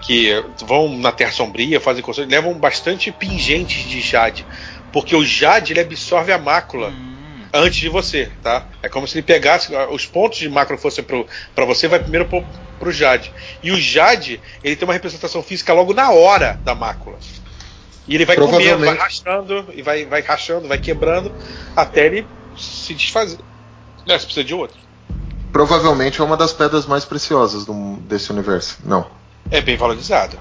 que 0.01 0.43
vão 0.65 0.97
na 0.97 1.11
Terra 1.11 1.31
Sombria, 1.31 1.79
fazem 1.79 2.03
coisas, 2.03 2.27
levam 2.27 2.53
bastante 2.53 3.11
pingentes 3.11 3.87
de 3.87 4.01
jade, 4.01 4.45
porque 4.91 5.15
o 5.15 5.23
jade 5.23 5.73
ele 5.73 5.79
absorve 5.79 6.31
a 6.31 6.37
mácula. 6.37 6.89
Hum. 6.89 7.11
Antes 7.53 7.79
de 7.79 7.89
você, 7.89 8.31
tá? 8.41 8.65
É 8.81 8.87
como 8.87 9.05
se 9.05 9.17
ele 9.17 9.23
pegasse 9.23 9.73
os 9.91 10.05
pontos 10.05 10.39
de 10.39 10.47
mácula 10.47 10.77
fossem 10.77 11.03
para 11.03 11.65
você, 11.65 11.87
vai 11.87 11.99
primeiro 11.99 12.25
pro, 12.25 12.45
pro 12.79 12.91
jade. 12.91 13.31
E 13.61 13.71
o 13.71 13.77
jade, 13.79 14.39
ele 14.63 14.75
tem 14.75 14.87
uma 14.87 14.93
representação 14.93 15.43
física 15.43 15.73
logo 15.73 15.93
na 15.93 16.11
hora 16.11 16.59
da 16.63 16.73
mácula. 16.73 17.17
E 18.07 18.15
ele 18.15 18.25
vai 18.25 18.37
comendo, 18.37 18.85
vai 18.85 18.97
rachando, 18.97 19.65
e 19.73 19.81
vai, 19.81 20.05
vai 20.05 20.21
rachando, 20.21 20.67
vai 20.67 20.77
quebrando, 20.77 21.31
até 21.75 22.05
ele 22.05 22.25
se 22.57 22.93
desfazer. 22.93 23.39
Né, 24.07 24.17
você 24.17 24.25
precisa 24.25 24.43
de 24.43 24.53
outro. 24.53 24.77
Provavelmente 25.51 26.21
é 26.21 26.23
uma 26.23 26.37
das 26.37 26.53
pedras 26.53 26.85
mais 26.85 27.05
preciosas 27.05 27.65
do, 27.65 27.97
desse 28.07 28.31
universo. 28.31 28.79
Não. 28.85 29.20
É 29.51 29.59
bem 29.61 29.75
valorizado. 29.75 30.39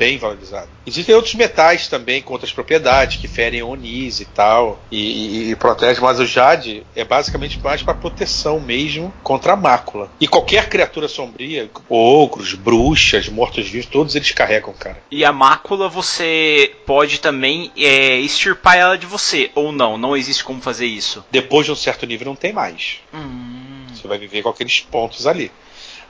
bem 0.00 0.16
valorizado. 0.16 0.68
Existem 0.86 1.14
outros 1.14 1.34
metais 1.34 1.86
também 1.86 2.22
com 2.22 2.32
outras 2.32 2.50
propriedades 2.50 3.20
que 3.20 3.28
ferem 3.28 3.62
onis 3.62 4.18
e 4.20 4.24
tal 4.24 4.82
e, 4.90 4.96
e, 4.96 5.50
e 5.50 5.56
protege, 5.56 6.00
mas 6.00 6.18
o 6.18 6.24
jade 6.24 6.86
é 6.96 7.04
basicamente 7.04 7.60
mais 7.60 7.82
para 7.82 7.92
proteção 7.92 8.58
mesmo 8.58 9.12
contra 9.22 9.52
a 9.52 9.56
mácula. 9.56 10.10
E 10.18 10.26
qualquer 10.26 10.70
criatura 10.70 11.06
sombria, 11.06 11.70
ogros, 11.86 12.54
bruxas, 12.54 13.28
mortos-vivos, 13.28 13.90
todos 13.90 14.16
eles 14.16 14.32
carregam, 14.32 14.72
cara. 14.72 15.02
E 15.10 15.22
a 15.22 15.32
mácula 15.32 15.86
você 15.86 16.74
pode 16.86 17.20
também 17.20 17.70
é, 17.76 18.16
extirpar 18.16 18.78
ela 18.78 18.96
de 18.96 19.04
você 19.04 19.50
ou 19.54 19.70
não? 19.70 19.98
Não 19.98 20.16
existe 20.16 20.42
como 20.42 20.62
fazer 20.62 20.86
isso. 20.86 21.22
Depois 21.30 21.66
de 21.66 21.72
um 21.72 21.76
certo 21.76 22.06
nível 22.06 22.26
não 22.26 22.36
tem 22.36 22.54
mais. 22.54 23.00
Hum. 23.12 23.84
Você 23.92 24.08
vai 24.08 24.16
viver 24.16 24.42
com 24.42 24.48
aqueles 24.48 24.80
pontos 24.80 25.26
ali. 25.26 25.52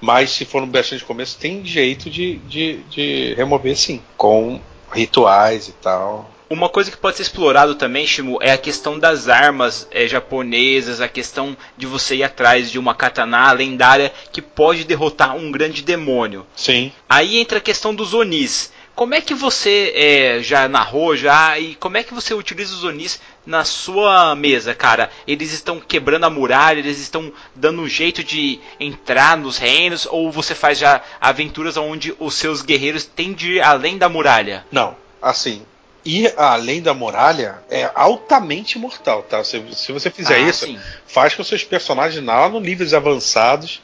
Mas 0.01 0.31
se 0.31 0.45
for 0.45 0.61
no 0.61 0.67
bastante 0.67 1.05
começo, 1.05 1.39
tem 1.39 1.65
jeito 1.65 2.09
de, 2.09 2.37
de, 2.39 2.79
de 2.91 3.35
remover 3.35 3.77
sim. 3.77 4.01
Com 4.17 4.61
rituais 4.93 5.69
e 5.69 5.73
tal. 5.73 6.31
Uma 6.51 6.69
coisa 6.69 6.91
que 6.91 6.97
pode 6.97 7.17
ser 7.17 7.23
explorado 7.23 7.77
também, 7.77 8.05
Shimu, 8.05 8.39
é 8.43 8.51
a 8.51 8.59
questão 8.59 8.99
das 8.99 9.29
armas 9.29 9.87
é, 9.93 10.09
japonesas, 10.09 11.01
a 11.01 11.07
questão 11.07 11.57
de 11.77 11.87
você 11.87 12.17
ir 12.17 12.25
atrás 12.25 12.73
de 12.73 12.77
uma 12.79 12.93
katana 12.93 13.53
lendária 13.53 14.13
que 14.33 14.43
pode 14.43 14.83
derrotar 14.83 15.37
um 15.37 15.53
grande 15.53 15.81
demônio. 15.81 16.45
Sim. 16.57 16.91
Aí 17.09 17.39
entra 17.39 17.59
a 17.59 17.61
questão 17.61 17.95
dos 17.95 18.15
onis. 18.15 18.73
Como 19.01 19.15
é 19.15 19.23
que 19.23 19.33
você 19.33 19.95
é, 19.97 20.43
já 20.43 20.69
narrou 20.69 21.17
já 21.17 21.59
e 21.59 21.75
como 21.75 21.97
é 21.97 22.03
que 22.03 22.13
você 22.13 22.35
utiliza 22.35 22.75
os 22.75 22.85
onis 22.85 23.19
na 23.47 23.65
sua 23.65 24.35
mesa, 24.35 24.75
cara? 24.75 25.09
Eles 25.27 25.55
estão 25.55 25.81
quebrando 25.81 26.25
a 26.25 26.29
muralha, 26.29 26.81
eles 26.81 26.99
estão 26.99 27.33
dando 27.57 27.81
um 27.81 27.89
jeito 27.89 28.23
de 28.23 28.61
entrar 28.79 29.39
nos 29.39 29.57
reinos 29.57 30.05
ou 30.05 30.31
você 30.31 30.55
faz 30.55 30.77
já 30.77 31.01
aventuras 31.19 31.79
onde 31.79 32.15
os 32.19 32.35
seus 32.35 32.61
guerreiros 32.61 33.07
têm 33.07 33.33
de 33.33 33.53
ir 33.53 33.63
além 33.63 33.97
da 33.97 34.07
muralha? 34.07 34.67
Não, 34.71 34.95
assim, 35.23 35.63
ir 36.05 36.35
além 36.37 36.83
da 36.83 36.93
muralha 36.93 37.63
é 37.71 37.91
altamente 37.95 38.79
mortal, 38.79 39.23
tá? 39.23 39.43
Se, 39.43 39.65
se 39.73 39.93
você 39.93 40.11
fizer 40.11 40.35
Ah, 40.35 40.41
isso, 40.41 40.67
sim. 40.67 40.79
faz 41.07 41.35
com 41.35 41.43
seus 41.43 41.65
personagens 41.65 42.23
lá 42.23 42.51
no 42.51 42.61
níveis 42.61 42.93
avançados. 42.93 43.81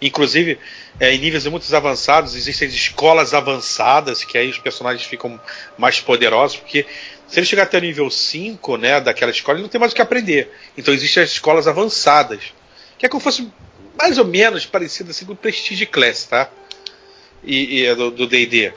Inclusive, 0.00 0.58
é, 1.00 1.12
em 1.12 1.18
níveis 1.18 1.44
muito 1.46 1.74
avançados, 1.74 2.36
existem 2.36 2.68
escolas 2.68 3.34
avançadas, 3.34 4.24
que 4.24 4.38
aí 4.38 4.48
os 4.48 4.58
personagens 4.58 5.04
ficam 5.06 5.40
mais 5.76 6.00
poderosos, 6.00 6.56
porque 6.58 6.86
se 7.26 7.38
ele 7.38 7.46
chegar 7.46 7.64
até 7.64 7.78
o 7.78 7.80
nível 7.80 8.08
5, 8.10 8.76
né, 8.76 9.00
daquela 9.00 9.30
escola, 9.30 9.56
ele 9.58 9.62
não 9.62 9.68
tem 9.68 9.80
mais 9.80 9.92
o 9.92 9.94
que 9.94 10.02
aprender. 10.02 10.50
Então 10.76 10.94
existem 10.94 11.22
as 11.22 11.30
escolas 11.30 11.66
avançadas. 11.66 12.52
Que 12.96 13.06
é 13.06 13.08
como 13.08 13.20
se 13.20 13.24
fosse 13.24 13.52
mais 13.98 14.18
ou 14.18 14.24
menos 14.24 14.64
parecido 14.64 15.10
assim 15.10 15.24
com 15.24 15.32
o 15.32 15.36
Prestige 15.36 15.86
Class, 15.86 16.24
tá? 16.24 16.48
E, 17.42 17.80
e 17.80 17.86
é 17.86 17.94
do 17.94 18.26
D&D 18.26 18.72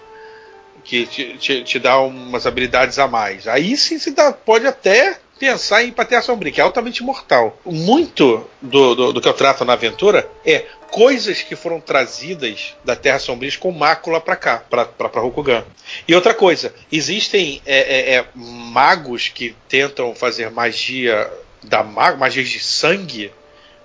que 0.83 1.05
te, 1.05 1.37
te- 1.37 1.63
te 1.63 1.79
dá 1.79 1.99
umas 1.99 2.45
habilidades 2.45 2.97
a 2.99 3.07
mais. 3.07 3.47
Aí 3.47 3.77
sim 3.77 3.97
se 3.99 4.11
dá, 4.11 4.31
pode 4.31 4.65
até 4.67 5.19
pensar 5.41 5.83
em 5.83 5.91
Terra 5.91 6.21
Sombria, 6.21 6.51
que 6.51 6.61
é 6.61 6.63
altamente 6.63 7.01
mortal. 7.01 7.59
Muito 7.65 8.47
do, 8.61 8.93
do, 8.93 9.13
do 9.13 9.19
que 9.19 9.27
eu 9.27 9.33
trato 9.33 9.65
na 9.65 9.73
aventura 9.73 10.29
é 10.45 10.65
coisas 10.91 11.41
que 11.41 11.55
foram 11.55 11.81
trazidas 11.81 12.75
da 12.85 12.95
Terra 12.95 13.17
Sombria 13.17 13.51
com 13.57 13.71
mácula 13.71 14.21
pra 14.21 14.35
cá, 14.35 14.63
pra 14.69 14.85
Rokugan. 15.19 15.65
E 16.07 16.13
outra 16.13 16.35
coisa, 16.35 16.71
existem 16.91 17.59
é, 17.65 17.79
é, 17.79 18.15
é, 18.17 18.25
magos 18.35 19.29
que 19.29 19.55
tentam 19.67 20.13
fazer 20.13 20.51
magia 20.51 21.27
da 21.63 21.81
ma- 21.81 22.15
magia 22.15 22.43
de 22.43 22.59
sangue, 22.59 23.31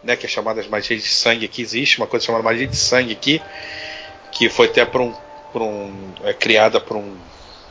né, 0.04 0.14
que 0.14 0.26
é 0.26 0.28
chamada 0.28 0.62
de 0.62 0.68
magia 0.68 0.94
de 0.94 1.08
sangue 1.08 1.46
aqui, 1.46 1.62
existe 1.62 1.96
uma 1.96 2.06
coisa 2.06 2.26
chamada 2.26 2.44
magia 2.44 2.66
de 2.66 2.76
sangue 2.76 3.12
aqui, 3.12 3.40
que 4.30 4.50
foi 4.50 4.66
até 4.66 4.84
por 4.84 5.00
um, 5.00 5.14
por 5.54 5.62
um 5.62 6.12
é, 6.22 6.34
criada 6.34 6.78
por 6.78 6.98
um 6.98 7.16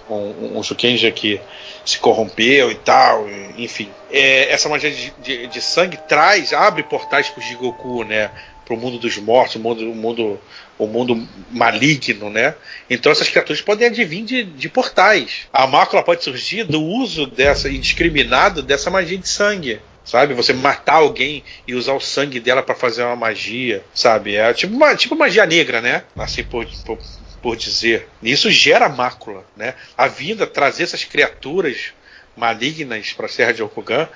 um, 0.10 0.58
um 0.58 0.64
Shukenja 0.64 1.12
que 1.12 1.40
se 1.86 2.00
corrompeu 2.00 2.72
e 2.72 2.76
tal, 2.76 3.26
enfim. 3.58 3.90
É, 4.12 4.52
essa 4.52 4.68
magia 4.70 4.92
de, 4.92 5.14
de- 5.22 5.48
de 5.48 5.62
sangue 5.62 5.98
traz, 6.08 6.54
abre 6.54 6.84
portais 6.84 7.30
pro 7.30 7.42
Jigoku, 7.42 8.04
né? 8.04 8.32
Pro 8.66 8.76
mundo 8.78 8.98
dos 8.98 9.16
mortos, 9.18 9.56
o 9.56 9.60
mundo, 9.60 9.92
o 9.92 9.96
mundo, 9.96 10.40
o 10.80 10.88
mundo 10.88 11.28
maligno, 11.52 12.30
né? 12.32 12.56
Então 12.90 13.12
essas 13.12 13.30
criaturas 13.30 13.62
podem 13.62 13.88
advir 13.88 14.24
de, 14.26 14.44
de 14.44 14.68
portais. 14.70 15.48
A 15.54 15.68
mácula 15.68 16.02
pode 16.02 16.24
surgir 16.24 16.64
do 16.64 16.82
uso 16.82 17.28
dessa 17.28 17.70
indiscriminado 17.70 18.62
dessa 18.64 18.90
magia 18.90 19.18
de 19.18 19.28
sangue. 19.28 19.80
Sabe? 20.04 20.36
Você 20.36 20.54
matar 20.54 20.98
alguém 20.98 21.44
e 21.68 21.74
usar 21.74 21.94
o 21.94 22.00
sangue 22.00 22.40
dela 22.40 22.62
para 22.62 22.76
fazer 22.76 23.02
uma 23.02 23.16
magia, 23.16 23.84
sabe? 23.92 24.36
É 24.36 24.54
tipo, 24.54 24.72
uma, 24.76 24.96
tipo 24.96 25.16
magia 25.16 25.48
negra, 25.48 25.82
né? 25.82 26.04
Assim 26.16 26.44
por, 26.44 26.64
por, 26.86 27.00
por 27.46 27.56
dizer. 27.56 28.10
E 28.24 28.32
isso 28.32 28.50
gera 28.50 28.90
mácula, 28.90 29.46
né? 29.56 29.76
A 29.96 30.08
vinda, 30.08 30.48
trazer 30.48 30.82
essas 30.82 31.04
criaturas 31.04 31.94
malignas 32.36 33.14
para 33.14 33.28
a 33.28 33.30
Serra 33.30 33.54
de 33.54 33.62
Okugan 33.62 34.10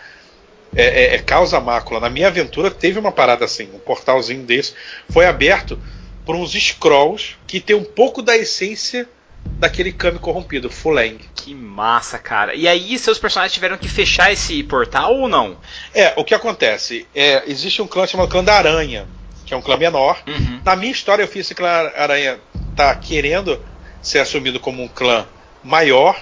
é, 0.76 0.84
é- 1.12 1.16
é 1.16 1.20
causa 1.20 1.60
mácula. 1.60 2.00
Na 2.00 2.10
minha 2.10 2.26
aventura 2.26 2.72
teve 2.72 2.98
uma 2.98 3.12
parada 3.12 3.46
assim, 3.46 3.70
um 3.72 3.78
portalzinho 3.78 4.42
desse 4.42 4.74
foi 5.12 5.28
aberto 5.28 5.80
por 6.26 6.36
uns 6.36 6.54
scrolls 6.54 7.36
que 7.46 7.60
tem 7.60 7.76
um 7.76 7.84
pouco 7.84 8.24
da 8.24 8.36
essência 8.36 9.08
daquele 9.46 9.92
Kami 9.94 10.18
corrompido, 10.18 10.68
Fuleng. 10.68 11.20
Que 11.36 11.54
massa, 11.54 12.18
cara. 12.18 12.56
E 12.56 12.68
aí 12.68 12.98
seus 12.98 13.20
personagens 13.20 13.54
tiveram 13.54 13.78
que 13.78 13.88
fechar 13.88 14.34
esse 14.34 14.64
portal 14.64 15.14
ou 15.16 15.30
não? 15.30 15.56
É, 15.94 16.16
o 16.18 16.24
que 16.24 16.34
acontece? 16.34 17.06
É, 17.14 17.44
existe 17.46 17.80
um 17.80 17.86
clã 17.88 18.08
chamado 18.08 18.28
Clã 18.28 18.44
da 18.44 18.56
Aranha, 18.56 19.08
que 19.46 19.54
é 19.54 19.58
um 19.58 19.62
clã 19.62 19.78
menor. 19.78 20.20
Uhum. 20.28 20.62
Na 20.66 20.76
minha 20.76 20.92
história, 20.92 21.22
eu 21.22 21.28
fiz 21.28 21.46
esse 21.46 21.54
clã 21.54 21.92
Aranha 21.96 22.40
tá 22.80 22.96
querendo 22.96 23.60
ser 24.02 24.20
assumido 24.20 24.58
como 24.58 24.82
um 24.82 24.88
clã 24.88 25.26
maior, 25.62 26.18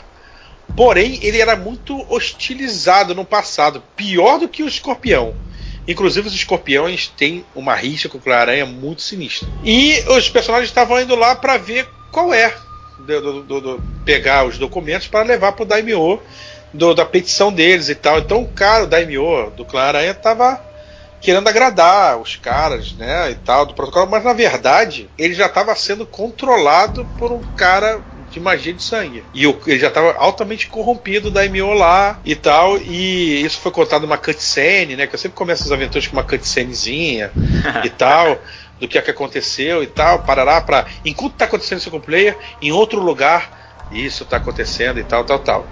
porém 0.75 1.19
ele 1.21 1.39
era 1.39 1.55
muito 1.55 2.03
hostilizado 2.11 3.13
no 3.13 3.23
passado, 3.23 3.83
pior 3.95 4.39
do 4.39 4.49
que 4.49 4.63
o 4.63 4.67
Escorpião. 4.67 5.35
Inclusive 5.87 6.27
os 6.27 6.33
escorpiões 6.33 7.07
têm 7.15 7.45
uma 7.55 7.75
rixa 7.75 8.09
com 8.09 8.17
o 8.17 8.21
clã 8.21 8.35
Aranha 8.37 8.65
muito 8.65 9.03
sinistra. 9.03 9.47
E 9.63 10.03
os 10.09 10.29
personagens 10.29 10.67
estavam 10.69 10.99
indo 10.99 11.15
lá 11.15 11.35
para 11.35 11.57
ver 11.57 11.87
qual 12.11 12.33
é, 12.33 12.53
do- 12.99 13.43
do- 13.43 13.61
do- 13.61 13.83
pegar 14.03 14.43
os 14.45 14.57
documentos 14.57 15.07
para 15.07 15.23
levar 15.23 15.51
pro 15.53 15.63
Daimyo 15.63 16.19
do- 16.73 16.93
da 16.95 17.05
petição 17.05 17.53
deles 17.53 17.87
e 17.87 17.95
tal. 17.95 18.17
Então 18.17 18.41
o 18.41 18.49
cara, 18.49 18.83
o 18.83 18.87
Daimyo 18.87 19.51
do 19.55 19.63
clã 19.63 19.81
Aranha, 19.83 20.13
tava 20.13 20.59
querendo 21.21 21.47
agradar 21.47 22.17
os 22.19 22.35
caras, 22.35 22.93
né, 22.93 23.31
e 23.31 23.35
tal, 23.35 23.65
do 23.65 23.73
protocolo, 23.73 24.09
mas 24.09 24.23
na 24.23 24.33
verdade 24.33 25.09
ele 25.17 25.33
já 25.33 25.47
estava 25.47 25.75
sendo 25.75 26.05
controlado 26.05 27.05
por 27.17 27.31
um 27.31 27.41
cara 27.55 27.99
de 28.31 28.39
magia 28.39 28.73
de 28.73 28.83
sangue. 28.83 29.23
E 29.33 29.47
o- 29.47 29.59
ele 29.65 29.79
já 29.79 29.87
estava 29.87 30.13
altamente 30.17 30.67
corrompido 30.67 31.31
da 31.31 31.39
Daimyo 31.41 31.73
lá 31.73 32.19
e 32.25 32.35
tal, 32.35 32.77
e 32.77 33.41
isso 33.43 33.59
foi 33.59 33.71
contado 33.71 34.01
numa 34.01 34.17
cutscene, 34.17 34.95
né, 34.95 35.07
que 35.07 35.15
eu 35.15 35.19
sempre 35.19 35.37
começo 35.37 35.63
as 35.63 35.71
aventuras 35.71 36.07
com 36.07 36.13
uma 36.15 36.23
cutscenezinha 36.23 37.31
e 37.83 37.89
tal, 37.89 38.39
do 38.79 38.87
que 38.87 38.97
é 38.97 39.01
que 39.01 39.11
aconteceu 39.11 39.81
e 39.81 39.87
tal, 39.87 40.19
parará 40.19 40.61
para 40.61 40.85
enquanto 41.03 41.33
tá 41.35 41.45
acontecendo 41.45 41.79
isso 41.79 41.89
com 41.89 41.97
o 41.97 42.01
player, 42.01 42.37
em 42.61 42.71
outro 42.71 42.99
lugar 43.01 43.57
isso 43.91 44.25
tá 44.25 44.37
acontecendo 44.37 44.99
e 44.99 45.03
tal, 45.03 45.23
tal, 45.23 45.39
tal. 45.39 45.65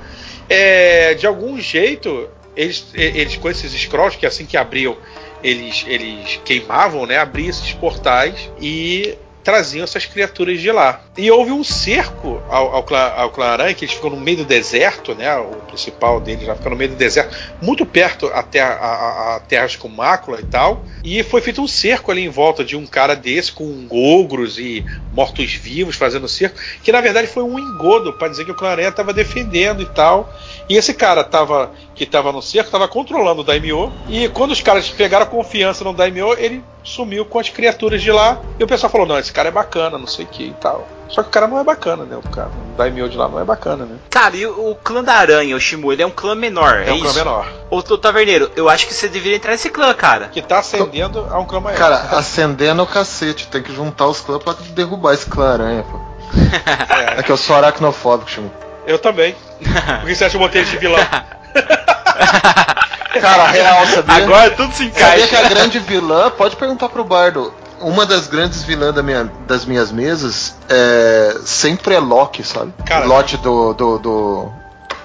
É, 0.50 1.14
de 1.16 1.28
algum 1.28 1.60
jeito, 1.60 2.30
eles, 2.56 2.88
eles 2.94 3.36
com 3.36 3.50
esses 3.50 3.72
scrolls, 3.74 4.18
que 4.18 4.26
assim 4.26 4.46
que 4.46 4.56
abriam, 4.56 4.96
eles, 5.44 5.84
eles 5.88 6.40
queimavam, 6.46 7.06
né? 7.06 7.18
Abriam 7.18 7.50
esses 7.50 7.74
portais 7.74 8.50
e 8.60 9.18
traziam 9.44 9.84
essas 9.84 10.08
criaturas 10.08 10.60
de 10.60 10.72
lá. 10.72 11.02
E 11.16 11.30
houve 11.30 11.52
um 11.52 11.64
cerco 11.64 12.42
ao, 12.50 12.74
ao, 12.78 12.96
ao 12.96 13.30
clã 13.30 13.46
Aranha, 13.46 13.76
que 13.76 13.86
eles 13.86 13.94
ficam 13.94 14.10
no 14.10 14.20
meio 14.20 14.38
do 14.38 14.46
deserto, 14.46 15.14
né? 15.14 15.38
O 15.38 15.58
principal 15.68 16.20
deles 16.20 16.48
já 16.48 16.56
fica 16.56 16.68
no 16.72 16.76
meio 16.76 16.90
do 16.90 16.96
deserto, 16.96 17.38
muito 17.62 17.86
perto 17.86 18.26
a, 18.34 18.42
terra, 18.42 18.74
a, 18.74 19.36
a- 19.36 19.40
terras 19.42 19.76
com 19.76 19.88
mácula 19.88 20.40
e 20.40 20.46
tal. 20.46 20.84
E 21.04 21.22
foi 21.22 21.42
feito 21.42 21.62
um 21.62 21.68
cerco 21.68 22.12
ali 22.12 22.26
em 22.26 22.30
volta 22.30 22.64
de 22.66 22.76
um 22.76 22.88
cara 22.88 23.16
desse, 23.16 23.52
com 23.52 23.86
ogros 23.92 24.58
e 24.58 24.84
mortos-vivos 25.14 25.96
fazendo 25.96 26.28
cerco, 26.28 26.58
que 26.84 26.92
na 26.92 27.00
verdade 27.00 27.28
foi 27.28 27.44
um 27.44 27.60
engodo 27.60 28.14
para 28.14 28.28
dizer 28.28 28.46
que 28.46 28.52
o 28.52 28.56
clã 28.56 28.70
Aranha 28.70 28.90
estava 28.90 29.14
defendendo 29.14 29.84
e 29.84 29.86
tal. 29.86 30.34
E 30.68 30.76
esse 30.76 30.94
cara 30.96 31.24
tava, 31.24 31.72
que 31.96 32.04
estava 32.04 32.32
no 32.32 32.42
cerco 32.42 32.68
estava 32.68 32.88
controlando 32.88 33.42
o 33.42 33.44
Daimyo. 33.44 33.92
E 34.08 34.28
quando 34.30 34.52
os 34.52 34.62
caras 34.62 34.90
pegaram 34.90 35.26
confiança 35.26 35.84
no 35.84 35.94
Daimyo, 35.94 36.36
ele 36.38 36.64
sumiu 36.84 37.26
com 37.26 37.40
as 37.40 37.50
criaturas 37.50 38.02
de 38.02 38.12
lá. 38.12 38.38
E 38.60 38.64
o 38.64 38.68
pessoal 38.68 38.92
falou: 38.92 39.08
não, 39.08 39.18
esse 39.18 39.32
cara 39.32 39.48
é 39.48 39.52
bacana, 39.52 39.98
não 39.98 40.06
sei 40.06 40.26
o 40.26 40.28
que 40.28 40.48
e 40.48 40.54
tal. 40.54 40.88
Só 41.08 41.22
que 41.22 41.30
o 41.30 41.32
cara 41.32 41.48
não 41.48 41.60
é 41.60 41.64
bacana, 41.64 42.04
né? 42.04 42.18
O, 42.18 42.30
cara, 42.30 42.50
o 42.50 42.78
Daimyo 42.78 43.08
de 43.08 43.16
lá 43.16 43.28
não 43.30 43.40
é 43.40 43.46
bacana, 43.46 43.86
né? 43.86 43.96
Cara, 44.10 44.36
e 44.36 44.46
o, 44.46 44.72
o 44.72 44.76
clã 44.76 45.04
da 45.04 45.14
aranha, 45.14 45.56
o 45.56 45.60
Shimu, 45.60 45.94
ele 45.94 46.02
é 46.02 46.06
um 46.06 46.12
clã 46.12 46.36
menor, 46.36 46.80
é, 46.80 46.90
É 46.90 46.92
um 46.92 46.96
isso? 46.96 47.06
clã 47.06 47.14
menor. 47.14 47.54
Ô, 47.70 47.78
ô, 47.78 47.98
Taverneiro, 47.98 48.52
eu 48.56 48.68
acho 48.68 48.88
que 48.88 48.94
você 48.94 49.08
deveria 49.08 49.38
entrar 49.38 49.52
nesse 49.52 49.70
clã, 49.70 49.94
cara. 49.94 50.28
Que 50.28 50.42
tá 50.42 50.60
ascendendo 50.60 51.26
a 51.30 51.40
um 51.40 51.46
clã 51.46 51.62
maior. 51.62 51.78
Cara, 51.78 51.96
acendendo 52.18 52.82
o 52.84 52.88
cacete, 52.88 53.48
tem 53.48 53.62
que 53.62 53.74
juntar 53.74 54.08
os 54.08 54.20
clãs 54.20 54.44
pra 54.44 54.56
derrubar 54.72 55.14
esse 55.14 55.28
clã 55.28 55.54
aranha, 55.54 55.84
pô. 55.84 56.00
É 57.18 57.24
que 57.24 57.32
eu 57.32 57.38
sou 57.38 57.56
aracnofóbico, 57.56 58.30
chamo. 58.30 58.52
Eu 58.86 59.00
também. 59.00 59.36
Por 59.60 60.08
que 60.08 60.16
você 60.16 60.26
acha 60.26 60.32
que 60.32 60.44
eu 60.44 60.48
botei 60.48 60.64
esse 60.64 60.76
vilão? 60.78 61.00
Cara, 63.22 63.48
real, 63.48 63.86
sabia? 63.88 64.24
Agora 64.24 64.50
tudo 64.52 64.74
se 64.74 64.92
Sabia 64.92 65.28
que 65.28 65.36
encaixa. 65.36 65.40
a 65.46 65.50
grande 65.50 65.80
vilã, 65.80 66.30
pode 66.32 66.56
perguntar 66.58 66.90
pro 66.90 67.04
Bardo, 67.04 67.54
uma 67.80 68.06
das 68.06 68.28
grandes 68.28 68.64
vilãs 68.64 68.94
da 68.94 69.02
minha, 69.02 69.32
das 69.48 69.66
minhas 69.66 69.92
mesas 69.92 70.56
é, 70.70 71.38
sempre 71.46 71.96
é 71.96 72.00
Loki, 72.00 72.44
sabe? 72.44 72.74
Cara, 72.86 73.06
Loki 73.06 73.38
do. 73.38 73.74
do, 73.74 73.98
do, 74.00 74.50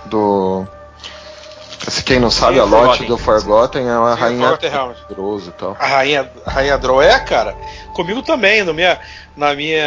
do 0.07 0.69
se 1.89 2.03
quem 2.05 2.21
não 2.21 2.31
sabe, 2.31 2.55
Sim, 2.55 2.61
a 2.61 2.65
Lotte 2.65 3.05
do 3.07 3.17
Forgotten 3.17 3.89
é 3.89 3.97
uma 3.97 4.15
Sim, 4.15 4.21
rainha 4.21 4.59
Realms. 4.61 5.01
poderosa 5.09 5.49
e 5.49 5.53
tal. 5.53 5.77
A 5.81 5.87
rainha, 5.87 6.31
a 6.45 6.51
rainha 6.51 6.77
Drow 6.77 7.01
é, 7.01 7.19
cara. 7.21 7.57
Comigo 7.95 8.23
também, 8.23 8.63
no 8.63 8.75
minha, 8.75 8.99
na 9.35 9.55
minha 9.55 9.83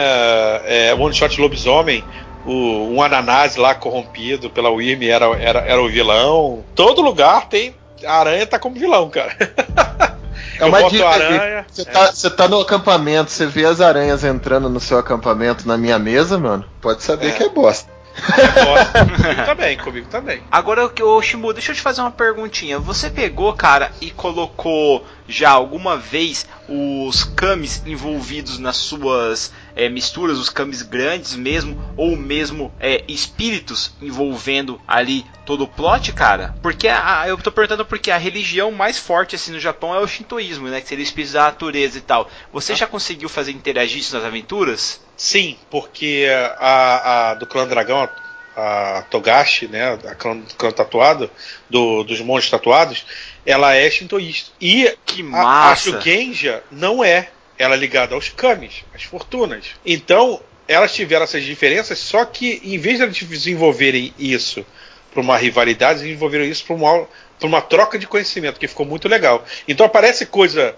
é, 0.66 0.96
one 0.98 1.14
shot 1.14 1.40
lobisomem, 1.40 2.04
o, 2.46 2.94
um 2.94 3.02
ananás 3.02 3.56
lá 3.56 3.74
corrompido 3.74 4.50
pela 4.50 4.70
Wyrm 4.70 5.04
era, 5.04 5.26
era, 5.38 5.60
era 5.60 5.82
o 5.82 5.90
vilão. 5.90 6.64
Todo 6.76 7.02
lugar 7.02 7.48
tem. 7.48 7.76
A 8.06 8.20
aranha 8.20 8.46
tá 8.46 8.60
como 8.60 8.76
vilão, 8.76 9.10
cara. 9.10 9.36
É 10.60 10.66
uma 10.66 10.84
dica 10.90 11.08
aranha. 11.08 11.66
Você 11.70 11.86
tá, 11.86 12.12
você 12.12 12.30
tá 12.30 12.48
no 12.48 12.60
acampamento, 12.62 13.32
você 13.32 13.46
vê 13.46 13.66
as 13.66 13.82
aranhas 13.82 14.24
entrando 14.24 14.70
no 14.70 14.80
seu 14.80 14.98
acampamento 15.00 15.68
na 15.68 15.78
minha 15.78 15.98
mesa, 15.98 16.38
mano. 16.38 16.64
Pode 16.80 17.02
saber 17.04 17.30
É. 17.30 17.32
que 17.32 17.44
é 17.44 17.50
bosta. 17.50 17.92
Gosto. 18.14 18.94
comigo 19.18 19.46
também, 19.46 19.78
comigo 19.78 20.08
também. 20.10 20.42
Agora, 20.52 20.92
ô 21.02 21.22
Shimu, 21.22 21.54
deixa 21.54 21.72
eu 21.72 21.76
te 21.76 21.82
fazer 21.82 22.02
uma 22.02 22.12
perguntinha. 22.12 22.78
Você 22.80 23.10
pegou, 23.10 23.52
cara, 23.54 23.92
e 24.00 24.12
colocou 24.12 25.04
já 25.28 25.52
alguma 25.52 25.98
vez 25.98 26.46
os 26.68 27.24
kamis 27.24 27.82
envolvidos 27.86 28.58
nas 28.60 28.78
suas 28.78 29.52
é, 29.76 29.90
misturas, 29.90 30.38
os 30.38 30.50
kamis 30.50 30.82
grandes 30.82 31.36
mesmo, 31.36 31.82
ou 31.98 32.16
mesmo 32.16 32.72
é, 32.80 33.04
espíritos 33.08 33.94
envolvendo 34.02 34.80
ali 34.88 35.26
todo 35.46 35.64
o 35.66 35.68
plot, 35.68 36.12
cara? 36.14 36.54
Porque 36.62 36.88
a, 36.88 37.26
eu 37.28 37.38
tô 37.38 37.52
perguntando 37.52 37.86
porque 37.86 38.10
a 38.12 38.18
religião 38.18 38.72
mais 38.72 38.98
forte 38.98 39.36
assim 39.36 39.52
no 39.52 39.60
Japão 39.60 39.94
é 39.96 40.00
o 40.00 40.08
shintoísmo, 40.08 40.68
né? 40.68 40.80
Que 40.82 40.88
seria 40.88 41.04
espíritos 41.04 41.34
da 41.34 41.44
natureza 41.46 41.98
e 41.98 42.02
tal. 42.02 42.30
Você 42.52 42.76
já 42.76 42.88
conseguiu 42.88 43.28
fazer 43.30 43.52
interagir 43.52 44.00
isso 44.00 44.16
nas 44.16 44.24
aventuras? 44.26 45.02
Sim, 45.18 45.58
porque 45.70 46.28
a, 46.58 47.32
a 47.32 47.34
do 47.36 47.46
clã 47.46 47.68
dragão, 47.68 48.10
a, 48.56 49.04
Togashi, 49.10 49.68
né, 49.68 49.94
a 49.94 50.16
clã, 50.16 50.42
clã 50.58 50.72
tatuado, 50.72 51.30
do- 51.70 52.04
dos 52.04 52.20
monstros 52.22 52.52
tatuados, 52.52 53.06
ela 53.46 53.76
é 53.76 53.90
shintoísta. 53.90 54.52
E 54.60 54.96
Que 55.06 55.22
a, 55.22 55.26
a 55.26 55.30
massa! 55.30 55.92
Shugenja 55.92 56.64
não 56.72 57.04
é. 57.04 57.30
Ela 57.58 57.76
é 57.76 57.78
ligada 57.78 58.16
aos 58.16 58.30
kamis, 58.30 58.84
às 58.94 59.04
fortunas. 59.04 59.68
Então, 59.86 60.42
elas 60.68 60.94
tiveram 60.94 61.24
essas 61.24 61.44
diferenças, 61.44 62.00
só 62.00 62.26
que 62.26 62.62
em 62.64 62.78
vez 62.78 62.98
de 62.98 63.04
elas 63.04 63.16
desenvolverem 63.16 64.14
isso 64.18 64.66
para 65.14 65.22
uma 65.22 65.38
rivalidade, 65.38 66.00
desenvolveram 66.00 66.46
isso 66.46 66.66
para 66.66 66.76
uma, 66.76 67.08
pra 67.40 67.48
uma 67.48 67.62
troca 67.62 68.00
de 68.00 68.08
conhecimento, 68.08 68.60
que 68.60 68.68
ficou 68.68 68.86
muito 68.86 69.08
legal. 69.08 69.46
Então 69.68 69.86
aparece 69.86 70.26
coisa 70.26 70.76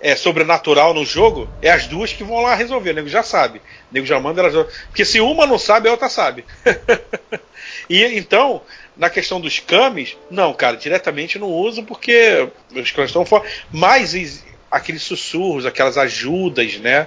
é, 0.00 0.14
sobrenatural 0.14 0.94
no 0.94 1.04
jogo, 1.04 1.48
é 1.60 1.70
as 1.70 1.86
duas 1.86 2.12
que 2.12 2.24
vão 2.24 2.40
lá 2.42 2.54
resolver. 2.54 2.90
O 2.90 2.94
nego 2.94 3.08
já 3.08 3.22
sabe. 3.22 3.58
O 3.58 3.94
nego 3.94 4.06
já 4.06 4.20
manda 4.20 4.42
elas. 4.42 4.66
Porque 4.86 5.04
se 5.04 5.20
uma 5.20 5.46
não 5.46 5.58
sabe, 5.58 5.88
a 5.88 5.92
outra 5.92 6.08
sabe. 6.08 6.44
e 7.88 8.04
então, 8.04 8.62
na 8.98 9.08
questão 9.08 9.40
dos 9.40 9.60
camis, 9.60 10.16
não, 10.28 10.52
cara, 10.52 10.76
diretamente 10.76 11.38
não 11.38 11.48
uso 11.48 11.84
porque 11.84 12.48
os 12.74 12.90
clãs 12.90 13.10
estão 13.10 13.24
fora. 13.24 13.48
Mas 13.70 14.44
aqueles 14.68 15.02
sussurros, 15.02 15.64
aquelas 15.64 15.96
ajudas, 15.96 16.76
né? 16.78 17.06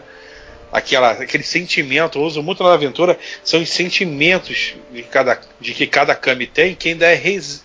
Aquela, 0.71 1.11
aquele 1.11 1.43
sentimento, 1.43 2.17
eu 2.17 2.23
uso 2.23 2.41
muito 2.41 2.63
na 2.63 2.73
aventura, 2.73 3.19
são 3.43 3.61
os 3.61 3.69
sentimentos 3.69 4.73
de, 4.89 5.03
cada, 5.03 5.41
de 5.59 5.73
que 5.73 5.85
cada 5.85 6.15
kami 6.15 6.47
tem, 6.47 6.73
que 6.75 6.89
ainda 6.89 7.11
é, 7.11 7.21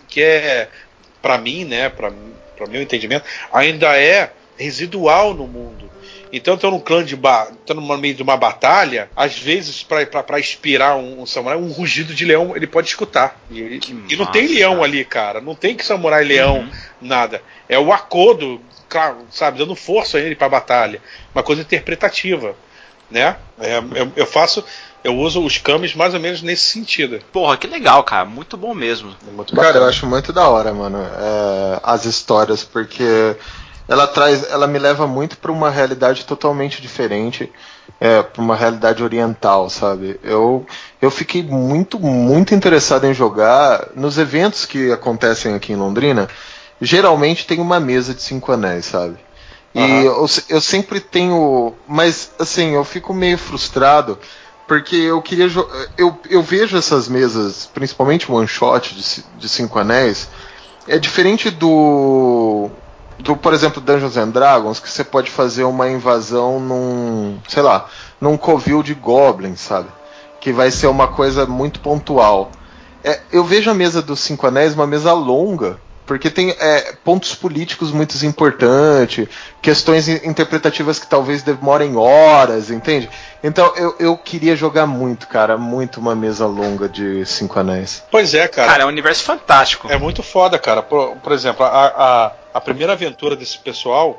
que 0.09 0.21
é 0.21 0.69
para 1.23 1.39
mim, 1.39 1.65
né, 1.65 1.89
para 1.89 2.11
meu 2.69 2.83
entendimento, 2.83 3.25
ainda 3.53 3.97
é 3.97 4.33
residual 4.59 5.35
no 5.35 5.47
mundo. 5.47 5.89
Então, 6.33 6.55
eu 6.55 6.59
tô 6.59 6.71
num 6.71 6.81
clã 6.81 7.05
de 7.05 7.17
ba 7.17 7.49
tô 7.65 7.75
no 7.75 7.99
meio 7.99 8.15
de 8.15 8.23
uma 8.23 8.37
batalha, 8.37 9.09
às 9.15 9.39
vezes, 9.39 9.83
para 9.83 10.41
inspirar 10.41 10.97
um, 10.97 11.23
um 11.23 11.27
samurai, 11.27 11.57
um 11.57 11.71
rugido 11.71 12.15
de 12.15 12.25
leão 12.25 12.55
ele 12.57 12.67
pode 12.67 12.89
escutar. 12.89 13.41
E, 13.51 13.81
e 14.09 14.17
não 14.17 14.27
tem 14.27 14.47
leão 14.49 14.83
ali, 14.83 15.05
cara. 15.05 15.41
Não 15.41 15.55
tem 15.55 15.75
que 15.77 15.85
samurai 15.85 16.25
leão, 16.25 16.59
Uhum. 16.59 16.71
nada. 17.01 17.43
É 17.69 17.79
o 17.79 17.93
acordo, 17.93 18.61
claro, 18.89 19.19
sabe, 19.31 19.59
dando 19.59 19.75
força 19.75 20.19
a 20.19 20.21
ele 20.21 20.35
para 20.35 20.49
batalha. 20.49 21.01
Uma 21.35 21.43
coisa 21.43 21.63
interpretativa, 21.63 22.55
né? 23.11 23.37
É, 23.61 23.79
eu, 23.79 24.13
eu 24.17 24.27
faço, 24.27 24.65
eu 25.05 25.17
uso 25.17 25.43
os 25.45 25.59
camis 25.59 25.95
mais 25.95 26.13
ou 26.15 26.21
menos 26.21 26.43
nesse 26.43 26.65
sentido. 26.65 27.21
Porra, 27.33 27.57
que 27.57 27.67
legal, 27.67 28.03
cara. 28.05 28.25
Muito 28.25 28.57
bom 28.57 28.75
mesmo. 28.75 29.15
É 29.27 29.31
muito 29.31 29.55
Cara, 29.55 29.79
eu 29.79 29.85
acho 29.85 30.07
muito 30.07 30.33
da 30.33 30.49
hora, 30.49 30.73
mano, 30.73 30.99
é, 30.99 31.81
as 31.83 32.05
histórias, 32.05 32.65
porque 32.65 33.37
ela 33.89 34.07
traz, 34.07 34.49
ela 34.51 34.67
me 34.67 34.79
leva 34.79 35.07
muito 35.07 35.39
pra 35.39 35.53
uma 35.53 35.71
realidade 35.71 36.25
totalmente 36.25 36.83
diferente, 36.83 37.53
é, 38.01 38.23
para 38.23 38.43
uma 38.43 38.57
realidade 38.57 39.03
oriental, 39.03 39.71
sabe? 39.71 40.19
Eu, 40.23 40.67
eu 41.01 41.11
fiquei 41.11 41.43
muito, 41.43 41.99
muito 41.99 42.55
interessado 42.55 43.07
em 43.07 43.15
jogar 43.15 43.89
nos 43.95 44.19
eventos 44.19 44.67
que 44.67 44.91
acontecem 44.93 45.55
aqui 45.55 45.73
em 45.73 45.77
Londrina. 45.77 46.29
Geralmente 46.81 47.47
tem 47.47 47.61
uma 47.61 47.81
mesa 47.81 48.13
de 48.13 48.23
cinco 48.23 48.53
anéis, 48.53 48.87
sabe? 48.87 49.17
E 49.75 49.81
Aham. 49.81 50.03
eu, 50.03 50.27
eu 50.49 50.61
sempre 50.61 51.01
tenho. 51.01 51.75
Mas, 51.87 52.31
assim, 52.39 52.75
eu 52.75 52.85
fico 52.85 53.15
meio 53.15 53.39
frustrado 53.39 54.19
porque 54.67 54.97
eu 54.97 55.23
queria. 55.23 55.47
Eu, 55.97 56.19
eu 56.29 56.43
vejo 56.43 56.77
essas 56.77 57.09
mesas, 57.09 57.69
principalmente 57.73 58.31
one 58.31 58.49
shot 58.49 58.95
de, 58.95 59.25
de 59.39 59.49
Cinco 59.49 59.79
Anéis, 59.79 60.29
é 60.89 60.99
diferente 60.99 61.51
do. 61.51 62.71
Do, 63.19 63.37
por 63.37 63.55
exemplo, 63.55 63.81
Dungeons 63.81 64.17
and 64.17 64.29
Dragons, 64.31 64.79
que 64.79 64.91
você 64.91 65.03
pode 65.03 65.31
fazer 65.31 65.65
uma 65.65 65.89
invasão 65.89 66.61
num. 66.61 67.39
sei 67.49 67.63
lá, 67.63 67.87
num 68.21 68.37
covil 68.37 68.83
de 68.83 68.95
goblins, 68.95 69.61
sabe? 69.61 69.89
Que 70.41 70.53
vai 70.53 70.71
ser 70.71 70.87
uma 70.87 71.09
coisa 71.09 71.47
muito 71.47 71.81
pontual. 71.81 72.51
É, 73.03 73.21
eu 73.33 73.43
vejo 73.45 73.71
a 73.71 73.75
mesa 73.75 74.03
dos 74.03 74.21
Cinco 74.21 74.47
Anéis 74.47 74.75
uma 74.75 74.87
mesa 74.87 75.13
longa, 75.13 75.79
porque 76.05 76.29
tem 76.31 76.51
é, 76.59 76.93
pontos 77.05 77.35
políticos 77.35 77.91
muito 77.91 78.15
importantes, 78.25 79.29
questões 79.63 80.09
in- 80.09 80.21
interpretativas 80.25 80.99
que 80.99 81.07
talvez 81.07 81.43
demorem 81.43 81.97
horas, 81.97 82.71
entende? 82.71 83.09
Então 83.43 83.73
eu, 83.77 83.95
eu 83.99 84.17
queria 84.17 84.55
jogar 84.57 84.87
muito, 84.87 85.27
cara, 85.29 85.57
muito 85.57 85.99
uma 86.01 86.15
mesa 86.15 86.47
longa 86.47 86.89
de 86.89 87.25
Cinco 87.27 87.59
Anéis. 87.59 88.03
Pois 88.11 88.35
é, 88.35 88.47
cara. 88.49 88.69
Cara, 88.73 88.83
é 88.83 88.87
um 88.87 88.91
universo 88.91 89.23
fantástico. 89.25 89.89
É 89.91 89.97
muito 89.99 90.23
foda, 90.23 90.59
cara. 90.59 90.83
Por, 90.83 91.17
por 91.17 91.33
exemplo, 91.33 91.65
a, 91.65 91.87
a, 91.87 92.33
a 92.57 92.61
primeira 92.61 92.95
aventura 92.95 93.37
desse 93.37 93.59
pessoal, 93.59 94.19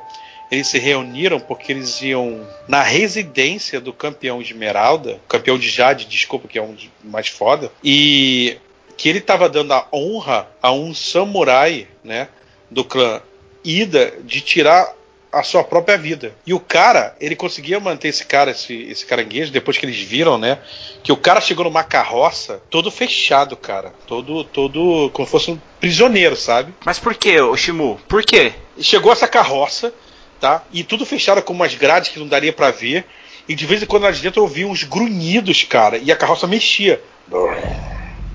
eles 0.52 0.68
se 0.68 0.78
reuniram 0.78 1.40
porque 1.40 1.72
eles 1.72 2.00
iam 2.04 2.48
na 2.68 2.84
residência 2.84 3.82
do 3.82 3.92
campeão 3.92 4.40
Esmeralda, 4.40 5.20
campeão 5.28 5.58
de 5.58 5.68
Jade, 5.68 6.06
desculpa, 6.06 6.48
que 6.48 6.60
é 6.60 6.62
um 6.62 6.74
dos 6.74 6.88
mais 7.04 7.28
foda, 7.30 7.72
e 7.84 8.60
que 8.96 9.10
ele 9.10 9.22
tava 9.22 9.50
dando 9.50 9.74
a 9.74 9.88
honra 9.92 10.48
a 10.62 10.72
um 10.72 10.94
samurai, 10.94 11.88
né, 12.04 12.28
do 12.70 12.86
clã 12.86 13.24
Ida 13.64 14.14
de 14.24 14.40
tirar 14.40 14.94
a 15.32 15.44
sua 15.44 15.64
própria 15.64 15.98
vida. 15.98 16.34
E 16.46 16.54
o 16.54 16.60
cara, 16.60 17.16
ele 17.20 17.36
conseguia 17.36 17.80
manter 17.80 18.08
esse 18.08 18.26
cara, 18.26 18.52
esse, 18.52 18.74
esse 18.90 19.06
caranguejo, 19.06 19.52
depois 19.52 19.78
que 19.78 19.86
eles 19.86 20.00
viram, 20.00 20.38
né? 20.38 20.58
Que 21.04 21.12
o 21.12 21.18
cara 21.18 21.42
chegou 21.42 21.66
numa 21.66 21.84
carroça 21.84 22.62
todo 22.70 22.90
fechado, 22.90 23.56
cara. 23.58 23.94
Todo, 24.08 24.44
todo, 24.44 25.10
como 25.14 25.26
se 25.26 25.32
fosse 25.32 25.52
um 25.52 25.60
prisioneiro, 25.80 26.36
sabe? 26.36 26.74
Mas 26.86 26.98
por 27.00 27.14
que, 27.16 27.40
ô 27.40 27.56
Shimu? 27.58 28.00
Por 28.08 28.24
quê? 28.24 28.54
Chegou 28.80 29.12
essa 29.12 29.28
carroça, 29.28 29.94
tá? 30.40 30.64
E 30.72 30.84
tudo 30.84 31.06
fechado 31.06 31.42
com 31.42 31.54
umas 31.54 31.76
grades 31.76 32.10
que 32.10 32.20
não 32.20 32.28
daria 32.28 32.54
pra 32.54 32.72
ver. 32.72 33.06
E 33.50 33.56
de 33.56 33.66
vez 33.66 33.82
em 33.82 33.86
quando 33.86 34.04
lá 34.04 34.12
de 34.12 34.22
dentro 34.22 34.40
eu 34.40 34.44
ouvia 34.44 34.68
uns 34.68 34.84
grunhidos, 34.84 35.64
cara. 35.64 35.98
E 35.98 36.12
a 36.12 36.16
carroça 36.16 36.48
mexia. 36.48 37.02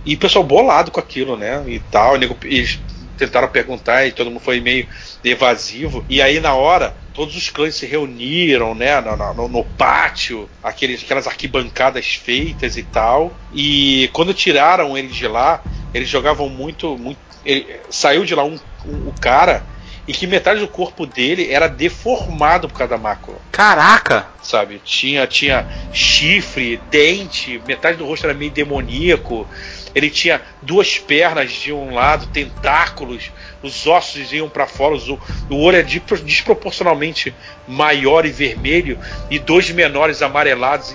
E 0.05 0.15
o 0.15 0.19
pessoal 0.19 0.43
bolado 0.45 0.91
com 0.91 0.99
aquilo, 1.01 1.37
né? 1.37 1.63
E 1.67 1.79
tal. 1.79 2.17
e 2.17 2.19
nego- 2.19 2.37
Eles 2.45 2.79
tentaram 3.27 3.49
perguntar 3.49 4.07
e 4.07 4.13
todo 4.13 4.31
mundo 4.31 4.41
foi 4.41 4.61
meio 4.61 4.87
evasivo. 5.23 6.05
E 6.09 6.21
aí, 6.21 6.41
na 6.41 6.55
hora, 6.55 6.95
todos 7.15 7.37
os 7.37 7.49
clãs 7.49 7.75
se 7.75 7.87
reuniram, 7.87 8.75
né? 8.75 9.01
No, 9.01 9.17
no- 9.35 9.49
no 9.49 9.65
pátio, 9.65 10.49
aqueles, 10.63 11.03
aquelas 11.03 11.27
arquibancadas 11.27 12.07
feitas 12.15 12.77
e 12.77 12.83
tal. 12.83 13.37
E 13.53 14.09
quando 14.13 14.35
tiraram 14.35 14.97
eles 14.97 15.15
de 15.15 15.27
lá, 15.29 15.63
eles 15.95 16.09
jogavam 16.09 16.49
muito. 16.49 16.97
muito 16.99 17.21
ele- 17.45 17.67
saiu 17.91 18.25
de 18.25 18.35
lá 18.35 18.45
um, 18.45 18.59
um- 18.87 19.09
o 19.09 19.15
cara 19.21 19.65
e 20.07 20.13
que 20.13 20.27
metade 20.27 20.59
do 20.61 20.67
corpo 20.69 21.07
dele 21.07 21.51
era 21.53 21.69
deformado 21.69 22.69
por 22.69 22.77
causa 22.77 22.91
da 22.97 22.99
mácula 22.99 23.39
Caraca! 23.53 24.27
sabe? 24.43 24.81
Tinha, 24.85 25.27
tinha 25.29 25.65
chifre, 25.93 26.81
dente, 26.91 27.61
metade 27.67 27.99
do 27.99 28.05
rosto 28.05 28.25
era 28.27 28.35
meio 28.35 28.51
demoníaco. 28.51 29.47
Ele 29.95 30.11
tinha 30.11 30.41
duas 30.63 30.99
pernas 30.99 31.53
de 31.53 31.73
um 31.73 31.95
lado, 31.95 32.27
tentáculos, 32.27 33.31
os 33.63 33.87
ossos 33.87 34.33
iam 34.33 34.49
para 34.49 34.67
fora, 34.67 34.95
os- 34.95 35.09
o 35.09 35.19
olho 35.51 35.77
é 35.77 35.83
desproporcionalmente 35.83 37.35
maior 37.67 38.25
e 38.27 38.31
vermelho, 38.31 38.99
e 39.31 39.39
dois 39.39 39.71
menores 39.71 40.23
amarelados 40.23 40.95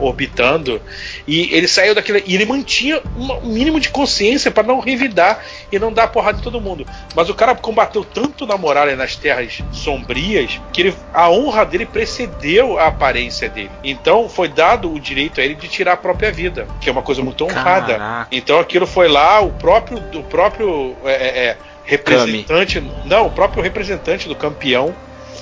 orbitando. 0.00 0.80
E 1.26 1.54
ele 1.54 1.68
saiu 1.68 1.94
daquilo. 1.94 2.20
E 2.24 2.34
ele 2.34 2.44
mantinha 2.44 3.00
um 3.16 3.52
mínimo 3.52 3.80
de 3.80 3.88
consciência 3.88 4.50
para 4.50 4.66
não 4.66 4.80
revidar 4.80 5.42
e 5.70 5.78
não 5.78 5.92
dar 5.92 6.08
porrada 6.08 6.38
em 6.38 6.42
todo 6.42 6.60
mundo. 6.60 6.86
Mas 7.14 7.28
o 7.28 7.34
cara 7.34 7.54
combateu 7.54 8.04
tanto 8.04 8.46
na 8.46 8.56
moral 8.56 8.88
e 8.88 8.96
nas 8.96 9.16
terras 9.16 9.62
sombrias 9.72 10.60
que 10.72 10.82
ele, 10.82 10.94
a 11.12 11.30
honra 11.30 11.64
dele 11.64 11.86
precedeu 11.86 12.78
a 12.78 12.86
aparência 12.86 13.48
dele. 13.48 13.70
Então 13.82 14.28
foi 14.28 14.48
dado 14.48 14.92
o 14.92 15.00
direito 15.00 15.40
a 15.40 15.44
ele 15.44 15.54
de 15.54 15.68
tirar 15.68 15.92
a 15.92 15.96
própria 15.96 16.30
vida, 16.30 16.66
que 16.80 16.88
é 16.88 16.92
uma 16.92 17.02
coisa 17.02 17.22
muito 17.22 17.44
honrada. 17.44 17.94
Caraca. 17.94 18.28
Então 18.30 18.58
aquilo 18.58 18.86
foi 18.86 19.08
lá, 19.08 19.40
o 19.40 19.50
próprio, 19.52 19.98
o 19.98 20.22
próprio 20.24 20.96
é, 21.04 21.12
é, 21.12 21.44
é 21.46 21.56
representante. 21.84 22.80
Kami. 22.80 22.92
Não, 23.04 23.26
o 23.26 23.30
próprio 23.30 23.62
representante 23.62 24.28
do 24.28 24.34
campeão 24.34 24.94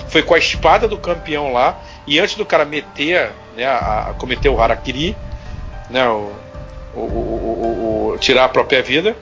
foi 0.08 0.22
com 0.22 0.34
a 0.34 0.38
espada 0.38 0.86
do 0.86 0.98
campeão 0.98 1.52
lá. 1.52 1.78
E 2.06 2.18
antes 2.18 2.34
do 2.34 2.44
cara 2.44 2.64
meter, 2.64 3.32
né, 3.56 3.64
a, 3.66 4.10
a 4.10 4.14
cometer 4.14 4.48
o 4.48 4.60
Harakiri, 4.60 5.16
né, 5.88 6.06
o, 6.08 6.32
o, 6.94 7.00
o, 7.00 8.12
o, 8.12 8.18
tirar 8.18 8.44
a 8.44 8.48
própria 8.48 8.82
vida, 8.82 9.16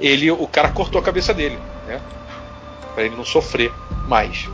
ele, 0.00 0.30
o 0.30 0.46
cara 0.46 0.70
cortou 0.70 1.00
a 1.00 1.04
cabeça 1.04 1.34
dele, 1.34 1.58
né, 1.86 2.00
para 2.94 3.04
ele 3.04 3.16
não 3.16 3.24
sofrer 3.24 3.72
mais. 4.08 4.48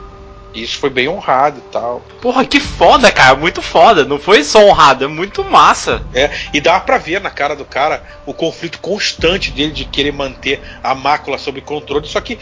Isso 0.54 0.78
foi 0.78 0.90
bem 0.90 1.08
honrado 1.08 1.58
e 1.58 1.70
tal. 1.70 2.02
Porra, 2.22 2.44
que 2.44 2.58
foda, 2.58 3.12
cara. 3.12 3.36
Muito 3.36 3.60
foda. 3.60 4.04
Não 4.04 4.18
foi 4.18 4.42
só 4.42 4.64
honrado, 4.66 5.04
é 5.04 5.06
muito 5.06 5.44
massa. 5.44 6.02
É, 6.14 6.30
e 6.52 6.60
dá 6.60 6.80
pra 6.80 6.98
ver 6.98 7.20
na 7.20 7.30
cara 7.30 7.54
do 7.54 7.64
cara 7.64 8.02
o 8.24 8.32
conflito 8.32 8.80
constante 8.80 9.50
dele 9.50 9.72
de 9.72 9.84
querer 9.84 10.12
manter 10.12 10.60
a 10.82 10.94
mácula 10.94 11.38
sob 11.38 11.60
controle. 11.60 12.08
Só 12.08 12.20
que 12.20 12.38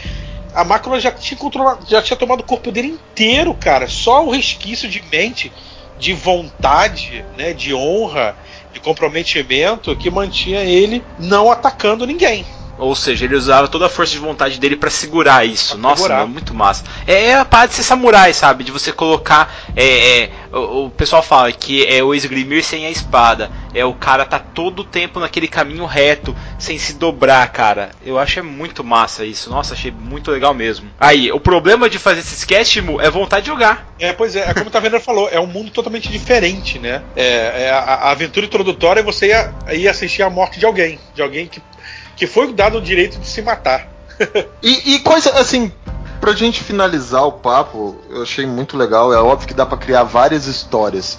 a 0.57 0.63
mácula 0.63 0.99
já 0.99 1.11
tinha 1.11 1.37
controlado, 1.37 1.85
já 1.87 2.01
tinha 2.01 2.17
tomado 2.17 2.39
o 2.39 2.43
corpo 2.43 2.71
dele 2.71 2.87
inteiro, 2.87 3.53
cara. 3.53 3.87
Só 3.87 4.25
o 4.25 4.31
resquício 4.31 4.89
de 4.89 5.03
mente, 5.11 5.53
de 5.99 6.13
vontade, 6.13 7.23
né, 7.37 7.53
de 7.53 7.75
honra, 7.75 8.35
de 8.73 8.79
comprometimento 8.79 9.95
que 9.95 10.09
mantinha 10.09 10.61
ele 10.61 11.03
não 11.19 11.51
atacando 11.51 12.07
ninguém. 12.07 12.43
Ou 12.77 12.95
seja, 12.95 13.25
ele 13.25 13.35
usava 13.35 13.67
toda 13.67 13.87
a 13.87 13.89
força 13.89 14.13
de 14.13 14.19
vontade 14.19 14.59
dele 14.59 14.75
para 14.75 14.89
segurar 14.89 15.45
isso. 15.45 15.73
Pra 15.73 15.81
Nossa, 15.81 16.03
segurar. 16.03 16.27
muito 16.27 16.53
massa. 16.53 16.83
É, 17.05 17.27
é 17.27 17.35
a 17.35 17.45
parte 17.45 17.71
de 17.71 17.77
ser 17.77 17.83
samurai, 17.83 18.33
sabe? 18.33 18.63
De 18.63 18.71
você 18.71 18.91
colocar. 18.91 19.53
É, 19.75 20.23
é, 20.23 20.29
o, 20.51 20.85
o, 20.85 20.89
pessoal 20.89 21.23
fala 21.23 21.51
que 21.51 21.85
é 21.85 22.03
o 22.03 22.13
esgrimir 22.13 22.63
sem 22.63 22.85
a 22.85 22.91
espada. 22.91 23.51
É 23.73 23.83
o 23.83 23.93
cara 23.93 24.25
tá 24.25 24.39
todo 24.39 24.79
o 24.79 24.83
tempo 24.83 25.19
naquele 25.19 25.47
caminho 25.47 25.85
reto, 25.85 26.35
sem 26.57 26.77
se 26.77 26.93
dobrar, 26.93 27.47
cara. 27.51 27.91
Eu 28.05 28.17
acho 28.19 28.39
é 28.39 28.41
muito 28.41 28.83
massa 28.83 29.25
isso. 29.25 29.49
Nossa, 29.49 29.73
achei 29.73 29.91
muito 29.91 30.31
legal 30.31 30.53
mesmo. 30.53 30.89
Aí, 30.99 31.31
o 31.31 31.39
problema 31.39 31.89
de 31.89 31.99
fazer 31.99 32.19
esse 32.19 32.35
sketch 32.35 32.77
é 32.77 33.09
vontade 33.09 33.45
de 33.45 33.51
jogar. 33.51 33.87
É, 33.99 34.13
pois 34.13 34.35
é, 34.35 34.49
é 34.49 34.53
como 34.53 34.67
o 34.67 34.71
Taverna 34.71 34.99
falou, 34.99 35.29
é 35.31 35.39
um 35.39 35.47
mundo 35.47 35.71
totalmente 35.71 36.09
diferente, 36.09 36.77
né? 36.79 37.01
É, 37.15 37.65
é 37.65 37.71
a, 37.71 37.79
a, 37.79 38.11
aventura 38.11 38.45
introdutória 38.45 38.99
é 38.99 39.03
você 39.03 39.27
ia, 39.27 39.53
ia 39.73 39.91
assistir 39.91 40.21
a 40.21 40.29
morte 40.29 40.59
de 40.59 40.65
alguém. 40.65 40.99
De 41.15 41.21
alguém 41.21 41.47
que 41.47 41.61
que 42.17 42.27
foi 42.27 42.51
dado 42.51 42.79
o 42.79 42.81
direito 42.81 43.19
de 43.19 43.27
se 43.27 43.41
matar. 43.41 43.87
e, 44.61 44.95
e 44.95 44.99
coisa 44.99 45.29
assim, 45.39 45.71
pra 46.19 46.33
gente 46.33 46.63
finalizar 46.63 47.23
o 47.23 47.31
papo, 47.31 47.95
eu 48.09 48.23
achei 48.23 48.45
muito 48.45 48.75
legal. 48.75 49.13
É 49.13 49.17
óbvio 49.17 49.47
que 49.47 49.53
dá 49.53 49.65
para 49.65 49.77
criar 49.77 50.03
várias 50.03 50.47
histórias. 50.47 51.17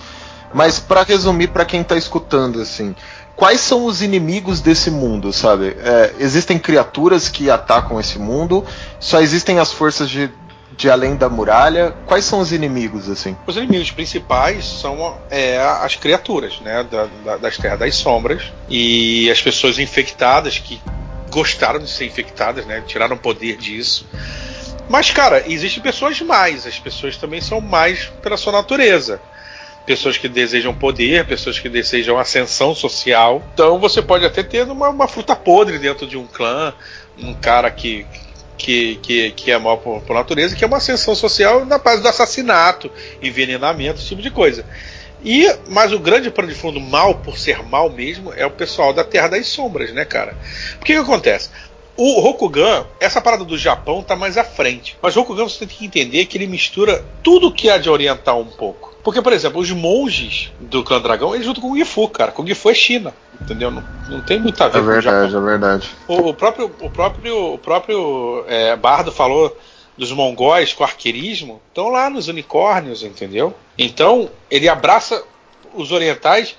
Mas 0.53 0.79
para 0.79 1.03
resumir 1.05 1.49
para 1.49 1.65
quem 1.65 1.85
tá 1.85 1.97
escutando, 1.97 2.61
assim, 2.61 2.97
quais 3.37 3.61
são 3.61 3.85
os 3.85 4.03
inimigos 4.03 4.61
desse 4.61 4.91
mundo, 4.91 5.33
sabe? 5.33 5.77
É, 5.79 6.15
existem 6.19 6.59
criaturas 6.59 7.29
que 7.29 7.49
atacam 7.49 8.01
esse 8.01 8.19
mundo, 8.19 8.65
só 8.99 9.21
existem 9.21 9.61
as 9.61 9.73
forças 9.73 10.11
de, 10.11 10.31
de 10.79 10.89
além 10.89 11.17
da 11.17 11.29
muralha. 11.29 11.93
Quais 12.07 12.25
são 12.25 12.39
os 12.39 12.53
inimigos, 12.53 13.11
assim? 13.11 13.37
Os 13.45 13.57
inimigos 13.57 13.91
principais 13.91 14.65
são 14.65 15.19
é, 15.29 15.59
as 15.59 15.97
criaturas, 15.97 16.61
né? 16.61 16.87
Da, 16.89 17.09
da, 17.25 17.37
das 17.37 17.59
Terras 17.59 17.81
das 17.81 17.97
Sombras. 17.97 18.53
E 18.71 19.29
as 19.29 19.43
pessoas 19.43 19.81
infectadas 19.81 20.59
que 20.59 20.81
gostaram 21.31 21.81
de 21.81 21.91
ser 21.91 22.07
infectadas, 22.07 22.65
né? 22.65 22.81
Tiraram 22.87 23.19
poder 23.19 23.57
disso. 23.57 24.07
Mas, 24.89 25.11
cara, 25.11 25.43
existem 25.49 25.83
pessoas 25.83 26.21
mais. 26.21 26.65
As 26.65 26.79
pessoas 26.79 27.17
também 27.17 27.41
são 27.41 27.61
mais 27.61 28.07
pela 28.23 28.37
sua 28.37 28.53
natureza. 28.53 29.21
Pessoas 29.85 30.17
que 30.17 30.29
desejam 30.29 30.73
poder, 30.73 31.27
pessoas 31.27 31.59
que 31.59 31.69
desejam 31.69 32.19
ascensão 32.19 32.73
social. 32.73 33.43
Então 33.53 33.81
você 33.81 34.01
pode 34.01 34.25
até 34.25 34.45
ter 34.45 34.63
uma, 34.63 34.91
uma 34.91 35.09
fruta 35.09 35.35
podre 35.35 35.79
dentro 35.79 36.07
de 36.07 36.17
um 36.17 36.27
clã, 36.27 36.73
um 37.19 37.35
cara 37.35 37.69
que, 37.69 38.07
que, 38.59 38.97
que, 38.97 39.31
que 39.31 39.51
é 39.51 39.59
mal 39.59 39.79
por, 39.79 40.03
por, 40.03 40.15
natureza, 40.15 40.57
que 40.57 40.65
é 40.65 40.67
uma 40.67 40.77
ascensão 40.79 41.15
social 41.15 41.65
na 41.65 41.79
base 41.79 42.03
do 42.03 42.09
assassinato, 42.09 42.91
envenenamento, 43.23 44.01
esse 44.01 44.09
tipo 44.09 44.21
de 44.21 44.31
coisa. 44.31 44.67
E, 45.25 45.49
mas 45.69 45.93
o 45.93 45.99
grande 45.99 46.31
pano 46.31 46.49
de 46.49 46.55
fundo 46.55 46.81
mal 46.81 47.15
por 47.15 47.39
ser 47.39 47.63
mal 47.63 47.89
mesmo 47.91 48.33
é 48.35 48.45
o 48.45 48.51
pessoal 48.51 48.93
da 48.93 49.05
Terra 49.05 49.29
das 49.29 49.47
Sombras, 49.47 49.93
né, 49.93 50.05
cara? 50.05 50.37
O 50.81 50.85
que, 50.85 50.93
acontece? 50.93 51.51
O 51.97 52.21
Rokugan, 52.21 52.87
essa 53.01 53.21
parada 53.21 53.45
do 53.45 53.59
Japão 53.59 54.03
tá 54.03 54.15
mais 54.15 54.37
à 54.37 54.45
frente. 54.45 54.97
Mas 55.03 55.17
o 55.17 55.21
Rokugan 55.21 55.49
você 55.49 55.67
tem 55.67 55.69
que 55.69 55.87
entender 55.87 56.27
que 56.27 56.37
ele 56.37 56.47
mistura 56.47 57.05
tudo 57.23 57.53
que 57.53 57.69
há 57.69 57.79
de 57.79 57.91
oriental 57.91 58.41
um 58.41 58.47
pouco. 58.47 58.97
Porque, 59.03 59.23
por 59.23 59.33
exemplo, 59.33 59.61
os 59.61 59.71
monges 59.71 60.53
do 60.61 60.85
Clã 60.85 61.01
Dragão, 61.01 61.35
eles 61.35 61.47
juntam 61.47 61.63
com 61.63 61.73
o 61.73 61.77
Gifu, 61.77 62.09
cara. 62.09 62.33
O 62.37 62.47
Gifu 62.47 62.71
é 62.71 62.75
China, 62.75 63.15
entendeu? 63.41 63.71
Não, 63.71 63.85
não 64.09 64.21
tem 64.21 64.39
muito 64.39 64.63
a 64.63 64.69
ver 64.69 64.79
é 64.79 64.81
com 64.81 64.87
verdade, 64.87 65.17
o 65.17 65.31
Japão. 65.31 65.47
É 65.47 65.51
verdade, 65.51 65.91
o, 66.07 66.29
o 66.29 66.35
próprio, 66.35 66.75
o 66.81 66.91
próprio, 66.91 67.55
o 67.55 67.59
próprio 67.59 68.45
é, 68.49 68.77
Bardo 68.77 69.13
falou 69.13 69.57
dos 69.97 70.13
mongóis 70.13 70.73
com 70.73 70.85
arqueirismo, 70.85 71.61
estão 71.69 71.89
lá 71.89 72.09
nos 72.09 72.29
unicórnios, 72.29 73.03
entendeu? 73.03 73.55
Então, 73.77 74.31
ele 74.51 74.69
abraça 74.69 75.23
os 75.75 75.91
orientais 75.91 76.57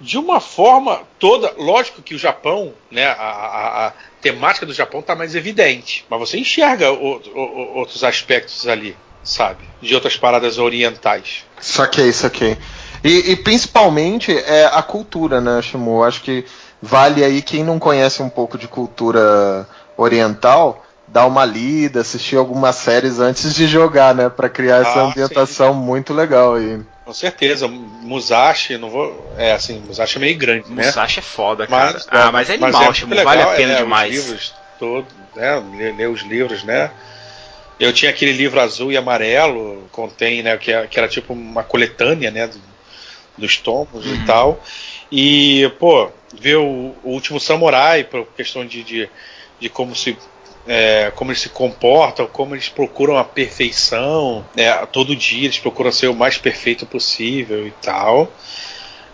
de 0.00 0.16
uma 0.16 0.40
forma 0.40 1.02
toda. 1.18 1.52
Lógico 1.58 2.00
que 2.00 2.14
o 2.14 2.18
Japão, 2.18 2.72
né, 2.90 3.06
a, 3.06 3.12
a, 3.12 3.86
a 3.88 3.92
temática 4.22 4.64
do 4.64 4.72
Japão 4.72 5.00
está 5.00 5.14
mais 5.14 5.34
evidente, 5.34 6.06
mas 6.08 6.18
você 6.18 6.38
enxerga 6.38 6.90
o, 6.90 7.16
o, 7.16 7.78
outros 7.78 8.02
aspectos 8.02 8.66
ali 8.66 8.96
sabe? 9.22 9.58
De 9.80 9.94
outras 9.94 10.16
paradas 10.16 10.58
orientais. 10.58 11.44
Saquei, 11.60 12.12
saquei. 12.12 12.56
E, 13.02 13.32
e 13.32 13.36
principalmente 13.36 14.36
é 14.36 14.66
a 14.66 14.82
cultura, 14.82 15.40
né, 15.40 15.60
Shimu? 15.62 16.02
Acho 16.04 16.22
que 16.22 16.44
vale 16.80 17.24
aí 17.24 17.42
quem 17.42 17.64
não 17.64 17.78
conhece 17.78 18.22
um 18.22 18.28
pouco 18.28 18.58
de 18.58 18.68
cultura 18.68 19.66
oriental 19.96 20.84
dar 21.12 21.26
uma 21.26 21.44
lida, 21.44 22.00
assistir 22.00 22.36
algumas 22.36 22.76
séries 22.76 23.18
antes 23.18 23.54
de 23.54 23.66
jogar, 23.66 24.14
né, 24.14 24.28
para 24.28 24.48
criar 24.48 24.82
essa 24.82 25.00
ah, 25.00 25.06
ambientação 25.06 25.74
sim. 25.74 25.80
muito 25.80 26.14
legal 26.14 26.54
aí. 26.54 26.80
Com 27.04 27.12
certeza, 27.12 27.66
Musashi, 27.66 28.78
não 28.78 28.88
vou, 28.88 29.34
é 29.36 29.52
assim, 29.52 29.80
Musashi 29.80 30.18
é 30.18 30.20
meio 30.20 30.38
grande, 30.38 30.70
né? 30.70 30.86
Musashi 30.86 31.18
é 31.18 31.22
foda, 31.22 31.66
cara. 31.66 31.94
Mas, 31.94 32.06
ah, 32.08 32.30
mas 32.30 32.50
é 32.50 32.54
animal, 32.54 32.72
mas 32.72 33.18
é 33.18 33.24
vale 33.24 33.42
a 33.42 33.46
pena 33.48 33.72
é, 33.72 33.76
demais. 33.78 34.16
Os 34.16 34.24
livros 34.26 34.54
todos, 34.78 35.12
né, 35.34 35.62
ler, 35.76 35.96
ler 35.96 36.08
os 36.08 36.20
livros, 36.22 36.62
né? 36.62 36.90
Eu 37.80 37.92
tinha 37.92 38.10
aquele 38.10 38.32
livro 38.32 38.60
azul 38.60 38.92
e 38.92 38.96
amarelo, 38.96 39.88
contém, 39.90 40.42
né, 40.42 40.56
que, 40.56 40.72
que 40.86 40.98
era 40.98 41.08
tipo 41.08 41.32
uma 41.32 41.64
coletânea, 41.64 42.30
né, 42.30 42.48
dos 43.40 43.56
tomos 43.56 44.06
uhum. 44.06 44.14
e 44.14 44.26
tal. 44.26 44.62
E, 45.10 45.72
pô, 45.78 46.10
ver 46.38 46.56
o, 46.56 46.94
o, 47.02 47.10
último 47.10 47.40
samurai, 47.40 48.04
por 48.04 48.26
questão 48.36 48.64
de, 48.64 48.84
de, 48.84 49.10
de 49.58 49.68
como 49.68 49.96
se 49.96 50.16
é, 50.66 51.10
como 51.16 51.30
eles 51.30 51.40
se 51.40 51.48
comportam, 51.48 52.26
como 52.26 52.54
eles 52.54 52.68
procuram 52.68 53.16
a 53.16 53.24
perfeição, 53.24 54.44
né, 54.54 54.70
todo 54.92 55.16
dia 55.16 55.46
eles 55.46 55.58
procuram 55.58 55.90
ser 55.90 56.08
o 56.08 56.14
mais 56.14 56.38
perfeito 56.38 56.86
possível 56.86 57.66
e 57.66 57.72
tal. 57.82 58.30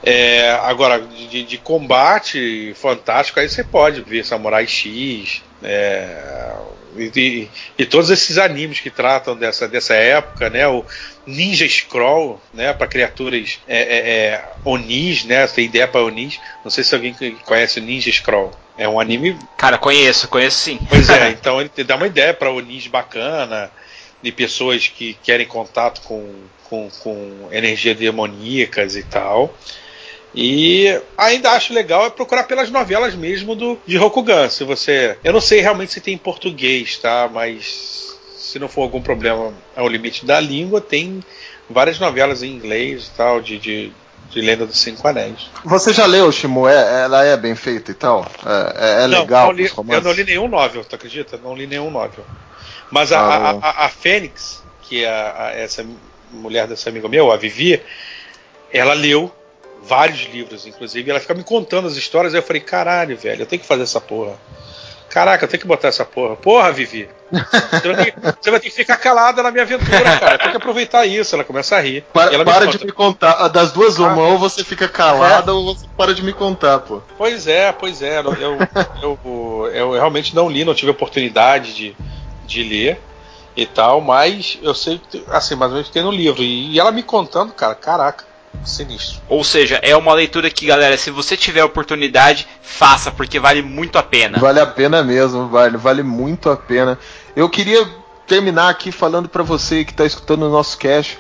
É, 0.03 0.51
agora, 0.62 1.01
de, 1.01 1.43
de, 1.43 1.59
combate 1.59 2.74
fantástico, 2.74 3.40
aí 3.40 3.48
você 3.48 3.65
pode 3.65 4.03
ver 4.03 4.24
Samurai 4.24 4.66
X, 4.66 5.43
é, 5.62 6.55
e, 6.99 7.49
e, 7.78 7.85
todos 7.85 8.11
esses 8.11 8.39
animes 8.39 8.81
que 8.81 8.91
tratam 8.91 9.37
dessa, 9.37 9.69
dessa 9.69 9.95
época, 9.95 10.49
né? 10.49 10.66
O 10.66 10.85
Ninja 11.27 11.69
Scroll, 11.69 12.41
né? 12.55 12.73
Para 12.73 12.87
criaturas 12.87 13.59
é, 13.69 13.78
é, 13.78 13.99
é, 14.09 14.45
Onis, 14.65 15.24
né? 15.24 15.47
Tem 15.47 15.66
ideia 15.66 15.87
para 15.87 16.03
Onis. 16.03 16.41
Não 16.65 16.70
sei 16.70 16.83
se 16.85 16.95
alguém 16.95 17.15
conhece 17.45 17.81
o 17.81 17.83
Ninja 17.83 18.11
Scroll. 18.11 18.51
É 18.78 18.89
um 18.89 18.99
anime. 18.99 19.39
Cara, 19.57 19.78
conheço, 19.78 20.28
conheço 20.28 20.59
sim. 20.59 20.78
Pois 20.89 21.09
é, 21.11 21.31
então 21.39 21.61
ele 21.61 21.70
dá 21.85 21.97
uma 21.97 22.07
ideia 22.07 22.33
para 22.33 22.51
Onis 22.51 22.87
bacana, 22.87 23.70
de 24.23 24.33
pessoas 24.33 24.89
que 24.89 25.15
querem 25.23 25.47
contato 25.47 26.01
com, 26.03 26.35
com, 26.65 26.89
com 27.03 27.49
energia 27.51 27.95
demoníacas 27.95 28.97
e 28.97 29.03
tal. 29.03 29.55
E 30.36 31.00
ainda 31.16 31.52
acho 31.52 31.72
legal 31.72 32.04
é 32.06 32.10
procurar 32.10 32.44
pelas 32.44 32.70
novelas 32.70 33.14
mesmo 33.14 33.56
do 33.56 33.78
de 33.86 33.96
Rokugan. 33.96 34.50
Se 34.50 34.64
você, 34.64 35.16
eu 35.24 35.32
não 35.32 35.40
sei 35.40 35.62
realmente 35.62 35.92
se 35.92 36.00
tem 36.00 36.12
em 36.12 36.18
português, 36.18 36.98
tá? 36.98 37.28
Mas 37.32 38.18
se 38.36 38.58
não 38.58 38.68
for 38.68 38.82
algum 38.82 39.00
problema 39.00 39.54
ao 39.74 39.88
limite 39.88 40.26
da 40.26 40.38
língua, 40.38 40.80
tem 40.80 41.24
várias 41.70 41.98
novelas 41.98 42.42
em 42.42 42.52
inglês 42.52 43.06
e 43.06 43.16
tal 43.16 43.40
de, 43.40 43.58
de 43.58 43.92
de 44.30 44.40
Lenda 44.40 44.66
dos 44.66 44.78
Cinco 44.78 45.06
Anéis. 45.06 45.50
Você 45.64 45.92
já 45.92 46.04
leu, 46.04 46.30
Shimu? 46.30 46.68
É, 46.68 47.04
ela 47.04 47.24
é 47.24 47.36
bem 47.36 47.54
feita 47.54 47.90
e 47.90 47.94
tal? 47.94 48.26
É, 48.44 49.02
é, 49.02 49.04
é 49.04 49.06
não, 49.06 49.20
legal? 49.20 49.46
Não 49.46 49.52
li, 49.52 49.70
eu 49.88 50.00
não 50.02 50.12
li 50.12 50.24
nenhum 50.24 50.48
novel, 50.48 50.84
tu 50.84 50.94
acredita? 50.94 51.38
Não 51.42 51.54
li 51.54 51.66
nenhum 51.66 51.90
novel. 51.90 52.24
Mas 52.90 53.12
a, 53.12 53.20
ah, 53.20 53.50
a, 53.50 53.50
a, 53.52 53.84
a 53.86 53.88
Fênix, 53.88 54.62
que 54.82 55.04
é 55.04 55.08
a, 55.08 55.52
essa 55.54 55.86
mulher 56.30 56.66
desse 56.66 56.88
amigo 56.88 57.08
meu, 57.08 57.30
a 57.30 57.36
Vivi, 57.36 57.80
ela 58.72 58.94
leu 58.94 59.32
vários 59.86 60.26
livros, 60.32 60.66
inclusive, 60.66 61.08
e 61.08 61.10
ela 61.10 61.20
fica 61.20 61.34
me 61.34 61.44
contando 61.44 61.88
as 61.88 61.96
histórias, 61.96 62.34
aí 62.34 62.40
eu 62.40 62.44
falei, 62.44 62.60
caralho, 62.60 63.16
velho, 63.16 63.42
eu 63.42 63.46
tenho 63.46 63.60
que 63.60 63.68
fazer 63.68 63.82
essa 63.82 64.00
porra. 64.00 64.36
Caraca, 65.08 65.44
eu 65.44 65.48
tenho 65.48 65.60
que 65.60 65.66
botar 65.66 65.88
essa 65.88 66.04
porra. 66.04 66.36
Porra, 66.36 66.72
Vivi. 66.72 67.08
Você 67.30 67.92
vai, 67.92 68.04
ter, 68.04 68.14
você 68.38 68.50
vai 68.50 68.60
ter 68.60 68.68
que 68.68 68.74
ficar 68.74 68.96
calada 68.98 69.42
na 69.42 69.50
minha 69.50 69.62
aventura, 69.62 70.18
cara. 70.18 70.38
Tem 70.38 70.50
que 70.50 70.56
aproveitar 70.56 71.06
isso. 71.06 71.34
Ela 71.34 71.44
começa 71.44 71.76
a 71.76 71.80
rir. 71.80 72.04
Para, 72.12 72.44
para 72.44 72.66
de 72.66 72.84
me 72.84 72.92
contar. 72.92 73.48
Das 73.48 73.72
duas, 73.72 73.98
uma, 73.98 74.14
ou 74.14 74.38
você 74.38 74.62
fica 74.62 74.86
calada 74.86 75.54
ou 75.54 75.74
você 75.74 75.86
para 75.96 76.12
de 76.12 76.22
me 76.22 76.32
contar, 76.32 76.80
pô. 76.80 77.00
Pois 77.16 77.46
é, 77.46 77.72
pois 77.72 78.02
é. 78.02 78.20
Eu, 78.20 78.58
eu, 79.02 79.18
eu, 79.24 79.70
eu 79.72 79.92
realmente 79.92 80.34
não 80.34 80.50
li, 80.50 80.64
não 80.64 80.74
tive 80.74 80.90
oportunidade 80.90 81.74
de, 81.74 81.96
de 82.44 82.62
ler 82.62 83.00
e 83.56 83.64
tal, 83.64 84.02
mas 84.02 84.58
eu 84.60 84.74
sei 84.74 85.00
que, 85.10 85.24
assim, 85.28 85.54
mais 85.54 85.70
ou 85.70 85.76
menos 85.76 85.90
tem 85.90 86.02
no 86.02 86.10
livro. 86.10 86.42
E, 86.42 86.72
e 86.72 86.80
ela 86.80 86.92
me 86.92 87.02
contando, 87.02 87.52
cara, 87.52 87.74
caraca, 87.74 88.24
sinistro. 88.65 89.20
Ou 89.28 89.45
seja, 89.45 89.78
é 89.83 89.97
uma 89.97 90.15
leitura 90.15 90.51
que, 90.51 90.66
galera, 90.66 90.97
se 90.97 91.11
você 91.11 91.37
tiver 91.37 91.65
oportunidade, 91.65 92.47
faça, 92.62 93.11
porque 93.11 93.39
vale 93.39 93.62
muito 93.62 93.99
a 93.99 94.03
pena. 94.03 94.39
Vale 94.39 94.61
a 94.61 94.66
pena 94.66 95.03
mesmo, 95.03 95.49
vale, 95.49 95.77
vale 95.77 96.03
muito 96.03 96.51
a 96.51 96.57
pena. 96.57 96.99
Eu 97.35 97.49
queria 97.49 97.87
terminar 98.27 98.69
aqui 98.69 98.91
falando 98.91 99.28
para 99.28 99.43
você 99.43 99.85
que 99.85 99.93
está 99.93 100.05
escutando 100.05 100.43
o 100.45 100.51
nosso 100.51 100.77
cast. 100.78 101.19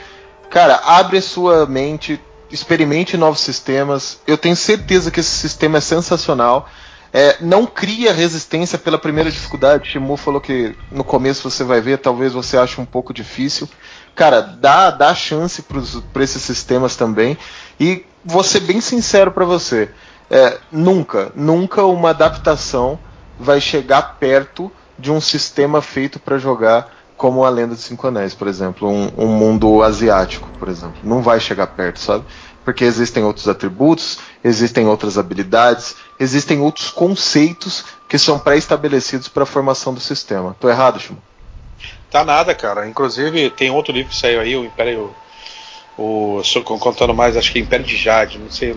Cara, 0.50 0.80
abre 0.84 1.18
a 1.18 1.22
sua 1.22 1.66
mente, 1.66 2.20
experimente 2.50 3.16
novos 3.16 3.40
sistemas. 3.40 4.20
Eu 4.26 4.36
tenho 4.36 4.56
certeza 4.56 5.10
que 5.10 5.20
esse 5.20 5.30
sistema 5.30 5.78
é 5.78 5.80
sensacional. 5.80 6.68
É, 7.12 7.36
não 7.40 7.66
cria 7.66 8.12
resistência 8.12 8.78
pela 8.78 8.98
primeira 8.98 9.30
dificuldade. 9.30 9.88
Shimu 9.90 10.16
falou 10.16 10.40
que 10.40 10.74
no 10.90 11.04
começo 11.04 11.48
você 11.48 11.64
vai 11.64 11.80
ver, 11.80 11.98
talvez 11.98 12.32
você 12.32 12.58
ache 12.58 12.80
um 12.80 12.84
pouco 12.84 13.14
difícil. 13.14 13.68
Cara, 14.16 14.40
dá, 14.40 14.90
dá 14.90 15.14
chance 15.14 15.62
para 15.62 16.24
esses 16.24 16.42
sistemas 16.42 16.96
também. 16.96 17.36
E 17.78 18.04
vou 18.24 18.42
ser 18.42 18.60
bem 18.60 18.80
sincero 18.80 19.30
para 19.30 19.44
você. 19.44 19.90
É, 20.30 20.58
nunca, 20.72 21.30
nunca 21.36 21.84
uma 21.84 22.10
adaptação 22.10 22.98
vai 23.38 23.60
chegar 23.60 24.16
perto 24.18 24.72
de 24.98 25.12
um 25.12 25.20
sistema 25.20 25.82
feito 25.82 26.18
para 26.18 26.38
jogar 26.38 26.90
como 27.16 27.44
a 27.44 27.50
Lenda 27.50 27.74
dos 27.74 27.84
Cinco 27.84 28.06
Anéis, 28.06 28.34
por 28.34 28.48
exemplo, 28.48 28.88
um, 28.88 29.10
um, 29.18 29.26
mundo 29.26 29.82
asiático, 29.82 30.48
por 30.58 30.68
exemplo. 30.68 30.96
Não 31.02 31.22
vai 31.22 31.38
chegar 31.38 31.66
perto, 31.68 32.00
sabe? 32.00 32.24
Porque 32.64 32.84
existem 32.84 33.22
outros 33.22 33.46
atributos, 33.48 34.18
existem 34.42 34.86
outras 34.86 35.16
habilidades, 35.18 35.94
existem 36.18 36.60
outros 36.60 36.90
conceitos 36.90 37.84
que 38.08 38.18
são 38.18 38.38
pré-estabelecidos 38.38 39.28
para 39.28 39.42
a 39.42 39.46
formação 39.46 39.92
do 39.92 40.00
sistema. 40.00 40.56
Tô 40.58 40.68
errado, 40.68 40.98
Chimo? 40.98 41.22
Tá 42.10 42.24
nada, 42.24 42.54
cara. 42.54 42.88
Inclusive, 42.88 43.50
tem 43.50 43.70
outro 43.70 43.92
livro 43.92 44.10
que 44.10 44.16
saiu 44.16 44.40
aí, 44.40 44.56
o 44.56 44.64
Império. 44.64 45.14
O, 45.98 46.42
contando 46.78 47.14
mais, 47.14 47.36
acho 47.36 47.50
que 47.50 47.58
Império 47.58 47.86
de 47.86 47.96
Jade, 47.96 48.38
não 48.38 48.50
sei, 48.50 48.76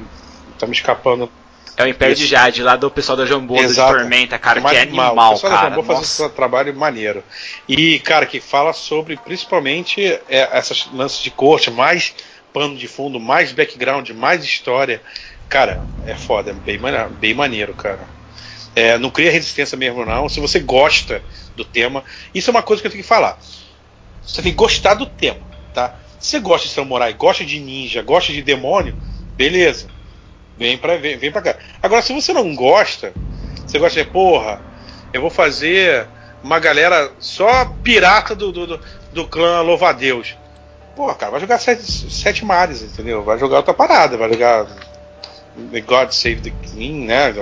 tá 0.58 0.66
me 0.66 0.74
escapando. 0.74 1.30
É 1.76 1.84
o 1.84 1.88
Império 1.88 2.16
de 2.16 2.26
Jade, 2.26 2.62
lá 2.62 2.76
do 2.76 2.90
pessoal 2.92 3.18
da 3.18 3.26
Jamboa 3.26 3.66
de 3.66 3.74
Tormenta, 3.74 4.38
cara, 4.38 4.62
que 4.62 4.76
é 4.76 4.82
animal, 4.82 5.32
o 5.32 5.34
pessoal 5.34 5.54
cara. 5.54 5.70
da 5.70 5.76
Jamboa 5.76 5.96
faz 5.96 6.02
esse 6.02 6.30
trabalho 6.30 6.76
maneiro. 6.76 7.24
E, 7.68 8.00
cara, 8.00 8.26
que 8.26 8.42
fala 8.42 8.74
sobre, 8.74 9.16
principalmente, 9.18 10.02
é, 10.30 10.50
essas 10.52 10.90
lances 10.94 11.22
de 11.22 11.32
corte, 11.32 11.72
mais 11.72 12.14
pano 12.54 12.76
de 12.76 12.88
fundo, 12.88 13.20
mais 13.20 13.52
background, 13.52 14.10
mais 14.10 14.44
história. 14.44 15.02
Cara, 15.48 15.82
é 16.06 16.16
foda, 16.16 16.52
é 16.52 16.54
bem, 16.54 16.80
bem 17.20 17.34
maneiro, 17.34 17.74
cara. 17.74 18.02
É, 18.76 18.98
não 18.98 19.10
cria 19.10 19.32
resistência 19.32 19.78
mesmo, 19.78 20.06
não. 20.06 20.30
Se 20.30 20.40
você 20.40 20.60
gosta 20.60 21.22
do 21.60 21.66
tema, 21.66 22.04
isso 22.34 22.50
é 22.50 22.52
uma 22.52 22.64
coisa 22.64 22.82
que 22.82 22.88
eu 22.88 22.92
tenho 22.92 23.04
que 23.04 23.08
falar. 23.08 23.38
Você 24.22 24.42
tem 24.42 24.52
que 24.52 24.58
gostar 24.58 24.96
do 24.96 25.06
tema, 25.06 25.42
tá? 25.74 25.96
Se 26.20 26.32
você 26.32 26.40
gosta 26.40 26.68
de 26.68 26.74
samurai, 26.74 27.14
gosta 27.14 27.46
de 27.46 27.60
ninja, 27.60 28.02
gosta 28.02 28.34
de 28.34 28.42
demônio, 28.42 28.96
beleza. 29.36 29.88
Vem 30.58 30.78
pra, 30.78 30.98
vem, 30.98 31.18
vem 31.18 31.32
pra 31.32 31.42
cá. 31.42 31.56
Agora, 31.82 32.02
se 32.02 32.14
você 32.14 32.34
não 32.34 32.54
gosta, 32.56 33.14
você 33.66 33.80
gosta 33.80 34.04
de, 34.04 34.10
porra, 34.10 34.62
eu 35.14 35.22
vou 35.22 35.30
fazer 35.30 36.08
uma 36.44 36.60
galera 36.60 37.12
só 37.20 37.66
pirata 37.84 38.36
do, 38.36 38.52
do, 38.52 38.80
do, 39.14 39.28
clã 39.28 39.62
Louva-a-Deus. 39.62 40.36
Pô, 40.96 41.14
cara, 41.16 41.32
vai 41.32 41.40
jogar 41.40 41.60
sete, 41.60 41.84
sete 41.84 42.44
mares, 42.44 42.82
entendeu? 42.82 43.24
Vai 43.24 43.40
jogar 43.40 43.58
outra 43.58 43.74
parada, 43.74 44.18
vai 44.18 44.34
jogar 44.34 44.68
God 45.86 46.12
Save 46.12 46.42
the 46.42 46.52
King, 46.64 47.06
né? 47.06 47.34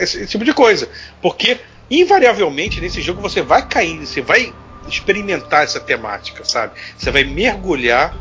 Esse, 0.00 0.22
esse, 0.22 0.26
tipo 0.26 0.44
de 0.44 0.52
coisa. 0.52 0.88
Porque, 1.20 1.58
invariavelmente, 2.00 2.80
nesse 2.80 3.00
jogo 3.00 3.20
você 3.20 3.42
vai 3.42 3.66
cair, 3.66 4.06
você 4.06 4.20
vai 4.20 4.52
experimentar 4.88 5.64
essa 5.64 5.80
temática, 5.80 6.44
sabe? 6.44 6.74
Você 6.96 7.10
vai 7.10 7.24
mergulhar 7.24 8.16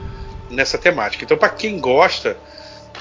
nessa 0.50 0.78
temática. 0.78 1.24
Então, 1.24 1.38
para 1.38 1.50
quem 1.50 1.80
gosta, 1.80 2.38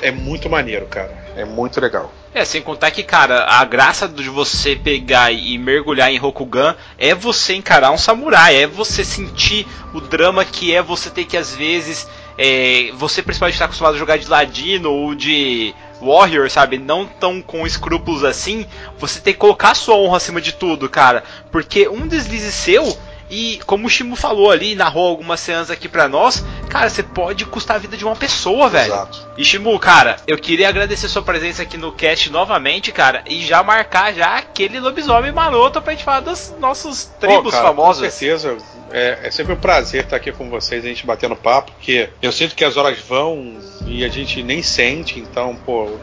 é 0.01 0.11
muito 0.11 0.49
maneiro, 0.49 0.87
cara. 0.87 1.33
É 1.37 1.45
muito 1.45 1.81
legal. 1.81 2.13
É, 2.35 2.45
sem 2.45 2.63
contar 2.63 2.91
que, 2.91 3.03
cara, 3.03 3.45
a 3.45 3.65
graça 3.65 4.09
de 4.09 4.29
você 4.29 4.75
pegar 4.75 5.31
e 5.31 5.59
mergulhar 5.59 6.11
em 6.11 6.17
Rokugan 6.17 6.75
é 6.99 7.15
você 7.15 7.55
encarar 7.55 7.91
um 7.91 7.99
samurai, 7.99 8.57
é 8.57 8.67
você 8.67 9.05
sentir 9.05 9.67
o 9.93 10.01
drama 10.01 10.45
que 10.45 10.75
é 10.75 10.83
você 10.83 11.11
ter 11.11 11.25
que, 11.27 11.37
às 11.37 11.55
vezes, 11.55 12.09
é, 12.39 12.91
você 12.95 13.23
principalmente 13.23 13.55
está 13.55 13.67
acostumado 13.67 13.95
a 13.97 13.99
jogar 13.99 14.17
de 14.17 14.29
ladino 14.29 14.91
ou 14.91 15.15
de 15.15 15.75
warrior, 16.03 16.51
sabe? 16.51 16.79
Não 16.79 17.07
tão 17.07 17.41
com 17.41 17.67
escrúpulos 17.67 18.25
assim, 18.25 18.67
você 18.99 19.21
tem 19.21 19.33
que 19.33 19.39
colocar 19.39 19.75
sua 19.75 19.97
honra 19.97 20.17
acima 20.17 20.41
de 20.41 20.53
tudo, 20.53 20.89
cara. 20.89 21.23
Porque 21.51 21.89
um 21.89 22.07
deslize 22.07 22.53
seu 22.53 22.97
e 23.35 23.59
como 23.65 23.87
o 23.87 23.91
Shimu 23.91 24.15
falou 24.15 24.51
ali, 24.51 24.75
narrou 24.75 25.09
algumas 25.09 25.41
cenas 25.41 25.71
aqui 25.71 25.89
pra 25.89 26.07
nós, 26.07 26.45
cara, 26.69 26.91
você 26.91 27.03
pode 27.03 27.47
custar 27.47 27.77
a 27.77 27.79
vida 27.79 27.97
de 27.97 28.05
uma 28.05 28.15
pessoa, 28.15 28.69
velho. 28.69 28.93
Exato. 28.93 29.27
E 29.39 29.43
Shimu, 29.43 29.79
cara, 29.79 30.19
eu 30.27 30.37
queria 30.37 30.69
agradecer 30.69 31.09
sua 31.09 31.23
presença 31.23 31.63
aqui 31.63 31.79
no 31.79 31.93
cast 31.93 32.29
novamente, 32.29 32.93
cara, 32.93 33.25
e 33.27 33.41
já 33.41 33.63
marcar 33.63 34.13
já 34.13 34.37
aquele 34.37 34.79
lobisomem 34.79 35.33
maroto 35.33 35.81
pra 35.81 35.95
gente 35.95 36.05
falar 36.05 36.21
dos 36.21 36.55
nossos 36.61 37.07
tribos 37.19 37.45
Pô, 37.45 37.51
cara, 37.53 37.69
famosos. 37.69 38.05
Com 38.05 38.11
certeza. 38.11 38.59
É, 38.91 39.21
é, 39.23 39.31
sempre 39.31 39.55
um 39.55 39.57
prazer 39.57 40.05
estar 40.05 40.17
aqui 40.17 40.31
com 40.31 40.51
vocês, 40.51 40.85
a 40.85 40.89
gente 40.89 41.07
batendo 41.07 41.35
papo, 41.35 41.73
porque 41.73 42.11
eu 42.21 42.31
sinto 42.31 42.55
que 42.55 42.63
as 42.63 42.77
horas 42.77 42.99
vão 42.99 43.57
e 43.87 44.05
a 44.05 44.09
gente 44.09 44.43
nem 44.43 44.63
sente, 44.63 45.19
então, 45.19 45.57
pô, 45.57 45.97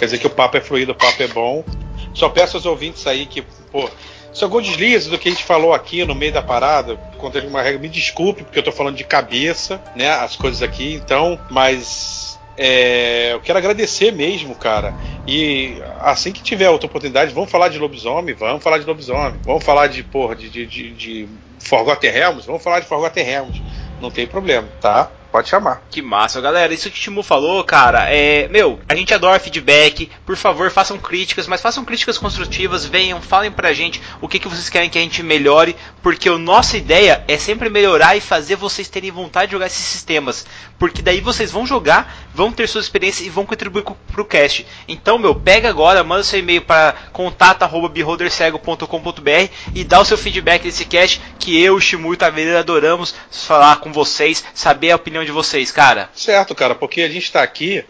quer 0.00 0.06
dizer 0.06 0.18
que 0.18 0.26
o 0.26 0.30
papo 0.30 0.56
é 0.56 0.60
fluido, 0.60 0.90
o 0.90 0.96
papo 0.96 1.22
é 1.22 1.28
bom. 1.28 1.64
Só 2.12 2.28
peço 2.28 2.56
aos 2.56 2.66
ouvintes 2.66 3.06
aí 3.06 3.24
que, 3.24 3.42
pô, 3.70 3.88
se 4.32 4.42
algum 4.44 4.60
deslize 4.60 5.10
do 5.10 5.18
que 5.18 5.28
a 5.28 5.32
gente 5.32 5.44
falou 5.44 5.74
aqui 5.74 6.04
no 6.04 6.14
meio 6.14 6.32
da 6.32 6.42
parada, 6.42 6.96
contando 7.18 7.48
uma 7.48 7.62
regra, 7.62 7.80
me 7.80 7.88
desculpe, 7.88 8.42
porque 8.42 8.58
eu 8.58 8.62
tô 8.62 8.72
falando 8.72 8.96
de 8.96 9.04
cabeça, 9.04 9.80
né? 9.94 10.10
As 10.10 10.36
coisas 10.36 10.62
aqui, 10.62 10.94
então, 10.94 11.38
mas 11.50 12.38
é, 12.56 13.32
eu 13.32 13.40
quero 13.40 13.58
agradecer 13.58 14.12
mesmo, 14.12 14.54
cara. 14.54 14.94
E 15.26 15.76
assim 16.00 16.32
que 16.32 16.42
tiver 16.42 16.70
outra 16.70 16.86
oportunidade, 16.86 17.32
vamos 17.34 17.50
falar 17.50 17.68
de 17.68 17.78
lobisomem, 17.78 18.34
vamos 18.34 18.62
falar 18.62 18.78
de 18.78 18.86
lobisomem, 18.86 19.38
vamos 19.44 19.64
falar 19.64 19.86
de, 19.88 20.02
porra, 20.02 20.34
de, 20.34 20.48
de, 20.48 20.66
de, 20.66 20.90
de 20.92 21.28
Forgotten 21.58 22.10
Realms, 22.10 22.46
vamos 22.46 22.62
falar 22.62 22.80
de 22.80 22.86
Forgotten 22.86 23.24
Realms. 23.24 23.62
Não 24.00 24.10
tem 24.10 24.26
problema, 24.26 24.68
tá? 24.80 25.10
Pode 25.32 25.48
chamar. 25.48 25.82
Que 25.90 26.00
massa, 26.02 26.42
galera. 26.42 26.74
Isso 26.74 26.90
que 26.90 26.98
o 26.98 27.00
Timu 27.00 27.22
falou, 27.22 27.64
cara, 27.64 28.04
é. 28.10 28.48
Meu, 28.48 28.78
a 28.86 28.94
gente 28.94 29.14
adora 29.14 29.40
feedback. 29.40 30.10
Por 30.26 30.36
favor, 30.36 30.70
façam 30.70 30.98
críticas, 30.98 31.46
mas 31.46 31.62
façam 31.62 31.86
críticas 31.86 32.18
construtivas. 32.18 32.84
Venham, 32.84 33.22
falem 33.22 33.50
pra 33.50 33.72
gente 33.72 34.02
o 34.20 34.28
que, 34.28 34.38
que 34.38 34.46
vocês 34.46 34.68
querem 34.68 34.90
que 34.90 34.98
a 34.98 35.00
gente 35.00 35.22
melhore. 35.22 35.74
Porque 36.02 36.28
a 36.28 36.36
nossa 36.36 36.76
ideia 36.76 37.24
é 37.26 37.38
sempre 37.38 37.70
melhorar 37.70 38.14
e 38.14 38.20
fazer 38.20 38.56
vocês 38.56 38.90
terem 38.90 39.10
vontade 39.10 39.46
de 39.46 39.52
jogar 39.52 39.68
esses 39.68 39.82
sistemas. 39.82 40.44
Porque 40.78 41.00
daí 41.00 41.22
vocês 41.22 41.50
vão 41.50 41.66
jogar, 41.66 42.14
vão 42.34 42.52
ter 42.52 42.68
sua 42.68 42.82
experiência 42.82 43.24
e 43.24 43.30
vão 43.30 43.46
contribuir 43.46 43.86
pro 44.12 44.26
cast. 44.26 44.66
Então, 44.86 45.18
meu, 45.18 45.34
pega 45.34 45.66
agora, 45.66 46.04
manda 46.04 46.24
seu 46.24 46.40
e-mail 46.40 46.60
para 46.60 46.94
contato.beholdercego.com.br 47.10 49.50
e 49.74 49.82
dá 49.82 49.98
o 49.98 50.04
seu 50.04 50.18
feedback 50.18 50.64
desse 50.64 50.84
cast 50.84 51.22
que 51.38 51.58
eu, 51.58 51.80
Shimu 51.80 52.12
e 52.12 52.14
o 52.14 52.18
Taveira 52.18 52.58
adoramos 52.58 53.14
falar 53.30 53.76
com 53.76 53.90
vocês, 53.90 54.44
saber 54.52 54.90
a 54.90 54.96
opinião 54.96 55.21
opinião 55.22 55.24
de 55.24 55.32
vocês, 55.32 55.70
cara? 55.70 56.10
Certo, 56.14 56.54
cara, 56.54 56.74
porque 56.74 57.02
a 57.02 57.08
gente 57.08 57.24
está 57.24 57.42
aqui, 57.42 57.84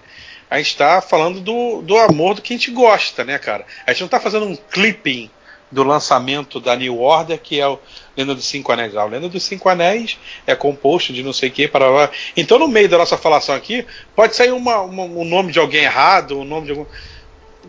a 0.51 0.59
gente 0.59 0.69
está 0.69 1.01
falando 1.01 1.41
do, 1.41 1.83
do 1.83 1.97
amor 1.99 2.35
do 2.35 2.43
que 2.43 2.53
a 2.53 2.57
gente 2.57 2.71
gosta, 2.71 3.25
né, 3.25 3.39
cara? 3.39 3.65
A 3.87 3.93
gente 3.93 4.01
não 4.01 4.07
está 4.07 4.21
fazendo 4.21 4.47
um 4.47 4.57
clipping 4.57 5.31
do 5.71 5.83
lançamento 5.83 6.61
da 6.61 6.77
New 6.77 7.01
Order, 7.01 7.39
que 7.39 7.59
é 7.59 7.67
o 7.67 7.79
Lenda 8.17 8.35
dos 8.35 8.45
Cinco 8.45 8.71
Anéis. 8.73 8.95
Ah, 8.95 9.07
o 9.07 9.09
Lenda 9.09 9.29
dos 9.29 9.43
Cinco 9.43 9.69
Anéis 9.71 10.19
é 10.47 10.55
composto 10.55 11.13
de 11.13 11.23
não 11.23 11.33
sei 11.33 11.49
o 11.49 11.53
que, 11.53 11.67
para. 11.67 12.11
Então, 12.37 12.59
no 12.59 12.69
meio 12.69 12.89
da 12.89 12.99
nossa 12.99 13.17
falação 13.17 13.55
aqui, 13.55 13.87
pode 14.15 14.37
sair 14.37 14.53
uma, 14.53 14.81
uma, 14.83 15.05
um 15.05 15.25
nome 15.25 15.51
de 15.51 15.59
alguém 15.59 15.85
errado, 15.85 16.39
um 16.39 16.45
nome 16.45 16.67
de 16.67 16.73
algum. 16.73 16.85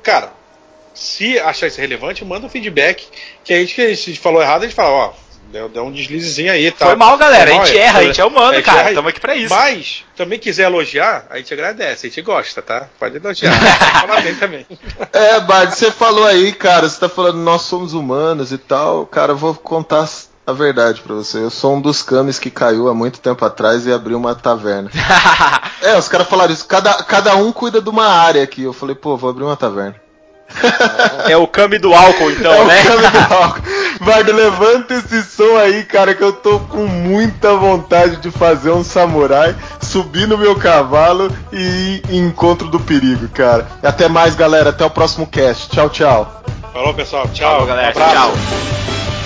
Cara, 0.02 0.34
se 0.94 1.40
achar 1.40 1.68
isso 1.68 1.80
relevante, 1.80 2.26
manda 2.26 2.46
um 2.46 2.50
feedback. 2.50 3.08
Que 3.46 3.66
que 3.66 3.82
a 3.82 3.94
gente 3.94 4.20
falou 4.20 4.42
errado, 4.42 4.64
a 4.64 4.66
gente 4.66 4.76
fala, 4.76 4.90
ó, 4.90 5.14
Deu, 5.54 5.70
deu 5.70 5.84
um 5.84 5.92
deslizezinho 5.92 6.52
aí, 6.52 6.72
tá? 6.72 6.88
Foi 6.88 6.96
mal, 6.96 7.16
galera. 7.16 7.46
Foi 7.46 7.54
mal, 7.54 7.62
a 7.62 7.66
gente 7.68 7.78
é, 7.78 7.82
erra, 7.82 8.00
a 8.00 8.04
gente 8.06 8.20
é 8.20 8.26
humano, 8.26 8.56
gente 8.56 8.66
cara. 8.66 8.90
Estamos 8.90 9.10
aqui 9.12 9.20
pra 9.20 9.36
isso. 9.36 9.54
Mas, 9.54 10.04
também 10.18 10.40
quiser 10.40 10.64
elogiar, 10.64 11.28
a 11.30 11.38
gente 11.38 11.54
agradece, 11.54 12.08
a 12.08 12.10
gente 12.10 12.24
gosta, 12.24 12.60
tá? 12.60 12.88
Pode 12.98 13.18
elogiar. 13.18 13.54
falar 14.02 14.22
bem 14.22 14.34
também. 14.34 14.66
É, 15.14 15.40
Bard, 15.42 15.76
você 15.76 15.92
falou 15.92 16.26
aí, 16.26 16.52
cara, 16.54 16.90
você 16.90 17.00
tá 17.00 17.08
falando 17.08 17.38
nós 17.38 17.62
somos 17.62 17.94
humanos 17.94 18.52
e 18.52 18.58
tal. 18.58 19.06
Cara, 19.06 19.34
eu 19.34 19.38
vou 19.38 19.54
contar 19.54 20.10
a 20.46 20.54
verdade 20.54 21.02
pra 21.02 21.14
você. 21.14 21.38
Eu 21.38 21.52
sou 21.52 21.76
um 21.76 21.82
dos 21.82 22.02
cames 22.02 22.40
que 22.40 22.50
caiu 22.50 22.88
há 22.88 22.96
muito 22.96 23.20
tempo 23.20 23.46
atrás 23.46 23.86
e 23.86 23.94
abriu 23.94 24.18
uma 24.18 24.34
taverna. 24.34 24.90
é, 25.84 25.96
os 25.96 26.08
caras 26.08 26.28
falaram 26.28 26.52
isso. 26.52 26.66
Cada, 26.66 26.96
cada 27.04 27.36
um 27.36 27.52
cuida 27.52 27.80
de 27.80 27.90
uma 27.90 28.08
área 28.08 28.42
aqui. 28.42 28.64
Eu 28.64 28.74
falei, 28.74 28.96
pô, 28.96 29.16
vou 29.16 29.30
abrir 29.30 29.44
uma 29.44 29.56
taverna. 29.56 30.02
É 31.30 31.38
o 31.38 31.48
Kami 31.48 31.78
do 31.78 31.94
álcool, 31.94 32.32
então, 32.32 32.54
é 32.54 32.66
né? 32.66 32.82
o 32.82 32.86
câmbio 32.86 33.12
do 33.12 33.18
álcool. 33.34 33.62
Vardo, 34.02 34.34
levanta 34.34 34.94
esse 34.96 35.24
som 35.24 35.58
aí, 35.58 35.84
cara, 35.84 36.14
que 36.14 36.24
eu 36.24 36.34
tô 36.34 36.60
com 36.60 36.86
muita 36.86 37.56
vontade 37.56 38.18
de 38.18 38.30
fazer 38.30 38.72
um 38.72 38.84
samurai, 38.84 39.56
subir 39.82 40.28
no 40.28 40.38
meu 40.38 40.56
cavalo 40.56 41.32
e 41.52 41.58
ir 41.60 42.04
em 42.10 42.28
encontro 42.28 42.68
do 42.68 42.80
perigo, 42.80 43.28
cara. 43.30 43.68
Até 43.82 44.08
mais, 44.10 44.36
galera. 44.36 44.72
Até 44.72 44.84
o 44.86 44.90
próximo 44.90 45.26
cast. 45.26 45.70
Tchau, 45.70 45.90
tchau. 45.90 46.44
Falou, 46.74 46.94
pessoal. 46.94 47.28
Tchau. 47.34 47.52
Falou, 47.52 47.68
galera. 47.68 47.94
Um. 47.98 48.14
Tchau. 48.14 49.23